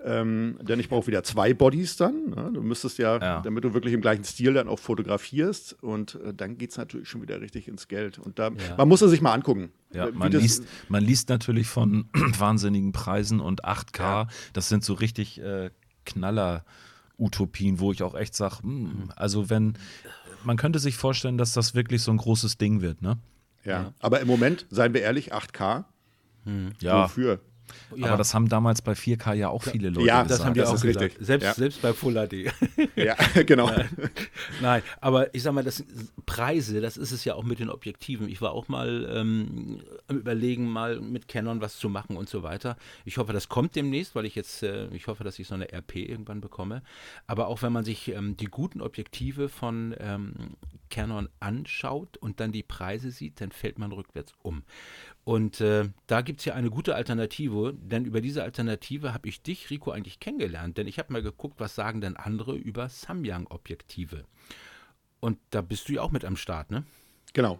Ähm, 0.04 0.58
denn 0.62 0.78
ich 0.78 0.88
brauche 0.88 1.06
wieder 1.08 1.24
zwei 1.24 1.54
Bodies 1.54 1.96
dann. 1.96 2.30
Ne? 2.30 2.50
Du 2.54 2.62
müsstest 2.62 2.98
ja, 2.98 3.18
ja, 3.18 3.40
damit 3.40 3.64
du 3.64 3.74
wirklich 3.74 3.94
im 3.94 4.00
gleichen 4.00 4.22
Stil 4.24 4.54
dann 4.54 4.68
auch 4.68 4.78
fotografierst. 4.78 5.82
Und 5.82 6.16
äh, 6.24 6.32
dann 6.32 6.56
geht 6.56 6.70
es 6.70 6.76
natürlich 6.76 7.08
schon 7.08 7.22
wieder 7.22 7.40
richtig 7.40 7.66
ins 7.66 7.88
Geld. 7.88 8.18
Und 8.18 8.38
da, 8.38 8.48
ja. 8.48 8.76
man 8.76 8.88
muss 8.88 9.02
es 9.02 9.10
sich 9.10 9.20
mal 9.20 9.32
angucken. 9.32 9.70
Ja, 9.92 10.10
man, 10.12 10.30
liest, 10.30 10.64
man 10.88 11.02
liest 11.02 11.30
natürlich 11.30 11.66
von 11.66 12.08
wahnsinnigen 12.38 12.92
Preisen 12.92 13.40
und 13.40 13.64
8K. 13.64 13.98
Ja. 13.98 14.28
Das 14.52 14.68
sind 14.68 14.84
so 14.84 14.94
richtig 14.94 15.40
äh, 15.40 15.70
Knaller-Utopien, 16.04 17.80
wo 17.80 17.90
ich 17.90 18.02
auch 18.02 18.14
echt 18.14 18.34
sage, 18.36 18.62
hm, 18.62 19.10
also 19.16 19.50
wenn, 19.50 19.74
man 20.44 20.56
könnte 20.56 20.78
sich 20.78 20.96
vorstellen, 20.96 21.38
dass 21.38 21.54
das 21.54 21.74
wirklich 21.74 22.02
so 22.02 22.12
ein 22.12 22.18
großes 22.18 22.58
Ding 22.58 22.82
wird, 22.82 23.02
ne? 23.02 23.18
Ja, 23.64 23.92
aber 24.00 24.20
im 24.20 24.28
Moment, 24.28 24.66
seien 24.70 24.94
wir 24.94 25.02
ehrlich, 25.02 25.34
8K. 25.34 25.84
Hm. 26.44 26.72
Ja. 26.80 27.04
Wofür? 27.04 27.40
Ja. 27.94 28.08
Aber 28.08 28.16
das 28.16 28.34
haben 28.34 28.48
damals 28.48 28.82
bei 28.82 28.92
4K 28.92 29.34
ja 29.34 29.48
auch 29.48 29.62
viele 29.62 29.90
Leute 29.90 30.06
ja, 30.06 30.22
gesagt. 30.22 30.30
Ja, 30.30 30.36
das 30.36 30.44
haben 30.44 30.54
die 30.54 30.60
das 30.60 30.68
auch 30.70 30.80
gesagt. 30.80 31.16
Selbst, 31.20 31.44
ja. 31.44 31.54
selbst 31.54 31.82
bei 31.82 31.92
Full 31.92 32.14
HD. 32.14 32.52
Ja, 32.96 33.14
genau. 33.46 33.66
Nein. 33.70 33.88
Nein. 34.60 34.82
aber 35.00 35.34
ich 35.34 35.42
sag 35.42 35.52
mal, 35.52 35.62
das 35.62 35.84
Preise, 36.26 36.80
das 36.80 36.96
ist 36.96 37.12
es 37.12 37.24
ja 37.24 37.34
auch 37.34 37.44
mit 37.44 37.60
den 37.60 37.70
Objektiven. 37.70 38.28
Ich 38.28 38.40
war 38.40 38.52
auch 38.52 38.68
mal 38.68 39.08
ähm, 39.12 39.80
am 40.08 40.18
Überlegen, 40.18 40.68
mal 40.68 41.00
mit 41.00 41.28
Canon 41.28 41.60
was 41.60 41.78
zu 41.78 41.88
machen 41.88 42.16
und 42.16 42.28
so 42.28 42.42
weiter. 42.42 42.76
Ich 43.04 43.18
hoffe, 43.18 43.32
das 43.32 43.48
kommt 43.48 43.76
demnächst, 43.76 44.14
weil 44.14 44.26
ich 44.26 44.34
jetzt, 44.34 44.62
äh, 44.62 44.88
ich 44.88 45.06
hoffe, 45.06 45.24
dass 45.24 45.38
ich 45.38 45.46
so 45.46 45.54
eine 45.54 45.72
RP 45.72 45.96
irgendwann 45.96 46.40
bekomme. 46.40 46.82
Aber 47.26 47.48
auch 47.48 47.62
wenn 47.62 47.72
man 47.72 47.84
sich 47.84 48.08
ähm, 48.08 48.36
die 48.36 48.46
guten 48.46 48.80
Objektive 48.80 49.48
von 49.48 49.94
ähm, 49.98 50.56
Canon 50.90 51.28
anschaut 51.40 52.16
und 52.16 52.40
dann 52.40 52.52
die 52.52 52.62
Preise 52.62 53.10
sieht, 53.10 53.40
dann 53.40 53.52
fällt 53.52 53.78
man 53.78 53.92
rückwärts 53.92 54.32
um. 54.42 54.62
Und 55.28 55.60
äh, 55.60 55.90
da 56.06 56.22
gibt 56.22 56.38
es 56.40 56.46
ja 56.46 56.54
eine 56.54 56.70
gute 56.70 56.94
Alternative, 56.94 57.74
denn 57.74 58.06
über 58.06 58.22
diese 58.22 58.42
Alternative 58.42 59.12
habe 59.12 59.28
ich 59.28 59.42
dich, 59.42 59.68
Rico, 59.68 59.90
eigentlich 59.90 60.20
kennengelernt. 60.20 60.78
Denn 60.78 60.86
ich 60.86 60.98
habe 60.98 61.12
mal 61.12 61.22
geguckt, 61.22 61.60
was 61.60 61.74
sagen 61.74 62.00
denn 62.00 62.16
andere 62.16 62.56
über 62.56 62.88
Samyang-Objektive. 62.88 64.24
Und 65.20 65.38
da 65.50 65.60
bist 65.60 65.86
du 65.90 65.92
ja 65.92 66.00
auch 66.00 66.12
mit 66.12 66.24
am 66.24 66.36
Start, 66.36 66.70
ne? 66.70 66.84
Genau. 67.34 67.58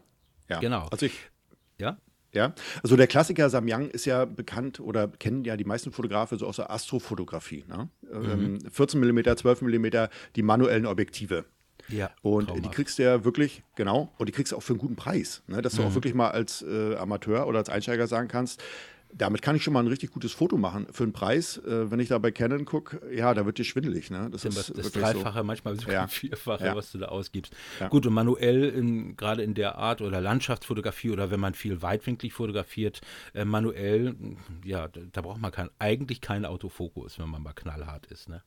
Ja. 0.48 0.60
Genau. 0.60 0.86
Also 0.88 1.04
ich. 1.04 1.28
Ja? 1.76 1.98
Ja, 2.32 2.54
also 2.82 2.96
der 2.96 3.06
Klassiker 3.06 3.50
Samyang 3.50 3.90
ist 3.90 4.06
ja 4.06 4.24
bekannt 4.24 4.80
oder 4.80 5.06
kennen 5.08 5.44
ja 5.44 5.58
die 5.58 5.64
meisten 5.64 5.92
Fotografen 5.92 6.38
so 6.38 6.46
aus 6.46 6.56
der 6.56 6.70
Astrofotografie. 6.70 7.64
Ne? 7.68 7.90
Mhm. 8.10 8.60
14 8.70 8.98
mm, 8.98 9.36
12 9.36 9.60
mm, 9.60 9.86
die 10.36 10.42
manuellen 10.42 10.86
Objektive. 10.86 11.44
Ja, 11.89 12.11
und 12.22 12.47
traumhaft. 12.47 12.64
die 12.64 12.70
kriegst 12.70 12.99
du 12.99 13.03
ja 13.03 13.24
wirklich, 13.24 13.62
genau, 13.74 14.12
und 14.18 14.28
die 14.28 14.32
kriegst 14.32 14.53
du 14.53 14.57
auch 14.57 14.62
für 14.62 14.74
einen 14.74 14.80
guten 14.80 14.97
Preis. 14.97 15.43
Ne? 15.47 15.62
Dass 15.62 15.74
du 15.74 15.82
mhm. 15.82 15.89
auch 15.89 15.95
wirklich 15.95 16.14
mal 16.14 16.30
als 16.30 16.62
äh, 16.62 16.97
Amateur 16.97 17.47
oder 17.47 17.59
als 17.59 17.68
Einsteiger 17.68 18.07
sagen 18.07 18.28
kannst, 18.28 18.62
damit 19.12 19.43
kann 19.43 19.57
ich 19.57 19.64
schon 19.64 19.72
mal 19.72 19.80
ein 19.80 19.86
richtig 19.86 20.11
gutes 20.11 20.32
Foto 20.32 20.57
machen. 20.57 20.86
Für 20.93 21.05
einen 21.05 21.12
Preis, 21.12 21.59
äh, 21.59 21.91
wenn 21.91 22.01
ich 22.01 22.09
da 22.09 22.18
bei 22.18 22.30
Canon 22.30 22.64
gucke, 22.64 23.01
ja, 23.14 23.32
da 23.32 23.47
wird 23.47 23.59
dir 23.59 23.64
schwindelig. 23.64 24.11
Ne? 24.11 24.28
Das, 24.30 24.45
ist 24.45 24.76
das 24.76 24.93
Dreifache, 24.93 25.39
so. 25.39 25.45
manchmal 25.45 25.76
sogar 25.76 25.95
ja. 25.95 26.07
Vierfache, 26.07 26.66
ja. 26.66 26.76
was 26.76 26.93
du 26.93 26.99
da 26.99 27.07
ausgibst. 27.07 27.55
Ja. 27.80 27.89
Gut, 27.89 28.07
und 28.07 28.12
manuell, 28.12 29.14
gerade 29.16 29.43
in 29.43 29.55
der 29.55 29.76
Art 29.76 30.03
oder 30.03 30.20
Landschaftsfotografie 30.20 31.11
oder 31.11 31.30
wenn 31.30 31.41
man 31.41 31.55
viel 31.55 31.80
weitwinklig 31.80 32.34
fotografiert, 32.34 33.01
äh, 33.34 33.45
manuell, 33.45 34.14
ja, 34.64 34.89
da, 34.89 35.01
da 35.11 35.20
braucht 35.22 35.41
man 35.41 35.53
kein, 35.53 35.70
eigentlich 35.78 36.20
keinen 36.20 36.45
Autofokus, 36.45 37.18
wenn 37.18 37.28
man 37.28 37.43
mal 37.43 37.55
knallhart 37.55 38.07
ist. 38.07 38.28
Ne? 38.28 38.43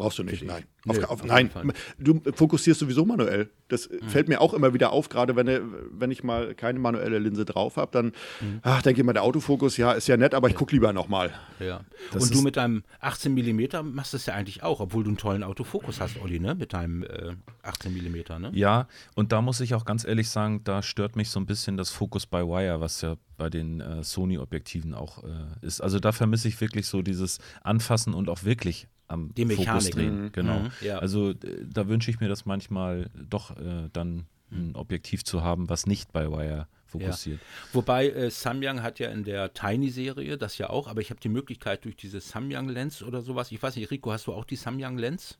Brauchst 0.00 0.18
du 0.18 0.22
nicht, 0.22 0.42
nein. 0.42 0.64
Auf, 0.88 0.96
Nö, 0.96 1.04
auf, 1.04 1.24
nein, 1.24 1.50
du 1.98 2.22
fokussierst 2.32 2.80
sowieso 2.80 3.04
manuell. 3.04 3.50
Das 3.68 3.86
mhm. 3.90 4.08
fällt 4.08 4.28
mir 4.28 4.40
auch 4.40 4.54
immer 4.54 4.72
wieder 4.72 4.92
auf, 4.92 5.10
gerade 5.10 5.36
wenn, 5.36 5.46
wenn 5.92 6.10
ich 6.10 6.24
mal 6.24 6.54
keine 6.54 6.78
manuelle 6.78 7.18
Linse 7.18 7.44
drauf 7.44 7.76
habe, 7.76 7.92
dann 7.92 8.06
mhm. 8.40 8.60
ach, 8.62 8.80
denke 8.80 9.02
ich 9.02 9.04
mal, 9.04 9.12
der 9.12 9.24
Autofokus, 9.24 9.76
ja, 9.76 9.92
ist 9.92 10.08
ja 10.08 10.16
nett, 10.16 10.32
aber 10.32 10.48
ich 10.48 10.54
gucke 10.54 10.74
lieber 10.74 10.94
nochmal. 10.94 11.34
Ja. 11.58 11.82
Und 12.14 12.34
du 12.34 12.40
mit 12.40 12.56
deinem 12.56 12.82
18 13.00 13.34
mm 13.34 13.92
machst 13.92 14.14
das 14.14 14.24
ja 14.24 14.32
eigentlich 14.32 14.62
auch, 14.62 14.80
obwohl 14.80 15.04
du 15.04 15.10
einen 15.10 15.18
tollen 15.18 15.42
Autofokus 15.42 16.00
hast, 16.00 16.18
Olli, 16.22 16.40
ne? 16.40 16.54
Mit 16.54 16.72
deinem 16.72 17.02
äh, 17.02 17.34
18 17.62 17.92
mm, 17.92 18.40
ne? 18.40 18.50
Ja, 18.54 18.88
und 19.14 19.32
da 19.32 19.42
muss 19.42 19.60
ich 19.60 19.74
auch 19.74 19.84
ganz 19.84 20.06
ehrlich 20.06 20.30
sagen, 20.30 20.64
da 20.64 20.82
stört 20.82 21.14
mich 21.14 21.28
so 21.28 21.38
ein 21.38 21.44
bisschen 21.44 21.76
das 21.76 21.90
Focus 21.90 22.24
by 22.24 22.38
Wire, 22.38 22.80
was 22.80 23.02
ja 23.02 23.16
bei 23.36 23.50
den 23.50 23.80
äh, 23.80 24.02
Sony-Objektiven 24.02 24.94
auch 24.94 25.24
äh, 25.24 25.28
ist. 25.60 25.82
Also 25.82 26.00
da 26.00 26.12
vermisse 26.12 26.48
ich 26.48 26.58
wirklich 26.62 26.86
so 26.86 27.02
dieses 27.02 27.38
Anfassen 27.62 28.14
und 28.14 28.30
auch 28.30 28.44
wirklich 28.44 28.86
am 29.10 29.34
Die 29.34 29.44
Mechanik. 29.44 29.68
Fokus 29.68 29.90
drehen. 29.90 30.22
Mhm. 30.22 30.32
Genau. 30.32 30.58
Mhm. 30.60 30.70
Ja. 30.80 30.98
Also 30.98 31.30
äh, 31.30 31.36
da 31.64 31.88
wünsche 31.88 32.10
ich 32.10 32.20
mir 32.20 32.28
das 32.28 32.46
manchmal 32.46 33.10
doch 33.14 33.56
äh, 33.56 33.88
dann 33.92 34.26
ein 34.52 34.74
Objektiv 34.74 35.24
zu 35.24 35.42
haben, 35.42 35.68
was 35.68 35.86
nicht 35.86 36.12
bei 36.12 36.30
Wire 36.30 36.66
fokussiert. 36.86 37.38
Ja. 37.38 37.74
Wobei 37.74 38.10
äh, 38.10 38.30
Samyang 38.30 38.82
hat 38.82 38.98
ja 38.98 39.10
in 39.10 39.22
der 39.22 39.52
Tiny-Serie 39.54 40.36
das 40.38 40.58
ja 40.58 40.70
auch, 40.70 40.88
aber 40.88 41.00
ich 41.00 41.10
habe 41.10 41.20
die 41.20 41.28
Möglichkeit 41.28 41.84
durch 41.84 41.96
diese 41.96 42.20
Samyang-Lens 42.20 43.02
oder 43.02 43.22
sowas, 43.22 43.52
ich 43.52 43.62
weiß 43.62 43.76
nicht, 43.76 43.90
Rico, 43.90 44.10
hast 44.10 44.26
du 44.26 44.32
auch 44.32 44.44
die 44.44 44.56
Samyang-Lens? 44.56 45.38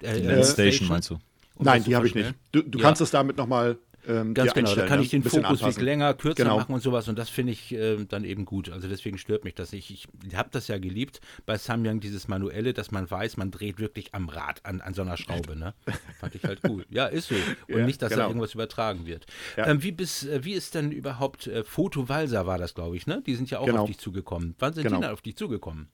Äh, 0.00 0.20
die 0.20 0.26
Lens 0.26 0.52
Station 0.52 0.88
meinst 0.88 1.10
du? 1.10 1.14
Um 1.54 1.66
Nein, 1.66 1.84
die 1.84 1.94
habe 1.94 2.06
ich 2.06 2.14
nicht. 2.14 2.34
Du, 2.50 2.62
du 2.62 2.78
ja. 2.78 2.84
kannst 2.84 3.00
es 3.00 3.10
damit 3.10 3.36
nochmal 3.36 3.78
ähm, 4.06 4.34
Ganz 4.34 4.52
genau, 4.52 4.74
da 4.74 4.86
kann 4.86 5.00
ich 5.00 5.10
den 5.10 5.22
Fokus 5.22 5.44
anpassen. 5.44 5.84
länger, 5.84 6.14
kürzer 6.14 6.42
genau. 6.42 6.56
machen 6.58 6.74
und 6.74 6.82
sowas 6.82 7.08
und 7.08 7.18
das 7.18 7.28
finde 7.28 7.52
ich 7.52 7.72
äh, 7.72 8.04
dann 8.04 8.24
eben 8.24 8.44
gut. 8.44 8.70
Also 8.70 8.88
deswegen 8.88 9.18
stört 9.18 9.44
mich 9.44 9.54
das 9.54 9.72
nicht. 9.72 9.90
Ich, 9.90 10.08
ich 10.26 10.36
habe 10.36 10.48
das 10.50 10.68
ja 10.68 10.78
geliebt 10.78 11.20
bei 11.46 11.56
Samyang, 11.56 12.00
dieses 12.00 12.28
Manuelle, 12.28 12.72
dass 12.72 12.90
man 12.90 13.10
weiß, 13.10 13.36
man 13.36 13.50
dreht 13.50 13.78
wirklich 13.78 14.14
am 14.14 14.28
Rad 14.28 14.64
an, 14.64 14.80
an 14.80 14.94
so 14.94 15.02
einer 15.02 15.16
Schraube. 15.16 15.56
Ne? 15.56 15.74
Fand 16.20 16.34
ich 16.34 16.42
halt 16.44 16.60
cool. 16.68 16.84
Ja, 16.90 17.06
ist 17.06 17.28
so. 17.28 17.34
Und 17.68 17.78
ja, 17.78 17.86
nicht, 17.86 18.02
dass 18.02 18.10
genau. 18.10 18.22
da 18.22 18.28
irgendwas 18.28 18.54
übertragen 18.54 19.06
wird. 19.06 19.26
Ja. 19.56 19.68
Ähm, 19.68 19.82
wie, 19.82 19.92
bis, 19.92 20.24
äh, 20.24 20.44
wie 20.44 20.52
ist 20.52 20.74
denn 20.74 20.90
überhaupt 20.90 21.46
äh, 21.46 21.64
Foto 21.64 22.08
Walser 22.08 22.46
war 22.46 22.58
das, 22.58 22.74
glaube 22.74 22.96
ich, 22.96 23.06
ne? 23.06 23.22
Die 23.24 23.34
sind 23.34 23.50
ja 23.50 23.60
auch 23.60 23.66
genau. 23.66 23.82
auf 23.82 23.86
dich 23.86 23.98
zugekommen. 23.98 24.54
Wann 24.58 24.72
sind 24.72 24.82
genau. 24.82 24.96
die 24.96 25.02
denn 25.02 25.10
auf 25.10 25.22
dich 25.22 25.36
zugekommen? 25.36 25.88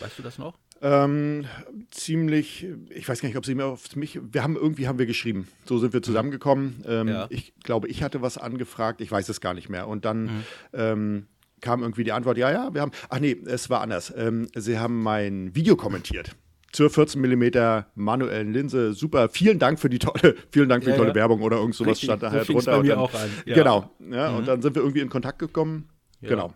Weißt 0.00 0.18
du 0.18 0.22
das 0.22 0.38
noch? 0.38 0.58
Ähm, 0.82 1.46
ziemlich, 1.90 2.66
ich 2.90 3.08
weiß 3.08 3.20
gar 3.22 3.28
nicht, 3.28 3.38
ob 3.38 3.46
sie 3.46 3.54
mir 3.54 3.64
auf 3.66 3.96
mich, 3.96 4.18
wir 4.32 4.42
haben 4.42 4.56
irgendwie 4.56 4.86
haben 4.86 4.98
wir 4.98 5.06
geschrieben. 5.06 5.48
So 5.64 5.78
sind 5.78 5.92
wir 5.92 6.00
Mhm. 6.00 6.04
zusammengekommen. 6.04 6.84
Ähm, 6.86 7.08
Ja. 7.08 7.26
Ich 7.30 7.54
glaube, 7.62 7.88
ich 7.88 8.02
hatte 8.02 8.20
was 8.22 8.36
angefragt, 8.38 9.00
ich 9.00 9.10
weiß 9.10 9.28
es 9.28 9.40
gar 9.40 9.54
nicht 9.54 9.68
mehr. 9.68 9.88
Und 9.88 10.04
dann 10.04 10.24
Mhm. 10.24 10.42
ähm, 10.74 11.26
kam 11.60 11.80
irgendwie 11.82 12.04
die 12.04 12.12
Antwort, 12.12 12.36
ja, 12.36 12.50
ja, 12.52 12.74
wir 12.74 12.82
haben, 12.82 12.90
ach 13.08 13.18
nee, 13.20 13.36
es 13.46 13.70
war 13.70 13.80
anders. 13.80 14.12
Ähm, 14.14 14.48
sie 14.54 14.78
haben 14.78 15.02
mein 15.02 15.54
Video 15.54 15.76
kommentiert. 15.76 16.36
Zur 16.72 16.90
14 16.90 17.20
mm 17.20 17.84
manuellen 17.94 18.52
Linse. 18.52 18.92
Super. 18.94 19.28
Vielen 19.28 19.60
Dank 19.60 19.78
für 19.78 19.88
die 19.88 20.00
tolle, 20.00 20.34
vielen 20.52 20.68
Dank 20.68 20.82
für 20.82 20.90
Ja, 20.90 20.96
die 20.96 20.98
tolle 20.98 21.10
ja. 21.10 21.14
Werbung 21.14 21.40
oder 21.40 21.56
irgend 21.58 21.76
sowas 21.76 21.92
Richtig, 21.92 22.08
stand 22.08 22.22
da 22.24 22.30
so 22.30 22.36
halt 22.36 22.48
drunter. 22.48 22.82
bei 22.82 22.88
dann, 22.88 22.98
auch 22.98 23.14
an, 23.14 23.30
ja. 23.46 23.54
Genau. 23.54 23.90
Ja, 24.10 24.30
Und 24.36 24.46
dann 24.48 24.60
sind 24.60 24.74
wir 24.74 24.82
irgendwie 24.82 25.00
in 25.00 25.08
Kontakt 25.08 25.38
gekommen. 25.38 25.88
Genau. 26.20 26.52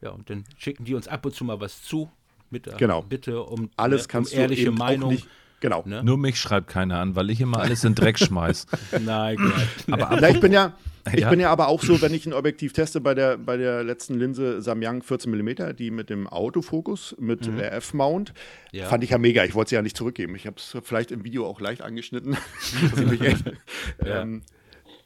Ja, 0.00 0.10
und 0.10 0.28
dann 0.30 0.44
schicken 0.56 0.84
die 0.84 0.94
uns 0.94 1.06
ab 1.08 1.24
und 1.26 1.34
zu 1.34 1.44
mal 1.44 1.60
was 1.60 1.82
zu. 1.82 2.10
Mit 2.54 2.66
der 2.66 2.74
Genau. 2.76 3.02
Bitte 3.02 3.42
um, 3.42 3.68
Alles 3.76 4.06
kannst 4.08 4.32
um 4.32 4.38
ehrliche 4.38 4.62
du 4.66 4.68
eben 4.70 4.78
Meinung. 4.78 5.08
auch 5.08 5.12
nicht. 5.12 5.26
Genau. 5.60 5.82
Ne? 5.86 6.02
Nur 6.04 6.18
mich 6.18 6.38
schreibt 6.38 6.68
keiner 6.68 6.98
an, 7.00 7.16
weil 7.16 7.30
ich 7.30 7.40
immer 7.40 7.58
alles 7.58 7.84
in 7.84 7.94
Dreck 7.94 8.18
schmeiß. 8.18 8.66
Nein, 9.04 9.36
Gott. 9.36 10.00
Aber 10.00 10.18
Na, 10.20 10.28
ich 10.28 10.38
bin 10.38 10.52
ja, 10.52 10.74
ich 11.12 11.20
Ja. 11.20 11.30
bin 11.30 11.40
ja 11.40 11.50
aber 11.50 11.68
auch 11.68 11.82
so, 11.82 12.00
wenn 12.02 12.12
ich 12.12 12.26
ein 12.26 12.32
Objektiv 12.34 12.72
teste 12.74 13.00
bei 13.00 13.14
der, 13.14 13.38
bei 13.38 13.56
der 13.56 13.82
letzten 13.82 14.14
Linse 14.18 14.60
Samyang 14.60 15.02
14 15.02 15.30
mm, 15.32 15.74
die 15.76 15.90
mit 15.90 16.10
dem 16.10 16.26
Autofokus, 16.26 17.16
mit 17.18 17.48
RF-Mount, 17.48 18.34
Ja. 18.72 18.86
fand 18.86 19.04
ich 19.04 19.10
ja 19.10 19.18
mega. 19.18 19.42
Ich 19.44 19.54
wollte 19.54 19.70
sie 19.70 19.74
ja 19.76 19.82
nicht 19.82 19.96
zurückgeben. 19.96 20.36
Ich 20.36 20.46
habe 20.46 20.56
es 20.58 20.76
vielleicht 20.84 21.10
im 21.10 21.24
Video 21.24 21.46
auch 21.46 21.60
leicht 21.60 21.80
angeschnitten. 21.82 22.36
Ja. 24.04 24.22
ähm, 24.22 24.42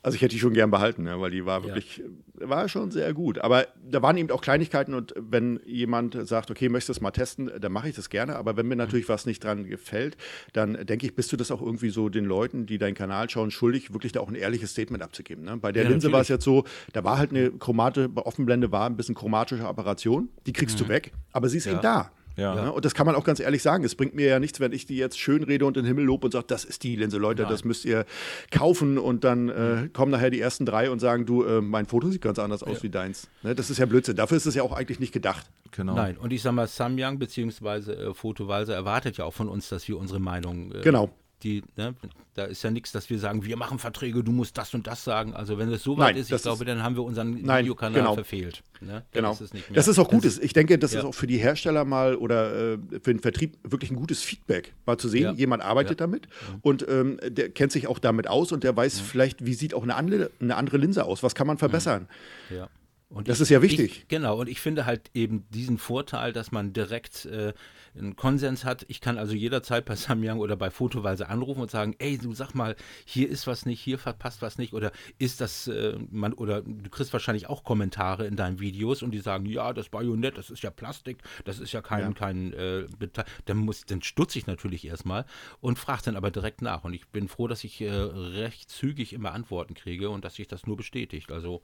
also 0.08 0.16
ich 0.16 0.22
hätte 0.22 0.34
die 0.34 0.40
schon 0.40 0.54
gern 0.54 0.70
behalten, 0.70 1.04
ne, 1.04 1.20
weil 1.20 1.30
die 1.30 1.44
war 1.44 1.64
wirklich, 1.64 2.02
war 2.34 2.68
schon 2.68 2.90
sehr 2.90 3.12
gut. 3.14 3.38
Aber 3.38 3.66
da 3.82 4.02
waren 4.02 4.16
eben 4.16 4.30
auch 4.30 4.40
Kleinigkeiten 4.40 4.94
und 4.94 5.14
wenn 5.16 5.60
jemand 5.66 6.16
sagt, 6.26 6.50
okay, 6.50 6.68
möchtest 6.68 6.88
du 6.88 6.92
das 6.94 7.00
mal 7.00 7.10
testen, 7.10 7.50
dann 7.60 7.72
mache 7.72 7.88
ich 7.88 7.94
das 7.94 8.10
gerne. 8.10 8.36
Aber 8.36 8.56
wenn 8.56 8.66
mir 8.66 8.76
natürlich 8.76 9.08
was 9.08 9.26
nicht 9.26 9.44
dran 9.44 9.64
gefällt, 9.64 10.16
dann 10.52 10.86
denke 10.86 11.06
ich, 11.06 11.14
bist 11.14 11.30
du 11.32 11.36
das 11.36 11.50
auch 11.50 11.62
irgendwie 11.62 11.90
so 11.90 12.08
den 12.08 12.24
Leuten, 12.24 12.66
die 12.66 12.78
deinen 12.78 12.94
Kanal 12.94 13.28
schauen, 13.30 13.50
schuldig, 13.50 13.92
wirklich 13.92 14.12
da 14.12 14.20
auch 14.20 14.28
ein 14.28 14.34
ehrliches 14.34 14.72
Statement 14.72 15.02
abzugeben. 15.02 15.44
Ne? 15.44 15.56
Bei 15.56 15.72
der 15.72 15.84
Ja, 15.84 15.90
Linse 15.90 16.10
war 16.12 16.20
es 16.20 16.28
jetzt 16.28 16.44
so, 16.44 16.64
da 16.92 17.04
war 17.04 17.18
halt 17.18 17.30
eine 17.30 17.50
Chromate, 17.50 18.08
bei 18.08 18.22
Offenblende 18.22 18.72
war 18.72 18.86
ein 18.86 18.96
bisschen 18.96 19.14
chromatische 19.14 19.66
Apparation, 19.66 20.28
die 20.46 20.52
kriegst 20.52 20.80
du 20.80 20.88
weg, 20.88 21.12
aber 21.32 21.48
sie 21.48 21.58
ist 21.58 21.66
eben 21.66 21.80
da. 21.82 22.10
Ja. 22.38 22.54
Ne? 22.54 22.72
Und 22.72 22.84
das 22.84 22.94
kann 22.94 23.04
man 23.04 23.14
auch 23.16 23.24
ganz 23.24 23.40
ehrlich 23.40 23.62
sagen. 23.62 23.84
Es 23.84 23.94
bringt 23.94 24.14
mir 24.14 24.26
ja 24.28 24.38
nichts, 24.38 24.60
wenn 24.60 24.72
ich 24.72 24.86
die 24.86 24.96
jetzt 24.96 25.18
schön 25.18 25.42
rede 25.42 25.66
und 25.66 25.76
den 25.76 25.84
Himmel 25.84 26.04
lobe 26.04 26.26
und 26.26 26.32
sage, 26.32 26.44
das 26.46 26.64
ist 26.64 26.84
die 26.84 26.94
Linse, 26.96 27.18
Leute, 27.18 27.42
das 27.50 27.64
müsst 27.64 27.84
ihr 27.84 28.06
kaufen. 28.50 28.96
Und 28.96 29.24
dann 29.24 29.48
äh, 29.48 29.88
kommen 29.92 30.12
nachher 30.12 30.30
die 30.30 30.40
ersten 30.40 30.64
drei 30.64 30.90
und 30.90 31.00
sagen, 31.00 31.26
du, 31.26 31.42
äh, 31.44 31.60
mein 31.60 31.86
Foto 31.86 32.08
sieht 32.10 32.22
ganz 32.22 32.38
anders 32.38 32.62
aus 32.62 32.82
wie 32.82 32.90
deins. 32.90 33.28
Ne? 33.42 33.54
Das 33.54 33.70
ist 33.70 33.78
ja 33.78 33.86
Blödsinn. 33.86 34.16
Dafür 34.16 34.36
ist 34.36 34.46
es 34.46 34.54
ja 34.54 34.62
auch 34.62 34.72
eigentlich 34.72 35.00
nicht 35.00 35.12
gedacht. 35.12 35.46
genau. 35.72 35.94
Nein, 35.94 36.16
und 36.16 36.32
ich 36.32 36.42
sag 36.42 36.52
mal, 36.52 36.66
Samyang 36.68 37.18
bzw. 37.18 37.92
Äh, 37.92 38.14
Fotowalser 38.14 38.74
erwartet 38.74 39.16
ja 39.16 39.24
auch 39.24 39.34
von 39.34 39.48
uns, 39.48 39.68
dass 39.68 39.88
wir 39.88 39.98
unsere 39.98 40.20
Meinung. 40.20 40.72
Äh, 40.72 40.80
Genau. 40.82 41.10
Die, 41.44 41.62
ne, 41.76 41.94
da 42.34 42.44
ist 42.46 42.64
ja 42.64 42.70
nichts, 42.72 42.90
dass 42.90 43.10
wir 43.10 43.18
sagen, 43.20 43.44
wir 43.44 43.56
machen 43.56 43.78
Verträge, 43.78 44.24
du 44.24 44.32
musst 44.32 44.58
das 44.58 44.74
und 44.74 44.88
das 44.88 45.04
sagen. 45.04 45.34
Also 45.34 45.56
wenn 45.56 45.70
es 45.70 45.84
so 45.84 45.92
weit 45.96 46.14
Nein, 46.14 46.16
ist, 46.22 46.32
ich 46.32 46.42
glaube, 46.42 46.64
ist- 46.64 46.68
dann 46.68 46.82
haben 46.82 46.96
wir 46.96 47.04
unseren 47.04 47.40
Nein, 47.42 47.62
Videokanal 47.64 48.00
genau. 48.00 48.14
verfehlt. 48.14 48.64
Ne? 48.80 49.04
Genau. 49.12 49.30
Ist 49.32 49.40
es 49.42 49.54
nicht 49.54 49.70
mehr. 49.70 49.76
das 49.76 49.86
ist 49.86 50.00
auch 50.00 50.08
gut. 50.08 50.24
Das- 50.24 50.38
ich 50.38 50.52
denke, 50.52 50.78
das 50.80 50.92
ja. 50.92 50.98
ist 50.98 51.04
auch 51.04 51.14
für 51.14 51.28
die 51.28 51.38
Hersteller 51.38 51.84
mal 51.84 52.16
oder 52.16 52.72
äh, 52.74 52.78
für 53.02 53.12
den 53.14 53.20
Vertrieb 53.20 53.56
wirklich 53.62 53.92
ein 53.92 53.96
gutes 53.96 54.22
Feedback, 54.22 54.74
mal 54.84 54.98
zu 54.98 55.08
sehen, 55.08 55.22
Ja. 55.22 55.32
jemand 55.32 55.62
arbeitet 55.62 56.00
damit 56.00 56.26
und 56.62 56.84
ähm, 56.88 57.20
der 57.28 57.50
kennt 57.50 57.70
sich 57.70 57.86
auch 57.86 58.00
damit 58.00 58.26
aus 58.26 58.50
und 58.50 58.64
der 58.64 58.76
weiß 58.76 58.98
vielleicht, 58.98 59.46
wie 59.46 59.54
sieht 59.54 59.74
auch 59.74 59.84
eine 59.84 59.94
andere, 59.94 60.32
eine 60.40 60.56
andere 60.56 60.78
Linse 60.78 61.04
aus, 61.04 61.22
was 61.22 61.36
kann 61.36 61.46
man 61.46 61.58
verbessern. 61.58 62.08
Ja. 62.50 62.68
Und 63.10 63.28
Das 63.28 63.38
ich- 63.38 63.42
ist 63.42 63.48
ja 63.50 63.62
wichtig. 63.62 64.00
Ich, 64.02 64.08
genau, 64.08 64.40
und 64.40 64.48
ich 64.48 64.60
finde 64.60 64.84
halt 64.86 65.10
eben 65.14 65.44
diesen 65.50 65.78
Vorteil, 65.78 66.32
dass 66.32 66.52
man 66.52 66.72
direkt 66.74 67.24
äh, 67.26 67.54
einen 67.98 68.16
Konsens 68.16 68.64
hat. 68.64 68.84
Ich 68.88 69.00
kann 69.00 69.18
also 69.18 69.34
jederzeit 69.34 69.84
bei 69.84 69.94
Samyang 69.96 70.38
oder 70.38 70.56
bei 70.56 70.70
Fotowalse 70.70 71.28
anrufen 71.28 71.60
und 71.62 71.70
sagen, 71.70 71.94
ey, 71.98 72.18
du 72.18 72.32
sag 72.34 72.54
mal, 72.54 72.76
hier 73.04 73.28
ist 73.28 73.46
was 73.46 73.66
nicht, 73.66 73.80
hier 73.80 73.98
verpasst 73.98 74.42
was 74.42 74.58
nicht 74.58 74.72
oder 74.72 74.92
ist 75.18 75.40
das, 75.40 75.68
äh, 75.68 75.98
man, 76.10 76.32
oder 76.32 76.62
du 76.62 76.90
kriegst 76.90 77.12
wahrscheinlich 77.12 77.48
auch 77.48 77.64
Kommentare 77.64 78.26
in 78.26 78.36
deinen 78.36 78.60
Videos 78.60 79.02
und 79.02 79.10
die 79.10 79.20
sagen, 79.20 79.46
ja, 79.46 79.72
das 79.72 79.88
Bajonett, 79.88 80.38
das 80.38 80.50
ist 80.50 80.62
ja 80.62 80.70
Plastik, 80.70 81.22
das 81.44 81.58
ist 81.58 81.72
ja 81.72 81.82
kein, 81.82 82.00
Ja. 82.00 82.12
kein 82.12 82.52
äh, 82.52 82.86
Beta-" 82.98 83.24
dann 83.44 83.58
muss, 83.58 83.84
dann 83.84 84.02
stutze 84.02 84.38
ich 84.38 84.46
natürlich 84.46 84.86
erstmal 84.86 85.24
und 85.60 85.78
frage 85.78 86.02
dann 86.06 86.16
aber 86.16 86.30
direkt 86.30 86.62
nach. 86.62 86.84
Und 86.84 86.94
ich 86.94 87.08
bin 87.08 87.28
froh, 87.28 87.48
dass 87.48 87.64
ich 87.64 87.80
äh, 87.80 87.90
recht 87.90 88.70
zügig 88.70 89.12
immer 89.12 89.32
Antworten 89.32 89.74
kriege 89.74 90.10
und 90.10 90.24
dass 90.24 90.34
sich 90.34 90.48
das 90.48 90.66
nur 90.66 90.76
bestätigt. 90.76 91.32
Also 91.32 91.62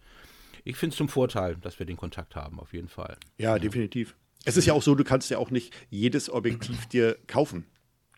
ich 0.64 0.76
finde 0.76 0.92
es 0.94 0.96
zum 0.98 1.08
Vorteil, 1.08 1.56
dass 1.56 1.78
wir 1.78 1.86
den 1.86 1.96
Kontakt 1.96 2.36
haben, 2.36 2.58
auf 2.58 2.72
jeden 2.72 2.88
Fall. 2.88 3.16
Ja, 3.38 3.58
definitiv. 3.58 4.16
Es 4.44 4.56
ist 4.56 4.66
ja 4.66 4.74
auch 4.74 4.82
so, 4.82 4.94
du 4.94 5.04
kannst 5.04 5.30
ja 5.30 5.38
auch 5.38 5.50
nicht 5.50 5.72
jedes 5.90 6.30
Objektiv 6.30 6.86
dir 6.86 7.16
kaufen. 7.26 7.66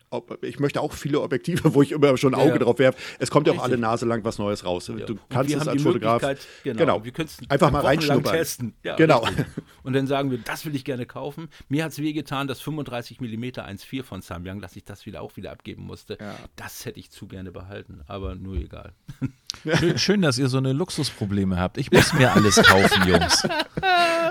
Ob, 0.09 0.41
ich 0.43 0.59
möchte 0.59 0.79
auch 0.79 0.93
viele 0.93 1.19
Objektive, 1.21 1.73
wo 1.73 1.81
ich 1.81 1.91
immer 1.91 2.15
schon 2.17 2.33
ein 2.33 2.39
Auge 2.39 2.51
Ja. 2.53 2.57
drauf 2.59 2.79
werfe. 2.79 2.97
Es 3.19 3.29
kommt 3.29 3.47
ja 3.47 3.53
auch 3.53 3.61
alle 3.63 3.77
Nase 3.77 4.05
lang 4.05 4.23
was 4.23 4.37
Neues 4.37 4.63
raus. 4.63 4.87
Ja. 4.87 5.05
Du 5.05 5.17
kannst 5.29 5.53
es 5.53 5.67
als 5.67 5.83
Fotograf. 5.83 6.21
Genau, 6.63 6.79
genau. 6.79 7.03
wir 7.03 7.11
können 7.11 7.27
es 7.27 7.49
Einfach 7.49 7.71
mal 7.71 7.81
reinschnuppern. 7.81 8.33
testen. 8.33 8.73
Ja, 8.83 8.95
Genau. 8.95 9.19
richtig. 9.25 9.45
Und 9.83 9.93
dann 9.93 10.07
sagen 10.07 10.31
wir, 10.31 10.37
das 10.37 10.65
will 10.65 10.75
ich 10.75 10.85
gerne 10.85 11.05
kaufen. 11.05 11.49
Mir 11.67 11.83
hat 11.83 11.91
es 11.91 11.99
wehgetan, 11.99 12.47
das 12.47 12.61
35 12.61 13.19
mm 13.19 13.43
1.4 13.43 14.03
von 14.03 14.21
Samyang, 14.21 14.61
dass 14.61 14.75
ich 14.77 14.85
das 14.85 15.05
wieder 15.05 15.21
auch 15.21 15.35
wieder 15.35 15.51
abgeben 15.51 15.83
musste. 15.83 16.17
Ja. 16.21 16.35
Das 16.55 16.85
hätte 16.85 16.99
ich 16.99 17.11
zu 17.11 17.27
gerne 17.27 17.51
behalten, 17.51 18.01
aber 18.07 18.35
nur 18.35 18.55
egal. 18.55 18.93
Schön, 19.79 19.97
schön, 19.97 20.21
dass 20.21 20.37
ihr 20.37 20.49
so 20.49 20.57
eine 20.59 20.71
Luxusprobleme 20.71 21.57
habt. 21.57 21.77
Ich 21.79 21.89
muss 21.91 22.13
mir 22.13 22.31
alles 22.31 22.57
kaufen, 22.57 23.07
Jungs. 23.09 23.47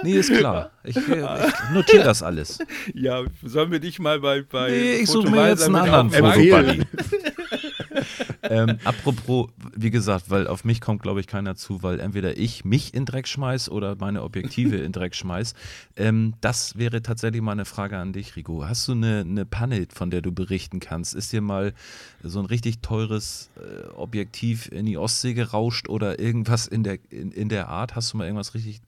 Nee, 0.05 0.13
ist 0.13 0.33
klar. 0.33 0.71
Ich, 0.85 0.97
ich 0.97 1.07
notiere 1.73 2.05
das 2.05 2.23
alles. 2.23 2.59
Ja, 2.95 3.25
sollen 3.43 3.73
wir 3.73 3.81
dich 3.81 3.99
mal 3.99 4.21
bei, 4.21 4.43
bei 4.43 4.71
Nee, 4.71 4.93
ich 4.99 5.09
suche 5.11 5.31
mir 5.31 5.49
jetzt 5.49 5.66
einen 5.67 5.77
anderen. 5.77 6.11
Fotobuddy. 6.11 6.83
ähm, 8.43 8.79
apropos, 8.85 9.49
wie 9.75 9.91
gesagt, 9.91 10.31
weil 10.31 10.47
auf 10.47 10.65
mich 10.65 10.81
kommt, 10.81 11.03
glaube 11.03 11.21
ich, 11.21 11.27
keiner 11.27 11.57
zu, 11.57 11.83
weil 11.83 12.01
entweder 12.01 12.37
ich 12.37 12.65
mich 12.65 12.95
in 12.95 13.05
Dreck 13.05 13.29
schmeiß 13.29 13.71
oder 13.71 13.97
meine 13.97 14.23
Objektive 14.23 14.77
in 14.77 14.93
Dreck 14.93 15.15
schmeiß. 15.15 15.55
Ähm, 15.97 16.35
das 16.41 16.77
wäre 16.79 17.03
tatsächlich 17.03 17.43
mal 17.43 17.53
eine 17.53 17.65
Frage 17.65 17.99
an 17.99 18.13
dich, 18.13 18.37
Rigo. 18.37 18.67
Hast 18.67 18.89
du 18.89 18.93
eine, 18.93 19.21
eine 19.21 19.45
Panne, 19.45 19.87
von 19.93 20.11
der 20.11 20.23
du 20.23 20.33
berichten 20.33 20.81
kannst? 20.81 21.15
Ist 21.15 21.33
dir 21.33 21.41
mal 21.41 21.73
so 22.23 22.39
ein 22.39 22.47
richtig 22.47 22.81
teures 22.83 23.51
äh, 23.57 23.89
Objektiv 23.95 24.71
in 24.71 24.87
die 24.87 24.99
Ostsee 24.99 25.35
gerauscht 25.35 25.89
oder 25.89 26.19
irgendwas 26.19 26.67
in 26.67 26.83
der, 26.83 26.99
in, 27.11 27.33
in 27.33 27.49
der 27.49 27.69
Art? 27.69 27.95
Hast 27.95 28.13
du 28.13 28.19
mal 28.19 28.25
irgendwas 28.25 28.55
richtig, 28.55 28.81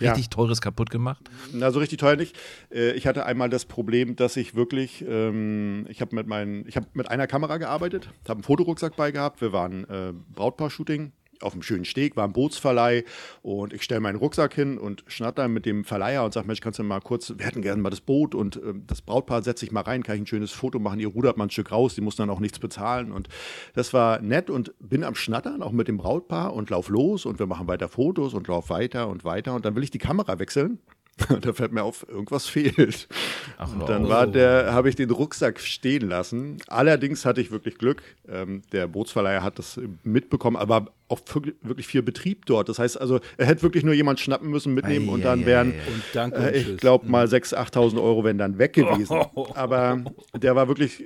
Ja. 0.00 0.10
richtig 0.12 0.30
teures 0.30 0.60
kaputt 0.60 0.90
gemacht? 0.90 1.28
Na, 1.52 1.70
so 1.70 1.78
richtig 1.78 1.98
teuer 1.98 2.16
nicht. 2.16 2.36
Äh, 2.72 2.92
Ich 2.92 3.06
hatte 3.06 3.26
einmal 3.26 3.48
das 3.50 3.64
Problem, 3.64 4.16
dass 4.16 4.36
ich 4.36 4.54
wirklich, 4.54 5.04
ähm, 5.08 5.86
ich 5.88 6.00
habe 6.00 6.14
mit 6.14 6.26
meinen, 6.26 6.66
ich 6.68 6.76
habe 6.76 6.86
mit 6.94 7.10
einer 7.10 7.26
Kamera 7.26 7.56
gearbeitet, 7.58 8.08
habe 8.28 8.38
einen 8.38 8.42
Fotorucksack 8.44 8.96
bei 8.96 9.10
gehabt. 9.10 9.40
Wir 9.40 9.52
waren 9.52 9.84
äh, 9.88 10.12
Brautpaar-Shooting 10.34 11.12
auf 11.42 11.52
einem 11.52 11.62
schönen 11.62 11.84
Steg, 11.84 12.16
war 12.16 12.24
ein 12.24 12.32
Bootsverleih 12.32 13.04
und 13.42 13.72
ich 13.72 13.82
stelle 13.82 14.00
meinen 14.00 14.16
Rucksack 14.16 14.54
hin 14.54 14.78
und 14.78 15.04
schnatter 15.06 15.48
mit 15.48 15.66
dem 15.66 15.84
Verleiher 15.84 16.24
und 16.24 16.32
sage, 16.32 16.46
Mensch, 16.46 16.60
kannst 16.60 16.78
du 16.78 16.82
mal 16.82 17.00
kurz, 17.00 17.32
wir 17.36 17.46
hätten 17.46 17.62
gerne 17.62 17.80
mal 17.80 17.90
das 17.90 18.00
Boot 18.00 18.34
und 18.34 18.56
ähm, 18.56 18.84
das 18.86 19.02
Brautpaar 19.02 19.42
setze 19.42 19.64
ich 19.64 19.72
mal 19.72 19.82
rein, 19.82 20.02
kann 20.02 20.16
ich 20.16 20.22
ein 20.22 20.26
schönes 20.26 20.52
Foto 20.52 20.78
machen, 20.78 21.00
ihr 21.00 21.08
rudert 21.08 21.36
mal 21.36 21.44
ein 21.44 21.50
Stück 21.50 21.72
raus, 21.72 21.94
die 21.94 22.00
muss 22.00 22.16
dann 22.16 22.30
auch 22.30 22.40
nichts 22.40 22.58
bezahlen 22.58 23.12
und 23.12 23.28
das 23.74 23.92
war 23.92 24.20
nett 24.20 24.50
und 24.50 24.74
bin 24.78 25.04
am 25.04 25.14
Schnattern, 25.14 25.62
auch 25.62 25.72
mit 25.72 25.88
dem 25.88 25.96
Brautpaar 25.96 26.54
und 26.54 26.70
lauf 26.70 26.88
los 26.88 27.26
und 27.26 27.38
wir 27.38 27.46
machen 27.46 27.68
weiter 27.68 27.88
Fotos 27.88 28.34
und 28.34 28.48
lauf 28.48 28.70
weiter 28.70 29.08
und 29.08 29.24
weiter 29.24 29.54
und 29.54 29.64
dann 29.64 29.74
will 29.76 29.84
ich 29.84 29.90
die 29.90 29.98
Kamera 29.98 30.38
wechseln 30.38 30.78
da 31.40 31.52
fällt 31.52 31.72
mir 31.72 31.82
auf, 31.82 32.06
irgendwas 32.08 32.46
fehlt. 32.46 33.08
Ach, 33.56 33.72
und 33.72 33.88
dann 33.88 34.04
oh. 34.04 34.08
war 34.08 34.26
der, 34.26 34.74
habe 34.74 34.88
ich 34.90 34.96
den 34.96 35.10
Rucksack 35.10 35.60
stehen 35.60 36.08
lassen. 36.08 36.58
Allerdings 36.68 37.24
hatte 37.24 37.40
ich 37.40 37.50
wirklich 37.50 37.78
Glück. 37.78 38.02
Ähm, 38.28 38.62
der 38.72 38.86
Bootsverleiher 38.86 39.42
hat 39.42 39.58
das 39.58 39.80
mitbekommen, 40.04 40.56
aber 40.56 40.92
auch 41.08 41.20
wirklich 41.32 41.54
wirklich 41.62 41.86
viel 41.86 42.02
Betrieb 42.02 42.44
dort. 42.46 42.68
Das 42.68 42.78
heißt 42.78 43.00
also, 43.00 43.20
er 43.38 43.46
hätte 43.46 43.62
wirklich 43.62 43.82
nur 43.82 43.94
jemand 43.94 44.20
schnappen 44.20 44.50
müssen, 44.50 44.74
mitnehmen 44.74 45.08
Ei, 45.08 45.12
und 45.12 45.24
dann 45.24 45.42
ei, 45.42 45.46
wären, 45.46 45.72
ei. 46.14 46.24
Und 46.24 46.32
äh, 46.34 46.56
ich 46.58 46.76
glaube 46.76 47.08
mal 47.08 47.26
6.000, 47.26 47.72
8.000 47.72 48.02
Euro 48.02 48.24
wären 48.24 48.38
dann 48.38 48.58
weg 48.58 48.74
gewesen. 48.74 49.16
Aber 49.54 50.04
der 50.34 50.54
war 50.54 50.68
wirklich 50.68 51.02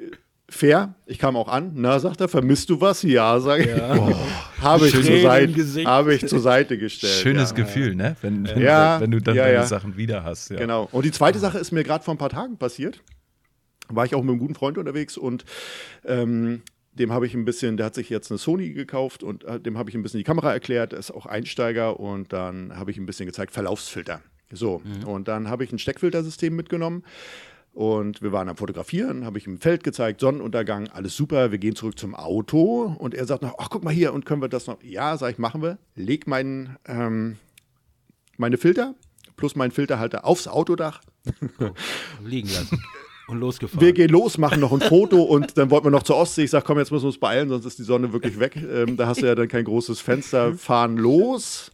fair. 0.50 0.94
Ich 1.06 1.18
kam 1.18 1.36
auch 1.36 1.48
an. 1.48 1.72
Na, 1.74 1.98
sagt 1.98 2.20
er, 2.20 2.28
vermisst 2.28 2.68
du 2.70 2.80
was? 2.80 3.02
Ja, 3.02 3.40
sage 3.40 3.64
ich. 3.64 3.80
Habe 4.60 4.86
ich, 4.86 4.92
zur 4.92 5.02
Seite, 5.02 5.84
habe 5.84 6.14
ich 6.14 6.26
zur 6.26 6.40
Seite 6.40 6.76
gestellt. 6.76 7.14
Schönes 7.14 7.50
ja. 7.50 7.56
Gefühl, 7.56 7.94
ne? 7.94 8.16
Wenn, 8.20 8.46
wenn, 8.46 8.60
Ja, 8.60 9.00
wenn 9.00 9.10
du 9.10 9.20
dann 9.20 9.34
ja, 9.34 9.44
deine 9.44 9.54
ja. 9.54 9.66
Sachen 9.66 9.96
wieder 9.96 10.22
hast. 10.22 10.50
Ja. 10.50 10.58
Genau. 10.58 10.88
Und 10.92 11.04
die 11.04 11.12
zweite 11.12 11.38
Sache 11.38 11.58
ist 11.58 11.72
mir 11.72 11.82
gerade 11.82 12.04
vor 12.04 12.14
ein 12.14 12.18
paar 12.18 12.28
Tagen 12.28 12.58
passiert. 12.58 13.00
War 13.88 14.04
ich 14.04 14.14
auch 14.14 14.22
mit 14.22 14.30
einem 14.30 14.38
guten 14.38 14.54
Freund 14.54 14.76
unterwegs 14.76 15.16
und 15.16 15.44
ähm, 16.04 16.62
dem 16.92 17.12
habe 17.12 17.26
ich 17.26 17.34
ein 17.34 17.44
bisschen, 17.44 17.76
der 17.76 17.86
hat 17.86 17.94
sich 17.94 18.10
jetzt 18.10 18.30
eine 18.30 18.38
Sony 18.38 18.70
gekauft 18.70 19.22
und 19.22 19.44
äh, 19.44 19.58
dem 19.58 19.78
habe 19.78 19.90
ich 19.90 19.96
ein 19.96 20.02
bisschen 20.02 20.18
die 20.18 20.24
Kamera 20.24 20.52
erklärt, 20.52 20.92
er 20.92 20.98
ist 20.98 21.10
auch 21.10 21.26
Einsteiger 21.26 21.98
und 21.98 22.32
dann 22.32 22.76
habe 22.76 22.90
ich 22.90 22.98
ein 22.98 23.06
bisschen 23.06 23.26
gezeigt, 23.26 23.52
Verlaufsfilter. 23.52 24.20
So, 24.52 24.82
und 25.06 25.28
dann 25.28 25.48
habe 25.48 25.62
ich 25.62 25.72
ein 25.72 25.78
Steckfiltersystem 25.78 26.54
mitgenommen 26.54 27.04
und 27.72 28.22
wir 28.22 28.32
waren 28.32 28.48
am 28.48 28.56
Fotografieren, 28.56 29.24
habe 29.24 29.38
ich 29.38 29.46
ihm 29.46 29.54
ein 29.54 29.58
Feld 29.58 29.84
gezeigt, 29.84 30.20
Sonnenuntergang, 30.20 30.88
alles 30.88 31.16
super, 31.16 31.50
wir 31.50 31.58
gehen 31.58 31.76
zurück 31.76 31.98
zum 31.98 32.14
Auto 32.14 32.94
und 32.98 33.14
er 33.14 33.26
sagt 33.26 33.42
noch, 33.42 33.54
ach 33.58 33.68
guck 33.70 33.84
mal 33.84 33.94
hier 33.94 34.12
und 34.12 34.24
können 34.26 34.42
wir 34.42 34.48
das 34.48 34.66
noch, 34.66 34.82
ja, 34.82 35.16
sag 35.16 35.32
ich, 35.32 35.38
machen 35.38 35.62
wir, 35.62 35.78
leg 35.94 36.26
meinen, 36.26 36.76
ähm, 36.86 37.36
meine 38.36 38.58
Filter 38.58 38.94
plus 39.36 39.56
meinen 39.56 39.70
Filterhalter 39.70 40.24
aufs 40.24 40.46
Autodach 40.46 41.00
liegen 42.24 42.48
lassen. 42.48 42.78
Und 43.26 43.38
losgefahren. 43.38 43.80
Wir 43.80 43.92
gehen 43.92 44.10
los, 44.10 44.38
machen 44.38 44.60
noch 44.60 44.72
ein 44.72 44.80
Foto 44.80 45.22
und 45.22 45.56
dann 45.56 45.70
wollten 45.70 45.86
wir 45.86 45.90
noch 45.92 46.02
zur 46.02 46.16
Ostsee. 46.16 46.42
Ich 46.42 46.50
sage, 46.50 46.64
komm, 46.66 46.78
jetzt 46.78 46.90
müssen 46.90 47.04
wir 47.04 47.08
uns 47.08 47.20
beeilen, 47.20 47.48
sonst 47.48 47.64
ist 47.64 47.78
die 47.78 47.84
Sonne 47.84 48.12
wirklich 48.12 48.40
weg. 48.40 48.56
Ähm, 48.56 48.96
da 48.96 49.06
hast 49.06 49.22
du 49.22 49.26
ja 49.26 49.36
dann 49.36 49.46
kein 49.46 49.64
großes 49.64 50.00
Fenster. 50.00 50.54
Fahren 50.54 50.96
los. 50.96 51.70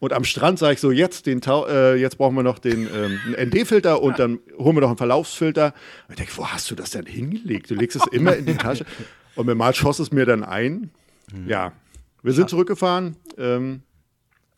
Und 0.00 0.14
am 0.14 0.24
Strand 0.24 0.58
sage 0.58 0.74
ich 0.74 0.80
so, 0.80 0.90
jetzt, 0.90 1.26
den 1.26 1.42
Tau 1.42 1.66
äh, 1.66 1.94
jetzt 1.94 2.16
brauchen 2.16 2.34
wir 2.34 2.42
noch 2.42 2.58
den 2.58 2.88
ähm, 2.92 3.18
ND-Filter 3.38 4.02
und 4.02 4.18
dann 4.18 4.40
holen 4.58 4.74
wir 4.74 4.80
noch 4.80 4.88
einen 4.88 4.96
Verlaufsfilter. 4.96 5.74
Und 6.08 6.14
ich 6.14 6.16
denke, 6.16 6.32
wo 6.36 6.46
hast 6.46 6.70
du 6.70 6.74
das 6.74 6.90
denn 6.90 7.04
hingelegt? 7.04 7.70
Du 7.70 7.74
legst 7.74 7.96
es 7.96 8.06
immer 8.06 8.34
in 8.34 8.46
die 8.46 8.56
Tasche. 8.56 8.86
Und 9.36 9.46
mir 9.46 9.54
mal 9.54 9.74
schoss 9.74 9.98
es 9.98 10.10
mir 10.10 10.24
dann 10.24 10.42
ein. 10.42 10.90
Ja, 11.46 11.72
wir 12.22 12.32
sind 12.32 12.48
zurückgefahren. 12.50 13.16
Ähm, 13.38 13.82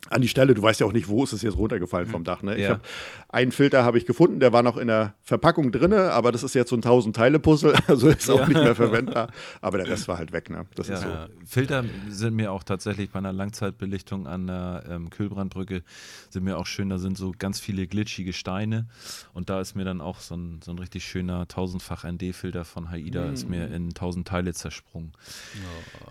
an 0.09 0.21
die 0.21 0.27
Stelle, 0.27 0.53
du 0.53 0.61
weißt 0.61 0.81
ja 0.81 0.85
auch 0.85 0.91
nicht, 0.91 1.07
wo 1.07 1.23
ist 1.23 1.31
es 1.33 1.41
jetzt 1.41 1.55
runtergefallen 1.57 2.07
vom 2.07 2.23
Dach. 2.23 2.43
Ne? 2.43 2.55
Ich 2.55 2.63
Ja. 2.63 2.71
hab, 2.71 2.81
einen 3.29 3.51
Filter 3.51 3.83
habe 3.83 3.97
ich 3.97 4.05
gefunden, 4.05 4.39
der 4.39 4.51
war 4.53 4.61
noch 4.61 4.77
in 4.77 4.87
der 4.87 5.15
Verpackung 5.23 5.71
drin, 5.71 5.93
aber 5.93 6.31
das 6.31 6.43
ist 6.43 6.53
jetzt 6.55 6.69
so 6.69 6.75
ein 6.75 6.81
1000-Teile-Puzzle, 6.83 7.73
also 7.87 8.09
ist 8.09 8.29
auch 8.29 8.45
nicht 8.47 8.59
mehr 8.61 8.75
verwendbar. 8.75 9.29
Aber 9.61 9.77
der 9.77 9.87
Rest 9.87 10.07
war 10.07 10.17
halt 10.17 10.33
weg. 10.33 10.49
Ne? 10.49 10.65
Das 10.75 10.87
Ja. 10.89 10.95
ist 10.95 11.01
so. 11.03 11.09
Filter 11.45 11.85
sind 12.09 12.35
mir 12.35 12.51
auch 12.51 12.63
tatsächlich 12.63 13.09
bei 13.11 13.19
einer 13.19 13.31
Langzeitbelichtung 13.33 14.27
an 14.27 14.47
der 14.47 14.83
ähm, 14.89 15.09
Kühlbrandbrücke 15.09 15.83
sind 16.29 16.43
mir 16.43 16.57
auch 16.57 16.65
schön, 16.65 16.89
da 16.89 16.97
sind 16.97 17.17
so 17.17 17.33
ganz 17.37 17.59
viele 17.59 17.87
glitschige 17.87 18.33
Steine 18.33 18.87
und 19.33 19.49
da 19.49 19.61
ist 19.61 19.75
mir 19.75 19.85
dann 19.85 20.01
auch 20.01 20.19
so 20.19 20.35
ein, 20.35 20.59
so 20.63 20.71
ein 20.71 20.79
richtig 20.79 21.05
schöner 21.05 21.47
tausendfach 21.47 22.03
ND-Filter 22.03 22.65
von 22.65 22.91
Haida 22.91 23.29
ist 23.29 23.47
mir 23.47 23.67
in 23.69 23.93
tausend 23.93 24.27
Teile 24.27 24.53
zersprungen. 24.53 25.13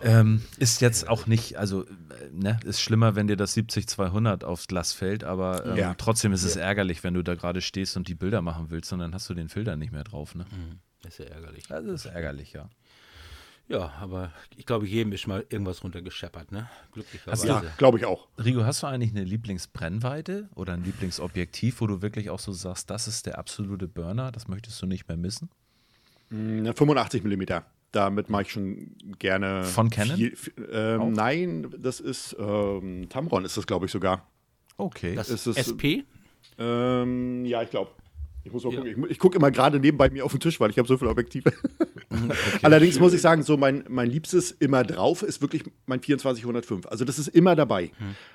Ähm, 0.02 0.42
ist 0.58 0.80
jetzt 0.80 1.08
auch 1.08 1.26
nicht, 1.26 1.56
also 1.58 1.82
äh, 1.84 1.86
ne, 2.32 2.58
ist 2.64 2.80
schlimmer, 2.80 3.14
wenn 3.14 3.26
dir 3.26 3.36
das 3.36 3.54
70-200 3.86 4.44
aufs 4.44 4.66
Glas 4.66 4.92
fällt, 4.92 5.24
aber 5.24 5.64
ähm, 5.66 5.76
Ja. 5.76 5.94
trotzdem 5.94 6.32
ist 6.32 6.44
es 6.44 6.56
ärgerlich, 6.56 7.02
wenn 7.04 7.14
du 7.14 7.22
da 7.22 7.34
gerade 7.34 7.60
stehst 7.60 7.96
und 7.96 8.08
die 8.08 8.14
Bilder 8.14 8.42
machen 8.42 8.66
willst 8.70 8.92
und 8.92 8.98
dann 9.00 9.14
hast 9.14 9.28
du 9.28 9.34
den 9.34 9.48
Filter 9.48 9.76
nicht 9.76 9.92
mehr 9.92 10.04
drauf. 10.04 10.34
Ne? 10.34 10.46
Das 11.02 11.18
ist 11.18 11.28
ja 11.28 11.34
ärgerlich. 11.34 11.64
Das 11.68 11.84
ist 11.84 12.06
ärgerlich, 12.06 12.52
ja. 12.52 12.68
Ja, 13.68 13.92
aber 14.00 14.32
ich 14.56 14.66
glaube, 14.66 14.86
jedem 14.86 15.12
ist 15.12 15.26
mal 15.26 15.46
irgendwas 15.48 15.82
runtergescheppert, 15.84 16.50
ne? 16.52 16.68
Glücklicherweise. 16.92 17.46
Ja, 17.46 17.62
glaube 17.78 17.96
ich 17.96 18.04
auch. 18.04 18.26
Rigo, 18.42 18.64
hast 18.64 18.82
du 18.82 18.86
eigentlich 18.88 19.12
eine 19.12 19.24
Lieblingsbrennweite 19.24 20.48
oder 20.54 20.74
ein 20.74 20.84
Lieblingsobjektiv, 20.84 21.80
wo 21.80 21.86
du 21.86 22.02
wirklich 22.02 22.28
auch 22.28 22.40
so 22.40 22.52
sagst, 22.52 22.90
das 22.90 23.06
ist 23.08 23.26
der 23.26 23.38
absolute 23.38 23.86
Burner, 23.88 24.32
das 24.32 24.48
möchtest 24.48 24.82
du 24.82 24.86
nicht 24.86 25.08
mehr 25.08 25.16
missen? 25.16 25.48
Ne, 26.28 26.74
85 26.74 27.22
mm. 27.24 27.42
Damit 27.92 28.30
mache 28.30 28.42
ich 28.42 28.50
schon 28.50 28.96
gerne. 29.18 29.64
Von 29.64 29.90
Canon? 29.90 30.16
Viel, 30.16 30.34
ähm, 30.72 31.12
nein, 31.12 31.74
das 31.78 32.00
ist 32.00 32.34
ähm, 32.38 33.08
Tamron, 33.08 33.44
ist 33.44 33.56
das, 33.56 33.66
glaube 33.66 33.86
ich, 33.86 33.92
sogar. 33.92 34.26
Okay. 34.78 35.14
Das 35.14 35.28
Ist 35.28 35.46
SP? 35.46 36.04
Ähm, 36.58 37.44
ja, 37.44 37.62
ich 37.62 37.70
glaube. 37.70 37.90
Ich 38.44 38.52
muss 38.52 38.64
mal 38.64 38.74
gucken. 38.74 39.04
Ich, 39.04 39.10
ich 39.12 39.18
gucke 39.18 39.36
immer 39.36 39.50
gerade 39.50 39.78
neben 39.78 39.96
bei 39.96 40.10
mir 40.10 40.24
auf 40.24 40.32
den 40.32 40.40
Tisch, 40.40 40.58
weil 40.58 40.70
ich 40.70 40.78
habe 40.78 40.88
so 40.88 40.96
viele 40.96 41.10
Objektive. 41.10 41.52
Allerdings 42.62 42.98
muss 42.98 43.12
ich 43.12 43.20
sagen, 43.20 43.42
so 43.42 43.56
mein, 43.56 43.84
mein 43.88 44.10
Liebstes 44.10 44.50
immer 44.50 44.82
drauf 44.82 45.22
ist 45.22 45.40
wirklich 45.40 45.62
mein 45.86 46.02
2405. 46.02 46.86
Also 46.86 47.04
das 47.04 47.18
ist 47.18 47.28
immer 47.28 47.54
dabei. 47.54 47.92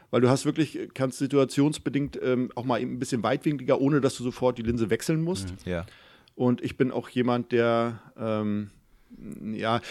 Weil 0.10 0.22
du 0.22 0.30
hast 0.30 0.46
wirklich, 0.46 0.80
kannst 0.94 1.18
situationsbedingt 1.18 2.20
ähm, 2.24 2.52
auch 2.56 2.64
mal 2.64 2.80
ein 2.80 3.00
bisschen 3.00 3.22
weitwinkliger, 3.24 3.82
ohne 3.82 4.00
dass 4.00 4.16
du 4.16 4.24
sofort 4.24 4.58
die 4.58 4.64
Linse 4.64 4.90
wechseln 4.90 5.22
musst. 5.22 5.54
ja. 5.66 5.86
Und 6.36 6.62
ich 6.62 6.78
bin 6.78 6.92
auch 6.92 7.10
jemand, 7.10 7.52
der, 7.52 8.00
ähm, 8.16 8.70
ja, 9.54 9.82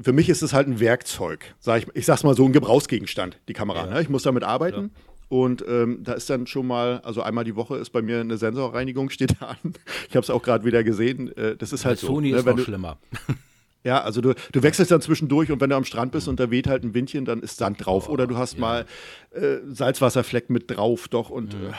für 0.00 0.12
mich 0.12 0.28
ist 0.28 0.42
es 0.42 0.52
halt 0.52 0.68
ein 0.68 0.80
Werkzeug. 0.80 1.54
Sag 1.58 1.82
ich, 1.82 1.88
ich 1.94 2.06
sag's 2.06 2.22
mal 2.22 2.34
so, 2.34 2.44
ein 2.44 2.52
Gebrauchsgegenstand, 2.52 3.38
die 3.48 3.52
Kamera. 3.52 3.86
Ne? 3.86 4.02
Ich 4.02 4.08
muss 4.08 4.22
damit 4.22 4.44
arbeiten. 4.44 4.90
Und 5.28 5.64
ähm, 5.66 6.04
da 6.04 6.12
ist 6.12 6.30
dann 6.30 6.46
schon 6.46 6.66
mal, 6.66 7.00
also 7.00 7.20
einmal 7.22 7.44
die 7.44 7.56
Woche 7.56 7.76
ist 7.76 7.90
bei 7.90 8.00
mir 8.00 8.20
eine 8.20 8.36
Sensorreinigung, 8.36 9.10
steht 9.10 9.36
da 9.40 9.46
an. 9.46 9.74
Ich 10.08 10.14
habe 10.14 10.22
es 10.22 10.30
auch 10.30 10.42
gerade 10.42 10.64
wieder 10.64 10.84
gesehen. 10.84 11.36
Äh, 11.36 11.56
das 11.56 11.72
ist 11.72 11.82
Bei 11.82 11.90
halt 11.90 11.98
so. 11.98 12.08
Sony 12.08 12.30
ne? 12.30 12.38
ist 12.38 12.44
Wenn 12.44 12.52
noch 12.52 12.58
du, 12.58 12.64
schlimmer. 12.64 12.98
ja, 13.82 14.02
also 14.02 14.20
du, 14.20 14.34
du 14.52 14.62
wechselst 14.62 14.92
dann 14.92 15.00
zwischendurch 15.00 15.50
und 15.50 15.60
wenn 15.60 15.70
du 15.70 15.76
am 15.76 15.84
Strand 15.84 16.12
bist 16.12 16.28
und 16.28 16.38
da 16.38 16.50
weht 16.50 16.68
halt 16.68 16.84
ein 16.84 16.94
Windchen, 16.94 17.24
dann 17.24 17.40
ist 17.40 17.56
Sand 17.56 17.84
drauf. 17.84 18.08
Oder 18.08 18.28
du 18.28 18.36
hast 18.36 18.58
mal 18.58 18.86
äh, 19.32 19.56
Salzwasserfleck 19.66 20.48
mit 20.48 20.70
drauf, 20.70 21.08
doch. 21.08 21.30
Und 21.30 21.54
äh, 21.54 21.72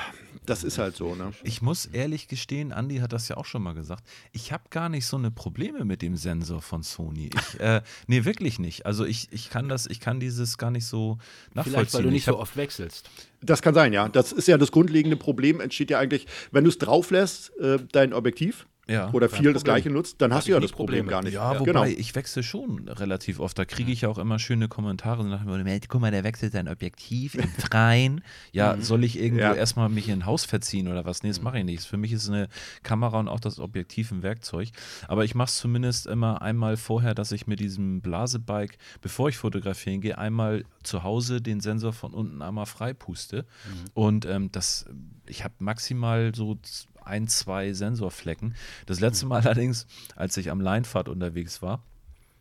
das 0.47 0.63
ist 0.63 0.77
halt 0.77 0.95
so. 0.95 1.13
Ne? 1.13 1.31
Ich 1.43 1.61
muss 1.61 1.85
ehrlich 1.85 2.27
gestehen, 2.27 2.71
Andi 2.71 2.97
hat 2.97 3.13
das 3.13 3.27
ja 3.27 3.37
auch 3.37 3.45
schon 3.45 3.61
mal 3.61 3.73
gesagt, 3.73 4.03
ich 4.31 4.51
habe 4.51 4.63
gar 4.69 4.89
nicht 4.89 5.05
so 5.05 5.17
eine 5.17 5.29
Probleme 5.29 5.85
mit 5.85 6.01
dem 6.01 6.15
Sensor 6.15 6.61
von 6.61 6.83
Sony. 6.83 7.29
Ich, 7.35 7.59
äh, 7.59 7.81
nee, 8.07 8.25
wirklich 8.25 8.57
nicht. 8.57 8.85
Also 8.85 9.05
ich, 9.05 9.27
ich 9.31 9.49
kann 9.49 9.69
das, 9.69 9.85
ich 9.87 9.99
kann 9.99 10.19
dieses 10.19 10.57
gar 10.57 10.71
nicht 10.71 10.85
so 10.85 11.17
nachvollziehen. 11.53 11.73
Vielleicht, 11.73 11.93
weil 11.93 12.03
du 12.03 12.09
nicht 12.09 12.23
ich 12.23 12.27
hab, 12.27 12.35
so 12.35 12.41
oft 12.41 12.57
wechselst. 12.57 13.09
Das 13.41 13.61
kann 13.61 13.73
sein, 13.73 13.93
ja. 13.93 14.09
Das 14.09 14.31
ist 14.31 14.47
ja 14.47 14.57
das 14.57 14.71
grundlegende 14.71 15.17
Problem, 15.17 15.59
entsteht 15.59 15.91
ja 15.91 15.99
eigentlich, 15.99 16.25
wenn 16.51 16.63
du 16.63 16.69
es 16.69 16.77
drauf 16.77 17.11
lässt, 17.11 17.55
äh, 17.59 17.77
dein 17.91 18.13
Objektiv 18.13 18.65
Ja, 18.89 19.11
oder 19.11 19.27
viel 19.29 19.51
das 19.53 19.63
gleiche 19.65 19.89
nutzt, 19.89 20.21
dann 20.21 20.33
hast 20.33 20.47
du 20.47 20.53
ja 20.53 20.59
das 20.61 20.71
Problem 20.71 21.05
Probleme. 21.05 21.09
gar 21.11 21.21
nicht. 21.23 21.33
Ja, 21.33 21.59
wobei 21.59 21.65
genau. 21.65 21.83
ich 21.83 22.15
wechsle 22.15 22.41
schon 22.41 22.87
relativ 22.87 23.39
oft. 23.41 23.59
Da 23.59 23.65
kriege 23.65 23.91
ich 23.91 24.01
ja 24.01 24.09
auch 24.09 24.17
immer 24.17 24.39
schöne 24.39 24.67
Kommentare 24.69 25.25
nach 25.25 25.39
dem 25.41 25.49
Motto, 25.49 25.63
"Mensch, 25.63 25.85
guck 25.89 25.99
mal, 25.99 26.11
der 26.11 26.23
wechselt 26.23 26.53
sein 26.53 26.67
Objektiv 26.69 27.35
im 27.35 27.49
Freien. 27.57 28.21
Ja, 28.53 28.77
soll 28.79 29.03
ich 29.03 29.19
irgendwo 29.19 29.41
Ja. 29.43 29.53
erstmal 29.53 29.89
mich 29.89 30.07
in 30.07 30.19
ein 30.19 30.25
Haus 30.25 30.45
verziehen 30.45 30.87
oder 30.87 31.03
was? 31.05 31.21
Nee, 31.21 31.29
das 31.29 31.41
mache 31.41 31.59
ich 31.59 31.65
nicht. 31.65 31.83
Für 31.83 31.97
mich 31.97 32.13
ist 32.13 32.29
eine 32.29 32.47
Kamera 32.83 33.19
und 33.19 33.27
auch 33.27 33.41
das 33.41 33.59
Objektiv 33.59 34.11
ein 34.11 34.23
Werkzeug. 34.23 34.69
Aber 35.09 35.25
ich 35.25 35.35
mache 35.35 35.49
es 35.49 35.57
zumindest 35.57 36.07
immer 36.07 36.41
einmal 36.41 36.77
vorher, 36.77 37.13
dass 37.13 37.33
ich 37.33 37.45
mit 37.45 37.59
diesem 37.59 37.99
Blasebike, 38.01 38.77
bevor 39.01 39.27
ich 39.27 39.37
fotografieren 39.37 39.99
gehe, 39.99 40.17
einmal 40.17 40.63
zu 40.83 41.03
Hause 41.03 41.41
den 41.41 41.59
Sensor 41.59 41.91
von 41.91 42.13
unten 42.13 42.41
einmal 42.41 42.65
freipuste. 42.65 43.45
Und 43.93 44.25
ähm, 44.25 44.49
das, 44.51 44.85
ich 45.27 45.43
habe 45.43 45.55
maximal 45.59 46.33
so 46.33 46.57
ein, 47.07 47.27
zwei 47.27 47.73
Sensorflecken. 47.73 48.55
Das 48.85 48.99
letzte 48.99 49.25
Mal 49.25 49.41
allerdings, 49.45 49.87
als 50.15 50.37
ich 50.37 50.51
am 50.51 50.61
Leinfahrt 50.61 51.09
unterwegs 51.09 51.61
war, 51.61 51.83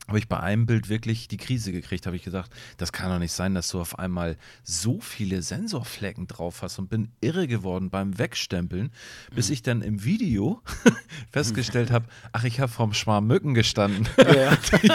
habe 0.09 0.19
ich 0.19 0.29
bei 0.29 0.39
einem 0.39 0.67
Bild 0.67 0.89
wirklich 0.89 1.29
die 1.29 1.37
Krise 1.37 1.73
gekriegt. 1.73 2.07
Habe 2.07 2.17
ich 2.17 2.23
gesagt, 2.23 2.53
das 2.77 2.93
kann 2.93 3.11
doch 3.11 3.19
nicht 3.19 3.33
sein, 3.33 3.55
dass 3.55 3.69
du 3.71 3.81
auf 3.81 3.99
einmal 3.99 4.37
so 4.63 5.01
viele 5.01 5.43
Sensorflecken 5.43 6.27
drauf 6.27 6.63
hast 6.63 6.79
und 6.79 6.89
bin 6.89 7.11
irre 7.21 7.49
geworden 7.49 7.91
beim 7.91 8.19
Wegstempeln, 8.19 8.91
bis 9.35 9.51
ich 9.51 9.63
dann 9.63 9.83
im 9.83 10.05
Video 10.05 10.63
festgestellt 11.33 11.91
habe, 11.91 12.07
ach, 12.33 12.45
ich 12.45 12.61
habe 12.61 12.71
vom 12.71 12.93
Schwarm 12.93 13.27
Mücken 13.27 13.55
gestanden. 13.55 14.09
ich 14.17 14.91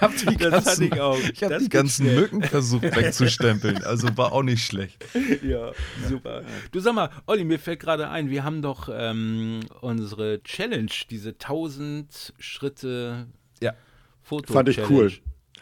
habe 0.00 0.14
die 0.16 0.36
ganzen, 0.36 0.84
ich 0.84 0.92
ich 0.92 1.42
hab 1.42 1.58
die 1.58 1.68
ganzen. 1.68 2.14
Mücken 2.14 2.42
versucht 2.42 2.82
wegzustempeln. 2.96 3.82
Also 3.84 4.16
war 4.16 4.32
auch 4.32 4.42
nicht 4.42 4.64
schlecht. 4.64 5.04
Ja, 5.42 5.72
super. 6.08 6.42
Du 6.72 6.80
sag 6.80 6.94
mal, 6.94 7.10
Olli, 7.26 7.44
mir 7.44 7.58
fällt 7.58 7.80
gerade 7.80 8.08
ein, 8.08 8.30
wir 8.30 8.44
haben 8.44 8.62
doch 8.62 8.88
ähm, 8.92 9.60
unsere 9.80 10.42
Challenge, 10.42 10.90
diese 11.10 11.30
1000 11.30 12.34
Schritte 12.38 13.26
Ja. 13.60 13.72
Foto. 14.26 14.52
Fand 14.52 14.68
ich 14.68 14.80
cool. 14.90 15.12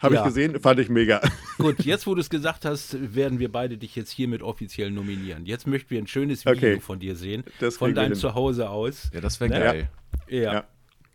Habe 0.01 0.15
Ja. 0.15 0.21
ich 0.21 0.27
gesehen, 0.27 0.59
fand 0.59 0.79
ich 0.79 0.89
mega. 0.89 1.21
Gut, 1.57 1.83
jetzt 1.85 2.05
wo 2.07 2.15
du 2.15 2.21
es 2.21 2.29
gesagt 2.29 2.65
hast, 2.65 2.97
werden 3.15 3.39
wir 3.39 3.49
beide 3.51 3.77
dich 3.77 3.95
jetzt 3.95 4.11
hiermit 4.11 4.41
offiziell 4.41 4.91
nominieren. 4.91 5.45
Jetzt 5.45 5.67
möchten 5.67 5.89
wir 5.91 5.99
ein 5.99 6.07
schönes 6.07 6.45
Video 6.45 6.57
Okay. 6.71 6.79
von 6.81 6.99
dir 6.99 7.15
sehen, 7.15 7.43
Das 7.59 7.77
von 7.77 7.93
deinem. 7.95 8.15
Zuhause 8.15 8.69
aus. 8.69 9.09
Ja, 9.13 9.21
das 9.21 9.39
wäre 9.39 9.51
Ne? 9.53 9.59
geil. 9.59 9.89
Ja. 10.27 10.37
Ja. 10.53 10.63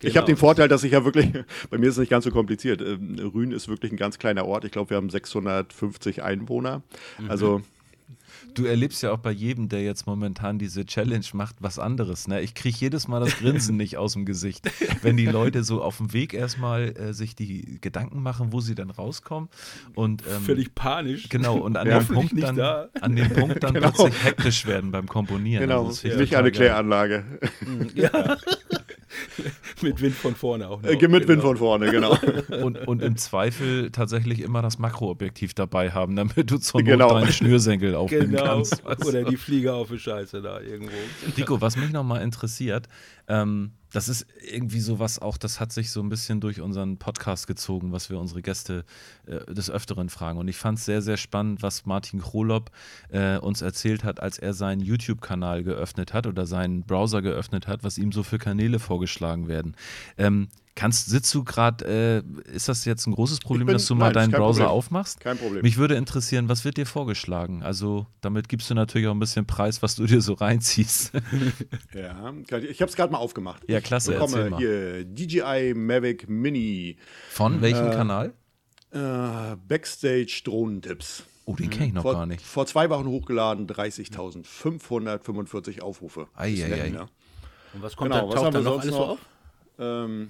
Ich 0.03 0.07
Genau. 0.13 0.15
habe 0.21 0.27
den 0.31 0.37
Vorteil, 0.37 0.67
dass 0.67 0.83
ich 0.83 0.93
ja 0.93 1.05
wirklich, 1.05 1.27
bei 1.69 1.77
mir 1.77 1.87
ist 1.89 1.95
es 1.95 1.99
nicht 1.99 2.09
ganz 2.09 2.23
so 2.25 2.31
kompliziert. 2.31 2.81
Ähm, 2.81 3.17
Rühen 3.33 3.51
ist 3.51 3.67
wirklich 3.67 3.91
ein 3.91 3.97
ganz 3.97 4.17
kleiner 4.17 4.45
Ort. 4.47 4.65
Ich 4.65 4.71
glaube, 4.71 4.89
wir 4.89 4.97
haben 4.97 5.11
650 5.11 6.23
Einwohner. 6.23 6.81
Mhm. 7.19 7.29
Also 7.29 7.61
Du 8.53 8.65
erlebst 8.65 9.01
ja 9.03 9.11
auch 9.11 9.17
bei 9.19 9.31
jedem, 9.31 9.69
der 9.69 9.83
jetzt 9.83 10.07
momentan 10.07 10.59
diese 10.59 10.85
Challenge 10.85 11.25
macht, 11.33 11.55
was 11.59 11.79
anderes. 11.79 12.27
Ne? 12.27 12.41
Ich 12.41 12.53
kriege 12.53 12.77
jedes 12.79 13.07
Mal 13.07 13.19
das 13.19 13.37
Grinsen 13.37 13.77
nicht 13.77 13.97
aus 13.97 14.13
dem 14.13 14.25
Gesicht, 14.25 14.69
wenn 15.03 15.17
die 15.17 15.25
Leute 15.25 15.63
so 15.63 15.81
auf 15.81 15.97
dem 15.97 16.13
Weg 16.13 16.33
erstmal 16.33 16.89
äh, 16.97 17.13
sich 17.13 17.35
die 17.35 17.79
Gedanken 17.81 18.21
machen, 18.21 18.51
wo 18.51 18.59
sie 18.61 18.75
dann 18.75 18.89
rauskommen. 18.89 19.49
Und, 19.95 20.23
ähm, 20.29 20.41
Völlig 20.43 20.75
panisch. 20.75 21.29
Genau, 21.29 21.57
und 21.57 21.77
an 21.77 21.87
Ja. 21.87 21.99
dem 21.99 22.07
Punkt 22.07 22.33
dann, 22.41 22.55
da. 22.55 22.89
an 22.99 23.15
dem 23.15 23.29
Punkt 23.31 23.63
dann 23.63 23.73
Genau. 23.73 23.91
plötzlich 23.91 24.23
hektisch 24.23 24.65
werden 24.65 24.91
beim 24.91 25.07
Komponieren. 25.07 25.61
genau, 25.61 25.87
Also 25.87 26.07
nicht 26.07 26.35
eine. 26.35 26.51
Kläranlage. 26.51 27.23
Ja. 27.95 28.37
Mit 29.81 30.01
Wind 30.01 30.15
von 30.15 30.35
vorne 30.35 30.67
auch 30.69 30.81
noch. 30.81 30.89
Äh, 30.89 30.95
mit 31.07 31.27
Wind 31.27 31.27
Genau. 31.27 31.41
von 31.41 31.57
vorne, 31.57 31.91
genau. 31.91 32.17
Und, 32.63 32.87
und 32.87 33.01
im 33.01 33.17
Zweifel 33.17 33.91
tatsächlich 33.91 34.41
immer 34.41 34.61
das 34.61 34.77
Makroobjektiv 34.79 35.53
dabei 35.53 35.91
haben, 35.91 36.15
damit 36.15 36.49
du 36.51 36.57
zur 36.57 36.81
Not 36.81 36.89
Genau. 36.89 37.13
deinen 37.13 37.31
Schnürsenkel 37.31 37.95
aufnehmen 37.95 38.31
Genau. 38.31 38.43
kannst. 38.43 38.83
weißt 38.85 39.03
du? 39.03 39.07
Oder 39.09 39.23
die 39.23 39.37
Flieger 39.37 39.75
auf 39.75 39.89
die 39.89 39.99
Scheiße 39.99 40.41
da 40.41 40.59
irgendwo. 40.59 40.91
Rico, 41.37 41.59
was 41.61 41.75
mich 41.77 41.91
nochmal 41.91 42.21
interessiert, 42.21 42.87
ähm, 43.27 43.71
das 43.91 44.07
ist 44.07 44.25
irgendwie 44.49 44.79
sowas 44.79 45.19
auch, 45.19 45.37
das 45.37 45.59
hat 45.59 45.71
sich 45.71 45.91
so 45.91 46.01
ein 46.01 46.09
bisschen 46.09 46.39
durch 46.39 46.61
unseren 46.61 46.97
Podcast 46.97 47.47
gezogen, 47.47 47.91
was 47.91 48.09
wir 48.09 48.19
unsere 48.19 48.41
Gäste 48.41 48.85
äh, 49.25 49.53
des 49.53 49.69
Öfteren 49.69 50.09
fragen. 50.09 50.39
Und 50.39 50.47
ich 50.47 50.57
fand 50.57 50.79
es 50.79 50.85
sehr, 50.85 51.01
sehr 51.01 51.17
spannend, 51.17 51.61
was 51.61 51.85
Martin 51.85 52.21
Krolop 52.21 52.71
äh, 53.09 53.37
uns 53.37 53.61
erzählt 53.61 54.03
hat, 54.03 54.21
als 54.21 54.39
er 54.39 54.53
seinen 54.53 54.81
YouTube-Kanal 54.81 55.63
geöffnet 55.63 56.13
hat 56.13 56.25
oder 56.25 56.45
seinen 56.45 56.83
Browser 56.83 57.21
geöffnet 57.21 57.67
hat, 57.67 57.83
was 57.83 57.97
ihm 57.97 58.11
so 58.11 58.23
für 58.23 58.37
Kanäle 58.37 58.79
vorgeschlagen 58.79 59.47
werden. 59.47 59.75
Ähm, 60.17 60.47
Kannst, 60.73 61.09
sitzt 61.09 61.33
du 61.35 61.43
gerade, 61.43 62.23
äh, 62.47 62.51
ist 62.55 62.69
das 62.69 62.85
jetzt 62.85 63.05
ein 63.05 63.11
großes 63.13 63.39
Problem, 63.39 63.65
bin- 63.67 63.73
dass 63.73 63.85
du 63.87 63.93
mal 63.95 64.05
nein, 64.05 64.13
deinen 64.13 64.31
Browser 64.31 64.63
Problem. 64.63 64.77
aufmachst? 64.77 65.19
Kein 65.19 65.37
Problem. 65.37 65.61
Mich 65.63 65.75
würde 65.77 65.95
interessieren, 65.95 66.47
was 66.47 66.63
wird 66.63 66.77
dir 66.77 66.85
vorgeschlagen? 66.85 67.61
Also, 67.61 68.07
damit 68.21 68.47
gibst 68.47 68.69
du 68.69 68.73
natürlich 68.73 69.05
auch 69.07 69.11
ein 69.13 69.19
bisschen 69.19 69.45
Preis, 69.45 69.81
was 69.83 69.95
du 69.95 70.05
dir 70.05 70.21
so 70.21 70.33
reinziehst. 70.33 71.11
Ja, 71.93 72.33
ich 72.59 72.81
habe 72.81 72.89
es 72.89 72.95
gerade 72.95 73.11
mal 73.11 73.17
aufgemacht. 73.19 73.63
Ja, 73.67 73.81
klasse, 73.81 74.13
Ich 74.13 74.19
bekomme 74.19 74.49
mal. 74.51 74.59
hier 74.59 75.03
DJI 75.03 75.73
Mavic 75.75 76.29
Mini 76.29 76.97
Von 77.29 77.61
welchem 77.61 77.91
Kanal? 77.91 78.33
äh, 78.91 79.55
Backstage 79.67 80.41
Drohnentipps. 80.45 81.23
Oh, 81.45 81.55
den 81.55 81.69
kenne 81.69 81.87
ich 81.87 81.93
noch 81.93 82.03
vor, 82.03 82.13
gar 82.13 82.25
nicht. 82.25 82.45
Vor 82.45 82.65
zwei 82.65 82.89
Wochen 82.89 83.05
hochgeladen, 83.07 83.67
30.545 83.67 85.81
Aufrufe. 85.81 86.27
Ei, 86.35 86.53
ei, 86.63 86.81
ei. 86.83 86.89
ne? 86.89 87.07
Und 87.73 87.81
was 87.81 87.95
kommt 87.95 88.11
Genau, 88.11 88.29
da? 88.29 88.35
was 88.37 88.43
haben 88.43 88.53
da 88.53 88.59
wir 88.59 88.63
noch 88.63 88.71
sonst 88.73 88.83
alles 88.83 88.95
so 88.95 88.99
noch? 89.01 89.09
auf? 89.09 89.19
Ähm, 89.79 90.29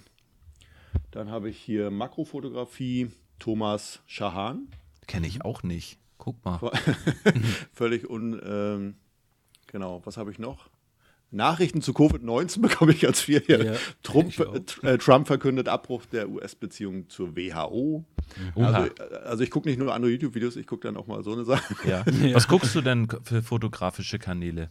dann 1.12 1.30
habe 1.30 1.50
ich 1.50 1.58
hier 1.58 1.92
Makrofotografie, 1.92 3.12
Thomas 3.40 4.02
Schahan. 4.06 4.68
Kenne 5.08 5.28
ich 5.28 5.44
auch 5.44 5.64
nicht. 5.64 6.00
Guck 6.18 6.44
mal. 6.46 6.60
Völlig 7.74 8.10
un. 8.10 8.40
Ähm, 8.46 8.96
genau, 9.68 10.02
was 10.06 10.18
habe 10.18 10.32
ich 10.32 10.40
noch? 10.40 10.70
Nachrichten 11.32 11.82
zu 11.82 11.94
Covid-19 11.94 12.62
bekomme 12.62 12.92
ich 12.92 13.02
ganz 13.02 13.22
viel 13.22 13.42
hier. 13.42 13.64
Ja, 13.64 13.74
Trump, 14.04 14.38
äh, 14.84 14.88
äh, 14.88 14.98
Trump 14.98 15.28
verkündet 15.28 15.68
Abbruch 15.68 16.06
der 16.06 16.30
US-Beziehung 16.30 17.10
zur 17.10 17.36
WHO. 17.36 18.04
Oha. 18.56 18.66
Also, 18.66 18.88
äh, 18.88 19.16
also 19.24 19.44
ich 19.44 19.50
gucke 19.50 19.68
nicht 19.70 19.80
nur 19.80 19.94
andere 19.94 20.12
YouTube-Videos, 20.12 20.58
ich 20.58 20.68
gucke 20.68 20.88
dann 20.88 20.98
auch 20.98 21.08
mal 21.08 21.24
so 21.24 21.32
eine 21.34 21.46
Sache. 21.46 21.76
Ja. 21.88 22.04
Was 22.34 22.48
guckst 22.48 22.76
du 22.76 22.82
denn 22.82 23.08
für 23.24 23.42
fotografische 23.42 24.20
Kanäle 24.20 24.70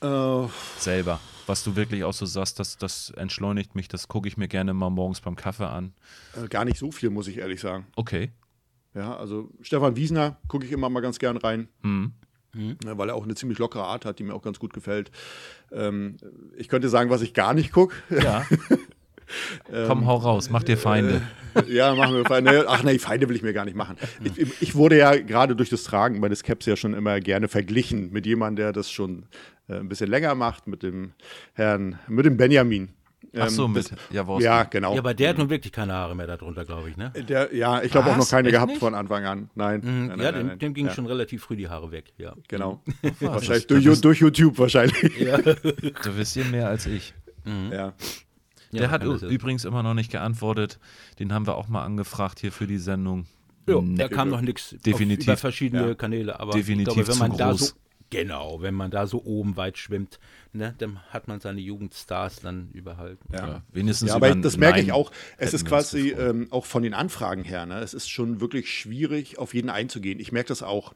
Äh, 0.00 0.46
selber? 0.78 1.20
Was 1.50 1.64
du 1.64 1.74
wirklich 1.74 2.04
auch 2.04 2.12
so 2.12 2.26
sagst, 2.26 2.60
das, 2.60 2.76
das 2.76 3.10
entschleunigt 3.16 3.74
mich, 3.74 3.88
das 3.88 4.06
gucke 4.06 4.28
ich 4.28 4.36
mir 4.36 4.46
gerne 4.46 4.72
mal 4.72 4.88
morgens 4.88 5.20
beim 5.20 5.34
Kaffee 5.34 5.66
an. 5.66 5.94
äh, 6.40 6.46
gar 6.46 6.64
nicht 6.64 6.78
so 6.78 6.92
viel, 6.92 7.10
muss 7.10 7.26
ich 7.26 7.38
ehrlich 7.38 7.60
sagen. 7.60 7.88
Okay. 7.96 8.30
Ja, 8.94 9.16
also 9.16 9.50
Stefan 9.60 9.96
Wiesner 9.96 10.36
gucke 10.46 10.64
ich 10.64 10.70
immer 10.70 10.88
mal 10.88 11.00
ganz 11.00 11.18
gern 11.18 11.36
rein. 11.36 11.68
Mhm. 11.82 12.12
Ja, 12.84 12.96
weil 12.96 13.08
er 13.08 13.16
auch 13.16 13.24
eine 13.24 13.34
ziemlich 13.34 13.58
lockere 13.58 13.82
Art 13.82 14.04
hat, 14.04 14.20
die 14.20 14.22
mir 14.22 14.32
auch 14.32 14.42
ganz 14.42 14.60
gut 14.60 14.72
gefällt. 14.72 15.10
Ähm, 15.72 16.18
ich 16.56 16.68
könnte 16.68 16.88
sagen, 16.88 17.10
was 17.10 17.20
ich 17.20 17.34
gar 17.34 17.52
nicht 17.52 17.72
gucke. 17.72 17.96
Ja. 18.10 18.46
Komm, 19.86 20.06
hau 20.06 20.16
raus, 20.16 20.50
mach 20.50 20.62
dir 20.62 20.76
Feinde. 20.76 21.22
ja, 21.68 21.94
machen 21.94 22.14
wir 22.16 22.24
Feinde. 22.24 22.64
Ach 22.68 22.82
nee, 22.82 22.98
Feinde 22.98 23.28
will 23.28 23.36
ich 23.36 23.42
mir 23.42 23.52
gar 23.52 23.64
nicht 23.64 23.76
machen. 23.76 23.96
Ich, 24.24 24.62
ich 24.62 24.74
wurde 24.74 24.96
ja 24.98 25.16
gerade 25.16 25.56
durch 25.56 25.68
das 25.70 25.82
Tragen 25.84 26.20
meines 26.20 26.42
Caps 26.42 26.66
ja 26.66 26.76
schon 26.76 26.94
immer 26.94 27.20
gerne 27.20 27.48
verglichen 27.48 28.10
mit 28.12 28.26
jemandem, 28.26 28.64
der 28.64 28.72
das 28.72 28.90
schon 28.90 29.26
äh, 29.68 29.74
ein 29.74 29.88
bisschen 29.88 30.08
länger 30.10 30.34
macht, 30.34 30.66
mit 30.66 30.82
dem 30.82 31.12
Herrn, 31.54 31.98
mit 32.08 32.24
dem 32.26 32.36
Benjamin. 32.36 32.90
Ach 33.38 33.48
so, 33.48 33.66
Ähm, 33.66 33.74
mit 33.74 33.92
Jaworski. 34.10 34.44
Ja, 34.44 34.64
genau. 34.64 34.94
Ja, 34.94 34.98
aber 35.00 35.14
der 35.14 35.28
hat 35.28 35.38
nun 35.38 35.50
wirklich 35.50 35.72
keine 35.72 35.92
Haare 35.92 36.16
mehr 36.16 36.26
darunter, 36.26 36.64
glaube 36.64 36.88
ich, 36.90 36.96
ne? 36.96 37.12
der, 37.28 37.54
ja, 37.54 37.80
ich 37.80 37.92
glaube 37.92 38.10
auch 38.10 38.16
noch 38.16 38.28
keine 38.28 38.48
Echt 38.48 38.54
gehabt 38.54 38.70
nicht? 38.70 38.80
von 38.80 38.94
Anfang 38.94 39.24
an. 39.24 39.50
Nein. 39.54 39.80
nein, 39.84 40.06
nein, 40.06 40.06
Mhm. 40.06 40.08
ja, 40.10 40.16
nein, 40.16 40.34
dem, 40.34 40.46
nein. 40.48 40.58
dem 40.58 40.74
ging 40.74 40.86
ja, 40.86 40.92
schon 40.94 41.06
relativ 41.06 41.42
früh 41.44 41.54
die 41.54 41.68
Haare 41.68 41.92
weg, 41.92 42.12
ja. 42.18 42.34
Genau. 42.48 42.82
Wahrscheinlich 43.20 43.66
durch, 43.68 44.00
durch 44.00 44.18
YouTube 44.20 44.58
wahrscheinlich. 44.58 45.16
Ja, 45.20 45.36
Du 45.38 46.16
wisst 46.16 46.34
ihr 46.36 46.44
mehr 46.46 46.68
als 46.68 46.86
ich. 46.86 47.14
ja. 47.70 47.92
Der 48.72 48.82
Ja, 48.82 48.90
hat 48.90 49.02
ü- 49.04 49.12
jetzt. 49.12 49.22
übrigens 49.22 49.64
immer 49.64 49.82
noch 49.82 49.94
nicht 49.94 50.10
geantwortet. 50.12 50.78
Den 51.18 51.32
haben 51.32 51.46
wir 51.46 51.56
auch 51.56 51.68
mal 51.68 51.84
angefragt 51.84 52.38
hier 52.40 52.52
für 52.52 52.66
die 52.66 52.78
Sendung. 52.78 53.26
Jo, 53.68 53.82
Nee. 53.82 53.96
da 53.96 54.08
kam 54.08 54.28
noch 54.30 54.40
nichts 54.40 54.74
Definitiv. 54.84 55.26
über 55.26 55.36
verschiedene 55.36 55.88
Ja. 55.88 55.94
Kanäle, 55.94 56.38
aber 56.40 56.52
Definitiv 56.52 56.96
ich 56.96 57.04
glaube, 57.04 57.08
wenn 57.12 57.18
man 57.18 57.32
zu 57.32 57.38
da 57.38 57.50
groß. 57.50 57.60
so 57.68 57.74
genau, 58.10 58.60
wenn 58.60 58.74
man 58.74 58.90
da 58.90 59.06
so 59.06 59.22
oben 59.24 59.56
weit 59.56 59.78
schwimmt, 59.78 60.18
ne, 60.52 60.74
dann 60.78 60.98
hat 61.10 61.28
man 61.28 61.40
seine 61.40 61.60
Jugendstars 61.60 62.40
dann 62.40 62.70
überall. 62.72 63.16
Ja, 63.32 63.62
wenigstens 63.72 64.08
Ja, 64.08 64.16
aber 64.16 64.34
das 64.34 64.56
merke 64.56 64.80
ich 64.80 64.88
Nein 64.88 64.96
auch. 64.96 65.12
Es 65.38 65.54
ist 65.54 65.64
quasi 65.64 66.10
ähm, 66.10 66.48
auch 66.50 66.66
von 66.66 66.82
den 66.82 66.92
Anfragen 66.92 67.44
her. 67.44 67.66
Ne? 67.66 67.78
Es 67.80 67.94
ist 67.94 68.10
schon 68.10 68.40
wirklich 68.40 68.68
schwierig, 68.70 69.38
auf 69.38 69.54
jeden 69.54 69.70
einzugehen. 69.70 70.18
Ich 70.18 70.32
merke 70.32 70.48
das 70.48 70.62
auch. 70.62 70.94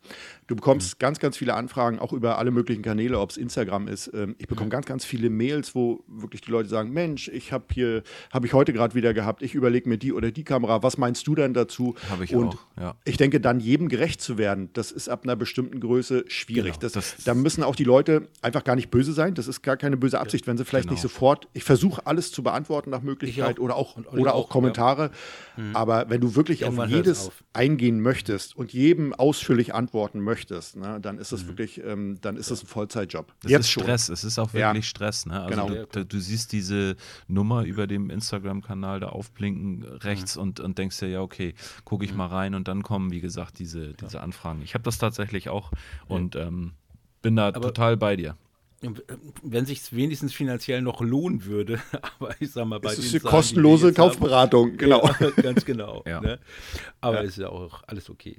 Du 0.48 0.56
bekommst 0.56 0.98
ganz, 0.98 1.20
ganz 1.20 1.36
viele 1.36 1.54
Anfragen, 1.54 1.98
auch 2.00 2.12
über 2.12 2.38
alle 2.38 2.50
möglichen 2.50 2.82
Kanäle, 2.82 3.20
ob 3.20 3.30
es 3.30 3.36
Instagram 3.36 3.86
ist. 3.88 4.10
Ähm, 4.12 4.34
ich 4.38 4.48
bekomme 4.48 4.70
ganz, 4.70 4.86
ganz 4.86 5.04
viele 5.04 5.30
Mails, 5.30 5.74
wo 5.74 6.02
wirklich 6.08 6.40
die 6.40 6.50
Leute 6.50 6.68
sagen: 6.68 6.90
Mensch, 6.92 7.28
ich 7.28 7.52
habe 7.52 7.66
hier, 7.72 8.02
habe 8.32 8.46
ich 8.46 8.52
heute 8.52 8.72
gerade 8.72 8.94
wieder 8.94 9.14
gehabt. 9.14 9.42
Ich 9.42 9.54
überlege 9.54 9.88
mir 9.88 9.98
die 9.98 10.12
oder 10.12 10.32
die 10.32 10.44
Kamera. 10.44 10.82
Was 10.82 10.98
meinst 10.98 11.26
du 11.26 11.34
denn 11.36 11.54
dazu? 11.54 11.94
Habe 12.10 12.24
ich 12.24 12.34
Und 12.34 12.48
auch, 12.48 12.58
ja. 12.80 12.96
ich 13.04 13.16
denke, 13.16 13.40
dann 13.40 13.60
jedem 13.60 13.88
gerecht 13.88 14.20
zu 14.20 14.36
werden, 14.36 14.70
das 14.72 14.90
ist 14.90 15.08
ab 15.08 15.22
einer 15.22 15.36
bestimmten 15.36 15.78
Größe 15.78 16.24
schwierig. 16.26 16.72
Genau, 16.72 16.80
das, 16.80 16.92
das- 16.92 17.03
da 17.24 17.34
müssen 17.34 17.62
auch 17.62 17.76
die 17.76 17.84
Leute 17.84 18.28
einfach 18.42 18.64
gar 18.64 18.76
nicht 18.76 18.90
böse 18.90 19.12
sein. 19.12 19.34
Das 19.34 19.48
ist 19.48 19.62
gar 19.62 19.76
keine 19.76 19.96
böse 19.96 20.18
Absicht, 20.20 20.46
wenn 20.46 20.56
sie 20.56 20.64
vielleicht 20.64 20.84
genau. 20.88 20.94
nicht 20.94 21.02
sofort. 21.02 21.48
Ich 21.52 21.64
versuche 21.64 22.06
alles 22.06 22.32
zu 22.32 22.42
beantworten 22.42 22.90
nach 22.90 23.02
Möglichkeit 23.02 23.58
auch. 23.58 23.62
oder 23.64 23.76
auch 23.76 23.96
oder 24.12 24.34
auch, 24.34 24.44
auch 24.46 24.48
Kommentare. 24.48 25.10
Aber 25.72 26.10
wenn 26.10 26.20
du 26.20 26.34
wirklich 26.34 26.62
Irgendwann 26.62 26.86
auf 26.86 26.90
es 26.92 26.96
jedes 26.96 27.26
auf. 27.28 27.44
eingehen 27.52 28.00
möchtest 28.00 28.56
und 28.56 28.72
jedem 28.72 29.12
ausführlich 29.14 29.74
antworten 29.74 30.20
möchtest, 30.20 30.76
ne, 30.76 30.98
dann 31.00 31.18
ist 31.18 31.30
Mhm. 31.32 31.36
das 31.36 31.46
wirklich, 31.46 31.82
ähm, 31.84 32.18
dann 32.20 32.36
ist 32.36 32.50
das 32.50 32.62
ein 32.62 32.66
Vollzeitjob. 32.66 33.32
Das 33.42 33.50
Jetzt 33.50 33.60
ist 33.66 33.70
schon. 33.70 33.82
Stress, 33.84 34.08
es 34.08 34.24
ist 34.24 34.38
auch 34.38 34.52
Ja. 34.52 34.68
wirklich 34.70 34.88
Stress. 34.88 35.26
Ne? 35.26 35.40
Also 35.40 35.66
Genau. 35.66 35.84
du, 35.92 36.04
du 36.04 36.18
siehst 36.20 36.52
diese 36.52 36.96
Nummer 37.28 37.64
über 37.64 37.86
dem 37.86 38.10
Instagram-Kanal 38.10 39.00
da 39.00 39.08
aufblinken 39.10 39.84
rechts 39.84 40.36
und, 40.36 40.60
und 40.60 40.78
denkst 40.78 40.98
dir, 40.98 41.08
ja, 41.08 41.20
okay, 41.20 41.54
gucke 41.84 42.04
ich 42.04 42.14
mal 42.14 42.26
rein 42.26 42.54
und 42.54 42.66
dann 42.68 42.82
kommen, 42.82 43.10
wie 43.12 43.20
gesagt, 43.20 43.58
diese, 43.58 43.94
diese 43.94 44.20
Anfragen. 44.20 44.60
Ich 44.62 44.74
habe 44.74 44.82
das 44.84 44.98
tatsächlich 44.98 45.48
auch 45.48 45.70
und 46.08 46.36
ähm, 46.36 46.72
bin 47.24 47.36
da 47.36 47.50
total 47.52 47.96
bei 47.96 48.14
dir. 48.16 48.36
Wenn 49.42 49.64
sich 49.64 49.94
wenigstens 49.94 50.34
finanziell 50.34 50.82
noch 50.82 51.00
lohnen 51.00 51.46
würde, 51.46 51.80
aber 52.18 52.34
ich 52.40 52.50
sag 52.52 52.66
mal, 52.66 52.80
bei 52.80 52.92
Es 52.92 52.98
ist 52.98 53.14
die 53.14 53.20
kostenlose 53.20 53.86
haben- 53.88 53.94
Kaufberatung, 53.94 54.76
genau. 54.76 55.08
Ja, 55.20 55.30
ganz 55.42 55.64
genau. 55.64 56.04
Ja. 56.06 56.20
Ne? 56.20 56.38
Aber 57.00 57.22
ist 57.22 57.38
ja 57.38 57.48
auch 57.48 57.82
alles 57.86 58.10
okay. 58.10 58.36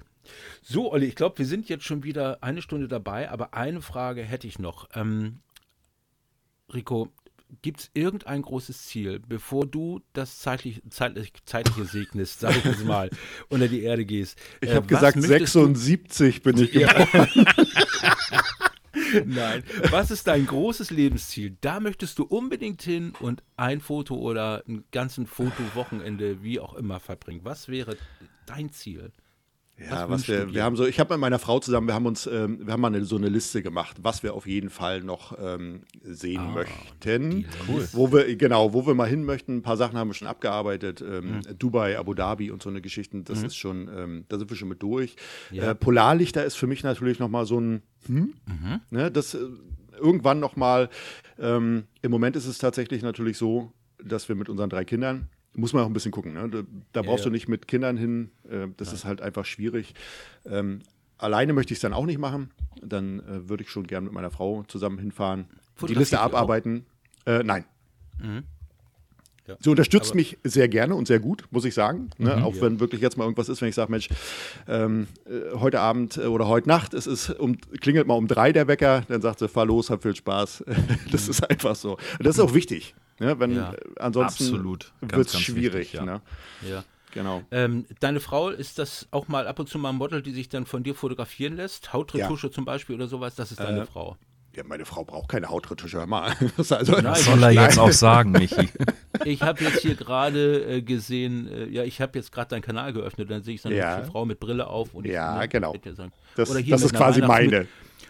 So, 0.61 0.91
Olli, 0.91 1.07
ich 1.07 1.15
glaube, 1.15 1.39
wir 1.39 1.45
sind 1.47 1.67
jetzt 1.67 1.83
schon 1.83 2.03
wieder 2.03 2.43
eine 2.43 2.61
Stunde 2.61 2.87
dabei, 2.87 3.29
aber 3.31 3.53
eine 3.55 3.81
Frage 3.81 4.21
hätte 4.21 4.45
ich 4.47 4.59
noch. 4.59 4.87
Ähm, 4.93 5.39
Rico, 6.71 7.11
gibt 7.63 7.79
es 7.79 7.89
irgendein 7.95 8.41
großes 8.43 8.85
Ziel, 8.85 9.19
bevor 9.19 9.65
du 9.65 10.01
das 10.13 10.37
zeitlich, 10.39 10.81
zeitlich, 10.91 11.31
zeitliche 11.45 11.85
segnest, 11.85 12.39
sag 12.41 12.55
ich 12.57 12.65
jetzt 12.65 12.85
mal, 12.85 13.09
unter 13.49 13.67
die 13.67 13.81
Erde 13.81 14.05
gehst? 14.05 14.37
Ich 14.61 14.69
Äh, 14.69 14.75
habe 14.75 14.85
gesagt, 14.85 15.15
möchtest 15.17 15.55
du- 15.55 15.61
76 15.65 16.43
bin 16.43 16.57
ich 16.59 16.71
geboren. 16.71 17.47
Nein. 19.25 19.63
Was 19.91 20.11
ist 20.11 20.27
dein 20.27 20.45
großes 20.45 20.91
Lebensziel? 20.91 21.57
Da 21.61 21.79
möchtest 21.79 22.19
du 22.19 22.23
unbedingt 22.23 22.81
hin 22.81 23.13
und 23.19 23.43
ein 23.57 23.81
Foto 23.81 24.15
oder 24.15 24.63
ein 24.67 24.83
ganzen 24.91 25.27
Fotowochenende, 25.27 26.43
wie 26.43 26.59
auch 26.59 26.73
immer, 26.75 26.99
verbringen. 26.99 27.41
Was 27.43 27.67
wäre 27.67 27.97
dein 28.45 28.71
Ziel? 28.71 29.11
Ja, 29.77 30.09
Was 30.09 30.27
wir, 30.29 30.53
wir 30.53 30.63
haben 30.63 30.77
so, 30.77 30.85
ich 30.85 31.01
habe 31.01 31.13
mit 31.15 31.19
meiner 31.21 31.37
Frau 31.37 31.59
zusammen, 31.59 31.87
wir 31.87 31.93
haben 31.95 32.05
uns, 32.05 32.27
ähm, 32.27 32.65
wir 32.65 32.71
haben 32.71 32.79
mal 32.79 32.87
eine, 32.87 33.03
so 33.03 33.17
eine 33.17 33.27
Liste 33.27 33.61
gemacht, 33.61 33.97
was 34.01 34.23
wir 34.23 34.33
auf 34.33 34.47
jeden 34.47 34.69
Fall 34.69 35.01
noch 35.01 35.37
ähm, 35.37 35.81
sehen 36.01 36.39
Ah, 36.39 36.51
möchten. 36.53 37.45
Cool. 37.67 37.85
Wo 37.91 38.11
wir, 38.13 38.35
genau, 38.37 38.71
wo 38.73 38.87
wir 38.87 38.93
mal 38.93 39.09
hin 39.09 39.25
möchten. 39.25 39.57
Ein 39.57 39.61
paar 39.63 39.75
Sachen 39.75 39.97
haben 39.97 40.07
wir 40.09 40.13
schon 40.13 40.29
abgearbeitet. 40.29 41.01
Ähm, 41.01 41.25
Mhm. 41.25 41.41
Dubai, 41.59 41.97
Abu 41.99 42.13
Dhabi 42.13 42.51
und 42.51 42.63
so 42.63 42.69
eine 42.69 42.79
Geschichten, 42.81 43.25
das 43.25 43.43
ist 43.43 43.57
schon, 43.57 43.89
ähm, 43.93 44.25
da 44.29 44.37
sind 44.37 44.49
wir 44.49 44.55
schon 44.55 44.69
mit 44.69 44.81
durch. 44.81 45.15
Ja. 45.51 45.71
Äh, 45.71 45.75
Polarlichter 45.75 46.45
ist 46.45 46.55
für 46.55 46.67
mich 46.67 46.83
natürlich 46.83 47.19
nochmal 47.19 47.45
so 47.45 47.59
ein, 47.59 47.81
hm? 48.07 48.33
Mhm. 48.47 48.79
ne, 48.91 49.11
das 49.11 49.33
äh, 49.33 49.39
irgendwann 49.99 50.39
nochmal, 50.39 50.89
ähm, 51.37 51.83
im 52.01 52.11
Moment 52.11 52.35
ist 52.37 52.45
es 52.47 52.59
tatsächlich 52.59 53.01
natürlich 53.01 53.37
so, 53.37 53.73
dass 54.01 54.29
wir 54.29 54.35
mit 54.35 54.47
unseren 54.49 54.69
drei 54.69 54.85
Kindern, 54.85 55.27
muss 55.55 55.73
man 55.73 55.83
auch 55.83 55.87
ein 55.87 55.93
bisschen 55.93 56.11
gucken, 56.11 56.33
ne? 56.33 56.49
da, 56.49 56.63
da 56.93 57.01
brauchst 57.01 57.25
ja. 57.25 57.29
du 57.29 57.33
nicht 57.33 57.47
mit 57.47 57.67
Kindern 57.67 57.97
hin, 57.97 58.31
äh, 58.49 58.67
das 58.77 58.93
ist 58.93 59.05
halt 59.05 59.21
einfach 59.21 59.45
schwierig. 59.45 59.93
Ähm, 60.45 60.79
alleine 61.17 61.53
möchte 61.53 61.73
ich 61.73 61.77
es 61.77 61.81
dann 61.81 61.93
auch 61.93 62.05
nicht 62.05 62.19
machen, 62.19 62.51
dann 62.81 63.19
äh, 63.19 63.49
würde 63.49 63.63
ich 63.63 63.69
schon 63.69 63.87
gern 63.87 64.03
mit 64.03 64.13
meiner 64.13 64.31
Frau 64.31 64.63
zusammen 64.63 64.97
hinfahren, 64.97 65.47
die 65.87 65.93
Liste 65.93 66.19
abarbeiten. 66.19 66.85
Äh, 67.25 67.43
nein. 67.43 67.65
Ja. 69.47 69.55
Sie 69.59 69.69
unterstützt 69.69 70.15
mich 70.15 70.37
sehr 70.43 70.67
gerne 70.67 70.95
und 70.95 71.07
sehr 71.07 71.19
gut, 71.19 71.43
muss 71.51 71.65
ich 71.65 71.73
sagen. 71.75 72.09
Ne? 72.17 72.43
Auch 72.43 72.55
Ja. 72.55 72.61
wenn 72.61 72.79
wirklich 72.79 73.01
jetzt 73.01 73.15
mal 73.17 73.25
irgendwas 73.25 73.47
ist, 73.47 73.61
wenn 73.61 73.69
ich 73.69 73.75
sage, 73.75 73.91
Mensch, 73.91 74.09
ähm, 74.67 75.07
äh, 75.25 75.55
heute 75.59 75.79
Abend 75.81 76.17
äh, 76.17 76.21
oder 76.21 76.47
heute 76.47 76.67
Nacht, 76.67 76.93
es 76.95 77.05
ist 77.05 77.29
um, 77.29 77.57
klingelt 77.81 78.07
mal 78.07 78.15
um 78.15 78.27
drei 78.27 78.51
der 78.51 78.67
Wecker, 78.67 79.03
dann 79.07 79.21
sagt 79.21 79.39
sie, 79.39 79.47
fahr 79.47 79.65
los, 79.65 79.89
hab 79.91 80.01
viel 80.01 80.15
Spaß. 80.15 80.63
das 81.11 81.27
ist 81.27 81.47
einfach 81.49 81.75
so. 81.75 81.93
Und 81.93 82.25
das 82.25 82.35
ist 82.35 82.41
auch 82.41 82.53
wichtig. 82.55 82.95
Ne? 83.19 83.39
Wenn, 83.39 83.55
Ja. 83.55 83.73
äh, 83.73 83.77
ansonsten 83.99 84.63
wird 85.01 85.27
es 85.27 85.39
schwierig. 85.39 85.73
wichtig, 85.81 85.93
ja. 85.93 86.05
ne? 86.05 86.21
Ja. 86.67 86.83
Genau. 87.13 87.43
Ähm, 87.49 87.85
deine 88.01 88.19
Frau, 88.19 88.49
ist 88.49 88.77
das 88.77 89.07
auch 89.11 89.29
mal 89.29 89.47
ab 89.47 89.57
und 89.59 89.69
zu 89.69 89.79
mal 89.79 89.91
ein 89.91 89.95
Model, 89.95 90.21
die 90.21 90.31
sich 90.31 90.49
dann 90.49 90.65
von 90.65 90.83
dir 90.83 90.93
fotografieren 90.95 91.55
lässt? 91.55 91.93
Hautretusche 91.93 92.51
zum 92.51 92.65
Beispiel 92.65 92.95
oder 92.95 93.07
sowas? 93.07 93.35
Das 93.35 93.51
ist 93.51 93.59
deine 93.61 93.83
Äh, 93.83 93.85
Frau. 93.85 94.17
Ja, 94.55 94.63
meine 94.63 94.85
Frau 94.85 95.03
braucht 95.03 95.29
keine 95.29 95.49
Hautretusche, 95.49 95.97
hör 95.97 96.07
mal. 96.07 96.33
Das 96.57 96.71
also, 96.71 96.93
Nein, 96.93 97.05
Was 97.05 97.25
soll 97.25 97.43
er 97.43 97.51
jetzt 97.51 97.77
auch 97.77 97.91
sagen, 97.91 98.31
Michi? 98.31 98.69
Ich 99.25 99.41
habe 99.41 99.63
jetzt 99.63 99.81
hier 99.81 99.95
gerade 99.95 100.63
äh, 100.77 100.81
gesehen, 100.81 101.47
äh, 101.51 101.67
ja, 101.67 101.83
ich 101.83 101.99
habe 101.99 102.17
jetzt 102.17 102.31
gerade 102.31 102.49
deinen 102.49 102.61
Kanal 102.61 102.93
geöffnet, 102.93 103.29
dann 103.29 103.43
sehe 103.43 103.55
ich 103.55 103.61
so 103.61 103.69
eine 103.69 103.77
Ja. 103.77 104.03
Frau 104.03 104.25
mit 104.25 104.39
Brille 104.39 104.67
auf 104.67 104.93
und 104.93 105.05
ich 105.05 105.11
Ja, 105.11 105.39
ne, 105.39 105.47
genau. 105.49 105.75
Das- 106.35 106.49
oder 106.49 106.59
hier 106.59 106.71
das 106.75 106.83
ist 106.83 106.93
quasi 106.95 107.21
meine. 107.21 107.67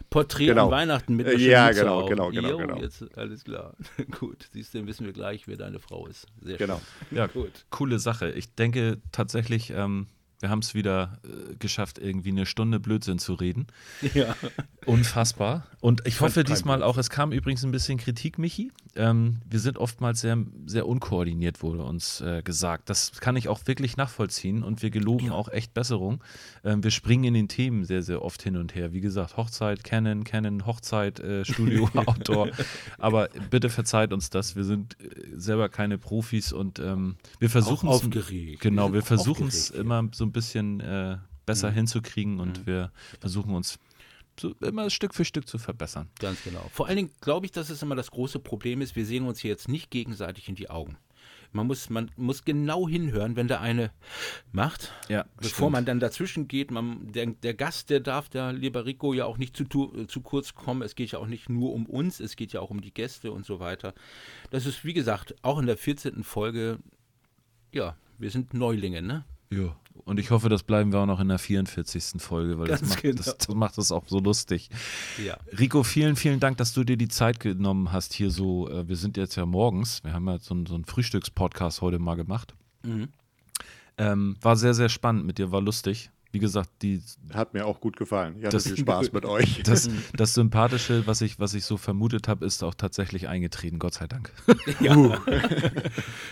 Porträt 0.09 0.45
Genau. 0.45 0.65
an 0.65 0.71
Weihnachten 0.71 1.15
mit 1.15 1.25
Ja, 1.39 1.65
Mütze 1.67 1.79
genau, 1.81 2.01
auf. 2.01 2.09
genau, 2.09 2.29
genau, 2.29 2.49
Jo, 2.49 2.57
genau. 2.57 2.77
Jetzt, 2.79 3.03
alles 3.17 3.43
klar. 3.43 3.73
Gut, 4.19 4.47
siehst 4.53 4.73
du, 4.73 4.77
dann 4.77 4.87
wissen 4.87 5.05
wir 5.05 5.13
gleich, 5.13 5.47
wer 5.47 5.57
deine 5.57 5.79
Frau 5.79 6.05
ist. 6.05 6.27
Sehr 6.41 6.57
Genau. 6.57 6.79
Ja, 7.11 7.25
Gut. 7.27 7.65
coole 7.71 7.97
Sache. 7.97 8.29
Ich 8.31 8.53
denke 8.53 9.01
tatsächlich, 9.11 9.71
ähm, 9.75 10.05
wir 10.41 10.49
haben 10.49 10.59
es 10.59 10.73
wieder 10.73 11.19
äh, 11.23 11.55
geschafft, 11.55 11.97
irgendwie 11.97 12.29
eine 12.29 12.45
Stunde 12.45 12.79
Blödsinn 12.79 13.19
zu 13.19 13.33
reden. 13.33 13.67
Ja. 14.13 14.35
Unfassbar. 14.85 15.65
Und 15.81 16.05
ich 16.05 16.21
hoffe 16.21 16.43
diesmal 16.43 16.83
auch, 16.83 16.97
es 16.97 17.09
kam 17.09 17.31
übrigens 17.31 17.65
ein 17.65 17.71
bisschen 17.71 17.97
Kritik, 17.97 18.37
Michi. 18.37 18.71
Ähm, 18.95 19.41
wir 19.49 19.59
sind 19.59 19.77
oftmals 19.77 20.21
sehr, 20.21 20.37
sehr 20.67 20.87
unkoordiniert, 20.87 21.63
wurde 21.63 21.83
uns 21.83 22.21
äh, 22.21 22.41
gesagt. 22.43 22.89
Das 22.89 23.11
kann 23.19 23.35
ich 23.35 23.49
auch 23.49 23.59
wirklich 23.65 23.97
nachvollziehen 23.97 24.63
und 24.63 24.83
wir 24.83 24.91
geloben 24.91 25.31
auch 25.31 25.49
echt 25.49 25.73
Besserung. 25.73 26.23
Ähm, 26.63 26.83
wir 26.83 26.91
springen 26.91 27.25
in 27.25 27.33
den 27.33 27.47
Themen 27.47 27.83
sehr, 27.83 28.03
sehr 28.03 28.21
oft 28.21 28.41
hin 28.43 28.57
und 28.57 28.75
her. 28.75 28.93
Wie 28.93 29.01
gesagt, 29.01 29.37
Hochzeit, 29.37 29.83
Canon, 29.83 30.23
Canon, 30.23 30.65
Hochzeit, 30.65 31.19
äh, 31.19 31.43
Studio, 31.43 31.89
Outdoor. 31.95 32.49
Aber 32.97 33.29
bitte 33.49 33.69
verzeiht 33.69 34.13
uns 34.13 34.29
das. 34.29 34.55
Wir 34.55 34.63
sind 34.63 34.97
äh, 35.01 35.07
selber 35.35 35.67
keine 35.67 35.97
Profis 35.97 36.53
und 36.53 36.79
ähm, 36.79 37.15
wir 37.39 37.49
versuchen 37.49 37.89
es. 37.89 38.01
Genau, 38.59 38.93
Wir 38.93 39.01
versuchen 39.01 39.47
es 39.47 39.71
immer 39.71 40.07
so 40.13 40.24
ein 40.25 40.31
bisschen 40.31 40.79
äh, 40.79 41.17
besser 41.45 41.71
hinzukriegen 41.71 42.39
und 42.39 42.65
wir 42.65 42.91
versuchen 43.19 43.53
uns 43.53 43.79
so 44.39 44.53
immer 44.61 44.89
Stück 44.89 45.13
für 45.13 45.23
Stück 45.23 45.47
zu 45.47 45.57
verbessern. 45.57 46.09
Ganz 46.19 46.43
genau. 46.43 46.67
Vor 46.73 46.87
allen 46.87 46.97
Dingen 46.97 47.11
glaube 47.21 47.45
ich, 47.45 47.51
dass 47.53 47.69
es 47.69 47.81
immer 47.81 47.95
das 47.95 48.11
große 48.11 48.39
Problem 48.39 48.81
ist, 48.81 48.95
wir 48.95 49.05
sehen 49.05 49.25
uns 49.25 49.39
hier 49.39 49.51
jetzt 49.51 49.69
nicht 49.69 49.89
gegenseitig 49.91 50.49
in 50.49 50.55
die 50.55 50.69
Augen. 50.69 50.97
Man 51.53 51.67
muss, 51.67 51.89
man 51.89 52.11
muss 52.17 52.43
genau 52.43 52.85
hinhören, 52.89 53.37
wenn 53.37 53.47
der 53.47 53.61
eine 53.61 53.91
macht, 54.51 54.91
Ja, 55.07 55.23
bevor 55.37 55.49
stimmt. 55.49 55.71
man 55.71 55.85
dann 55.85 55.99
dazwischen 56.01 56.49
geht. 56.49 56.69
Man, 56.69 57.13
der, 57.13 57.27
der 57.27 57.53
Gast, 57.53 57.89
der 57.89 58.01
darf, 58.01 58.27
der 58.27 58.51
lieber 58.51 58.85
Rico, 58.85 59.13
ja 59.13 59.23
auch 59.23 59.37
nicht 59.37 59.55
zu, 59.55 59.63
tu- 59.63 60.03
zu 60.05 60.19
kurz 60.19 60.53
kommen. 60.53 60.81
Es 60.81 60.95
geht 60.95 61.11
ja 61.11 61.19
auch 61.19 61.27
nicht 61.27 61.47
nur 61.47 61.71
um 61.71 61.85
uns, 61.85 62.19
es 62.19 62.35
geht 62.35 62.51
ja 62.51 62.59
auch 62.59 62.71
um 62.71 62.81
die 62.81 62.93
Gäste 62.93 63.31
und 63.31 63.45
so 63.45 63.61
weiter. 63.61 63.93
Das 64.49 64.65
ist, 64.65 64.83
wie 64.83 64.93
gesagt, 64.93 65.33
auch 65.43 65.57
in 65.57 65.65
der 65.65 65.77
14. 65.77 66.25
Folge, 66.25 66.79
ja, 67.71 67.95
wir 68.17 68.31
sind 68.31 68.53
Neulinge, 68.53 69.01
ne? 69.01 69.23
Ja. 69.51 69.75
Und 70.03 70.19
ich 70.19 70.29
hoffe, 70.29 70.49
das 70.49 70.61
bleiben 70.61 70.91
wir 70.91 70.99
auch 70.99 71.05
noch 71.07 71.19
in 71.19 71.29
der 71.29 71.39
44. 71.39 72.21
Folge, 72.21 72.59
weil 72.59 72.67
das 72.67 72.81
macht, 72.83 73.01
genau. 73.01 73.15
das, 73.23 73.37
das 73.39 73.47
macht 73.55 73.77
es 73.79 73.91
auch 73.91 74.03
so 74.07 74.19
lustig. 74.19 74.69
Ja. 75.25 75.37
Rico, 75.57 75.81
vielen, 75.83 76.15
vielen 76.15 76.39
Dank, 76.39 76.57
dass 76.57 76.73
du 76.73 76.83
dir 76.83 76.95
die 76.97 77.07
Zeit 77.07 77.39
genommen 77.39 77.91
hast 77.91 78.13
hier 78.13 78.29
so. 78.29 78.69
Äh, 78.69 78.87
wir 78.87 78.97
sind 78.97 79.17
jetzt 79.17 79.35
ja 79.35 79.45
morgens, 79.47 80.03
wir 80.03 80.13
haben 80.13 80.27
ja 80.27 80.37
so, 80.37 80.53
einen- 80.53 80.67
so 80.67 80.75
einen 80.75 80.85
Frühstückspodcast 80.85 81.81
heute 81.81 81.97
mal 81.97 82.15
gemacht. 82.15 82.53
Mhm. 82.83 83.07
Ähm, 83.97 84.35
war 84.41 84.57
sehr, 84.57 84.73
sehr 84.73 84.89
spannend 84.89 85.25
mit 85.25 85.37
dir, 85.39 85.51
war 85.51 85.61
lustig. 85.61 86.11
Wie 86.35 86.39
gesagt, 86.39 86.69
die, 86.81 87.01
Hat 87.33 87.53
mir 87.53 87.65
auch 87.65 87.79
gut 87.79 87.95
gefallen. 87.95 88.35
Ich 88.37 88.43
hatte 88.45 88.57
Das- 88.57 88.67
viel 88.67 88.77
Spaß 88.77 89.13
mit 89.13 89.23
euch. 89.25 89.63
das, 89.63 89.89
das 90.15 90.33
Sympathische, 90.33 91.07
was 91.07 91.21
ich, 91.21 91.39
was 91.39 91.53
ich 91.53 91.63
so 91.63 91.77
vermutet 91.77 92.27
habe, 92.27 92.45
ist 92.45 92.61
auch 92.61 92.73
tatsächlich 92.75 93.29
eingetreten, 93.29 93.79
Gott 93.79 93.93
sei 93.93 94.05
Dank. 94.07 94.31
Ja. 94.81 95.21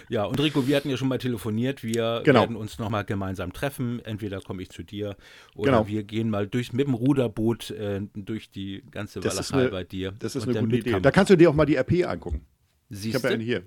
ja, 0.09 0.23
und 0.25 0.39
Rico, 0.41 0.67
wir 0.67 0.75
hatten 0.75 0.89
ja 0.89 0.97
schon 0.97 1.07
mal 1.07 1.17
telefoniert. 1.17 1.83
Wir 1.83 2.21
Genau. 2.25 2.41
werden 2.41 2.55
uns 2.55 2.77
nochmal 2.79 3.05
gemeinsam 3.05 3.53
treffen. 3.53 4.03
Entweder 4.03 4.41
komme 4.41 4.61
ich 4.61 4.69
zu 4.69 4.83
dir 4.83 5.15
oder 5.55 5.71
Genau. 5.71 5.87
wir 5.87 6.03
gehen 6.03 6.29
mal 6.29 6.47
durch, 6.47 6.73
mit 6.73 6.85
dem 6.87 6.93
Ruderboot 6.93 7.71
äh, 7.71 8.01
durch 8.13 8.51
die 8.51 8.83
ganze 8.91 9.23
Walachei 9.23 9.57
eine- 9.61 9.69
bei 9.69 9.83
dir. 9.83 10.11
Das 10.19 10.35
ist 10.35 10.45
Und 10.45 10.57
eine 10.57 10.65
gute 10.67 10.77
Idee. 10.77 10.99
Da 10.99 11.11
kannst 11.11 11.29
du 11.29 11.37
dir 11.37 11.49
auch 11.49 11.55
mal 11.55 11.65
die 11.65 11.75
RP 11.77 12.05
angucken. 12.05 12.45
Ich 12.89 12.99
Siehst 12.99 13.15
habe 13.15 13.23
ja 13.25 13.29
du? 13.29 13.35
eine 13.35 13.43
hier. 13.43 13.63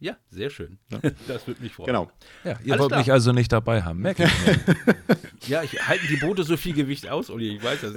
Ja, 0.00 0.16
sehr 0.30 0.48
schön. 0.48 0.78
Das 1.28 1.46
würde 1.46 1.62
mich 1.62 1.74
freuen. 1.74 1.88
Genau. 1.88 2.10
Ja, 2.42 2.58
ihr 2.64 2.72
Alles 2.72 2.80
wollt 2.80 2.88
klar. 2.88 3.00
mich 3.00 3.12
also 3.12 3.32
nicht 3.32 3.52
dabei 3.52 3.82
haben, 3.82 4.00
merke 4.00 4.24
ich. 4.24 4.30
Ja, 5.48 5.62
ich 5.62 5.88
halten 5.88 6.04
die 6.10 6.16
Boote 6.16 6.42
so 6.44 6.56
viel 6.58 6.74
Gewicht 6.74 7.08
aus, 7.08 7.30
Uli, 7.30 7.56
ich 7.56 7.62
weiß 7.62 7.80
das. 7.80 7.94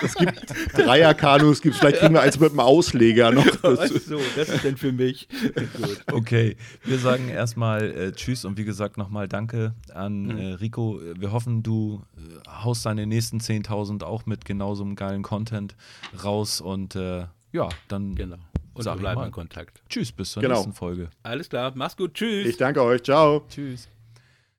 Es 0.00 0.14
gibt 0.14 0.44
Dreier-Kanus, 0.74 1.60
gibt's, 1.60 1.80
vielleicht 1.80 1.98
kriegen 1.98 2.14
wir 2.14 2.20
eins 2.22 2.38
mit 2.38 2.50
einem 2.50 2.60
Ausleger 2.60 3.32
noch. 3.32 3.44
Ach 3.62 3.86
so, 3.88 4.20
das 4.36 4.48
ist 4.48 4.62
denn 4.62 4.76
für 4.76 4.92
mich. 4.92 5.28
Gut. 5.28 6.04
Okay, 6.12 6.56
wir 6.84 6.98
sagen 6.98 7.28
erstmal 7.28 7.90
äh, 7.90 8.12
Tschüss 8.12 8.44
und 8.44 8.58
wie 8.58 8.64
gesagt 8.64 8.96
nochmal 8.96 9.26
Danke 9.26 9.74
an 9.92 10.30
äh, 10.30 10.52
Rico. 10.54 11.00
Wir 11.18 11.32
hoffen, 11.32 11.64
du 11.64 12.04
äh, 12.16 12.48
haust 12.48 12.86
deine 12.86 13.08
nächsten 13.08 13.38
10.000 13.38 14.04
auch 14.04 14.24
mit 14.26 14.44
genauso 14.44 14.84
einem 14.84 14.94
geilen 14.94 15.22
Content 15.22 15.74
raus 16.22 16.60
und 16.60 16.94
äh, 16.94 17.24
ja, 17.52 17.68
dann 17.88 18.14
Genau. 18.14 18.36
Und 18.74 18.82
Sag 18.84 18.92
wir 18.92 18.96
ich 18.96 19.00
bleiben 19.02 19.20
mal. 19.20 19.26
in 19.26 19.32
Kontakt. 19.32 19.82
Tschüss, 19.88 20.10
bis 20.12 20.32
zur 20.32 20.42
Genau. 20.42 20.54
nächsten 20.54 20.72
Folge. 20.72 21.10
Alles 21.22 21.48
klar, 21.50 21.72
mach's 21.74 21.96
gut, 21.96 22.14
tschüss. 22.14 22.46
Ich 22.46 22.56
danke 22.56 22.82
euch. 22.82 23.02
Ciao. 23.02 23.44
Tschüss. 23.48 23.88